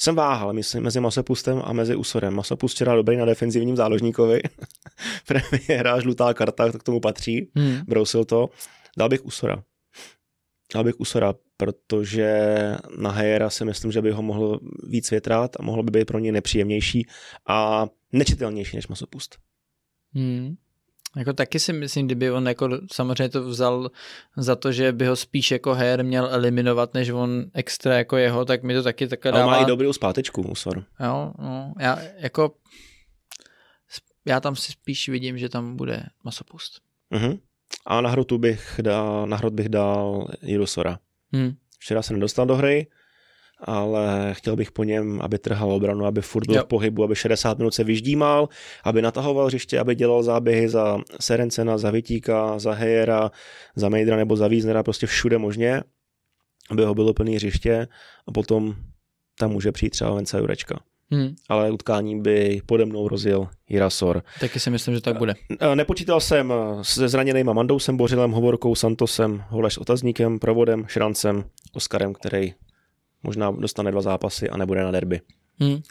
jsem 0.00 0.14
váhal, 0.14 0.52
myslím, 0.52 0.82
mezi 0.82 1.00
Masopustem 1.00 1.62
a 1.64 1.72
mezi 1.72 1.96
Usorem. 1.96 2.34
Masopust 2.34 2.74
včera 2.74 2.94
dobrý 2.94 3.16
na 3.16 3.24
defenzivním 3.24 3.76
záložníkovi. 3.76 4.40
Premiéra, 5.26 6.00
žlutá 6.00 6.34
karta, 6.34 6.72
to 6.72 6.78
k 6.78 6.82
tomu 6.82 7.00
patří. 7.00 7.50
Hm. 7.58 7.80
Brousil 7.86 8.24
to. 8.24 8.48
Dal 8.98 9.08
bych 9.08 9.24
Usora. 9.24 9.62
Dal 10.74 10.84
bych 10.84 11.00
Usora, 11.00 11.34
protože 11.56 12.56
na 12.98 13.10
Hejera 13.10 13.50
si 13.50 13.64
myslím, 13.64 13.92
že 13.92 14.02
by 14.02 14.10
ho 14.10 14.22
mohl 14.22 14.60
víc 14.88 15.10
větrat 15.10 15.56
a 15.60 15.62
mohlo 15.62 15.82
by 15.82 15.90
být 15.90 16.04
pro 16.04 16.18
ně 16.18 16.32
nepříjemnější 16.32 17.06
a 17.48 17.86
nečitelnější 18.12 18.76
než 18.76 18.88
Masopust. 18.88 19.38
Hmm. 20.14 20.56
Jako 21.16 21.32
taky 21.32 21.60
si 21.60 21.72
myslím, 21.72 22.06
kdyby 22.06 22.30
on 22.30 22.48
jako 22.48 22.68
samozřejmě 22.92 23.28
to 23.28 23.42
vzal 23.42 23.90
za 24.36 24.56
to, 24.56 24.72
že 24.72 24.92
by 24.92 25.06
ho 25.06 25.16
spíš 25.16 25.50
jako 25.50 25.74
her 25.74 26.04
měl 26.04 26.28
eliminovat, 26.30 26.94
než 26.94 27.10
on 27.10 27.44
extra 27.54 27.98
jako 27.98 28.16
jeho, 28.16 28.44
tak 28.44 28.62
mi 28.62 28.74
to 28.74 28.82
taky 28.82 29.08
takhle 29.08 29.32
Ale 29.32 29.40
dává. 29.40 29.52
má 29.52 29.62
i 29.62 29.66
dobrou 29.66 29.92
zpátečku, 29.92 30.42
Usor. 30.42 30.84
Jo, 31.00 31.32
no, 31.38 31.72
já 31.78 31.98
jako 32.18 32.54
já 34.26 34.40
tam 34.40 34.56
si 34.56 34.72
spíš 34.72 35.08
vidím, 35.08 35.38
že 35.38 35.48
tam 35.48 35.76
bude 35.76 36.02
masopust. 36.24 36.80
Uh-huh. 37.12 37.40
A 37.86 38.00
na 38.00 38.10
hrotu 38.10 38.38
bych 38.38 38.80
dal, 38.82 39.26
na 39.26 39.36
hrot 39.36 39.52
bych 39.52 39.68
dal 39.68 40.28
Jirusora. 40.42 40.98
Hmm. 41.32 41.56
Včera 41.78 42.02
se 42.02 42.12
nedostal 42.12 42.46
do 42.46 42.56
hry, 42.56 42.86
ale 43.60 44.30
chtěl 44.32 44.56
bych 44.56 44.72
po 44.72 44.84
něm, 44.84 45.20
aby 45.22 45.38
trhal 45.38 45.72
obranu, 45.72 46.06
aby 46.06 46.22
furt 46.22 46.46
byl 46.46 46.56
Jo. 46.56 46.62
v 46.62 46.66
pohybu, 46.66 47.04
aby 47.04 47.14
60 47.16 47.58
minut 47.58 47.74
se 47.74 47.84
vyždímal, 47.84 48.48
aby 48.84 49.02
natahoval 49.02 49.46
hřiště, 49.46 49.78
aby 49.78 49.94
dělal 49.94 50.22
záběhy 50.22 50.68
za 50.68 50.98
Serencena, 51.20 51.78
za 51.78 51.90
Vitíka, 51.90 52.58
za 52.58 52.72
Hejera, 52.72 53.30
za 53.76 53.88
Mejdra 53.88 54.16
nebo 54.16 54.36
za 54.36 54.48
Víznera, 54.48 54.82
prostě 54.82 55.06
všude 55.06 55.38
možně, 55.38 55.82
aby 56.70 56.84
ho 56.84 56.94
bylo 56.94 57.14
plný 57.14 57.34
hřiště 57.36 57.88
a 58.28 58.32
potom 58.32 58.74
tam 59.38 59.50
může 59.50 59.72
přijít 59.72 59.90
třeba 59.90 60.14
Venca 60.14 60.38
Jurečka. 60.38 60.80
Hmm. 61.10 61.34
Ale 61.48 61.70
utkání 61.70 62.20
by 62.20 62.60
pode 62.66 62.84
mnou 62.84 63.08
rozjel 63.08 63.48
Jirasor. 63.68 64.22
Taky 64.40 64.60
si 64.60 64.70
myslím, 64.70 64.94
že 64.94 65.00
tak 65.00 65.18
bude. 65.18 65.34
E, 65.60 65.76
Nepočítal 65.76 66.20
jsem 66.20 66.52
se 66.82 67.08
zraněnýma 67.08 67.52
Mandousem, 67.52 67.96
Bořilem, 67.96 68.30
Hovorkou, 68.30 68.74
Santosem, 68.74 69.44
Holeš 69.48 69.74
s 69.74 69.78
otazníkem, 69.78 70.38
Provodem, 70.38 70.86
Šrancem, 70.88 71.44
Oskarem, 71.72 72.12
který 72.14 72.54
možná 73.22 73.50
dostane 73.50 73.90
dva 73.90 74.00
zápasy 74.00 74.50
a 74.50 74.56
nebude 74.56 74.82
na 74.84 74.90
derby. 74.90 75.20
Hmm. 75.60 75.82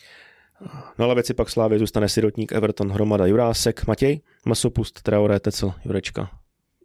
Na 0.98 1.06
lavici 1.06 1.34
pak 1.34 1.50
Slávy 1.50 1.80
zůstane 1.80 2.10
Sirotník, 2.10 2.52
Everton, 2.52 2.92
Hromada, 2.92 3.26
Jurásek, 3.26 3.88
Matěj, 3.88 4.22
Masopust, 4.46 5.02
Traoré, 5.02 5.40
Tecel, 5.40 5.74
Jurečka. 5.86 6.40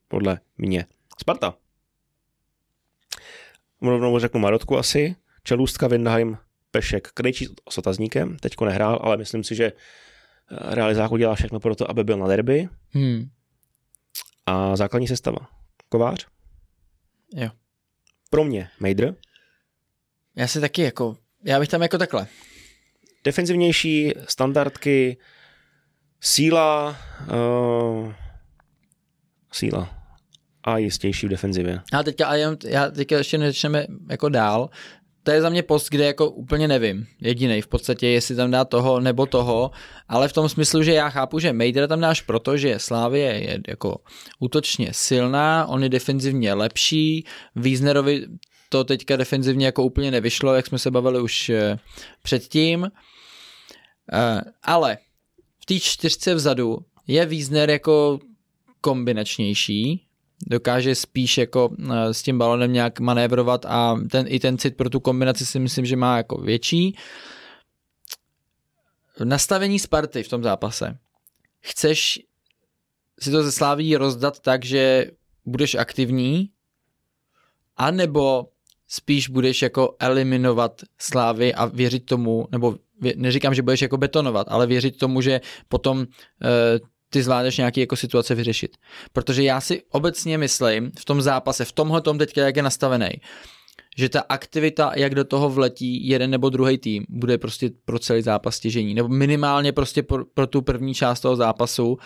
Podle 0.09 0.41
mě. 0.59 0.87
Sparta. 1.21 1.55
Rovnou 3.83 4.19
řeknu 4.19 4.41
Marotku 4.41 4.79
asi. 4.79 5.17
Čelůstka, 5.45 5.89
Windheim, 5.89 6.39
Pešek, 6.71 7.09
Krejčí 7.09 7.47
s 7.71 7.79
otazníkem. 7.79 8.37
Teďko 8.37 8.65
nehrál, 8.65 8.99
ale 9.03 9.17
myslím 9.17 9.45
si, 9.45 9.55
že 9.55 9.65
eh, 9.65 10.75
realizáku 10.75 11.17
dělá 11.17 11.35
všechno 11.35 11.61
pro 11.61 11.75
to, 11.75 11.91
aby 11.91 12.05
byl 12.05 12.19
na 12.19 12.27
derby. 12.27 12.69
Hmm. 12.91 13.29
A 14.47 14.77
základní 14.77 15.09
sestava. 15.09 15.49
Kovář. 15.89 16.27
Jo. 17.35 17.49
Pro 18.31 18.45
mě 18.45 18.69
Mejdr. 18.81 19.15
Já 20.37 20.47
si 20.47 20.61
taky 20.61 20.83
jako, 20.83 21.17
já 21.45 21.61
bych 21.61 21.69
tam 21.69 21.83
jako 21.83 21.99
takhle. 21.99 22.27
Defenzivnější, 23.25 24.13
standardky, 24.29 25.17
síla, 26.21 26.97
uh, 27.31 28.13
síla 29.53 30.03
a 30.65 30.79
jistější 30.79 31.27
v 31.27 31.31
defenzivě. 31.31 31.81
A 31.93 32.03
teďka, 32.03 32.27
a 32.27 32.35
jenom, 32.35 32.57
já 32.65 32.91
teďka 32.91 33.19
ještě 33.19 33.39
nezačneme 33.39 33.87
jako 34.11 34.29
dál. 34.29 34.71
To 35.23 35.31
je 35.31 35.43
za 35.43 35.49
mě 35.49 35.63
post, 35.63 35.89
kde 35.89 36.07
jako 36.07 36.31
úplně 36.31 36.69
nevím. 36.69 37.07
Jediný 37.21 37.63
v 37.63 37.67
podstatě, 37.67 38.09
jestli 38.09 38.37
tam 38.37 38.51
dá 38.51 38.65
toho 38.65 39.01
nebo 39.01 39.27
toho, 39.27 39.71
ale 40.09 40.29
v 40.29 40.33
tom 40.33 40.49
smyslu, 40.49 40.83
že 40.83 40.93
já 40.93 41.11
chápu, 41.11 41.39
že 41.39 41.53
Mejdra 41.53 41.87
tam 41.87 42.01
dáš 42.01 42.21
proto, 42.21 42.57
že 42.57 42.79
Slávie 42.79 43.33
je 43.33 43.61
jako 43.69 44.01
útočně 44.39 44.89
silná, 44.93 45.67
on 45.67 45.83
je 45.83 45.89
defenzivně 45.89 46.55
lepší, 46.55 47.27
Wiesnerovi 47.57 48.27
to 48.73 48.85
teďka 48.85 49.17
defenzivně 49.17 49.67
jako 49.67 49.83
úplně 49.83 50.11
nevyšlo, 50.11 50.55
jak 50.55 50.67
jsme 50.67 50.79
se 50.79 50.91
bavili 50.91 51.21
už 51.21 51.49
eh, 51.49 51.79
předtím. 52.23 52.91
Eh, 54.13 54.41
Ale 54.63 54.99
v 55.63 55.67
té 55.67 55.81
čtyřce 55.81 56.35
vzadu 56.35 56.79
je 57.07 57.27
Wiesner 57.27 57.71
jako 57.71 58.19
kombinačnější, 58.81 60.07
dokáže 60.47 60.95
spíš 60.95 61.39
jako 61.39 61.77
eh, 61.79 62.15
s 62.15 62.23
tím 62.23 62.39
balonem 62.39 62.73
nějak 62.73 63.01
manévrovat 63.01 63.67
a 63.67 63.97
ten, 64.11 64.27
i 64.29 64.41
ten 64.41 64.59
cit 64.59 64.77
pro 64.77 64.91
tu 64.91 65.01
kombinaci 65.01 65.47
si 65.47 65.59
myslím, 65.59 65.87
že 65.87 65.97
má 65.97 66.17
jako 66.17 66.37
větší. 66.37 66.97
Nastavení 69.25 69.79
Sparty 69.79 70.23
v 70.23 70.29
tom 70.29 70.43
zápase. 70.43 70.99
Chceš 71.61 72.21
si 73.21 73.31
to 73.31 73.43
ze 73.43 73.53
Sláví 73.53 73.97
rozdat 73.97 74.41
tak, 74.41 74.65
že 74.65 75.11
budeš 75.45 75.75
aktivní, 75.75 76.51
anebo 77.77 78.52
spíš 78.93 79.29
budeš 79.29 79.63
jako 79.63 79.97
eliminovat 79.99 80.83
Slávy 80.99 81.55
a 81.55 81.65
věřit 81.65 82.07
tomu, 82.07 82.49
nebo 82.53 82.77
neříkám, 83.17 83.55
že 83.55 83.63
budeš 83.63 83.83
jako 83.83 83.97
betonovat, 83.97 84.47
ale 84.51 84.67
věřit 84.67 84.99
tomu, 84.99 85.21
že 85.21 85.41
potom 85.69 85.99
uh, 85.99 86.05
ty 87.11 87.23
zvládneš 87.23 87.57
nějaký 87.57 87.81
jako 87.81 87.97
situace 87.97 88.35
vyřešit. 88.35 88.77
Protože 89.13 89.43
já 89.43 89.61
si 89.61 89.83
obecně 89.91 90.39
myslím 90.39 90.93
v 90.99 91.05
tom 91.05 91.23
zápase, 91.23 91.65
v 91.65 91.73
tomhle 91.73 92.01
tom 92.01 92.19
teďka, 92.19 92.41
jak 92.41 92.57
je 92.57 92.63
nastavený, 92.63 93.09
že 93.97 94.09
ta 94.09 94.21
aktivita, 94.21 94.93
jak 94.97 95.15
do 95.15 95.25
toho 95.25 95.51
vletí 95.51 96.09
jeden 96.09 96.31
nebo 96.31 96.51
druhý 96.51 96.79
tým, 96.79 97.05
bude 97.09 97.39
prostě 97.39 97.71
pro 97.85 97.99
celý 97.99 98.23
zápas 98.23 98.57
stěžení. 98.57 98.95
Nebo 98.95 99.09
minimálně 99.09 99.73
prostě 99.73 100.03
pro, 100.03 100.25
pro 100.25 100.47
tu 100.47 100.63
první 100.63 100.95
část 100.95 101.21
toho 101.21 101.37
zápasu. 101.37 101.99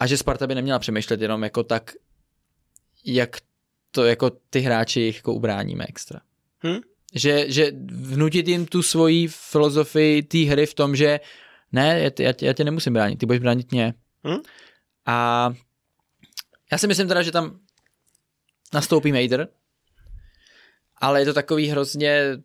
A 0.00 0.06
že 0.06 0.16
Sparta 0.16 0.46
by 0.46 0.54
neměla 0.54 0.78
přemýšlet 0.78 1.20
jenom 1.20 1.42
jako 1.42 1.62
tak, 1.62 1.92
jak 3.04 3.36
to 3.90 4.04
jako 4.04 4.30
ty 4.30 4.60
hráči 4.60 5.12
jako 5.16 5.34
ubráníme 5.34 5.84
extra. 5.88 6.20
Hm? 6.66 6.80
Že, 7.14 7.50
že 7.52 7.72
vnutit 7.92 8.48
jim 8.48 8.66
tu 8.66 8.82
svoji 8.82 9.28
filozofii 9.28 10.22
té 10.22 10.38
hry 10.38 10.66
v 10.66 10.74
tom, 10.74 10.96
že 10.96 11.20
ne, 11.72 12.00
já 12.00 12.10
tě, 12.10 12.22
já, 12.22 12.32
tě, 12.32 12.46
já 12.46 12.52
tě 12.52 12.64
nemusím 12.64 12.92
bránit, 12.92 13.16
ty 13.16 13.26
budeš 13.26 13.40
bránit 13.40 13.72
mě. 13.72 13.94
Hm? 14.26 14.38
A 15.06 15.50
já 16.72 16.78
si 16.78 16.86
myslím 16.86 17.08
teda, 17.08 17.22
že 17.22 17.32
tam 17.32 17.60
nastoupí 18.74 19.12
Majder, 19.12 19.48
ale 20.96 21.20
je 21.20 21.24
to 21.24 21.34
takový 21.34 21.68
hrozně 21.68 22.38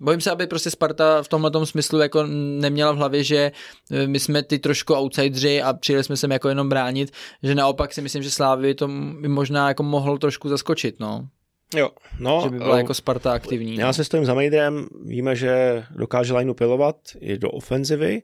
Bojím 0.00 0.20
se, 0.20 0.30
aby 0.30 0.46
prostě 0.46 0.70
Sparta 0.70 1.22
v 1.22 1.28
tomhle 1.28 1.66
smyslu 1.66 2.00
jako 2.00 2.26
neměla 2.60 2.92
v 2.92 2.96
hlavě, 2.96 3.24
že 3.24 3.52
e, 3.90 4.06
my 4.06 4.20
jsme 4.20 4.42
ty 4.42 4.58
trošku 4.58 4.94
outsidři 4.94 5.62
a 5.62 5.72
přijeli 5.72 6.04
jsme 6.04 6.16
sem 6.16 6.30
jako 6.30 6.48
jenom 6.48 6.68
bránit, 6.68 7.10
že 7.42 7.54
naopak 7.54 7.92
si 7.92 8.02
myslím, 8.02 8.22
že 8.22 8.30
Slávy 8.30 8.74
to 8.74 8.88
by 9.20 9.28
možná 9.28 9.68
jako 9.68 9.82
mohl 9.82 10.18
trošku 10.18 10.48
zaskočit, 10.48 11.00
no. 11.00 11.28
Jo, 11.74 11.90
no. 12.18 12.40
Že 12.44 12.50
by 12.50 12.58
byla 12.58 12.72
uh, 12.72 12.78
jako 12.78 12.94
Sparta 12.94 13.32
aktivní. 13.32 13.76
Já 13.76 13.86
no. 13.86 13.92
se 13.92 14.04
stojím 14.04 14.26
za 14.26 14.34
Majdrem, 14.34 14.86
víme, 15.04 15.36
že 15.36 15.84
dokáže 15.90 16.34
lineu 16.34 16.54
pilovat 16.54 16.96
i 17.20 17.38
do 17.38 17.50
ofenzivy 17.50 18.22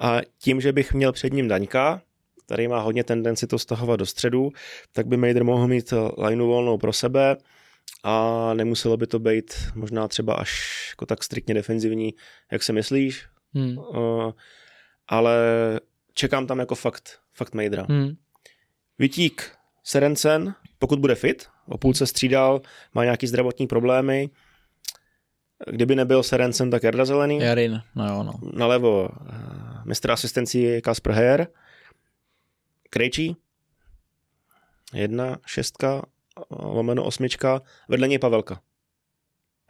a 0.00 0.20
tím, 0.38 0.60
že 0.60 0.72
bych 0.72 0.94
měl 0.94 1.12
před 1.12 1.32
ním 1.32 1.48
Daňka, 1.48 2.02
který 2.46 2.68
má 2.68 2.80
hodně 2.80 3.04
tendenci 3.04 3.46
to 3.46 3.58
stahovat 3.58 3.98
do 3.98 4.06
středu, 4.06 4.50
tak 4.92 5.06
by 5.06 5.16
Majdr 5.16 5.44
mohl 5.44 5.68
mít 5.68 5.94
lineu 6.18 6.46
volnou 6.46 6.78
pro 6.78 6.92
sebe 6.92 7.36
a 8.04 8.54
nemuselo 8.54 8.96
by 8.96 9.06
to 9.06 9.18
být 9.18 9.54
možná 9.74 10.08
třeba 10.08 10.34
až 10.34 10.86
jako 10.92 11.06
tak 11.06 11.24
striktně 11.24 11.54
defenzivní, 11.54 12.14
jak 12.52 12.62
se 12.62 12.72
myslíš, 12.72 13.26
hmm. 13.54 13.78
uh, 13.78 14.32
ale 15.08 15.36
čekám 16.14 16.46
tam 16.46 16.58
jako 16.58 16.74
fakt, 16.74 17.20
fakt 17.34 17.54
Majdra. 17.54 17.86
Hmm. 17.88 18.16
Vytík 18.98 19.50
Serencen, 19.84 20.54
pokud 20.78 20.98
bude 20.98 21.14
fit, 21.14 21.46
o 21.66 21.78
půlce 21.78 22.06
střídal, 22.06 22.60
má 22.94 23.04
nějaký 23.04 23.26
zdravotní 23.26 23.66
problémy, 23.66 24.30
Kdyby 25.66 25.96
nebyl 25.96 26.22
Serencen, 26.22 26.70
tak 26.70 26.82
Jarda 26.82 27.04
Zelený. 27.04 27.38
Jarin, 27.38 27.82
no 27.94 28.08
jo, 28.08 28.22
no. 28.22 28.32
Nalevo 28.52 29.08
uh, 29.08 29.08
mistr 29.84 30.10
asistencí 30.10 30.82
Kasper 30.82 31.12
Heyer. 31.12 31.46
Krejčí. 32.90 33.36
Jedna, 34.94 35.38
šestka, 35.46 36.02
lomeno 36.50 37.04
osmička, 37.04 37.62
vedle 37.88 38.08
něj 38.08 38.18
Pavelka. 38.18 38.60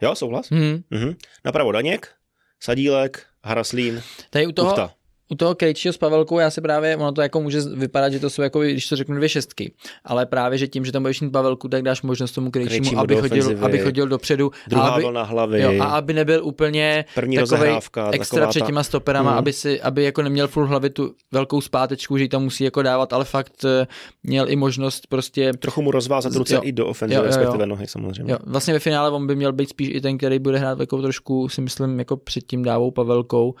Jo, 0.01 0.15
souhlas? 0.15 0.49
Mm. 0.49 0.83
Mm-hmm. 0.91 1.15
Napravo 1.45 1.71
Daněk, 1.71 2.15
Sadílek, 2.59 3.27
Haraslín, 3.43 4.01
Tady 4.29 4.47
u 4.47 4.51
toho, 4.51 4.69
Uchta 4.69 4.98
u 5.31 5.35
toho 5.35 5.55
Krejčího 5.55 5.93
s 5.93 5.97
Pavelkou 5.97 6.39
já 6.39 6.49
si 6.49 6.61
právě, 6.61 6.97
ono 6.97 7.11
to 7.11 7.21
jako 7.21 7.41
může 7.41 7.61
vypadat, 7.61 8.09
že 8.09 8.19
to 8.19 8.29
jsou 8.29 8.41
jako, 8.41 8.61
když 8.61 8.87
to 8.87 8.95
řeknu 8.95 9.15
dvě 9.15 9.29
šestky, 9.29 9.71
ale 10.05 10.25
právě, 10.25 10.57
že 10.57 10.67
tím, 10.67 10.85
že 10.85 10.91
tam 10.91 11.01
budeš 11.01 11.21
mít 11.21 11.31
Pavelku, 11.31 11.67
tak 11.67 11.83
dáš 11.83 12.01
možnost 12.01 12.31
tomu 12.31 12.51
Krejčímu, 12.51 12.99
aby 12.99 13.15
chodil, 13.15 13.65
aby 13.65 13.79
chodil 13.79 14.07
dopředu. 14.07 14.51
Druhá 14.67 14.89
a 14.89 14.93
aby, 14.93 15.03
vlna 15.03 15.23
hlavy. 15.23 15.61
Jo, 15.61 15.73
a 15.79 15.85
aby 15.85 16.13
nebyl 16.13 16.45
úplně 16.45 17.05
První 17.15 17.37
takový 17.37 17.69
extra 18.11 18.47
před 18.47 18.65
těma 18.65 18.83
stoperama, 18.83 19.31
mm. 19.31 19.37
aby, 19.37 19.53
si, 19.53 19.81
aby 19.81 20.03
jako 20.03 20.21
neměl 20.21 20.47
full 20.47 20.67
hlavy 20.67 20.89
tu 20.89 21.13
velkou 21.31 21.61
zpátečku, 21.61 22.17
že 22.17 22.23
ji 22.23 22.29
tam 22.29 22.43
musí 22.43 22.63
jako 22.63 22.81
dávat, 22.81 23.13
ale 23.13 23.25
fakt 23.25 23.65
eh, 23.65 23.87
měl 24.23 24.49
i 24.49 24.55
možnost 24.55 25.07
prostě... 25.07 25.51
Trochu 25.59 25.81
mu 25.81 25.91
rozvázat 25.91 26.35
ruce 26.35 26.55
jo, 26.55 26.61
i 26.63 26.71
do 26.71 26.87
ofenzivy, 26.87 27.27
respektive 27.27 27.65
nohy 27.65 27.87
samozřejmě. 27.87 28.33
Jo, 28.33 28.39
vlastně 28.45 28.73
ve 28.73 28.79
finále 28.79 29.11
on 29.11 29.27
by 29.27 29.35
měl 29.35 29.53
být 29.53 29.69
spíš 29.69 29.89
i 29.91 30.01
ten, 30.01 30.17
který 30.17 30.39
bude 30.39 30.59
hrát 30.59 30.79
jako 30.79 31.01
trošku, 31.01 31.49
si 31.49 31.61
myslím, 31.61 31.99
jako 31.99 32.17
před 32.17 32.43
tím 32.47 32.63
dávou 32.63 32.91
Pavelkou, 32.91 33.55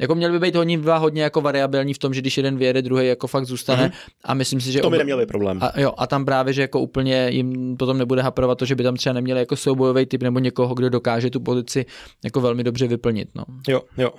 jako 0.00 0.14
měli 0.14 0.32
by 0.32 0.38
být 0.38 0.54
hodně, 0.54 0.78
dva 0.78 0.96
hodně 0.96 1.22
jako 1.22 1.40
variabilní 1.40 1.94
v 1.94 1.98
tom, 1.98 2.14
že 2.14 2.20
když 2.20 2.36
jeden 2.36 2.58
vyjede, 2.58 2.82
druhý 2.82 3.06
jako 3.06 3.26
fakt 3.26 3.44
zůstane 3.46 3.88
mm-hmm. 3.88 4.12
a 4.24 4.34
myslím 4.34 4.60
si, 4.60 4.72
že... 4.72 4.80
To 4.80 4.90
by 4.90 4.98
neměli 4.98 5.26
problém. 5.26 5.58
A, 5.62 5.80
jo, 5.80 5.92
a 5.98 6.06
tam 6.06 6.24
právě, 6.24 6.52
že 6.52 6.62
jako 6.62 6.80
úplně 6.80 7.28
jim 7.30 7.76
potom 7.76 7.98
nebude 7.98 8.22
haprovat 8.22 8.58
to, 8.58 8.64
že 8.64 8.74
by 8.74 8.82
tam 8.82 8.96
třeba 8.96 9.12
neměli 9.12 9.40
jako 9.40 9.56
soubojový 9.56 10.06
typ 10.06 10.22
nebo 10.22 10.38
někoho, 10.38 10.74
kdo 10.74 10.90
dokáže 10.90 11.30
tu 11.30 11.40
pozici 11.40 11.86
jako 12.24 12.40
velmi 12.40 12.64
dobře 12.64 12.86
vyplnit. 12.86 13.28
No. 13.34 13.44
Jo, 13.68 13.82
jo. 13.98 14.10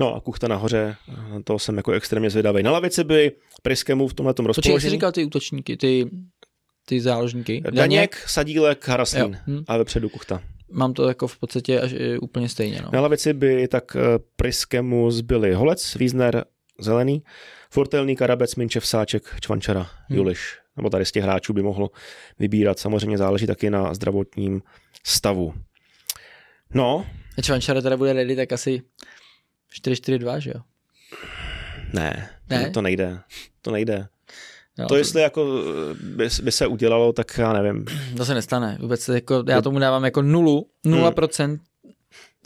No 0.00 0.14
a 0.14 0.20
Kuchta 0.20 0.48
nahoře, 0.48 0.96
to 1.44 1.58
jsem 1.58 1.76
jako 1.76 1.92
extrémně 1.92 2.30
zvědavý. 2.30 2.62
Na 2.62 2.72
lavici 2.72 3.04
by 3.04 3.32
Priskemu 3.62 4.08
v 4.08 4.14
tomhle 4.14 4.30
rozpoložení... 4.30 4.54
Počkej, 4.54 4.72
jak 4.72 4.82
jsi 4.82 4.90
říkal 4.90 5.12
ty 5.12 5.24
útočníky, 5.24 5.76
ty, 5.76 6.10
ty 6.86 7.00
záložníky? 7.00 7.60
Daněk, 7.60 7.74
Daněk 7.74 8.16
Sadílek, 8.16 8.88
Haraslín 8.88 9.38
hm. 9.46 9.62
a 9.68 9.76
vepředu 9.76 10.08
Kuchta 10.08 10.42
mám 10.72 10.94
to 10.94 11.08
jako 11.08 11.26
v 11.26 11.38
podstatě 11.38 11.80
až 11.80 11.94
úplně 12.20 12.48
stejně. 12.48 12.80
No. 12.82 12.90
Na 12.92 13.00
lavici 13.00 13.32
by 13.32 13.68
tak 13.68 13.96
e, 13.96 14.00
Priskemu 14.36 15.10
zbyli 15.10 15.54
Holec, 15.54 15.94
Wiesner, 15.94 16.44
Zelený, 16.80 17.22
Fortelný, 17.70 18.16
Karabec, 18.16 18.56
Minčev, 18.56 18.86
Sáček, 18.86 19.40
Čvančara, 19.40 19.80
hmm. 19.82 20.18
Juliš. 20.18 20.58
Nebo 20.76 20.90
tady 20.90 21.04
z 21.04 21.12
těch 21.12 21.24
hráčů 21.24 21.52
by 21.52 21.62
mohl 21.62 21.90
vybírat. 22.38 22.78
Samozřejmě 22.78 23.18
záleží 23.18 23.46
taky 23.46 23.70
na 23.70 23.94
zdravotním 23.94 24.62
stavu. 25.04 25.54
No. 26.74 27.06
A 27.38 27.42
Čvančara 27.42 27.80
teda 27.80 27.96
bude 27.96 28.12
ready, 28.12 28.36
tak 28.36 28.52
asi 28.52 28.82
4-4-2, 29.84 30.38
že 30.38 30.52
jo? 30.54 30.60
Ne, 31.92 32.30
ne? 32.50 32.70
To 32.70 32.82
nejde. 32.82 33.20
To 33.62 33.70
nejde. 33.70 34.08
Jo, 34.78 34.86
to 34.86 34.96
jestli 34.96 35.22
jako 35.22 35.62
by, 36.02 36.28
by, 36.42 36.52
se 36.52 36.66
udělalo, 36.66 37.12
tak 37.12 37.38
já 37.38 37.52
nevím. 37.52 37.84
To 38.16 38.24
se 38.24 38.34
nestane. 38.34 38.78
Vůbec 38.80 39.08
jako, 39.08 39.44
já 39.48 39.62
tomu 39.62 39.78
dávám 39.78 40.04
jako 40.04 40.22
nulu, 40.22 40.70
nula 40.84 41.06
hmm. 41.06 41.14
procent 41.14 41.60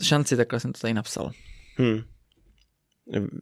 šanci, 0.01 0.37
takhle 0.37 0.59
jsem 0.59 0.73
to 0.73 0.79
tady 0.79 0.93
napsal. 0.93 1.31
Hmm. 1.75 2.01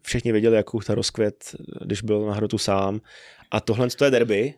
Všichni 0.02 0.32
věděli, 0.32 0.56
jakou 0.56 0.80
ta 0.80 0.96
rozkvět, 0.96 1.56
když 1.86 2.02
byl 2.02 2.26
na 2.26 2.34
hrotu 2.34 2.58
sám. 2.58 3.02
A 3.52 3.60
tohle 3.62 3.90
to 3.90 4.06
je 4.06 4.12
derby, 4.12 4.54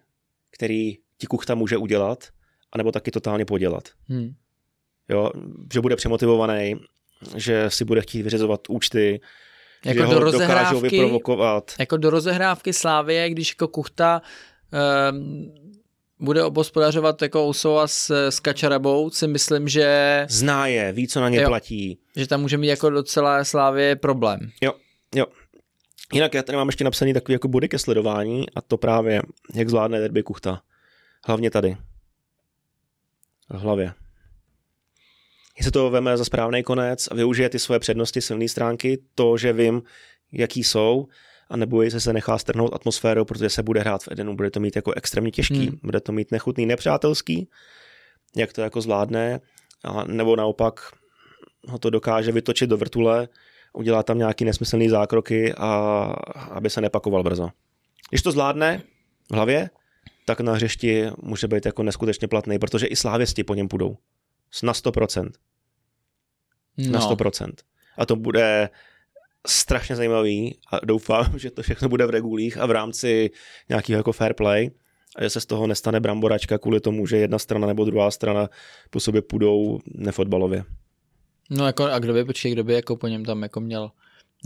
který 0.51 0.97
ti 1.17 1.27
Kuchta 1.27 1.55
může 1.55 1.77
udělat, 1.77 2.27
anebo 2.71 2.91
taky 2.91 3.11
totálně 3.11 3.45
podělat. 3.45 3.89
Hmm. 4.07 4.33
Jo, 5.09 5.31
že 5.73 5.81
bude 5.81 5.95
přemotivovaný, 5.95 6.75
že 7.35 7.65
si 7.69 7.85
bude 7.85 8.01
chtít 8.01 8.21
vyřizovat 8.21 8.61
účty, 8.69 9.21
jako 9.85 9.99
že 9.99 10.07
do 10.07 10.19
rozehrávky, 10.19 10.89
vyprovokovat. 10.89 11.73
Jako 11.79 11.97
do 11.97 12.09
rozehrávky 12.09 12.73
Slávie, 12.73 13.29
když 13.29 13.49
jako 13.49 13.67
Kuchta 13.67 14.21
um, 15.11 15.53
bude 16.19 16.43
obospodařovat 16.43 17.21
jako 17.21 17.47
Ousova 17.47 17.87
s, 17.87 18.27
s 18.29 18.39
Kačarabou, 18.39 19.09
si 19.09 19.27
myslím, 19.27 19.67
že... 19.67 20.25
Zná 20.29 20.67
je, 20.67 20.91
ví, 20.91 21.07
co 21.07 21.21
na 21.21 21.29
ně 21.29 21.41
jo, 21.41 21.47
platí. 21.47 21.99
Že 22.15 22.27
tam 22.27 22.41
může 22.41 22.57
mít 22.57 22.67
jako 22.67 22.89
docela 22.89 23.43
Slávě 23.43 23.95
problém. 23.95 24.39
Jo, 24.61 24.73
jo. 25.15 25.25
Jinak 26.13 26.33
já 26.33 26.43
tady 26.43 26.55
mám 26.55 26.67
ještě 26.67 26.83
napsaný 26.83 27.13
takový 27.13 27.33
jako 27.33 27.47
body 27.47 27.69
ke 27.69 27.79
sledování 27.79 28.45
a 28.55 28.61
to 28.61 28.77
právě, 28.77 29.21
jak 29.53 29.69
zvládne 29.69 29.99
derby 29.99 30.23
Kuchta. 30.23 30.61
Hlavně 31.25 31.51
tady. 31.51 31.77
V 33.49 33.59
hlavě 33.59 33.93
jestli 35.57 35.71
to 35.71 35.89
veme 35.89 36.17
za 36.17 36.25
správný 36.25 36.63
konec 36.63 37.07
a 37.11 37.15
využije 37.15 37.49
ty 37.49 37.59
svoje 37.59 37.79
přednosti, 37.79 38.21
silné 38.21 38.47
stránky, 38.47 38.97
to, 39.15 39.37
že 39.37 39.53
vím, 39.53 39.81
jaký 40.31 40.63
jsou, 40.63 41.07
a 41.49 41.57
nebo 41.57 41.81
jestli 41.81 42.01
se 42.01 42.13
nechá 42.13 42.37
strhnout 42.37 42.73
atmosférou, 42.73 43.25
protože 43.25 43.49
se 43.49 43.63
bude 43.63 43.79
hrát 43.79 44.03
v 44.03 44.11
Edenu, 44.11 44.35
bude 44.35 44.51
to 44.51 44.59
mít 44.59 44.75
jako 44.75 44.91
extrémně 44.91 45.31
těžký, 45.31 45.67
hmm. 45.67 45.79
bude 45.83 45.99
to 45.99 46.11
mít 46.11 46.31
nechutný, 46.31 46.65
nepřátelský, 46.65 47.49
jak 48.35 48.53
to 48.53 48.61
jako 48.61 48.81
zvládne, 48.81 49.39
a 49.83 50.03
nebo 50.03 50.35
naopak 50.35 50.91
ho 51.67 51.77
to 51.77 51.89
dokáže 51.89 52.31
vytočit 52.31 52.69
do 52.69 52.77
vrtule, 52.77 53.27
udělá 53.73 54.03
tam 54.03 54.17
nějaký 54.17 54.45
nesmyslný 54.45 54.89
zákroky 54.89 55.53
a 55.53 55.67
aby 56.51 56.69
se 56.69 56.81
nepakoval 56.81 57.23
brzo. 57.23 57.49
Když 58.09 58.21
to 58.21 58.31
zvládne 58.31 58.81
v 59.31 59.35
hlavě, 59.35 59.69
tak 60.25 60.39
na 60.39 60.53
hřišti 60.53 61.05
může 61.21 61.47
být 61.47 61.65
jako 61.65 61.83
neskutečně 61.83 62.27
platný, 62.27 62.59
protože 62.59 62.87
i 62.87 62.95
slávěsti 62.95 63.43
po 63.43 63.53
něm 63.53 63.67
půjdou. 63.67 63.97
Na 64.63 64.73
100%. 64.73 65.31
No. 66.77 66.91
Na 66.91 66.99
100%. 66.99 67.51
A 67.97 68.05
to 68.05 68.15
bude 68.15 68.69
strašně 69.47 69.95
zajímavý 69.95 70.57
a 70.71 70.85
doufám, 70.85 71.39
že 71.39 71.51
to 71.51 71.61
všechno 71.61 71.89
bude 71.89 72.05
v 72.05 72.09
regulích 72.09 72.57
a 72.57 72.65
v 72.65 72.71
rámci 72.71 73.29
nějakého 73.69 73.97
jako 73.97 74.11
fair 74.11 74.33
play 74.33 74.71
a 75.15 75.23
že 75.23 75.29
se 75.29 75.41
z 75.41 75.45
toho 75.45 75.67
nestane 75.67 75.99
bramboračka 75.99 76.57
kvůli 76.57 76.79
tomu, 76.79 77.07
že 77.07 77.17
jedna 77.17 77.39
strana 77.39 77.67
nebo 77.67 77.85
druhá 77.85 78.11
strana 78.11 78.49
po 78.89 78.99
sobě 78.99 79.21
půjdou 79.21 79.79
nefotbalově. 79.85 80.63
No 81.49 81.65
jako 81.65 81.83
a 81.83 81.99
kdo 81.99 82.13
by, 82.13 82.25
počkej, 82.25 82.51
kdo 82.51 82.63
by 82.63 82.73
jako 82.73 82.95
po 82.95 83.07
něm 83.07 83.25
tam 83.25 83.43
jako 83.43 83.59
měl 83.59 83.91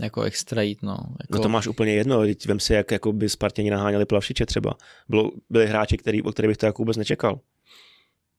jako 0.00 0.22
extra 0.22 0.62
jít, 0.62 0.82
no. 0.82 0.98
Jako... 1.20 1.36
No 1.36 1.40
to 1.40 1.48
máš 1.48 1.66
úplně 1.66 1.92
jedno, 1.92 2.20
teď 2.20 2.46
vem 2.46 2.60
si, 2.60 2.74
jak 2.74 2.90
jako 2.90 3.12
by 3.12 3.28
Spartěni 3.28 3.70
naháněli 3.70 4.06
plavšiče 4.06 4.46
třeba. 4.46 4.74
Bylo, 5.08 5.30
byli 5.50 5.66
hráči, 5.66 5.96
který, 5.96 6.22
o 6.22 6.32
kterých 6.32 6.48
bych 6.48 6.56
to 6.56 6.66
jako 6.66 6.82
vůbec 6.82 6.96
nečekal. 6.96 7.40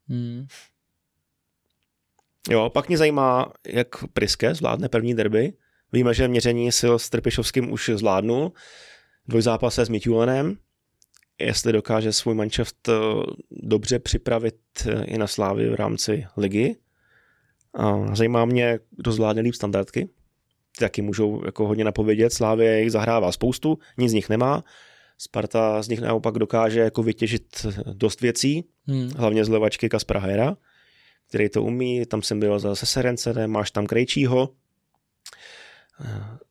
Hmm. 0.07 0.45
Jo, 2.49 2.69
pak 2.69 2.87
mě 2.87 2.97
zajímá, 2.97 3.53
jak 3.67 3.87
Priske 4.13 4.55
zvládne 4.55 4.89
první 4.89 5.15
derby. 5.15 5.53
Víme, 5.93 6.13
že 6.13 6.27
měření 6.27 6.71
sil 6.79 6.95
s 6.99 7.09
Trpišovským 7.09 7.71
už 7.71 7.91
zvládnul. 7.95 8.51
Dvojzápase 9.27 9.85
s 9.85 9.89
Mitjulenem. 9.89 10.57
Jestli 11.39 11.73
dokáže 11.73 12.13
svůj 12.13 12.35
manšaft 12.35 12.89
eh, 12.89 12.93
dobře 13.51 13.99
připravit 13.99 14.55
eh, 14.85 15.03
i 15.03 15.17
na 15.17 15.27
slávy 15.27 15.69
v 15.69 15.75
rámci 15.75 16.25
ligy. 16.37 16.75
A 17.73 18.15
zajímá 18.15 18.45
mě, 18.45 18.79
kdo 18.91 19.11
zvládne 19.11 19.41
líp 19.41 19.55
standardky. 19.55 20.09
Ty 20.77 20.79
taky 20.79 21.01
můžou 21.01 21.45
jako 21.45 21.67
hodně 21.67 21.83
napovědět. 21.83 22.33
Slávě 22.33 22.81
jich 22.81 22.91
zahrává 22.91 23.31
spoustu, 23.31 23.77
nic 23.97 24.11
z 24.11 24.13
nich 24.13 24.29
nemá. 24.29 24.63
Sparta 25.17 25.81
z 25.81 25.87
nich 25.87 26.01
naopak 26.01 26.35
dokáže 26.35 26.79
jako 26.79 27.03
vytěžit 27.03 27.65
dost 27.93 28.21
věcí, 28.21 28.65
hmm. 28.87 29.09
hlavně 29.09 29.45
z 29.45 29.49
levačky 29.49 29.89
Kaspra 29.89 30.19
Hera 30.19 30.57
který 31.27 31.49
to 31.49 31.63
umí, 31.63 32.05
tam 32.05 32.21
jsem 32.21 32.39
byl 32.39 32.59
zase 32.59 32.85
Serencene, 32.85 33.47
máš 33.47 33.71
tam 33.71 33.85
Krejčího. 33.85 34.49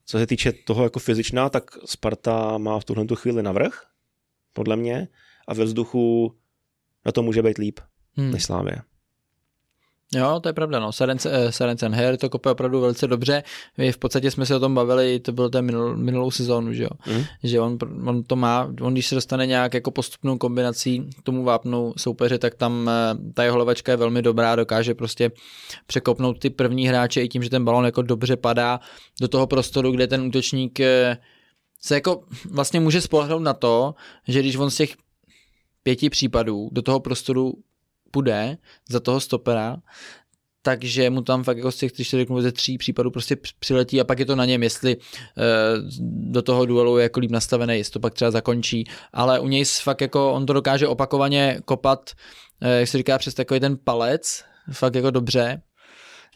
Co 0.05 0.19
se 0.19 0.27
týče 0.27 0.53
toho 0.53 0.85
jako 0.85 0.99
fyzičná, 0.99 1.49
tak 1.49 1.71
Sparta 1.85 2.59
má 2.59 2.81
v 2.81 2.85
tuhle 2.85 3.07
chvíli 3.15 3.43
navrh, 3.43 3.85
podle 4.53 4.77
mě, 4.77 5.09
a 5.49 5.55
ve 5.55 5.65
vzduchu 5.65 6.35
na 7.07 7.13
to 7.13 7.23
může 7.23 7.43
být 7.43 7.59
líp 7.59 7.81
hmm. 8.17 8.31
než 8.31 8.45
Slávě. 8.45 8.83
Jo, 10.15 10.41
to 10.41 10.49
je 10.49 10.53
pravda, 10.53 10.81
no. 10.81 10.93
Sarencen 11.51 11.95
eh, 11.95 11.97
Her 11.97 12.17
to 12.17 12.31
kope 12.31 12.51
opravdu 12.51 12.81
velice 12.81 13.07
dobře. 13.07 13.43
My 13.79 13.93
v 13.93 13.99
podstatě 13.99 14.31
jsme 14.31 14.47
se 14.47 14.57
o 14.57 14.61
tom 14.61 14.75
bavili, 14.75 15.21
to 15.21 15.33
bylo 15.33 15.49
ten 15.49 15.65
minul, 15.65 15.97
minulou 15.97 16.31
sezónu, 16.31 16.73
že 16.73 16.83
jo. 16.83 16.91
Mm. 17.07 17.25
Že 17.43 17.61
on, 17.61 17.79
on, 18.07 18.23
to 18.23 18.37
má, 18.37 18.73
on 18.81 18.93
když 18.93 19.07
se 19.07 19.15
dostane 19.15 19.47
nějak 19.47 19.75
jako 19.75 19.91
postupnou 19.91 20.39
kombinací 20.39 21.11
k 21.19 21.23
tomu 21.23 21.45
vápnu 21.45 21.93
soupeře, 21.97 22.39
tak 22.39 22.55
tam 22.55 22.91
eh, 22.91 23.33
ta 23.35 23.45
jeho 23.45 23.59
levačka 23.59 23.93
je 23.93 23.97
velmi 23.97 24.23
dobrá, 24.23 24.57
dokáže 24.57 24.95
prostě 24.95 25.31
překopnout 25.87 26.39
ty 26.39 26.51
první 26.51 26.89
hráče 26.89 27.23
i 27.23 27.29
tím, 27.29 27.43
že 27.43 27.51
ten 27.51 27.65
balon 27.65 27.85
jako 27.85 28.03
dobře 28.03 28.37
padá 28.37 28.81
do 29.21 29.29
toho 29.29 29.47
prostoru, 29.47 29.91
kde 29.91 30.07
ten 30.07 30.23
útočník 30.23 30.81
eh, 30.81 31.17
se 31.81 31.95
jako 31.95 32.23
vlastně 32.51 32.81
může 32.81 33.01
spolehnout 33.01 33.43
na 33.43 33.55
to, 33.55 33.95
že 34.29 34.41
když 34.41 34.57
on 34.57 34.71
z 34.71 34.77
těch 34.77 34.97
pěti 35.83 36.11
případů 36.11 36.69
do 36.73 36.83
toho 36.83 37.01
prostoru 37.01 37.55
půjde 38.13 38.57
za 38.89 39.01
toho 39.01 39.21
stopera, 39.21 39.77
takže 40.63 41.11
mu 41.11 41.23
tam 41.23 41.45
fakt 41.45 41.57
jako 41.57 41.73
z 41.73 41.77
těch, 41.77 41.93
když 41.93 42.11
to 42.11 42.17
řeknu, 42.17 42.41
ze 42.41 42.53
tří 42.53 42.79
případů 42.79 43.11
prostě 43.11 43.37
přiletí 43.59 44.01
a 44.01 44.05
pak 44.05 44.19
je 44.19 44.27
to 44.27 44.37
na 44.37 44.45
něm, 44.45 44.63
jestli 44.63 44.97
uh, 44.97 45.03
do 46.33 46.43
toho 46.43 46.67
duelu 46.67 46.99
je 46.99 47.03
jako 47.03 47.21
líp 47.21 47.31
nastavený, 47.31 47.79
jestli 47.79 47.93
to 47.93 48.01
pak 48.01 48.15
třeba 48.15 48.31
zakončí, 48.31 48.85
ale 49.13 49.41
u 49.41 49.49
něj 49.49 49.65
fakt 49.65 50.01
jako 50.01 50.33
on 50.33 50.47
to 50.47 50.53
dokáže 50.53 50.89
opakovaně 50.89 51.61
kopat, 51.65 52.11
uh, 52.63 52.69
jak 52.69 52.89
se 52.89 52.99
říká, 52.99 53.19
přes 53.19 53.35
takový 53.35 53.61
ten 53.61 53.79
palec, 53.85 54.45
fakt 54.73 54.95
jako 54.95 55.11
dobře, 55.11 55.63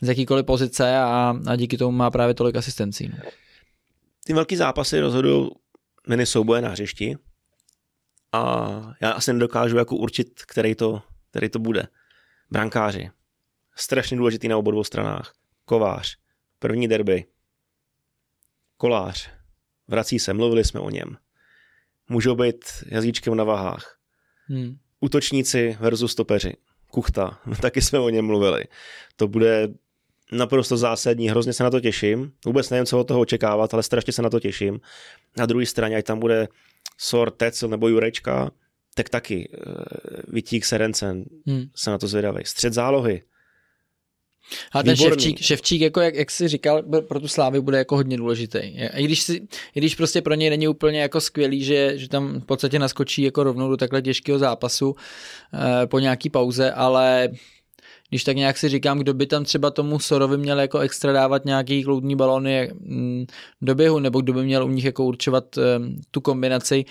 z 0.00 0.08
jakýkoliv 0.08 0.46
pozice 0.46 0.98
a, 0.98 1.34
a 1.46 1.56
díky 1.56 1.76
tomu 1.76 1.96
má 1.98 2.10
právě 2.10 2.34
tolik 2.34 2.56
asistencí. 2.56 3.08
No. 3.08 3.16
Ty 4.24 4.32
velký 4.32 4.56
zápasy 4.56 5.00
rozhodují 5.00 5.50
mini 6.08 6.26
souboje 6.26 6.62
na 6.62 6.68
hřišti 6.68 7.16
a 8.32 8.92
já 9.00 9.10
asi 9.10 9.32
nedokážu 9.32 9.76
jako 9.76 9.96
určit, 9.96 10.28
který 10.46 10.74
to 10.74 11.02
který 11.36 11.48
to 11.48 11.58
bude. 11.58 11.86
Brankáři. 12.50 13.10
Strašně 13.74 14.16
důležitý 14.16 14.48
na 14.48 14.56
obou 14.56 14.70
dvou 14.70 14.84
stranách. 14.84 15.32
Kovář. 15.64 16.16
První 16.58 16.88
derby. 16.88 17.24
Kolář. 18.76 19.30
Vrací 19.88 20.18
se, 20.18 20.34
mluvili 20.34 20.64
jsme 20.64 20.80
o 20.80 20.90
něm. 20.90 21.16
Můžou 22.08 22.34
být 22.34 22.64
jazyčkem 22.86 23.36
na 23.36 23.44
vahách. 23.44 23.98
Hmm. 24.46 24.76
Útočníci 25.00 25.76
versus 25.80 26.12
stopeři. 26.12 26.56
Kuchta. 26.90 27.40
Taky 27.62 27.82
jsme 27.82 27.98
o 27.98 28.08
něm 28.08 28.26
mluvili. 28.26 28.64
To 29.16 29.28
bude 29.28 29.68
naprosto 30.32 30.76
zásadní, 30.76 31.28
hrozně 31.28 31.52
se 31.52 31.64
na 31.64 31.70
to 31.70 31.80
těším. 31.80 32.32
Vůbec 32.44 32.70
nevím, 32.70 32.86
co 32.86 33.00
od 33.00 33.08
toho 33.08 33.20
očekávat, 33.20 33.74
ale 33.74 33.82
strašně 33.82 34.12
se 34.12 34.22
na 34.22 34.30
to 34.30 34.40
těším. 34.40 34.80
Na 35.36 35.46
druhé 35.46 35.66
straně, 35.66 35.96
ať 35.96 36.04
tam 36.04 36.18
bude 36.18 36.48
Sor, 36.98 37.30
Tecel 37.30 37.68
nebo 37.68 37.88
Jurečka, 37.88 38.50
tak 38.96 39.08
taky 39.08 39.48
uh, 39.66 39.74
Vitík 40.28 40.64
Serencen 40.64 41.24
hmm. 41.46 41.64
se 41.74 41.90
na 41.90 41.98
to 41.98 42.08
zvědavý. 42.08 42.40
Střed 42.44 42.72
zálohy. 42.72 43.22
A 44.72 44.82
ten 44.82 44.96
Ševčík, 44.96 45.40
Ševčík, 45.40 45.80
jako 45.80 46.00
jak, 46.00 46.14
jak 46.14 46.30
jsi 46.30 46.48
říkal, 46.48 46.82
pro 47.08 47.20
tu 47.20 47.28
Slávy 47.28 47.60
bude 47.60 47.78
jako 47.78 47.96
hodně 47.96 48.16
důležitý. 48.16 48.58
I 48.94 49.04
když, 49.04 49.22
si, 49.22 49.48
I 49.74 49.80
když 49.80 49.94
prostě 49.94 50.22
pro 50.22 50.34
něj 50.34 50.50
není 50.50 50.68
úplně 50.68 51.00
jako 51.00 51.20
skvělý, 51.20 51.64
že, 51.64 51.98
že 51.98 52.08
tam 52.08 52.40
v 52.40 52.44
podstatě 52.44 52.78
naskočí 52.78 53.22
jako 53.22 53.42
rovnou 53.42 53.70
do 53.70 53.76
takhle 53.76 54.02
těžkého 54.02 54.38
zápasu 54.38 54.90
uh, 54.90 54.96
po 55.86 55.98
nějaký 55.98 56.30
pauze, 56.30 56.72
ale 56.72 57.28
když 58.08 58.24
tak 58.24 58.36
nějak 58.36 58.58
si 58.58 58.68
říkám, 58.68 58.98
kdo 58.98 59.14
by 59.14 59.26
tam 59.26 59.44
třeba 59.44 59.70
tomu 59.70 59.98
Sorovi 59.98 60.38
měl 60.38 60.60
jako 60.60 60.78
extra 60.78 61.12
dávat 61.12 61.44
nějaký 61.44 61.84
kloudní 61.84 62.16
balony 62.16 62.70
mm, 62.80 63.26
do 63.62 63.74
běhu, 63.74 63.98
nebo 63.98 64.20
kdo 64.20 64.32
by 64.32 64.44
měl 64.44 64.64
u 64.64 64.68
nich 64.68 64.84
jako 64.84 65.04
určovat 65.04 65.44
um, 65.56 66.00
tu 66.10 66.20
kombinaci, 66.20 66.84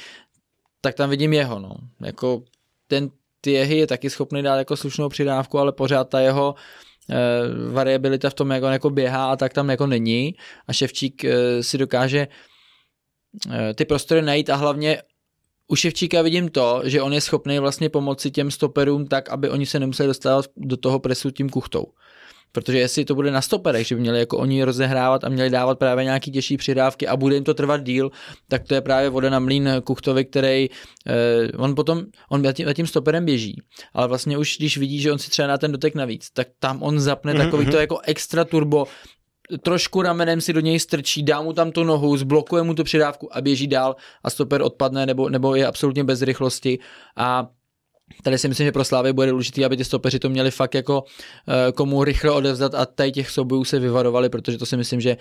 tak 0.85 0.95
tam 0.95 1.09
vidím 1.09 1.33
jeho, 1.33 1.59
no. 1.59 1.75
Jako 2.01 2.43
ten 2.87 3.09
Tiehy 3.41 3.77
je 3.77 3.87
taky 3.87 4.09
schopný 4.09 4.43
dát 4.43 4.57
jako 4.57 4.77
slušnou 4.77 5.09
přidávku, 5.09 5.59
ale 5.59 5.71
pořád 5.71 6.09
ta 6.09 6.19
jeho 6.19 6.55
e, 7.09 7.15
variabilita 7.71 8.29
v 8.29 8.33
tom, 8.33 8.51
jak 8.51 8.63
on 8.63 8.71
jako 8.71 8.89
běhá 8.89 9.31
a 9.31 9.35
tak 9.35 9.53
tam 9.53 9.69
jako 9.69 9.87
není 9.87 10.35
a 10.67 10.73
Ševčík 10.73 11.25
e, 11.25 11.63
si 11.63 11.77
dokáže 11.77 12.27
e, 13.51 13.73
ty 13.73 13.85
prostory 13.85 14.21
najít 14.21 14.49
a 14.49 14.55
hlavně 14.55 15.01
u 15.67 15.75
Ševčíka 15.75 16.21
vidím 16.21 16.49
to, 16.49 16.81
že 16.83 17.01
on 17.01 17.13
je 17.13 17.21
schopný 17.21 17.59
vlastně 17.59 17.89
pomoci 17.89 18.31
těm 18.31 18.51
stoperům 18.51 19.07
tak, 19.07 19.29
aby 19.29 19.49
oni 19.49 19.65
se 19.65 19.79
nemuseli 19.79 20.07
dostávat 20.07 20.45
do 20.57 20.77
toho 20.77 20.99
presu 20.99 21.31
tím 21.31 21.49
kuchtou. 21.49 21.85
Protože 22.55 22.79
jestli 22.79 23.05
to 23.05 23.15
bude 23.15 23.31
na 23.31 23.41
stoperech, 23.41 23.87
že 23.87 23.95
by 23.95 24.01
měli 24.01 24.19
jako 24.19 24.37
oni 24.37 24.63
rozehrávat 24.63 25.23
a 25.23 25.29
měli 25.29 25.49
dávat 25.49 25.79
právě 25.79 26.03
nějaký 26.03 26.31
těžší 26.31 26.57
přidávky 26.57 27.07
a 27.07 27.17
bude 27.17 27.35
jim 27.35 27.43
to 27.43 27.53
trvat 27.53 27.83
díl, 27.83 28.11
tak 28.47 28.63
to 28.63 28.73
je 28.75 28.81
právě 28.81 29.09
voda 29.09 29.29
na 29.29 29.39
mlín 29.39 29.69
Kuchtovi, 29.83 30.25
který 30.25 30.69
eh, 31.07 31.51
on 31.57 31.75
potom, 31.75 32.03
on 32.29 32.43
tím, 32.53 32.67
tím 32.73 32.87
stoperem 32.87 33.25
běží, 33.25 33.61
ale 33.93 34.07
vlastně 34.07 34.37
už 34.37 34.57
když 34.57 34.77
vidí, 34.77 35.01
že 35.01 35.11
on 35.11 35.19
si 35.19 35.29
třeba 35.29 35.47
na 35.47 35.57
ten 35.57 35.71
dotek 35.71 35.95
navíc, 35.95 36.29
tak 36.33 36.47
tam 36.59 36.83
on 36.83 36.99
zapne 36.99 37.33
mm-hmm. 37.33 37.37
takový 37.37 37.65
to 37.65 37.71
mhm. 37.71 37.79
jako 37.79 37.99
extra 38.03 38.43
turbo, 38.43 38.87
trošku 39.61 40.01
ramenem 40.01 40.41
si 40.41 40.53
do 40.53 40.59
něj 40.59 40.79
strčí, 40.79 41.23
dá 41.23 41.41
mu 41.41 41.53
tam 41.53 41.71
tu 41.71 41.83
nohu, 41.83 42.17
zblokuje 42.17 42.63
mu 42.63 42.73
tu 42.73 42.83
přidávku 42.83 43.37
a 43.37 43.41
běží 43.41 43.67
dál 43.67 43.95
a 44.23 44.29
stoper 44.29 44.61
odpadne 44.61 45.05
nebo, 45.05 45.29
nebo 45.29 45.55
je 45.55 45.67
absolutně 45.67 46.03
bez 46.03 46.21
rychlosti 46.21 46.79
a 47.17 47.47
Tady 48.23 48.37
si 48.37 48.47
myslím, 48.47 48.65
že 48.65 48.71
pro 48.71 48.83
Slávy 48.83 49.13
bude 49.13 49.31
důležité, 49.31 49.65
aby 49.65 49.77
ty 49.77 49.85
stopeři 49.85 50.19
to 50.19 50.29
měli 50.29 50.51
fakt 50.51 50.75
jako 50.75 51.03
eh, 51.47 51.71
komu 51.71 52.03
rychle 52.03 52.31
odevzdat 52.31 52.75
a 52.75 52.85
tady 52.85 53.11
těch 53.11 53.29
soubojů 53.29 53.63
se 53.63 53.79
vyvarovali, 53.79 54.29
protože 54.29 54.57
to 54.57 54.65
si 54.65 54.77
myslím, 54.77 55.01
že 55.01 55.17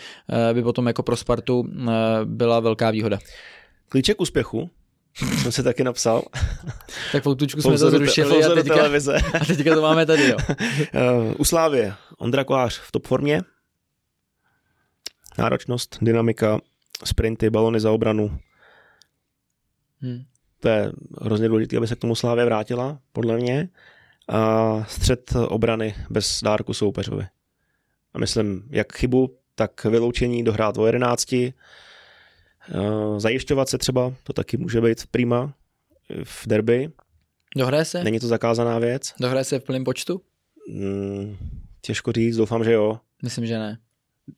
eh, 0.50 0.54
by 0.54 0.62
potom 0.62 0.86
jako 0.86 1.02
pro 1.02 1.16
Spartu 1.16 1.68
eh, 1.68 1.92
byla 2.24 2.60
velká 2.60 2.90
výhoda. 2.90 3.18
Klíček 3.88 4.20
úspěchu, 4.20 4.70
jsem 5.42 5.52
si 5.52 5.62
taky 5.62 5.84
napsal. 5.84 6.22
tak 7.12 7.22
foutučku 7.22 7.62
jsme 7.62 7.78
to 7.78 7.90
zrušili 7.90 8.44
a 8.44 8.54
teďka, 8.54 8.74
televize. 8.74 9.16
a 9.40 9.44
teďka 9.44 9.74
to 9.74 9.82
máme 9.82 10.06
tady, 10.06 10.28
jo. 10.28 10.36
U 11.38 11.44
Slávě 11.44 11.94
Ondra 12.18 12.44
Kolář 12.44 12.78
v 12.78 12.92
top 12.92 13.06
formě. 13.06 13.40
Náročnost, 15.38 15.98
dynamika, 16.02 16.60
sprinty, 17.04 17.50
balony 17.50 17.80
za 17.80 17.90
obranu. 17.90 18.38
Hmm. 20.00 20.24
To 20.64 20.68
je 20.68 20.92
hrozně 21.20 21.48
důležité, 21.48 21.76
aby 21.76 21.86
se 21.86 21.96
k 21.96 21.98
tomu 21.98 22.14
Slávě 22.14 22.44
vrátila, 22.44 22.98
podle 23.12 23.36
mě. 23.36 23.68
A 24.28 24.84
střed 24.88 25.32
obrany 25.48 25.94
bez 26.10 26.40
dárku 26.42 26.74
soupeřovi. 26.74 27.26
A 28.14 28.18
myslím, 28.18 28.68
jak 28.70 28.96
chybu, 28.96 29.36
tak 29.54 29.84
vyloučení 29.84 30.44
dohrát 30.44 30.78
o 30.78 30.86
11. 30.86 31.34
Zajišťovat 33.16 33.68
se 33.68 33.78
třeba, 33.78 34.14
to 34.22 34.32
taky 34.32 34.56
může 34.56 34.80
být 34.80 35.06
prima 35.10 35.54
v 36.24 36.46
derby. 36.46 36.90
Dohraje 37.56 37.84
se? 37.84 38.04
Není 38.04 38.20
to 38.20 38.26
zakázaná 38.26 38.78
věc. 38.78 39.14
Dohraje 39.20 39.44
se 39.44 39.58
v 39.58 39.64
plném 39.64 39.84
počtu? 39.84 40.20
Hmm, 40.68 41.36
těžko 41.80 42.12
říct, 42.12 42.36
doufám, 42.36 42.64
že 42.64 42.72
jo. 42.72 43.00
Myslím, 43.22 43.46
že 43.46 43.58
ne. 43.58 43.78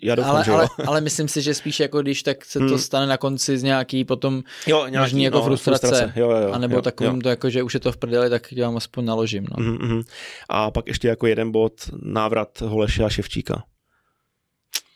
Já 0.02 0.14
doufám, 0.14 0.30
ale, 0.30 0.44
že 0.44 0.50
ale, 0.50 0.68
jo. 0.78 0.84
ale 0.88 1.00
myslím 1.00 1.28
si, 1.28 1.42
že 1.42 1.54
spíš 1.54 1.80
jako 1.80 2.02
když 2.02 2.22
tak 2.22 2.44
se 2.44 2.58
hmm. 2.58 2.68
to 2.68 2.78
stane 2.78 3.06
na 3.06 3.16
konci 3.16 3.58
z 3.58 3.62
nějaký 3.62 4.04
potom 4.04 4.42
jo, 4.66 4.86
nějaký, 4.86 4.98
možný 4.98 5.22
jako 5.24 5.38
no, 5.38 5.44
frustrace, 5.44 5.86
frustrace. 5.86 6.20
Jo, 6.20 6.30
jo, 6.30 6.36
jo, 6.36 6.52
a 6.52 6.58
nebo 6.58 6.76
jo, 6.76 6.82
takovým 6.82 7.14
jo. 7.14 7.20
to 7.22 7.28
jako, 7.28 7.50
že 7.50 7.62
už 7.62 7.74
je 7.74 7.80
to 7.80 7.92
v 7.92 7.96
prdeli, 7.96 8.30
tak 8.30 8.52
já 8.52 8.66
vám 8.66 8.76
aspoň 8.76 9.04
naložím. 9.04 9.46
No. 9.50 9.64
Mm-hmm. 9.64 10.04
A 10.48 10.70
pak 10.70 10.86
ještě 10.86 11.08
jako 11.08 11.26
jeden 11.26 11.52
bod 11.52 11.72
návrat 12.02 12.60
Holeše 12.60 13.04
a 13.04 13.08
Ševčíka 13.08 13.64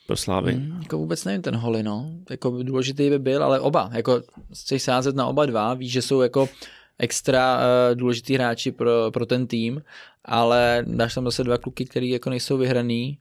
pro 0.07 0.17
Slávy. 0.17 0.53
Hmm, 0.53 0.81
jako 0.83 0.99
vůbec 0.99 1.25
nevím 1.25 1.43
ten 1.43 1.57
Holy, 1.57 1.83
no. 1.83 2.11
Jako 2.31 2.63
důležitý 2.63 3.11
by 3.11 3.19
byl, 3.19 3.45
ale 3.45 3.61
oba. 3.61 3.91
Jako 3.93 4.23
chceš 4.55 4.83
sázet 4.83 5.17
na 5.17 5.27
oba 5.27 5.47
dva, 5.47 5.75
víš, 5.75 5.93
že 5.93 6.03
jsou 6.03 6.21
jako 6.21 6.49
extra 6.99 7.59
uh, 7.59 7.97
důležitý 7.99 8.35
hráči 8.35 8.73
pro, 8.73 9.11
pro 9.11 9.27
ten 9.27 9.47
tým, 9.47 9.83
ale 10.25 10.85
dáš 10.87 11.15
tam 11.15 11.25
zase 11.25 11.45
dva 11.45 11.59
kluky, 11.59 11.85
který 11.85 12.11
jako 12.11 12.31
nejsou 12.31 12.59
vyhraný, 12.59 13.19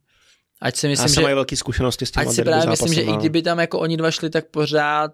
ať 0.61 0.75
si 0.75 0.87
myslím, 0.87 1.09
že, 1.09 1.21
mají 1.21 1.35
velké 1.35 1.55
zkušenosti 1.55 2.05
s 2.05 2.11
těma 2.11 2.29
ať 2.29 2.35
si 2.35 2.43
právě 2.43 2.69
myslím, 2.69 2.93
že 2.93 3.01
i 3.01 3.05
zápasama. 3.05 3.19
kdyby 3.19 3.41
tam 3.41 3.59
jako 3.59 3.79
oni 3.79 3.97
dva 3.97 4.11
šli, 4.11 4.29
tak 4.29 4.45
pořád 4.47 5.11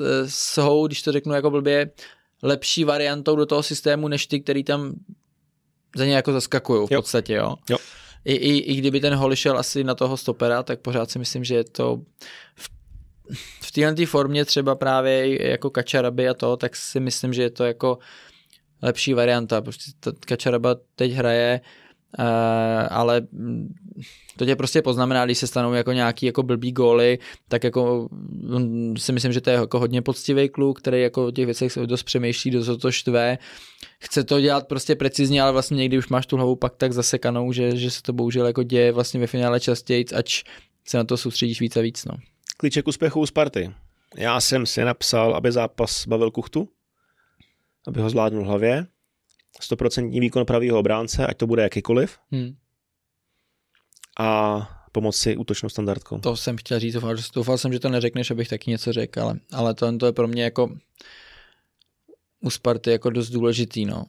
eh, 0.00 0.04
jsou, 0.26 0.86
když 0.86 1.02
to 1.02 1.12
řeknu 1.12 1.34
jako 1.34 1.50
blbě, 1.50 1.90
lepší 2.42 2.84
variantou 2.84 3.36
do 3.36 3.46
toho 3.46 3.62
systému, 3.62 4.08
než 4.08 4.26
ty, 4.26 4.40
který 4.40 4.64
tam 4.64 4.92
za 5.96 6.04
ně 6.04 6.14
jako 6.14 6.32
zaskakují 6.32 6.86
v 6.86 6.92
Jo. 6.92 7.02
podstatě, 7.02 7.34
jo. 7.34 7.54
Jo. 7.70 7.78
I, 8.24 8.32
i, 8.34 8.58
I 8.58 8.76
kdyby 8.76 9.00
ten 9.00 9.14
Holly 9.14 9.36
šel 9.36 9.58
asi 9.58 9.84
na 9.84 9.94
toho 9.94 10.16
stopera, 10.16 10.62
tak 10.62 10.80
pořád 10.80 11.10
si 11.10 11.18
myslím, 11.18 11.44
že 11.44 11.54
je 11.54 11.64
to 11.64 12.00
v, 12.54 12.68
v 13.62 13.72
téhle 13.72 14.06
formě 14.06 14.44
třeba 14.44 14.74
právě 14.74 15.48
jako 15.50 15.70
Kačaraby 15.70 16.28
a 16.28 16.34
to, 16.34 16.56
tak 16.56 16.76
si 16.76 17.00
myslím, 17.00 17.32
že 17.32 17.42
je 17.42 17.50
to 17.50 17.64
jako 17.64 17.98
lepší 18.82 19.14
varianta. 19.14 19.60
Prostě 19.60 19.90
ta 20.00 20.12
Kačaraba 20.26 20.76
teď 20.96 21.12
hraje, 21.12 21.60
uh, 22.18 22.24
ale 22.90 23.26
to 24.36 24.46
tě 24.46 24.56
prostě 24.56 24.82
poznamená, 24.82 25.24
když 25.24 25.38
se 25.38 25.46
stanou 25.46 25.72
jako 25.72 25.92
nějaký 25.92 26.26
jako 26.26 26.42
blbý 26.42 26.72
góly, 26.72 27.18
tak 27.48 27.64
jako 27.64 28.08
on 28.54 28.94
si 28.96 29.12
myslím, 29.12 29.32
že 29.32 29.40
to 29.40 29.50
je 29.50 29.56
jako 29.56 29.78
hodně 29.78 30.02
poctivý 30.02 30.48
kluk, 30.48 30.78
který 30.78 31.02
jako 31.02 31.26
o 31.26 31.30
těch 31.30 31.44
věcech 31.44 31.72
dost 31.86 32.02
přemýšlí, 32.02 32.50
dost 32.50 32.80
to 32.80 32.92
štve. 32.92 33.38
Chce 33.98 34.24
to 34.24 34.40
dělat 34.40 34.68
prostě 34.68 34.96
precizně, 34.96 35.42
ale 35.42 35.52
vlastně 35.52 35.76
někdy 35.76 35.98
už 35.98 36.08
máš 36.08 36.26
tu 36.26 36.36
hlavu 36.36 36.56
pak 36.56 36.76
tak 36.76 36.92
zasekanou, 36.92 37.52
že, 37.52 37.76
že 37.76 37.90
se 37.90 38.02
to 38.02 38.12
bohužel 38.12 38.46
jako 38.46 38.62
děje 38.62 38.92
vlastně 38.92 39.20
ve 39.20 39.26
finále 39.26 39.60
častěji, 39.60 40.04
ač 40.16 40.42
se 40.84 40.96
na 40.96 41.04
to 41.04 41.16
soustředíš 41.16 41.60
víc 41.60 41.76
a 41.76 41.80
víc. 41.80 42.04
No. 42.04 42.14
Klíček 42.56 42.88
úspěchu 42.88 43.20
u 43.20 43.26
Sparty. 43.26 43.70
Já 44.16 44.40
jsem 44.40 44.66
si 44.66 44.84
napsal, 44.84 45.34
aby 45.34 45.52
zápas 45.52 46.06
bavil 46.06 46.30
Kuchtu, 46.30 46.68
aby 47.86 48.00
ho 48.00 48.10
zvládnul 48.10 48.42
v 48.42 48.46
hlavě. 48.46 48.86
100% 49.60 50.20
výkon 50.20 50.44
pravýho 50.44 50.78
obránce, 50.78 51.26
ať 51.26 51.36
to 51.36 51.46
bude 51.46 51.62
jakýkoliv. 51.62 52.18
Hmm. 52.30 52.56
A 54.18 54.68
pomoci 54.92 55.36
útočnou 55.36 55.68
standardkou. 55.68 56.18
To 56.18 56.36
jsem 56.36 56.56
chtěl 56.56 56.80
říct, 56.80 56.94
doufal, 56.94 57.16
že, 57.16 57.22
doufal 57.34 57.58
jsem, 57.58 57.72
že 57.72 57.80
to 57.80 57.88
neřekneš, 57.88 58.30
abych 58.30 58.48
taky 58.48 58.70
něco 58.70 58.92
řekl, 58.92 59.20
ale, 59.20 59.40
ale 59.52 59.74
to, 59.74 59.96
to 59.96 60.06
je 60.06 60.12
pro 60.12 60.28
mě 60.28 60.42
jako 60.42 60.76
u 62.40 62.50
Sparty 62.50 62.90
jako 62.90 63.10
dost 63.10 63.30
důležitý, 63.30 63.84
no. 63.84 64.04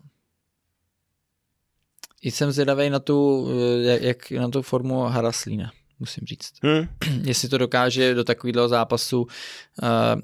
I 2.22 2.32
jsem 2.32 2.52
zvědavý 2.52 2.90
na 2.90 3.00
tu, 3.00 3.48
eh, 3.52 3.84
jak, 3.88 4.02
jak 4.02 4.32
na 4.32 4.50
tu 4.50 4.62
formu 4.62 5.02
Haraslína, 5.02 5.72
musím 6.00 6.28
říct. 6.28 6.54
Hmm. 6.64 6.88
Jestli 7.28 7.50
to 7.50 7.58
dokáže 7.58 8.14
do 8.14 8.24
takového 8.24 8.68
zápasu 8.68 9.22
uh, 9.22 9.28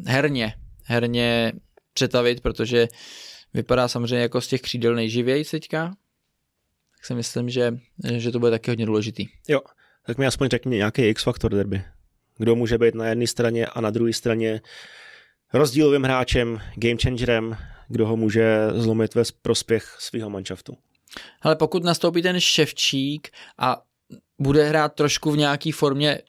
herně, 0.05 0.53
herně 0.83 1.53
přetavit, 1.93 2.41
protože 2.41 2.87
vypadá 3.53 3.87
samozřejmě 3.87 4.21
jako 4.21 4.41
z 4.41 4.47
těch 4.47 4.61
křídel 4.61 4.95
nejživěji 4.95 5.45
teďka, 5.45 5.95
tak 6.95 7.05
si 7.05 7.15
myslím, 7.15 7.49
že, 7.49 7.77
že 8.17 8.31
to 8.31 8.39
bude 8.39 8.51
taky 8.51 8.71
hodně 8.71 8.85
důležitý. 8.85 9.27
Jo, 9.47 9.61
tak 10.05 10.17
mi 10.17 10.25
aspoň 10.25 10.49
řekni 10.49 10.77
nějaký 10.77 11.01
X-faktor 11.01 11.51
derby. 11.51 11.83
Kdo 12.37 12.55
může 12.55 12.77
být 12.77 12.95
na 12.95 13.07
jedné 13.07 13.27
straně 13.27 13.65
a 13.65 13.81
na 13.81 13.89
druhé 13.89 14.13
straně 14.13 14.61
rozdílovým 15.53 16.03
hráčem, 16.03 16.61
game 16.75 16.97
changerem, 17.03 17.57
kdo 17.87 18.07
ho 18.07 18.17
může 18.17 18.67
zlomit 18.73 19.15
ve 19.15 19.23
prospěch 19.41 19.95
svého 19.99 20.29
manšaftu. 20.29 20.77
Ale 21.41 21.55
pokud 21.55 21.83
nastoupí 21.83 22.21
ten 22.21 22.39
Ševčík 22.39 23.29
a 23.57 23.81
bude 24.39 24.63
hrát 24.63 24.93
trošku 24.93 25.31
v 25.31 25.37
nějaký 25.37 25.71
formě 25.71 26.21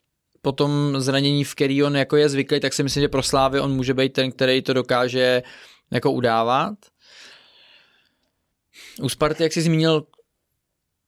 po 0.43 0.53
tom 0.53 1.01
zranění, 1.01 1.45
v 1.45 1.55
který 1.55 1.83
on 1.83 1.97
jako 1.97 2.17
je 2.17 2.29
zvyklý, 2.29 2.61
tak 2.61 2.73
si 2.73 2.83
myslím, 2.83 3.01
že 3.01 3.09
pro 3.09 3.23
Slávy 3.23 3.61
on 3.61 3.77
může 3.77 3.95
být 3.95 4.13
ten, 4.13 4.33
který 4.33 4.63
to 4.63 4.73
dokáže 4.73 5.43
jako 5.91 6.13
udávat. 6.13 6.75
U 9.03 9.09
Sparty, 9.09 9.43
jak 9.43 9.53
jsi 9.53 9.63
zmínil, 9.63 10.07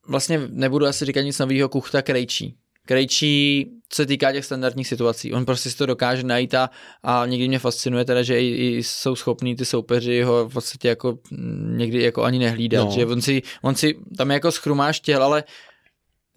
vlastně 0.08 0.40
nebudu 0.48 0.86
asi 0.86 1.04
říkat 1.04 1.20
nic 1.20 1.38
nového, 1.38 1.68
Kuchta 1.68 2.02
Krejčí. 2.02 2.54
Krejčí, 2.86 3.66
co 3.88 3.96
se 4.02 4.06
týká 4.06 4.32
těch 4.32 4.44
standardních 4.44 4.88
situací, 4.88 5.32
on 5.32 5.44
prostě 5.44 5.70
si 5.70 5.76
to 5.76 5.86
dokáže 5.86 6.22
najít 6.22 6.54
a, 6.54 6.70
a 7.02 7.26
někdy 7.26 7.48
mě 7.48 7.58
fascinuje 7.58 8.04
teda, 8.04 8.22
že 8.22 8.40
i, 8.40 8.46
i 8.76 8.82
jsou 8.82 9.16
schopní 9.16 9.56
ty 9.56 9.64
soupeři 9.64 10.22
ho 10.22 10.48
v 10.48 10.52
podstatě 10.52 10.88
jako 10.88 11.18
mm, 11.30 11.74
někdy 11.78 12.02
jako 12.02 12.22
ani 12.22 12.38
nehlídat, 12.38 12.84
no. 12.84 12.90
Že 12.94 13.06
on 13.06 13.22
si, 13.22 13.42
on 13.62 13.74
si 13.74 13.94
tam 14.16 14.30
jako 14.30 14.52
schrumáš 14.52 15.00
těl, 15.00 15.22
ale 15.22 15.44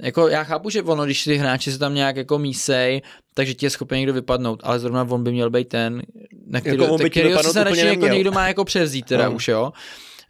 jako 0.01 0.27
já 0.27 0.43
chápu, 0.43 0.69
že 0.69 0.81
ono, 0.83 1.05
když 1.05 1.23
ty 1.23 1.35
hráči 1.35 1.71
se 1.71 1.79
tam 1.79 1.95
nějak 1.95 2.15
jako 2.15 2.39
mísej, 2.39 3.01
takže 3.33 3.53
ti 3.53 3.65
je 3.65 3.69
schopen 3.69 3.97
někdo 3.97 4.13
vypadnout, 4.13 4.59
ale 4.63 4.79
zrovna 4.79 5.07
on 5.09 5.23
by 5.23 5.31
měl 5.31 5.49
být 5.49 5.67
ten, 5.67 6.01
na 6.47 6.61
který, 6.61 6.77
Jako 6.77 6.93
on 6.93 6.97
by 6.97 7.09
vypadnout 7.09 7.53
se 7.53 7.63
radši 7.63 7.85
jako 7.85 8.07
někdo 8.07 8.31
má 8.31 8.47
jako 8.47 8.65
převzít 8.65 9.05
teda 9.05 9.29
No. 9.29 9.35
už, 9.35 9.47
jo. 9.47 9.71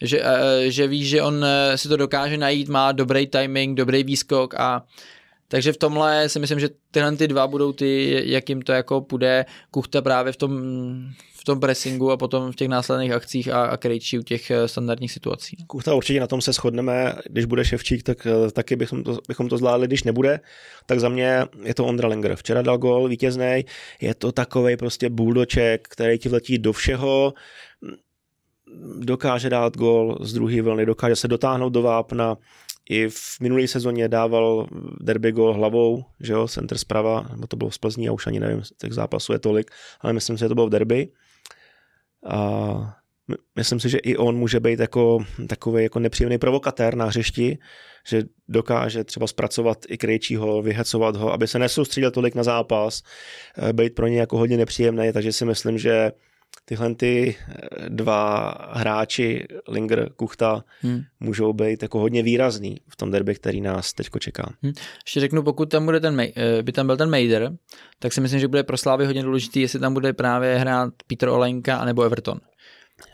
Že, 0.01 0.21
eh, 0.23 0.71
že 0.71 0.87
ví, 0.87 1.05
že 1.05 1.21
on 1.21 1.45
eh, 1.45 1.77
si 1.77 1.87
to 1.87 1.97
dokáže 1.97 2.37
najít, 2.37 2.69
má 2.69 2.91
dobrý 2.91 3.27
timing, 3.27 3.77
dobrý 3.77 4.03
výskok 4.03 4.53
a 4.53 4.83
takže 5.47 5.73
v 5.73 5.77
tomhle 5.77 6.29
si 6.29 6.39
myslím, 6.39 6.59
že 6.59 6.69
tyhle 6.91 7.15
ty 7.15 7.27
dva 7.27 7.47
budou 7.47 7.71
ty, 7.71 8.21
jak 8.25 8.49
jim 8.49 8.61
to 8.61 8.71
jako 8.71 9.01
půjde, 9.01 9.45
Kuchta 9.71 10.01
právě 10.01 10.33
v 10.33 10.37
tom, 10.37 10.61
v 11.33 11.43
tom 11.43 11.59
pressingu 11.59 12.11
a 12.11 12.17
potom 12.17 12.51
v 12.51 12.55
těch 12.55 12.67
následných 12.67 13.11
akcích 13.11 13.47
a, 13.47 13.65
a 13.65 13.77
Krejčí 13.77 14.19
u 14.19 14.21
těch 14.21 14.51
eh, 14.51 14.67
standardních 14.67 15.11
situací. 15.11 15.57
Kuchta 15.67 15.93
určitě 15.93 16.19
na 16.19 16.27
tom 16.27 16.41
se 16.41 16.53
shodneme, 16.53 17.13
když 17.29 17.45
bude 17.45 17.65
Ševčík, 17.65 18.03
tak 18.03 18.27
taky 18.53 18.75
bychom 18.75 19.03
to, 19.03 19.19
bychom 19.27 19.49
to 19.49 19.57
zvládli, 19.57 19.87
když 19.87 20.03
nebude, 20.03 20.39
tak 20.85 20.99
za 20.99 21.09
mě 21.09 21.45
je 21.63 21.73
to 21.73 21.85
Ondra 21.85 22.07
Lenger. 22.07 22.35
Včera 22.35 22.61
dal 22.61 22.77
gol 22.77 23.07
vítězný, 23.07 23.65
je 24.01 24.15
to 24.15 24.31
takový 24.31 24.77
prostě 24.77 25.09
buldoček, 25.09 25.87
který 25.87 26.17
ti 26.17 26.29
vletí 26.29 26.57
do 26.57 26.73
všeho, 26.73 27.33
dokáže 28.99 29.49
dát 29.49 29.77
gol 29.77 30.17
z 30.21 30.33
druhé 30.33 30.61
vlny, 30.61 30.85
dokáže 30.85 31.15
se 31.15 31.27
dotáhnout 31.27 31.69
do 31.69 31.81
vápna, 31.81 32.37
i 32.89 33.09
v 33.09 33.39
minulé 33.41 33.67
sezóně 33.67 34.07
dával 34.07 34.67
derby 35.01 35.31
gol 35.31 35.53
hlavou, 35.53 36.03
že 36.19 36.33
jo, 36.33 36.47
center 36.47 36.77
zprava, 36.77 37.27
nebo 37.31 37.47
to 37.47 37.57
bylo 37.57 37.71
z 37.71 37.77
Plzní, 37.77 38.05
já 38.05 38.11
už 38.11 38.27
ani 38.27 38.39
nevím, 38.39 38.61
těch 38.77 38.93
zápasů 38.93 39.33
je 39.33 39.39
tolik, 39.39 39.71
ale 40.01 40.13
myslím 40.13 40.37
si, 40.37 40.39
že 40.39 40.47
to 40.47 40.55
bylo 40.55 40.67
v 40.67 40.69
derby. 40.69 41.11
A 42.25 43.01
my- 43.27 43.35
myslím 43.55 43.79
si, 43.79 43.89
že 43.89 43.97
i 43.97 44.17
on 44.17 44.35
může 44.35 44.59
být 44.59 44.79
jako 44.79 45.25
takový 45.47 45.83
jako 45.83 45.99
nepříjemný 45.99 46.37
provokatér 46.37 46.95
na 46.95 47.05
hřišti, 47.05 47.57
že 48.07 48.23
dokáže 48.47 49.03
třeba 49.03 49.27
zpracovat 49.27 49.77
i 49.87 49.97
Krejčího, 49.97 50.61
vyhecovat 50.61 51.15
ho, 51.15 51.33
aby 51.33 51.47
se 51.47 51.59
nesoustředil 51.59 52.11
tolik 52.11 52.35
na 52.35 52.43
zápas, 52.43 53.01
eh, 53.57 53.73
být 53.73 53.95
pro 53.95 54.07
ně 54.07 54.19
jako 54.19 54.37
hodně 54.37 54.57
nepříjemný, 54.57 55.13
takže 55.13 55.31
si 55.31 55.45
myslím, 55.45 55.77
že 55.77 56.11
tyhle 56.65 56.95
ty 56.95 57.35
eh, 57.49 57.89
dva 57.89 58.53
hráči, 58.71 59.47
Linger, 59.67 60.09
Kuchta, 60.15 60.63
Hmm. 60.81 61.01
můžou 61.19 61.53
být 61.53 61.81
jako 61.81 61.99
hodně 61.99 62.23
výrazný 62.23 62.77
v 62.87 62.95
tom 62.95 63.11
derby, 63.11 63.35
který 63.35 63.61
nás 63.61 63.93
teďko 63.93 64.19
čeká. 64.19 64.53
Ještě 65.05 65.19
řeknu, 65.19 65.43
pokud 65.43 65.65
tam 65.69 65.85
bude 65.85 65.99
ten, 65.99 66.19
eh, 66.21 66.63
by 66.63 66.71
tam 66.71 66.85
byl 66.85 66.97
ten 66.97 67.09
Mejder, 67.09 67.51
tak 67.99 68.13
si 68.13 68.21
myslím, 68.21 68.39
že 68.39 68.47
bude 68.47 68.63
pro 68.63 68.77
Slávy 68.77 69.05
hodně 69.05 69.23
důležitý, 69.23 69.61
jestli 69.61 69.79
tam 69.79 69.93
bude 69.93 70.13
právě 70.13 70.57
hrát 70.57 70.93
Petr 71.07 71.27
Olejnka 71.27 71.77
anebo 71.77 72.03
Everton. 72.03 72.39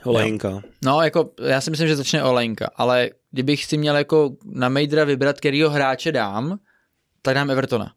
Olejnka. 0.05 0.61
No, 0.85 1.01
jako 1.01 1.29
já 1.41 1.61
si 1.61 1.71
myslím, 1.71 1.87
že 1.87 1.95
začne 1.95 2.23
Olejnka, 2.23 2.69
ale 2.75 3.09
kdybych 3.31 3.65
si 3.65 3.77
měl 3.77 3.97
jako 3.97 4.35
na 4.45 4.69
Mejdra 4.69 5.03
vybrat, 5.03 5.37
kterýho 5.37 5.69
hráče 5.69 6.11
dám, 6.11 6.59
tak 7.21 7.35
dám 7.35 7.51
Evertona. 7.51 7.93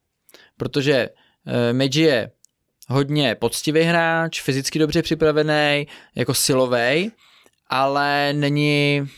Protože 0.57 1.09
uh, 1.47 1.53
Meji 1.73 2.01
je 2.01 2.31
hodně 2.91 3.35
poctivý 3.35 3.81
hráč, 3.81 4.43
fyzicky 4.43 4.79
dobře 4.79 5.03
připravený, 5.03 5.87
jako 6.15 6.35
silový, 6.35 7.11
ale 7.69 8.33
není 8.33 9.09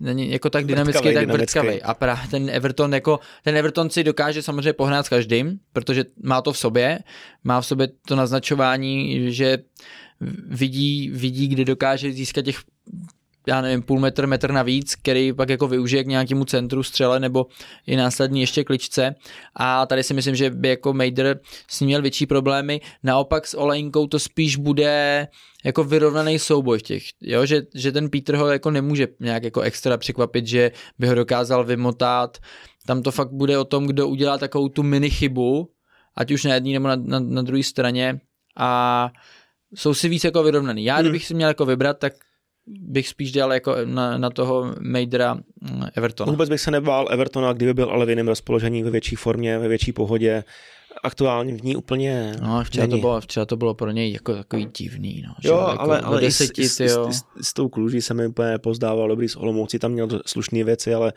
není 0.00 0.30
jako 0.30 0.50
tak 0.50 0.66
dynamický, 0.66 1.02
Vrtkavej, 1.02 1.26
tak 1.26 1.36
vrtkavý. 1.36 1.82
A 1.82 1.94
právě 1.94 2.28
ten 2.30 2.50
Everton 2.50 2.94
jako, 2.94 3.20
ten 3.44 3.56
Everton 3.56 3.90
si 3.90 4.04
dokáže 4.04 4.42
samozřejmě 4.42 4.72
pohnat 4.72 5.06
s 5.06 5.08
každým, 5.08 5.58
protože 5.72 6.04
má 6.22 6.42
to 6.42 6.52
v 6.52 6.58
sobě, 6.58 6.98
má 7.44 7.60
v 7.60 7.66
sobě 7.66 7.88
to 8.08 8.16
naznačování, 8.16 9.32
že 9.32 9.58
vidí, 10.46 11.10
vidí, 11.10 11.48
kde 11.48 11.64
dokáže 11.64 12.12
získat 12.12 12.44
těch 12.44 12.58
já 13.46 13.60
nevím, 13.60 13.82
půl 13.82 14.00
metr, 14.00 14.26
metr 14.26 14.52
navíc, 14.52 14.94
který 14.94 15.32
pak 15.32 15.48
jako 15.48 15.68
využije 15.68 16.04
k 16.04 16.06
nějakému 16.06 16.44
centru 16.44 16.82
střele 16.82 17.20
nebo 17.20 17.46
i 17.86 17.96
následní 17.96 18.40
ještě 18.40 18.64
kličce 18.64 19.14
a 19.56 19.86
tady 19.86 20.02
si 20.02 20.14
myslím, 20.14 20.34
že 20.34 20.50
by 20.50 20.68
jako 20.68 20.92
Mejder 20.92 21.40
s 21.68 21.80
ním 21.80 21.86
měl 21.86 22.02
větší 22.02 22.26
problémy, 22.26 22.80
naopak 23.02 23.46
s 23.46 23.54
Olejnkou 23.54 24.06
to 24.06 24.18
spíš 24.18 24.56
bude 24.56 25.28
jako 25.64 25.84
vyrovnaný 25.84 26.38
souboj 26.38 26.78
v 26.78 26.82
těch, 26.82 27.02
jo, 27.20 27.46
že, 27.46 27.62
že 27.74 27.92
ten 27.92 28.10
Peter 28.10 28.36
ho 28.36 28.48
jako 28.48 28.70
nemůže 28.70 29.08
nějak 29.20 29.44
jako 29.44 29.60
extra 29.60 29.96
překvapit, 29.96 30.46
že 30.46 30.70
by 30.98 31.06
ho 31.06 31.14
dokázal 31.14 31.64
vymotat, 31.64 32.38
tam 32.86 33.02
to 33.02 33.10
fakt 33.10 33.32
bude 33.32 33.58
o 33.58 33.64
tom, 33.64 33.86
kdo 33.86 34.08
udělá 34.08 34.38
takovou 34.38 34.68
tu 34.68 34.82
mini 34.82 35.10
chybu, 35.10 35.70
ať 36.16 36.30
už 36.30 36.44
na 36.44 36.54
jedné 36.54 36.72
nebo 36.72 36.88
na, 36.88 36.96
na, 36.96 37.20
na 37.20 37.42
druhé 37.42 37.62
straně 37.62 38.20
a 38.56 39.10
jsou 39.74 39.94
si 39.94 40.08
víc 40.08 40.24
jako 40.24 40.42
vyrovnaný. 40.42 40.84
Já, 40.84 40.94
Hmm. 40.94 41.02
kdybych 41.02 41.26
si 41.26 41.34
měl 41.34 41.48
jako 41.48 41.66
vybrat, 41.66 41.98
tak 41.98 42.12
bych 42.66 43.08
spíš 43.08 43.32
dal 43.32 43.52
jako 43.52 43.76
na, 43.84 44.18
na 44.18 44.30
toho 44.30 44.74
Majdera 44.80 45.34
mm, 45.34 45.42
Evertona. 45.94 46.32
Vůbec 46.32 46.48
bych 46.48 46.60
se 46.60 46.70
nebál 46.70 47.06
Evertona, 47.10 47.52
kdyby 47.52 47.74
byl 47.74 47.90
ale 47.90 48.06
v 48.06 48.10
jiném 48.10 48.28
rozpoložení, 48.28 48.82
ve 48.82 48.90
větší 48.90 49.16
formě, 49.16 49.58
ve 49.58 49.68
větší 49.68 49.92
pohodě 49.92 50.44
aktuálně 51.02 51.54
v 51.54 51.62
ní 51.62 51.76
úplně 51.76 52.36
No, 52.42 52.64
včera 52.64 52.86
to, 52.86 52.90
není. 52.90 53.00
bylo, 53.00 53.20
včera 53.20 53.46
to 53.46 53.56
bylo 53.56 53.74
pro 53.74 53.90
něj 53.90 54.12
jako 54.12 54.34
takový 54.34 54.68
divný, 54.78 55.22
no. 55.26 55.34
Jo, 55.44 55.66
jako 55.70 55.82
ale, 55.82 56.00
ale 56.00 56.20
deseti, 56.20 56.68
s, 56.68 56.80
s, 56.80 57.08
s, 57.10 57.24
s 57.40 57.52
tou 57.52 57.68
Kluží 57.68 58.02
se 58.02 58.14
mi 58.14 58.26
úplně 58.26 58.58
pozdával, 58.58 59.08
dobrý 59.08 59.28
s 59.28 59.36
Olomoucí, 59.36 59.78
tam 59.78 59.92
měl 59.92 60.08
slušné 60.26 60.64
věci, 60.64 60.94
ale 60.94 61.12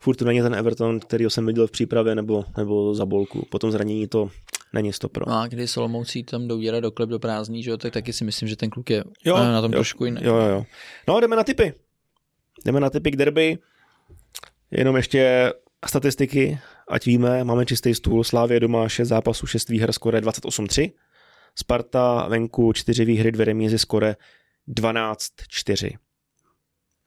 furt 0.00 0.16
to 0.16 0.24
není 0.24 0.40
ten 0.40 0.54
Everton, 0.54 1.00
který 1.00 1.24
jsem 1.28 1.46
viděl 1.46 1.66
v 1.66 1.70
přípravě 1.70 2.14
nebo, 2.14 2.44
nebo 2.56 2.94
za 2.94 3.06
bolku. 3.06 3.46
Potom 3.50 3.70
zranění 3.70 4.08
to 4.08 4.30
není 4.72 4.92
stopro. 4.92 5.24
No 5.28 5.40
a 5.40 5.46
když 5.46 5.70
Solomoucí 5.70 6.24
tam 6.24 6.48
jdou 6.48 6.60
dělat 6.60 6.80
do 6.80 6.90
klub 6.90 7.10
do 7.10 7.18
prázdný, 7.18 7.62
že 7.62 7.70
jo, 7.70 7.76
tak 7.76 7.92
taky 7.92 8.12
si 8.12 8.24
myslím, 8.24 8.48
že 8.48 8.56
ten 8.56 8.70
kluk 8.70 8.90
je 8.90 9.04
Jo, 9.24 9.36
eh, 9.36 9.52
na 9.52 9.60
tom 9.60 9.72
jo, 9.72 9.76
trošku 9.76 10.04
jiný. 10.04 10.20
Jo, 10.22 10.36
jo, 10.36 10.46
jo. 10.46 10.64
No 11.08 11.16
a 11.16 11.20
jdeme 11.20 11.36
na 11.36 11.44
typy. 11.44 11.74
Jdeme 12.64 12.80
na 12.80 12.90
typy 12.90 13.10
k 13.10 13.16
derby. 13.16 13.58
Jenom 14.70 14.96
ještě 14.96 15.52
statistiky, 15.86 16.58
ať 16.88 17.06
víme, 17.06 17.44
máme 17.44 17.66
čistý 17.66 17.94
stůl, 17.94 18.24
Slávě 18.24 18.60
doma 18.60 18.88
6 18.88 19.08
zápasů, 19.08 19.46
6 19.46 19.68
výher, 19.68 19.92
skore 19.92 20.20
28-3. 20.20 20.92
Sparta 21.54 22.28
venku 22.28 22.72
4 22.72 23.04
výhry, 23.04 23.32
2 23.32 23.44
remízy, 23.44 23.78
skore 23.78 24.16
12-4. 24.68 25.96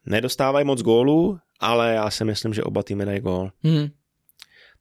Nedostávají 0.06 0.66
moc 0.66 0.82
gólů, 0.82 1.38
ale 1.60 1.94
já 1.94 2.10
si 2.10 2.24
myslím, 2.24 2.54
že 2.54 2.62
oba 2.62 2.82
týmy 2.82 3.04
dají 3.04 3.20
gól. 3.20 3.50
Hmm. 3.62 3.88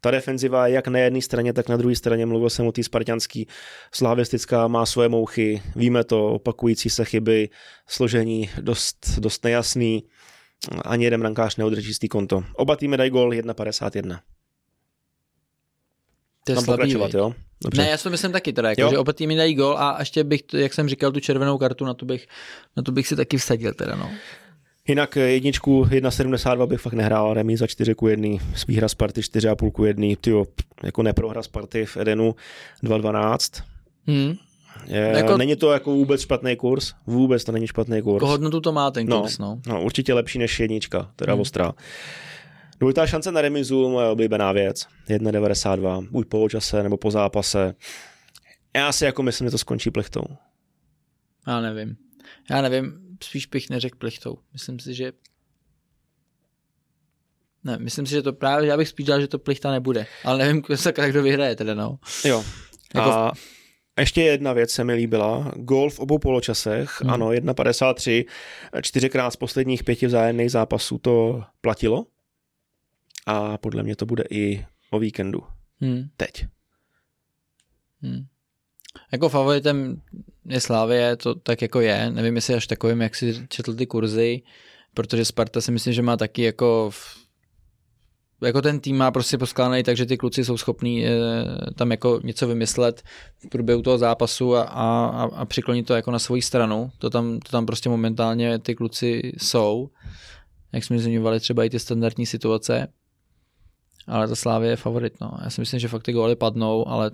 Ta 0.02 0.12
defenziva 0.12 0.68
je 0.68 0.74
jak 0.74 0.88
na 0.88 1.00
jedné 1.00 1.22
straně, 1.22 1.54
tak 1.54 1.70
na 1.70 1.78
druhé 1.78 1.96
straně. 1.96 2.26
Mluvil 2.26 2.50
jsem 2.50 2.68
o 2.68 2.72
té 2.72 2.84
spartianský. 2.84 3.48
Slavistická 3.94 4.68
má 4.68 4.86
svoje 4.86 5.10
mouchy, 5.10 5.62
víme 5.76 6.04
to, 6.04 6.28
opakující 6.28 6.90
se 6.90 7.06
chyby, 7.06 7.50
složení 7.88 8.50
dost, 8.62 9.20
dost 9.20 9.44
nejasný. 9.44 10.04
Ani 10.86 11.04
jeden 11.04 11.20
brankář 11.20 11.56
neudrží 11.56 11.88
čistý 11.88 12.08
konto. 12.08 12.44
Oba 12.54 12.76
týmy 12.76 12.98
dají 12.98 13.10
gol 13.10 13.30
1,51. 13.30 14.20
To 16.46 16.52
je 16.52 16.56
Mám 16.56 16.66
slabý, 16.66 16.92
jo? 17.14 17.34
Dobře. 17.64 17.82
Ne, 17.82 17.90
já 17.90 17.98
si 17.98 18.04
to 18.04 18.10
myslím 18.10 18.32
taky 18.32 18.54
teda, 18.54 18.70
jako, 18.70 18.82
Jo. 18.82 18.90
že 18.90 18.98
oba 18.98 19.14
týmy 19.14 19.36
dají 19.36 19.56
gol 19.56 19.78
a 19.78 19.96
ještě 20.00 20.24
bych, 20.24 20.42
jak 20.54 20.74
jsem 20.74 20.90
říkal, 20.90 21.12
tu 21.12 21.20
červenou 21.20 21.58
kartu, 21.58 21.86
na 21.86 21.94
to 21.94 22.06
bych, 22.06 22.28
na 22.78 22.84
to 22.84 22.92
bych 22.92 23.08
si 23.08 23.16
taky 23.16 23.38
vsadil 23.38 23.74
teda, 23.74 23.96
no. 23.96 24.12
Jinak 24.88 25.18
eh, 25.18 25.22
jedničku 25.22 25.84
1,72 25.86 26.68
bych 26.68 26.80
fakt 26.82 26.94
nehrál, 26.94 27.34
remíza 27.34 27.68
4 27.68 27.96
ku 27.96 28.08
1, 28.08 28.30
výhra 28.68 28.88
Sparty 28.88 29.22
4,5 29.22 29.72
ku 29.72 29.86
1, 29.86 30.08
tyjo, 30.22 30.46
jako 30.84 31.04
neprohra 31.04 31.44
Sparty 31.44 31.86
v 31.86 31.98
Edenu 31.98 32.36
2,12. 32.84 33.64
Hmm. 34.08 34.34
Je, 34.88 35.00
Jako- 35.18 35.38
není 35.38 35.56
to 35.56 35.72
jako 35.72 35.92
vůbec 35.92 36.22
špatný 36.22 36.56
kurz, 36.56 36.94
vůbec 37.08 37.44
to 37.44 37.52
není 37.52 37.68
špatný 37.68 38.02
kurz. 38.02 38.16
Jako 38.22 38.28
hodnotu 38.28 38.62
to 38.62 38.72
má 38.72 38.92
ten 38.92 39.08
No. 39.08 39.22
kurz, 39.22 39.38
no. 39.38 39.60
No, 39.68 39.84
určitě 39.84 40.14
lepší 40.14 40.40
než 40.40 40.60
jednička, 40.60 41.12
teda 41.16 41.32
Hmm. 41.32 41.38
hmm. 41.38 41.42
ostrá. 41.42 41.74
Dvojitá 42.80 43.08
šance 43.08 43.32
na 43.32 43.42
remizu, 43.42 43.90
moje 43.90 44.08
oblíbená 44.08 44.52
věc. 44.52 44.88
1,92, 45.10 46.08
buď 46.12 46.28
po 46.28 46.50
čase 46.50 46.84
nebo 46.84 46.98
po 46.98 47.12
zápase. 47.12 47.76
Já 48.76 48.92
si 48.92 49.06
jako 49.06 49.24
myslím, 49.24 49.48
že 49.48 49.52
to 49.52 49.58
skončí 49.58 49.92
plechtou. 49.92 50.24
Já 51.48 51.62
nevím. 51.62 51.96
Já 52.52 52.62
nevím, 52.62 53.11
spíš 53.24 53.46
bych 53.46 53.70
neřekl 53.70 53.98
plichtou. 53.98 54.38
Myslím 54.54 54.80
si, 54.80 54.94
že 54.94 55.12
ne, 57.64 57.78
myslím 57.78 58.06
si, 58.06 58.12
že 58.12 58.22
to 58.22 58.34
právě, 58.34 58.70
já 58.70 58.78
bych 58.78 58.88
spíš 58.88 59.06
dal, 59.06 59.22
že 59.22 59.28
to 59.28 59.40
plichta 59.40 59.72
nebude. 59.72 60.06
Ale 60.24 60.38
nevím, 60.38 60.64
sakra, 60.76 61.10
kdo 61.10 61.24
vyhraje 61.24 61.56
teda, 61.56 61.74
no. 61.74 62.00
Jo. 62.26 62.46
Jako 62.96 63.10
A 63.10 63.32
ještě 64.00 64.22
jedna 64.22 64.54
věc 64.54 64.72
se 64.72 64.84
mi 64.84 64.94
líbila. 64.94 65.52
Gol 65.56 65.90
v 65.90 66.00
obou 66.00 66.20
poločasech, 66.20 67.02
Hmm. 67.02 67.12
hmm. 67.12 67.24
ano, 67.24 67.30
1,53, 67.30 68.26
čtyřikrát 68.82 69.32
z 69.32 69.36
posledních 69.36 69.84
pěti 69.84 70.08
vzájemných 70.08 70.52
zápasů 70.52 70.98
to 70.98 71.44
platilo. 71.62 72.06
A 73.26 73.58
podle 73.58 73.84
mě 73.84 73.96
to 73.96 74.06
bude 74.06 74.24
i 74.30 74.66
o 74.92 75.00
víkendu. 75.00 75.44
Hmm. 75.80 76.10
Teď. 76.18 76.46
Hmm. 78.02 78.26
Jako 79.12 79.30
favoritem 79.30 80.02
je 80.46 80.60
Slávě, 80.62 81.16
to 81.16 81.36
tak 81.36 81.62
jako 81.62 81.82
je. 81.82 82.12
Nevím, 82.12 82.36
jestli 82.36 82.54
až 82.54 82.68
takovým, 82.68 83.02
jak 83.02 83.16
si 83.16 83.46
četl 83.50 83.74
ty 83.76 83.86
kurzy, 83.88 84.42
protože 84.94 85.26
Sparta 85.26 85.62
si 85.62 85.72
myslím, 85.72 85.94
že 85.94 86.02
má 86.02 86.18
taky 86.18 86.42
jako 86.42 86.90
v, 86.94 87.18
jako 88.44 88.62
ten 88.62 88.80
tým 88.80 88.98
má 88.98 89.12
prostě 89.12 89.38
poskládaný 89.38 89.84
tak, 89.84 89.98
že 89.98 90.06
ty 90.06 90.18
kluci 90.18 90.46
jsou 90.46 90.58
schopní 90.58 91.06
e, 91.06 91.12
tam 91.76 91.92
jako 91.92 92.20
něco 92.24 92.48
vymyslet 92.48 93.02
v 93.46 93.50
průběhu 93.50 93.82
toho 93.82 93.98
zápasu 93.98 94.56
a, 94.56 94.62
a, 94.62 95.06
a- 95.06 95.36
a 95.36 95.46
přiklonit 95.46 95.88
to 95.88 95.94
jako 95.94 96.12
na 96.12 96.20
svoji 96.20 96.42
stranu. 96.42 96.92
To 96.98 97.10
tam, 97.10 97.40
to 97.40 97.52
tam 97.52 97.66
prostě 97.66 97.90
momentálně 97.90 98.60
ty 98.60 98.76
kluci 98.76 99.32
jsou. 99.38 99.90
Jak 100.74 100.84
jsme 100.84 101.00
zmiňovali 101.00 101.40
třeba 101.40 101.64
i 101.64 101.70
ty 101.70 101.80
standardní 101.80 102.26
situace. 102.26 102.88
Ale 104.08 104.28
ta 104.28 104.36
Slávě 104.36 104.70
je 104.70 104.76
favorit, 104.76 105.14
no. 105.22 105.32
Já 105.44 105.50
si 105.50 105.62
myslím, 105.62 105.80
že 105.80 105.88
fakt 105.88 106.04
ty 106.04 106.14
góly 106.14 106.36
padnou, 106.36 106.88
ale 106.88 107.12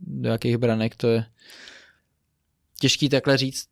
do 0.00 0.28
jakých 0.28 0.56
branek 0.56 0.96
to 0.96 1.08
je 1.08 1.24
těžký 2.80 3.08
takhle 3.08 3.36
říct. 3.36 3.68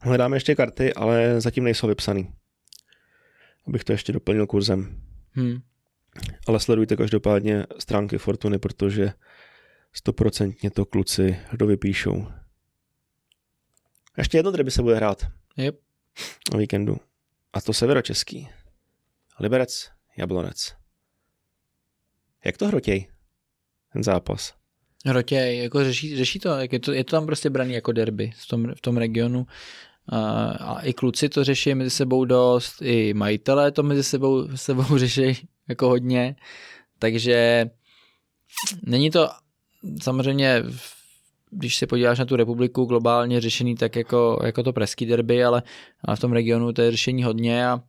Hledáme 0.00 0.36
ještě 0.36 0.54
karty, 0.54 0.94
ale 0.94 1.40
zatím 1.40 1.64
nejsou 1.64 1.86
vypsaný. 1.88 2.34
Abych 3.66 3.84
to 3.84 3.92
ještě 3.92 4.12
doplnil 4.12 4.46
kurzem. 4.46 5.02
Hmm. 5.32 5.62
Ale 6.46 6.60
sledujte 6.60 6.96
každopádně 6.96 7.66
stránky 7.78 8.18
Fortuny, 8.18 8.58
protože 8.58 9.12
stoprocentně 9.92 10.70
to 10.70 10.84
kluci 10.84 11.38
dovypíšou. 11.52 12.26
Ještě 14.18 14.38
jedno 14.38 14.52
derby 14.52 14.70
se 14.70 14.82
bude 14.82 14.96
hrát 14.96 15.26
Yep. 15.56 15.80
o 16.54 16.58
víkendu. 16.58 16.96
A 17.52 17.60
to 17.60 17.72
severočeský. 17.72 18.48
Liberec, 19.40 19.90
Jablonec. 20.16 20.74
Jak 22.44 22.56
to 22.56 22.66
hrotěj? 22.68 23.08
Ten 23.92 24.02
zápas. 24.02 24.54
Hrotěj, 25.04 25.58
jako 25.62 25.84
řeší, 25.84 26.16
řeší 26.16 26.38
to, 26.38 26.56
je 26.72 26.80
to, 26.80 26.92
je 26.92 27.04
to 27.04 27.10
tam 27.10 27.26
prostě 27.26 27.50
braný 27.50 27.74
jako 27.74 27.92
derby 27.92 28.32
v 28.36 28.48
tom, 28.48 28.74
v 28.74 28.80
tom 28.80 28.96
regionu. 28.96 29.46
A, 30.08 30.18
a 30.50 30.80
i 30.80 30.92
kluci 30.92 31.28
to 31.28 31.44
řeší 31.44 31.74
mezi 31.74 31.90
sebou 31.90 32.24
dost, 32.24 32.82
i 32.82 33.14
majitelé 33.14 33.72
to 33.72 33.82
mezi 33.82 34.02
sebou, 34.02 34.48
sebou 34.56 34.98
řeší 34.98 35.48
jako 35.68 35.88
hodně, 35.88 36.36
takže 36.98 37.70
není 38.82 39.10
to 39.10 39.28
samozřejmě, 40.02 40.62
když 41.50 41.76
se 41.76 41.86
podíváš 41.86 42.18
na 42.18 42.24
tu 42.24 42.36
republiku 42.36 42.84
globálně 42.84 43.40
řešený 43.40 43.74
tak 43.74 43.96
jako, 43.96 44.40
jako 44.44 44.62
to 44.62 44.72
pražský 44.72 45.06
derby, 45.06 45.44
ale, 45.44 45.62
ale 46.04 46.16
v 46.16 46.20
tom 46.20 46.32
regionu 46.32 46.72
to 46.72 46.82
je 46.82 46.90
řešení 46.90 47.22
hodně 47.22 47.66
a 47.66 47.80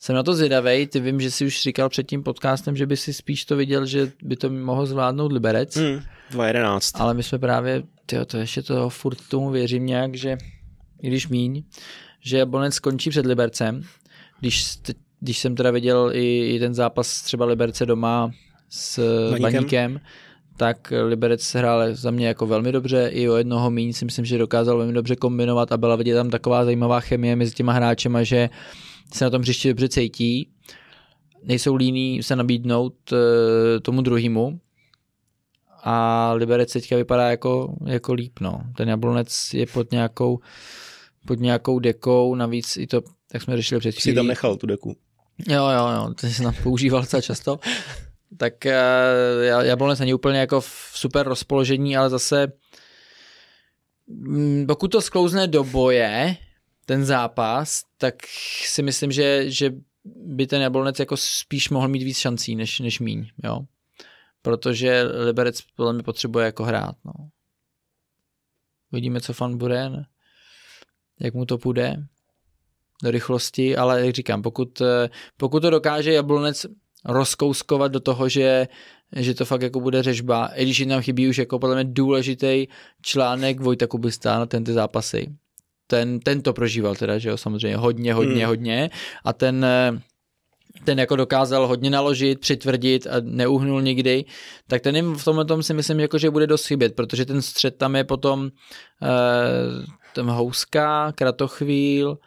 jsem 0.00 0.16
na 0.16 0.22
to 0.22 0.34
zvědavej, 0.34 0.86
ty 0.86 1.00
vím, 1.00 1.20
že 1.20 1.30
jsi 1.30 1.46
už 1.46 1.62
říkal 1.62 1.88
před 1.88 2.06
tím 2.06 2.22
podcastem, 2.22 2.76
že 2.76 2.86
by 2.86 2.96
si 2.96 3.12
spíš 3.12 3.44
to 3.44 3.56
viděl, 3.56 3.86
že 3.86 4.12
by 4.22 4.36
to 4.36 4.50
mohl 4.50 4.86
zvládnout 4.86 5.32
Liberec, 5.32 5.76
Hmm, 5.76 6.00
2.11. 6.30 7.00
ale 7.00 7.14
my 7.14 7.22
jsme 7.22 7.38
právě, 7.38 7.82
tyjo, 8.06 8.24
to 8.24 8.36
ještě 8.36 8.62
to 8.62 8.90
furt 8.90 9.18
tomu 9.28 9.50
věřím 9.50 9.86
nějak, 9.86 10.14
že 10.14 10.38
i 11.02 11.06
když 11.06 11.28
míň, 11.28 11.62
že 12.20 12.38
Jablonec 12.38 12.74
skončí 12.74 13.10
před 13.10 13.26
Libercem, 13.26 13.82
když, 14.40 14.78
když 15.20 15.38
jsem 15.38 15.54
teda 15.54 15.70
viděl 15.70 16.10
i, 16.12 16.54
i 16.54 16.58
ten 16.58 16.74
zápas 16.74 17.22
třeba 17.22 17.46
Liberce 17.46 17.86
doma 17.86 18.30
s 18.70 18.98
Baníkem. 19.30 19.52
Baníkem, 19.52 20.00
tak 20.56 20.92
Liberec 21.04 21.54
hrál 21.54 21.94
za 21.94 22.10
mě 22.10 22.26
jako 22.26 22.46
velmi 22.46 22.72
dobře, 22.72 23.08
i 23.12 23.28
o 23.28 23.36
jednoho 23.36 23.70
míň 23.70 23.92
si 23.92 24.04
myslím, 24.04 24.24
že 24.24 24.38
dokázal 24.38 24.78
velmi 24.78 24.92
dobře 24.92 25.16
kombinovat 25.16 25.72
a 25.72 25.76
byla 25.76 25.96
vidět 25.96 26.14
tam 26.14 26.30
taková 26.30 26.64
zajímavá 26.64 27.00
chemie 27.00 27.36
mezi 27.36 27.54
těma 27.54 27.72
hráčema, 27.72 28.22
že 28.22 28.50
se 29.14 29.24
na 29.24 29.30
tom 29.30 29.42
hřišti 29.42 29.68
dobře 29.68 29.88
cítí, 29.88 30.50
nejsou 31.42 31.74
líní 31.74 32.22
se 32.22 32.36
nabídnout 32.36 32.94
eh, 33.12 33.80
tomu 33.80 34.02
druhému 34.02 34.60
a 35.82 36.32
Liberec 36.32 36.72
teďka 36.72 36.96
vypadá 36.96 37.30
jako, 37.30 37.76
jako 37.86 38.12
líp, 38.12 38.40
no. 38.40 38.60
Ten 38.76 38.88
Jablonec 38.88 39.54
je 39.54 39.66
pod 39.66 39.92
nějakou, 39.92 40.38
pod 41.26 41.40
nějakou 41.40 41.78
dekou, 41.78 42.34
navíc 42.34 42.76
i 42.76 42.86
to, 42.86 43.02
jak 43.32 43.42
jsme 43.42 43.56
řešili 43.56 43.78
před 43.78 43.94
chvílí. 43.94 44.14
tam 44.14 44.26
nechal 44.26 44.56
tu 44.56 44.66
deku. 44.66 44.96
Jo, 45.48 45.68
jo, 45.68 45.88
jo, 45.94 46.14
to 46.20 46.26
jsem 46.26 46.44
tam 46.44 46.54
používal 46.62 47.00
docela 47.00 47.20
často. 47.20 47.60
tak 48.36 48.66
eh, 48.66 48.76
Jablonec 49.62 49.98
není 49.98 50.14
úplně 50.14 50.38
jako 50.38 50.60
v 50.60 50.90
super 50.94 51.28
rozpoložení, 51.28 51.96
ale 51.96 52.10
zase 52.10 52.52
mm, 54.06 54.66
pokud 54.66 54.88
to 54.88 55.00
sklouzne 55.00 55.46
do 55.46 55.64
boje, 55.64 56.36
ten 56.86 57.04
zápas, 57.04 57.82
tak 57.98 58.14
si 58.64 58.82
myslím, 58.82 59.12
že, 59.12 59.50
že 59.50 59.70
by 60.04 60.46
ten 60.46 60.62
Jablonec 60.62 60.98
jako 60.98 61.16
spíš 61.16 61.70
mohl 61.70 61.88
mít 61.88 62.02
víc 62.02 62.18
šancí 62.18 62.56
než, 62.56 62.80
než 62.80 63.00
míň, 63.00 63.26
jo. 63.44 63.60
Protože 64.42 65.02
Liberec 65.02 65.60
podle 65.76 65.92
mě 65.92 66.02
potřebuje 66.02 66.44
jako 66.44 66.64
hrát, 66.64 66.96
no. 67.04 67.12
Uvidíme, 68.92 69.20
co 69.20 69.32
fan 69.32 69.58
bude, 69.58 69.90
ne? 69.90 70.06
jak 71.20 71.34
mu 71.34 71.44
to 71.44 71.58
půjde 71.58 71.96
do 73.02 73.10
rychlosti, 73.10 73.76
ale 73.76 74.06
jak 74.06 74.14
říkám, 74.14 74.42
pokud, 74.42 74.82
pokud 75.36 75.60
to 75.60 75.70
dokáže 75.70 76.12
Jablonec 76.12 76.66
rozkouskovat 77.04 77.92
do 77.92 78.00
toho, 78.00 78.28
že, 78.28 78.68
že 79.16 79.34
to 79.34 79.44
fakt 79.44 79.62
jako 79.62 79.80
bude 79.80 80.02
řežba, 80.02 80.46
i 80.46 80.62
když 80.62 80.78
jim 80.78 80.88
tam 80.88 81.02
chybí 81.02 81.28
už 81.28 81.38
jako 81.38 81.58
podle 81.58 81.74
mě 81.74 81.84
důležitý 81.84 82.66
článek 83.02 83.60
Vojta 83.60 83.86
Kubista 83.86 84.38
na 84.38 84.46
ten 84.46 84.64
ty 84.64 84.72
zápasy. 84.72 85.36
Ten, 85.86 86.20
ten 86.20 86.42
to 86.42 86.52
prožíval 86.52 86.94
teda, 86.94 87.18
že 87.18 87.28
jo, 87.28 87.36
samozřejmě 87.36 87.76
hodně, 87.76 88.14
hodně, 88.14 88.34
Hmm. 88.34 88.46
hodně 88.46 88.90
a 89.24 89.32
ten, 89.32 89.64
eh, 89.64 90.00
ten 90.84 90.98
jako 90.98 91.16
dokázal 91.16 91.66
hodně 91.66 91.90
naložit, 91.90 92.40
přitvrdit 92.40 93.06
a 93.06 93.10
neuhnul 93.20 93.82
nikdy, 93.82 94.24
tak 94.66 94.82
ten 94.82 94.96
jim 94.96 95.14
v 95.14 95.24
tomhle 95.24 95.44
tom 95.44 95.62
si 95.62 95.74
myslím, 95.74 96.00
jako, 96.00 96.18
že 96.18 96.30
bude 96.30 96.46
dost 96.46 96.66
chybět, 96.66 96.96
protože 96.96 97.24
ten 97.24 97.42
střed 97.42 97.76
tam 97.76 97.96
je 97.96 98.04
potom 98.04 98.50
eh, 99.02 99.06
ten 100.14 100.26
Houska, 100.26 101.12
Kratochvíl 101.12 102.18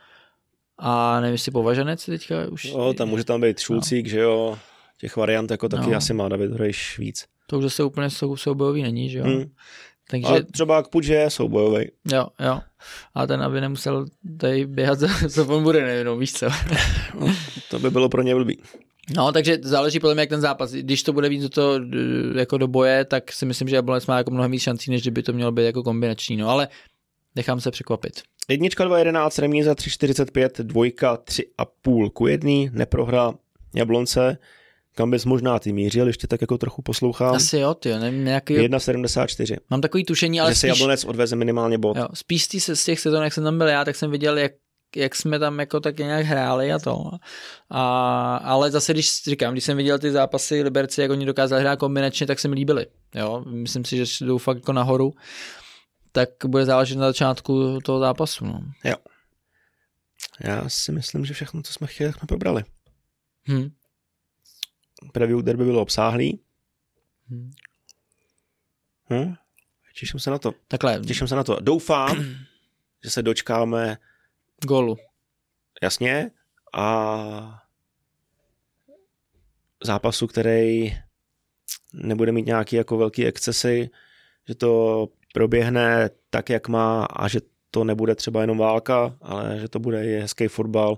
a 0.78 1.20
nevím, 1.20 1.32
jestli 1.32 1.52
považenec 1.52 2.06
teďka 2.06 2.36
už. 2.52 2.74
No, 2.74 2.94
tam 2.94 3.10
může 3.10 3.24
tam 3.24 3.42
být 3.42 3.60
Šulcík, 3.60 4.06
no. 4.06 4.10
že 4.10 4.20
jo, 4.20 4.60
těch 5.00 5.16
variant 5.16 5.52
jako 5.52 5.70
taky 5.70 5.90
no. 5.90 5.98
asi 5.98 6.14
má 6.14 6.30
David 6.30 6.52
Hrejš 6.52 7.00
víc. 7.00 7.26
To 7.48 7.58
už 7.58 7.64
zase 7.64 7.84
úplně 7.84 8.10
sou, 8.10 8.38
soubojový 8.38 8.84
není, 8.84 9.10
že 9.10 9.20
jo. 9.20 9.26
Hmm. 9.26 9.44
Takže... 10.10 10.28
Ale 10.28 10.44
třeba 10.44 10.84
k 10.84 10.88
Pudže 10.88 11.14
je 11.14 11.30
soubojový. 11.30 11.86
Jo, 12.14 12.28
jo. 12.40 12.60
A 13.16 13.28
ten, 13.28 13.44
aby 13.44 13.62
nemusel 13.62 14.06
tady 14.38 14.66
běhat 14.66 15.00
za, 15.00 15.08
za 15.28 15.48
on 15.48 15.64
bude, 15.64 15.82
nevím, 15.82 16.20
víš 16.20 16.34
co. 16.34 16.48
to 17.70 17.80
by 17.80 17.90
bylo 17.90 18.10
pro 18.10 18.22
ně 18.22 18.36
blbý. 18.36 18.62
No, 19.16 19.32
takže 19.32 19.58
záleží 19.62 20.00
podle 20.00 20.14
mě, 20.14 20.22
jak 20.22 20.30
ten 20.30 20.42
zápas. 20.42 20.72
Když 20.72 21.04
to 21.04 21.14
bude 21.14 21.30
víc 21.30 21.44
do 21.44 21.50
toho, 21.50 21.80
jako 22.36 22.58
do 22.58 22.68
boje, 22.68 23.06
tak 23.06 23.32
si 23.32 23.46
myslím, 23.46 23.68
že 23.68 23.76
Jablonec 23.76 24.06
má 24.06 24.18
jako 24.18 24.32
mnohem 24.32 24.52
víc 24.52 24.62
šancí, 24.62 24.92
než 24.92 25.02
kdyby 25.02 25.24
to 25.24 25.34
mělo 25.34 25.52
být 25.52 25.64
jako 25.64 25.84
kombinační. 25.84 26.38
No, 26.38 26.50
ale 26.50 26.68
nechám 27.36 27.62
se 27.62 27.72
překvapit. 27.72 28.22
Jednička 28.50 28.86
2.11, 28.86 29.42
remíza 29.42 29.74
3.45, 29.74 30.64
dvojka 30.64 31.16
3.5 31.16 32.10
ku 32.10 32.28
jedný, 32.28 32.70
neprohra 32.74 33.34
Jablonce 33.76 34.38
kam 34.96 35.12
bys 35.12 35.26
možná 35.26 35.60
ty 35.60 35.74
mířil, 35.74 36.08
ještě 36.08 36.28
tak 36.28 36.42
jako 36.42 36.58
trochu 36.58 36.82
poslouchám. 36.82 37.36
Asi 37.36 37.58
jo, 37.58 37.74
ty 37.74 38.00
nevím, 38.00 38.26
nějaký... 38.26 38.58
1,74. 38.58 39.58
Mám 39.70 39.82
takový 39.82 40.06
tušení, 40.06 40.42
ale 40.42 40.52
Že 40.52 40.56
spíš... 40.56 40.62
si 40.62 40.68
Jablonec 40.68 41.06
odveze 41.06 41.36
minimálně 41.36 41.78
bod. 41.78 41.98
Jo, 41.98 42.08
spíš 42.14 42.46
z, 42.46 42.76
z 42.76 42.86
těch 42.86 43.00
sezon, 43.00 43.24
jak 43.24 43.34
jsem 43.34 43.44
tam 43.44 43.58
byl 43.58 43.68
já, 43.68 43.86
tak 43.86 43.96
jsem 43.96 44.12
viděl, 44.12 44.38
jak 44.38 44.52
jak 44.96 45.16
jsme 45.16 45.40
tam 45.40 45.60
jako 45.60 45.80
tak 45.80 45.98
nějak 45.98 46.26
hráli 46.26 46.74
a 46.74 46.80
to. 46.80 47.12
A, 47.70 48.36
ale 48.36 48.72
zase, 48.72 48.94
když 48.94 49.24
říkám, 49.24 49.54
když 49.54 49.64
jsem 49.64 49.78
viděl 49.78 50.00
ty 50.00 50.12
zápasy 50.12 50.62
Liberci, 50.62 51.02
jak 51.02 51.12
oni 51.12 51.26
dokázali 51.26 51.62
hrát 51.62 51.80
kombinačně, 51.80 52.28
tak 52.28 52.40
se 52.40 52.48
mi 52.48 52.56
líbili. 52.56 52.86
Jo, 53.16 53.44
myslím 53.48 53.86
si, 53.86 54.06
že 54.06 54.26
jdou 54.26 54.38
fakt 54.38 54.58
jako 54.58 54.74
nahoru. 54.74 55.14
Tak 56.12 56.30
bude 56.46 56.66
záležet 56.66 56.98
na 56.98 57.08
začátku 57.08 57.80
toho 57.84 58.00
zápasu. 58.00 58.46
No. 58.46 58.62
Jo. 58.84 58.96
Já 60.40 60.70
si 60.70 60.92
myslím, 60.92 61.26
že 61.26 61.34
všechno, 61.34 61.62
co 61.62 61.74
jsme 61.74 61.88
chtěli, 61.88 62.14
jsme 62.14 62.28
probrali. 62.28 62.64
Hmm 63.46 63.70
preview 65.14 65.42
derby 65.42 65.66
bylo 65.66 65.82
obsáhlý. 65.82 66.40
Hmm. 67.30 67.52
Hm? 69.14 69.34
Těším 70.00 70.20
se 70.20 70.30
na 70.30 70.38
to. 70.40 70.54
Takhle. 70.68 71.00
Těším 71.00 71.28
se 71.28 71.36
na 71.36 71.44
to. 71.44 71.58
Doufám, 71.60 72.26
že 73.04 73.10
se 73.10 73.24
dočkáme 73.24 73.98
golu. 74.66 74.98
Jasně. 75.84 76.32
A 76.74 77.64
zápasu, 79.84 80.28
který 80.28 80.98
nebude 81.94 82.32
mít 82.32 82.46
nějaký 82.46 82.76
jako 82.76 82.98
velký 82.98 83.26
excesy, 83.26 83.90
že 84.48 84.56
to 84.56 85.08
proběhne 85.34 86.10
tak, 86.30 86.50
jak 86.50 86.68
má 86.68 87.06
a 87.06 87.28
že 87.28 87.40
to 87.72 87.84
nebude 87.84 88.16
třeba 88.16 88.42
jenom 88.42 88.58
válka, 88.58 89.18
ale 89.22 89.60
že 89.60 89.70
to 89.70 89.80
bude 89.80 90.06
i 90.06 90.20
hezký 90.20 90.48
fotbal, 90.48 90.98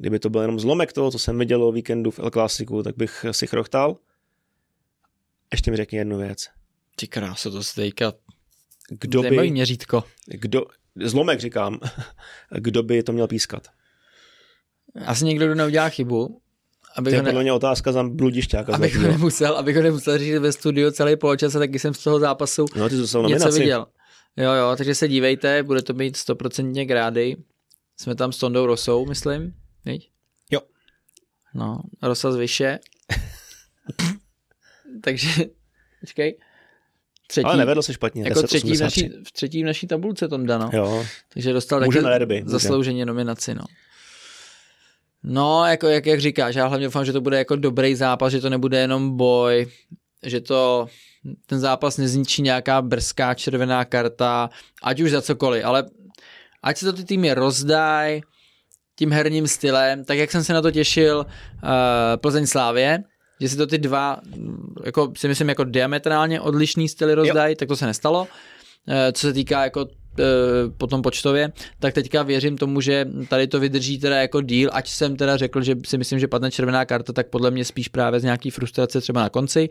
Kdyby 0.00 0.18
to 0.18 0.30
byl 0.30 0.40
jenom 0.40 0.60
zlomek 0.60 0.92
toho, 0.92 1.10
co 1.10 1.18
jsem 1.18 1.38
viděl 1.38 1.64
o 1.64 1.72
víkendu 1.72 2.10
v 2.10 2.18
El 2.18 2.30
Clasiku, 2.30 2.82
tak 2.82 2.96
bych 2.96 3.26
si 3.30 3.46
chrochtal. 3.46 3.96
Ještě 5.52 5.70
mi 5.70 5.76
řekni 5.76 5.98
jednu 5.98 6.18
věc. 6.18 6.46
Ty 6.96 7.06
kráso, 7.06 7.50
to 7.50 7.62
stejka. 7.62 8.12
Kdo 8.88 9.22
by... 9.22 9.50
měřítko. 9.50 10.04
Kdo, 10.26 10.64
zlomek 11.04 11.40
říkám. 11.40 11.80
Kdo 12.58 12.82
by 12.82 13.02
to 13.02 13.12
měl 13.12 13.26
pískat? 13.26 13.66
Asi 15.06 15.24
někdo, 15.24 15.46
kdo 15.46 15.54
neudělá 15.54 15.88
chybu. 15.88 16.40
Abych 16.96 17.12
to 17.12 17.16
je 17.16 17.22
podle 17.22 17.42
mě 17.42 17.52
otázka 17.52 17.92
za 17.92 18.02
bludišťáka. 18.02 18.74
Abych 18.74 18.96
ho, 18.96 19.02
nemusel, 19.02 19.56
abych 19.56 19.76
ho 19.76 19.82
nemusel 19.82 20.18
říct 20.18 20.38
ve 20.38 20.52
studiu 20.52 20.90
celý 20.90 21.16
poločas 21.16 21.54
a 21.54 21.58
taky 21.58 21.78
jsem 21.78 21.94
z 21.94 22.02
toho 22.04 22.20
zápasu 22.20 22.66
no, 22.76 22.88
ty 22.88 22.96
něco 22.96 23.22
nominaci. 23.22 23.60
viděl. 23.60 23.86
Jo, 24.36 24.52
jo, 24.52 24.74
takže 24.76 24.94
se 24.94 25.08
dívejte, 25.08 25.62
bude 25.62 25.82
to 25.82 25.94
být 25.94 26.16
stoprocentně 26.16 26.86
grády. 26.86 27.36
Jsme 27.96 28.14
tam 28.14 28.32
s 28.32 28.38
Tondou 28.38 28.66
Rosou, 28.66 29.06
myslím. 29.06 29.59
No, 31.54 31.80
rozsaz 32.02 32.36
vyše. 32.36 32.78
Takže, 35.02 35.44
počkej. 36.00 36.38
Třetí, 37.26 37.44
Ale 37.44 37.56
nevedl 37.56 37.82
se 37.82 37.92
špatně. 37.92 38.22
Jako 38.24 38.42
třetí 38.42 38.76
v, 38.76 38.80
naší, 38.80 39.08
v 39.26 39.32
třetí 39.32 39.62
v 39.62 39.66
naší 39.66 39.86
tabulce 39.86 40.28
tom 40.28 40.46
dano. 40.46 40.70
Jo. 40.72 41.06
Takže 41.34 41.52
dostal 41.52 41.80
taky 41.80 42.00
derby, 42.02 42.42
zaslouženě 42.46 43.06
nominaci, 43.06 43.54
no. 43.54 43.64
No, 45.22 45.66
jako 45.66 45.86
jak, 45.86 46.06
jak 46.06 46.20
říkáš, 46.20 46.54
já 46.54 46.66
hlavně 46.66 46.86
doufám, 46.86 47.04
že 47.04 47.12
to 47.12 47.20
bude 47.20 47.38
jako 47.38 47.56
dobrý 47.56 47.94
zápas, 47.94 48.32
že 48.32 48.40
to 48.40 48.50
nebude 48.50 48.78
jenom 48.78 49.16
boj, 49.16 49.66
že 50.22 50.40
to 50.40 50.86
ten 51.46 51.60
zápas 51.60 51.96
nezničí 51.96 52.42
nějaká 52.42 52.82
brzká 52.82 53.34
červená 53.34 53.84
karta, 53.84 54.50
ať 54.82 55.00
už 55.00 55.10
za 55.10 55.22
cokoliv, 55.22 55.64
ale 55.64 55.84
ať 56.62 56.76
se 56.76 56.86
to 56.86 56.92
ty 56.92 57.04
týmy 57.04 57.34
rozdají, 57.34 58.22
tím 59.00 59.12
herním 59.12 59.48
stylem, 59.48 60.04
tak 60.04 60.18
jak 60.18 60.30
jsem 60.30 60.44
se 60.44 60.52
na 60.52 60.62
to 60.62 60.70
těšil 60.70 61.26
uh, 61.26 61.68
Plzeň 62.16 62.46
Slávě, 62.46 63.02
že 63.40 63.48
si 63.48 63.56
to 63.56 63.66
ty 63.66 63.78
dva, 63.78 64.20
jako 64.84 65.12
si 65.16 65.28
myslím, 65.28 65.48
jako 65.48 65.64
diametrálně 65.64 66.40
odlišný 66.40 66.88
styly 66.88 67.14
rozdají, 67.14 67.56
tak 67.56 67.68
to 67.68 67.76
se 67.76 67.86
nestalo. 67.86 68.20
Uh, 68.20 68.94
co 69.12 69.26
se 69.26 69.32
týká 69.32 69.64
jako 69.64 69.84
uh, 69.84 69.88
potom 70.76 71.02
počtově, 71.02 71.52
tak 71.78 71.94
teďka 71.94 72.22
věřím 72.22 72.58
tomu, 72.58 72.80
že 72.80 73.08
tady 73.28 73.46
to 73.46 73.60
vydrží 73.60 73.98
teda 73.98 74.20
jako 74.20 74.40
díl, 74.40 74.70
ať 74.72 74.88
jsem 74.88 75.16
teda 75.16 75.36
řekl, 75.36 75.62
že 75.62 75.76
si 75.86 75.98
myslím, 75.98 76.18
že 76.18 76.28
padne 76.28 76.50
červená 76.50 76.84
karta, 76.84 77.12
tak 77.12 77.28
podle 77.28 77.50
mě 77.50 77.64
spíš 77.64 77.88
právě 77.88 78.20
z 78.20 78.24
nějaký 78.24 78.50
frustrace 78.50 79.00
třeba 79.00 79.20
na 79.20 79.28
konci. 79.28 79.68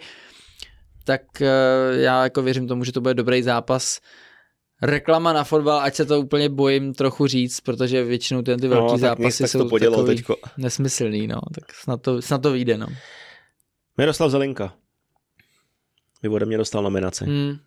Tak 1.04 1.22
uh, 1.42 1.48
já 2.02 2.24
jako 2.24 2.42
věřím 2.42 2.68
tomu, 2.68 2.84
že 2.84 2.92
to 2.92 3.02
bude 3.02 3.14
dobrý 3.14 3.44
zápas 3.44 4.00
reklama 4.82 5.34
na 5.34 5.44
fotbal, 5.44 5.80
ať 5.80 5.96
se 5.96 6.06
to 6.06 6.20
úplně 6.20 6.50
bojím 6.50 6.94
trochu 6.94 7.28
říct, 7.28 7.60
protože 7.60 8.04
většinou 8.04 8.42
ty, 8.42 8.58
ty 8.58 8.68
velký 8.68 8.92
no, 8.92 8.98
zápasy 8.98 9.48
jsou 9.48 9.70
to 9.70 9.80
takový 9.80 10.16
teďko. 10.16 10.36
nesmyslný, 10.58 11.28
no, 11.28 11.40
tak 11.54 11.74
snad 11.74 12.02
to, 12.02 12.22
snad 12.22 12.42
to 12.42 12.52
vyjde, 12.52 12.78
no. 12.78 12.88
Miroslav 13.98 14.32
Zelinka. 14.32 14.74
By 16.22 16.30
ode 16.30 16.46
mě 16.46 16.58
dostal 16.58 16.84
nominaci. 16.84 17.26
Hmm. 17.26 17.58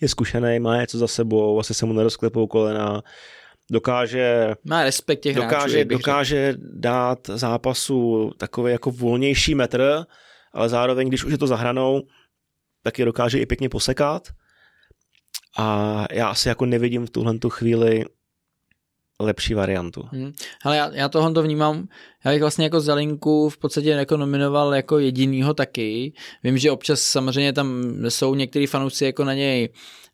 Je 0.00 0.08
zkušený, 0.08 0.58
má 0.58 0.80
něco 0.80 0.98
za 0.98 1.06
sebou, 1.06 1.60
asi 1.60 1.74
se 1.74 1.86
mu 1.86 1.92
nerozklepou 1.92 2.46
kolena, 2.46 3.02
dokáže... 3.70 4.54
Má 4.64 4.84
respekt 4.84 5.20
těch 5.20 5.36
dokáže, 5.36 5.76
hráčů, 5.76 5.88
dokáže 5.88 6.54
dát 6.58 7.18
zápasu 7.26 8.30
takový 8.36 8.72
jako 8.72 8.90
volnější 8.90 9.54
metr, 9.54 10.04
ale 10.52 10.68
zároveň, 10.68 11.08
když 11.08 11.24
už 11.24 11.32
je 11.32 11.38
to 11.38 11.46
zahranou, 11.46 12.02
tak 12.82 12.98
je 12.98 13.04
dokáže 13.04 13.38
i 13.38 13.46
pěkně 13.46 13.68
posekat 13.68 14.28
a 15.58 16.06
já 16.12 16.28
asi 16.28 16.48
jako 16.48 16.66
nevidím 16.66 17.06
v 17.06 17.10
tuhle 17.10 17.38
tu 17.38 17.50
chvíli 17.50 18.04
lepší 19.20 19.54
variantu. 19.54 20.08
Hmm. 20.12 20.32
Ale 20.64 20.76
já, 20.76 20.90
já 20.94 21.08
tohle 21.08 21.32
to 21.32 21.42
vnímám, 21.42 21.88
já 22.24 22.30
bych 22.30 22.40
vlastně 22.40 22.64
jako 22.64 22.80
Zelinku 22.80 23.48
v 23.48 23.58
podstatě 23.58 23.90
jako 23.90 24.16
nominoval 24.16 24.74
jako 24.74 24.98
jedinýho 24.98 25.54
taky. 25.54 26.12
Vím, 26.44 26.58
že 26.58 26.70
občas 26.70 27.00
samozřejmě 27.00 27.52
tam 27.52 27.82
jsou 28.08 28.34
některý 28.34 28.66
fanoušci 28.66 29.04
jako 29.04 29.24
na 29.24 29.34
něj 29.34 29.68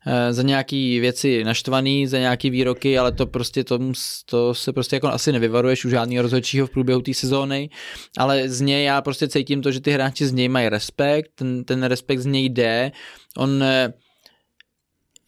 e, 0.05 0.33
za 0.33 0.41
nějaký 0.41 0.99
věci 0.99 1.43
naštvaný, 1.43 2.07
za 2.07 2.17
nějaký 2.17 2.49
výroky, 2.49 2.97
ale 2.97 3.11
to 3.11 3.27
prostě 3.27 3.63
to, 3.63 3.79
to 4.25 4.53
se 4.53 4.73
prostě 4.73 4.95
jako 4.95 5.07
asi 5.07 5.31
nevyvaruješ 5.31 5.85
u 5.85 5.89
žádného 5.89 6.21
rozhodčího 6.21 6.67
v 6.67 6.71
průběhu 6.71 7.01
té 7.01 7.13
sezóny, 7.13 7.69
ale 8.17 8.49
z 8.49 8.61
něj 8.61 8.83
já 8.83 9.01
prostě 9.01 9.27
cítím 9.27 9.61
to, 9.61 9.71
že 9.71 9.81
ty 9.81 9.91
hráči 9.91 10.27
z 10.27 10.33
něj 10.33 10.49
mají 10.49 10.69
respekt, 10.69 11.31
ten, 11.35 11.63
ten 11.63 11.83
respekt 11.83 12.19
z 12.19 12.25
něj 12.25 12.49
jde, 12.49 12.91
on 13.37 13.63
e, 13.63 13.93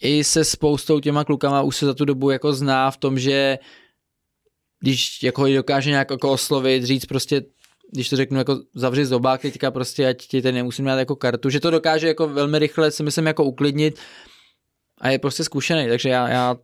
i 0.01 0.23
se 0.23 0.43
spoustou 0.43 0.99
těma 0.99 1.23
klukama 1.23 1.61
už 1.61 1.75
se 1.75 1.85
za 1.85 1.93
tu 1.93 2.05
dobu 2.05 2.29
jako 2.29 2.53
zná 2.53 2.91
v 2.91 2.97
tom, 2.97 3.19
že 3.19 3.59
když 4.79 5.23
jako 5.23 5.47
dokáže 5.47 5.89
nějak 5.89 6.11
jako 6.11 6.31
oslovit, 6.31 6.83
říct 6.83 7.05
prostě 7.05 7.41
když 7.91 8.09
to 8.09 8.15
řeknu 8.15 8.37
jako 8.37 8.59
zavři 8.75 9.05
zobák 9.05 9.41
teďka 9.41 9.71
prostě, 9.71 10.07
ať 10.07 10.27
ti 10.27 10.41
ten 10.41 10.55
nemusím 10.55 10.85
dát 10.85 10.99
jako 10.99 11.15
kartu, 11.15 11.49
že 11.49 11.59
to 11.59 11.71
dokáže 11.71 12.07
jako 12.07 12.27
velmi 12.27 12.59
rychle 12.59 12.91
si 12.91 13.03
myslím 13.03 13.27
jako 13.27 13.43
uklidnit 13.43 13.99
a 14.97 15.09
je 15.09 15.19
prostě 15.19 15.43
zkušený, 15.43 15.87
takže 15.87 16.09
já, 16.09 16.29
já 16.29 16.55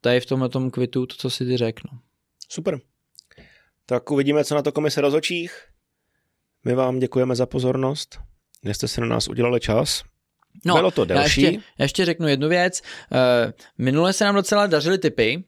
tady 0.00 0.20
v 0.20 0.26
tomhle 0.26 0.48
tom 0.48 0.70
kvitu 0.70 1.06
to, 1.06 1.14
co 1.16 1.30
si 1.30 1.46
ty 1.46 1.56
řeknu. 1.56 1.90
Super. 2.48 2.80
Tak 3.86 4.10
uvidíme, 4.10 4.44
co 4.44 4.54
na 4.54 4.62
to 4.62 4.72
komise 4.72 5.00
rozočích. 5.00 5.64
My 6.64 6.74
vám 6.74 6.98
děkujeme 6.98 7.36
za 7.36 7.46
pozornost, 7.46 8.18
že 8.64 8.74
jste 8.74 8.88
si 8.88 9.00
na 9.00 9.06
nás 9.06 9.28
udělali 9.28 9.60
čas. 9.60 10.02
No, 10.64 10.74
Bylo 10.74 10.90
to 10.90 11.04
delší. 11.04 11.42
Já 11.42 11.48
ještě, 11.48 11.64
já 11.78 11.84
ještě 11.84 12.04
řeknu 12.04 12.28
jednu 12.28 12.48
věc. 12.48 12.82
Uh, 13.10 13.52
minule 13.78 14.12
se 14.12 14.24
nám 14.24 14.34
docela 14.34 14.66
dařily 14.66 14.98
typy. 14.98 15.44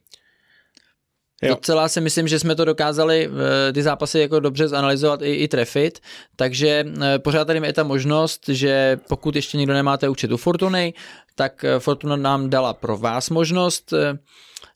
Jo. 1.42 1.54
Docela 1.54 1.88
si 1.88 2.00
myslím, 2.00 2.28
že 2.28 2.38
jsme 2.38 2.54
to 2.54 2.64
dokázali 2.64 3.28
eh, 3.68 3.72
ty 3.72 3.82
zápasy 3.82 4.18
jako 4.18 4.40
dobře 4.40 4.68
zanalizovat 4.68 5.22
i, 5.22 5.34
i 5.34 5.48
trefit, 5.48 6.00
takže 6.36 6.84
eh, 7.02 7.18
pořád 7.18 7.44
tady 7.44 7.60
je 7.66 7.72
ta 7.72 7.82
možnost, 7.82 8.48
že 8.48 8.98
pokud 9.08 9.36
ještě 9.36 9.58
někdo 9.58 9.72
nemáte 9.74 10.08
účet 10.08 10.32
u 10.32 10.36
Fortuny, 10.36 10.94
tak 11.34 11.64
eh, 11.64 11.78
Fortuna 11.78 12.16
nám 12.16 12.50
dala 12.50 12.74
pro 12.74 12.98
vás 12.98 13.30
možnost 13.30 13.92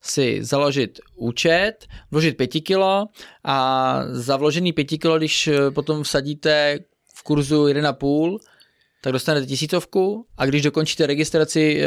si 0.02 0.44
založit 0.44 1.00
účet, 1.16 1.74
vložit 2.10 2.36
5 2.36 2.46
kilo 2.46 3.06
a 3.44 4.00
za 4.10 4.36
vložený 4.36 4.72
5 4.72 4.84
kilo, 4.84 5.18
když 5.18 5.50
potom 5.74 6.02
vsadíte 6.02 6.78
v 7.14 7.22
kurzu 7.22 7.66
1,5, 7.66 8.38
tak 9.02 9.12
dostanete 9.12 9.46
tisícovku 9.46 10.26
a 10.36 10.46
když 10.46 10.62
dokončíte 10.62 11.06
registraci 11.06 11.82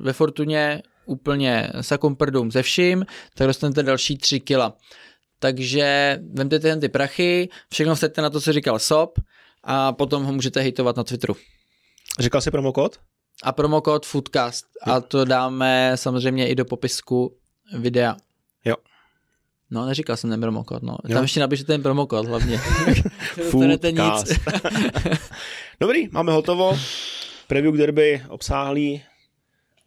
ve 0.00 0.12
Fortuně 0.12 0.82
úplně 1.06 1.70
sakumprdum 1.80 2.50
ze 2.50 2.62
vším, 2.62 3.06
tak 3.34 3.46
dostanete 3.46 3.82
další 3.82 4.18
3 4.18 4.40
kila. 4.40 4.76
Takže 5.38 6.18
vemte 6.32 6.58
ten 6.58 6.80
ty 6.80 6.88
prachy, 6.88 7.48
všechno 7.72 7.94
vstaďte 7.94 8.22
na 8.22 8.30
to, 8.30 8.40
co 8.40 8.52
říkal 8.52 8.78
Sop 8.78 9.18
a 9.64 9.92
potom 9.92 10.24
ho 10.24 10.32
můžete 10.32 10.60
hejtovat 10.60 10.96
na 10.96 11.04
Twitteru. 11.04 11.36
Říkal 12.18 12.40
jsi 12.40 12.50
promokód? 12.50 12.96
A 13.42 13.52
promokód 13.52 14.06
Foodcast. 14.06 14.66
Jo. 14.86 14.92
A 14.92 15.00
to 15.00 15.24
dáme 15.24 15.92
samozřejmě 15.94 16.48
i 16.48 16.54
do 16.54 16.64
popisku 16.64 17.36
videa. 17.78 18.16
Jo. 18.64 18.74
No, 19.70 19.86
neříkal 19.86 20.16
jsem 20.16 20.30
ten 20.30 20.40
promokód, 20.40 20.82
no. 20.82 20.96
Jo. 21.08 21.14
Tam 21.14 21.22
ještě 21.22 21.40
napište 21.40 21.66
ten 21.66 21.82
promokód 21.82 22.26
hlavně. 22.26 22.58
Foodcast. 23.50 24.26
Dobrý, 25.80 26.08
máme 26.10 26.32
hotovo. 26.32 26.78
Preview 27.46 27.76
derby 27.76 28.22
obsáhlý, 28.28 29.02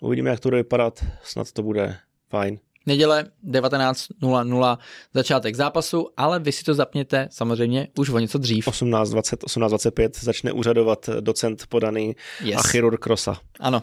Uvidíme, 0.01 0.29
jak 0.29 0.39
to 0.39 0.49
bude 0.49 0.57
vypadat, 0.57 1.05
snad 1.23 1.51
to 1.51 1.63
bude 1.63 1.97
fajn. 2.29 2.59
Neděle 2.85 3.25
19.00 3.49 4.77
začátek 5.13 5.55
zápasu, 5.55 6.09
ale 6.17 6.39
vy 6.39 6.51
si 6.51 6.63
to 6.63 6.73
zapněte 6.73 7.27
samozřejmě 7.31 7.87
už 7.97 8.09
o 8.09 8.19
něco 8.19 8.37
dřív. 8.37 8.67
18.20, 8.67 9.37
18.25 9.37 10.09
začne 10.19 10.51
úřadovat 10.51 11.09
docent 11.19 11.65
podaný 11.69 12.15
yes. 12.43 12.59
a 12.59 12.67
chirurg 12.67 13.05
Rosa. 13.05 13.37
Ano. 13.59 13.81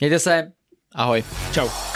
Mějte 0.00 0.18
se, 0.18 0.52
ahoj. 0.94 1.24
Čau. 1.52 1.91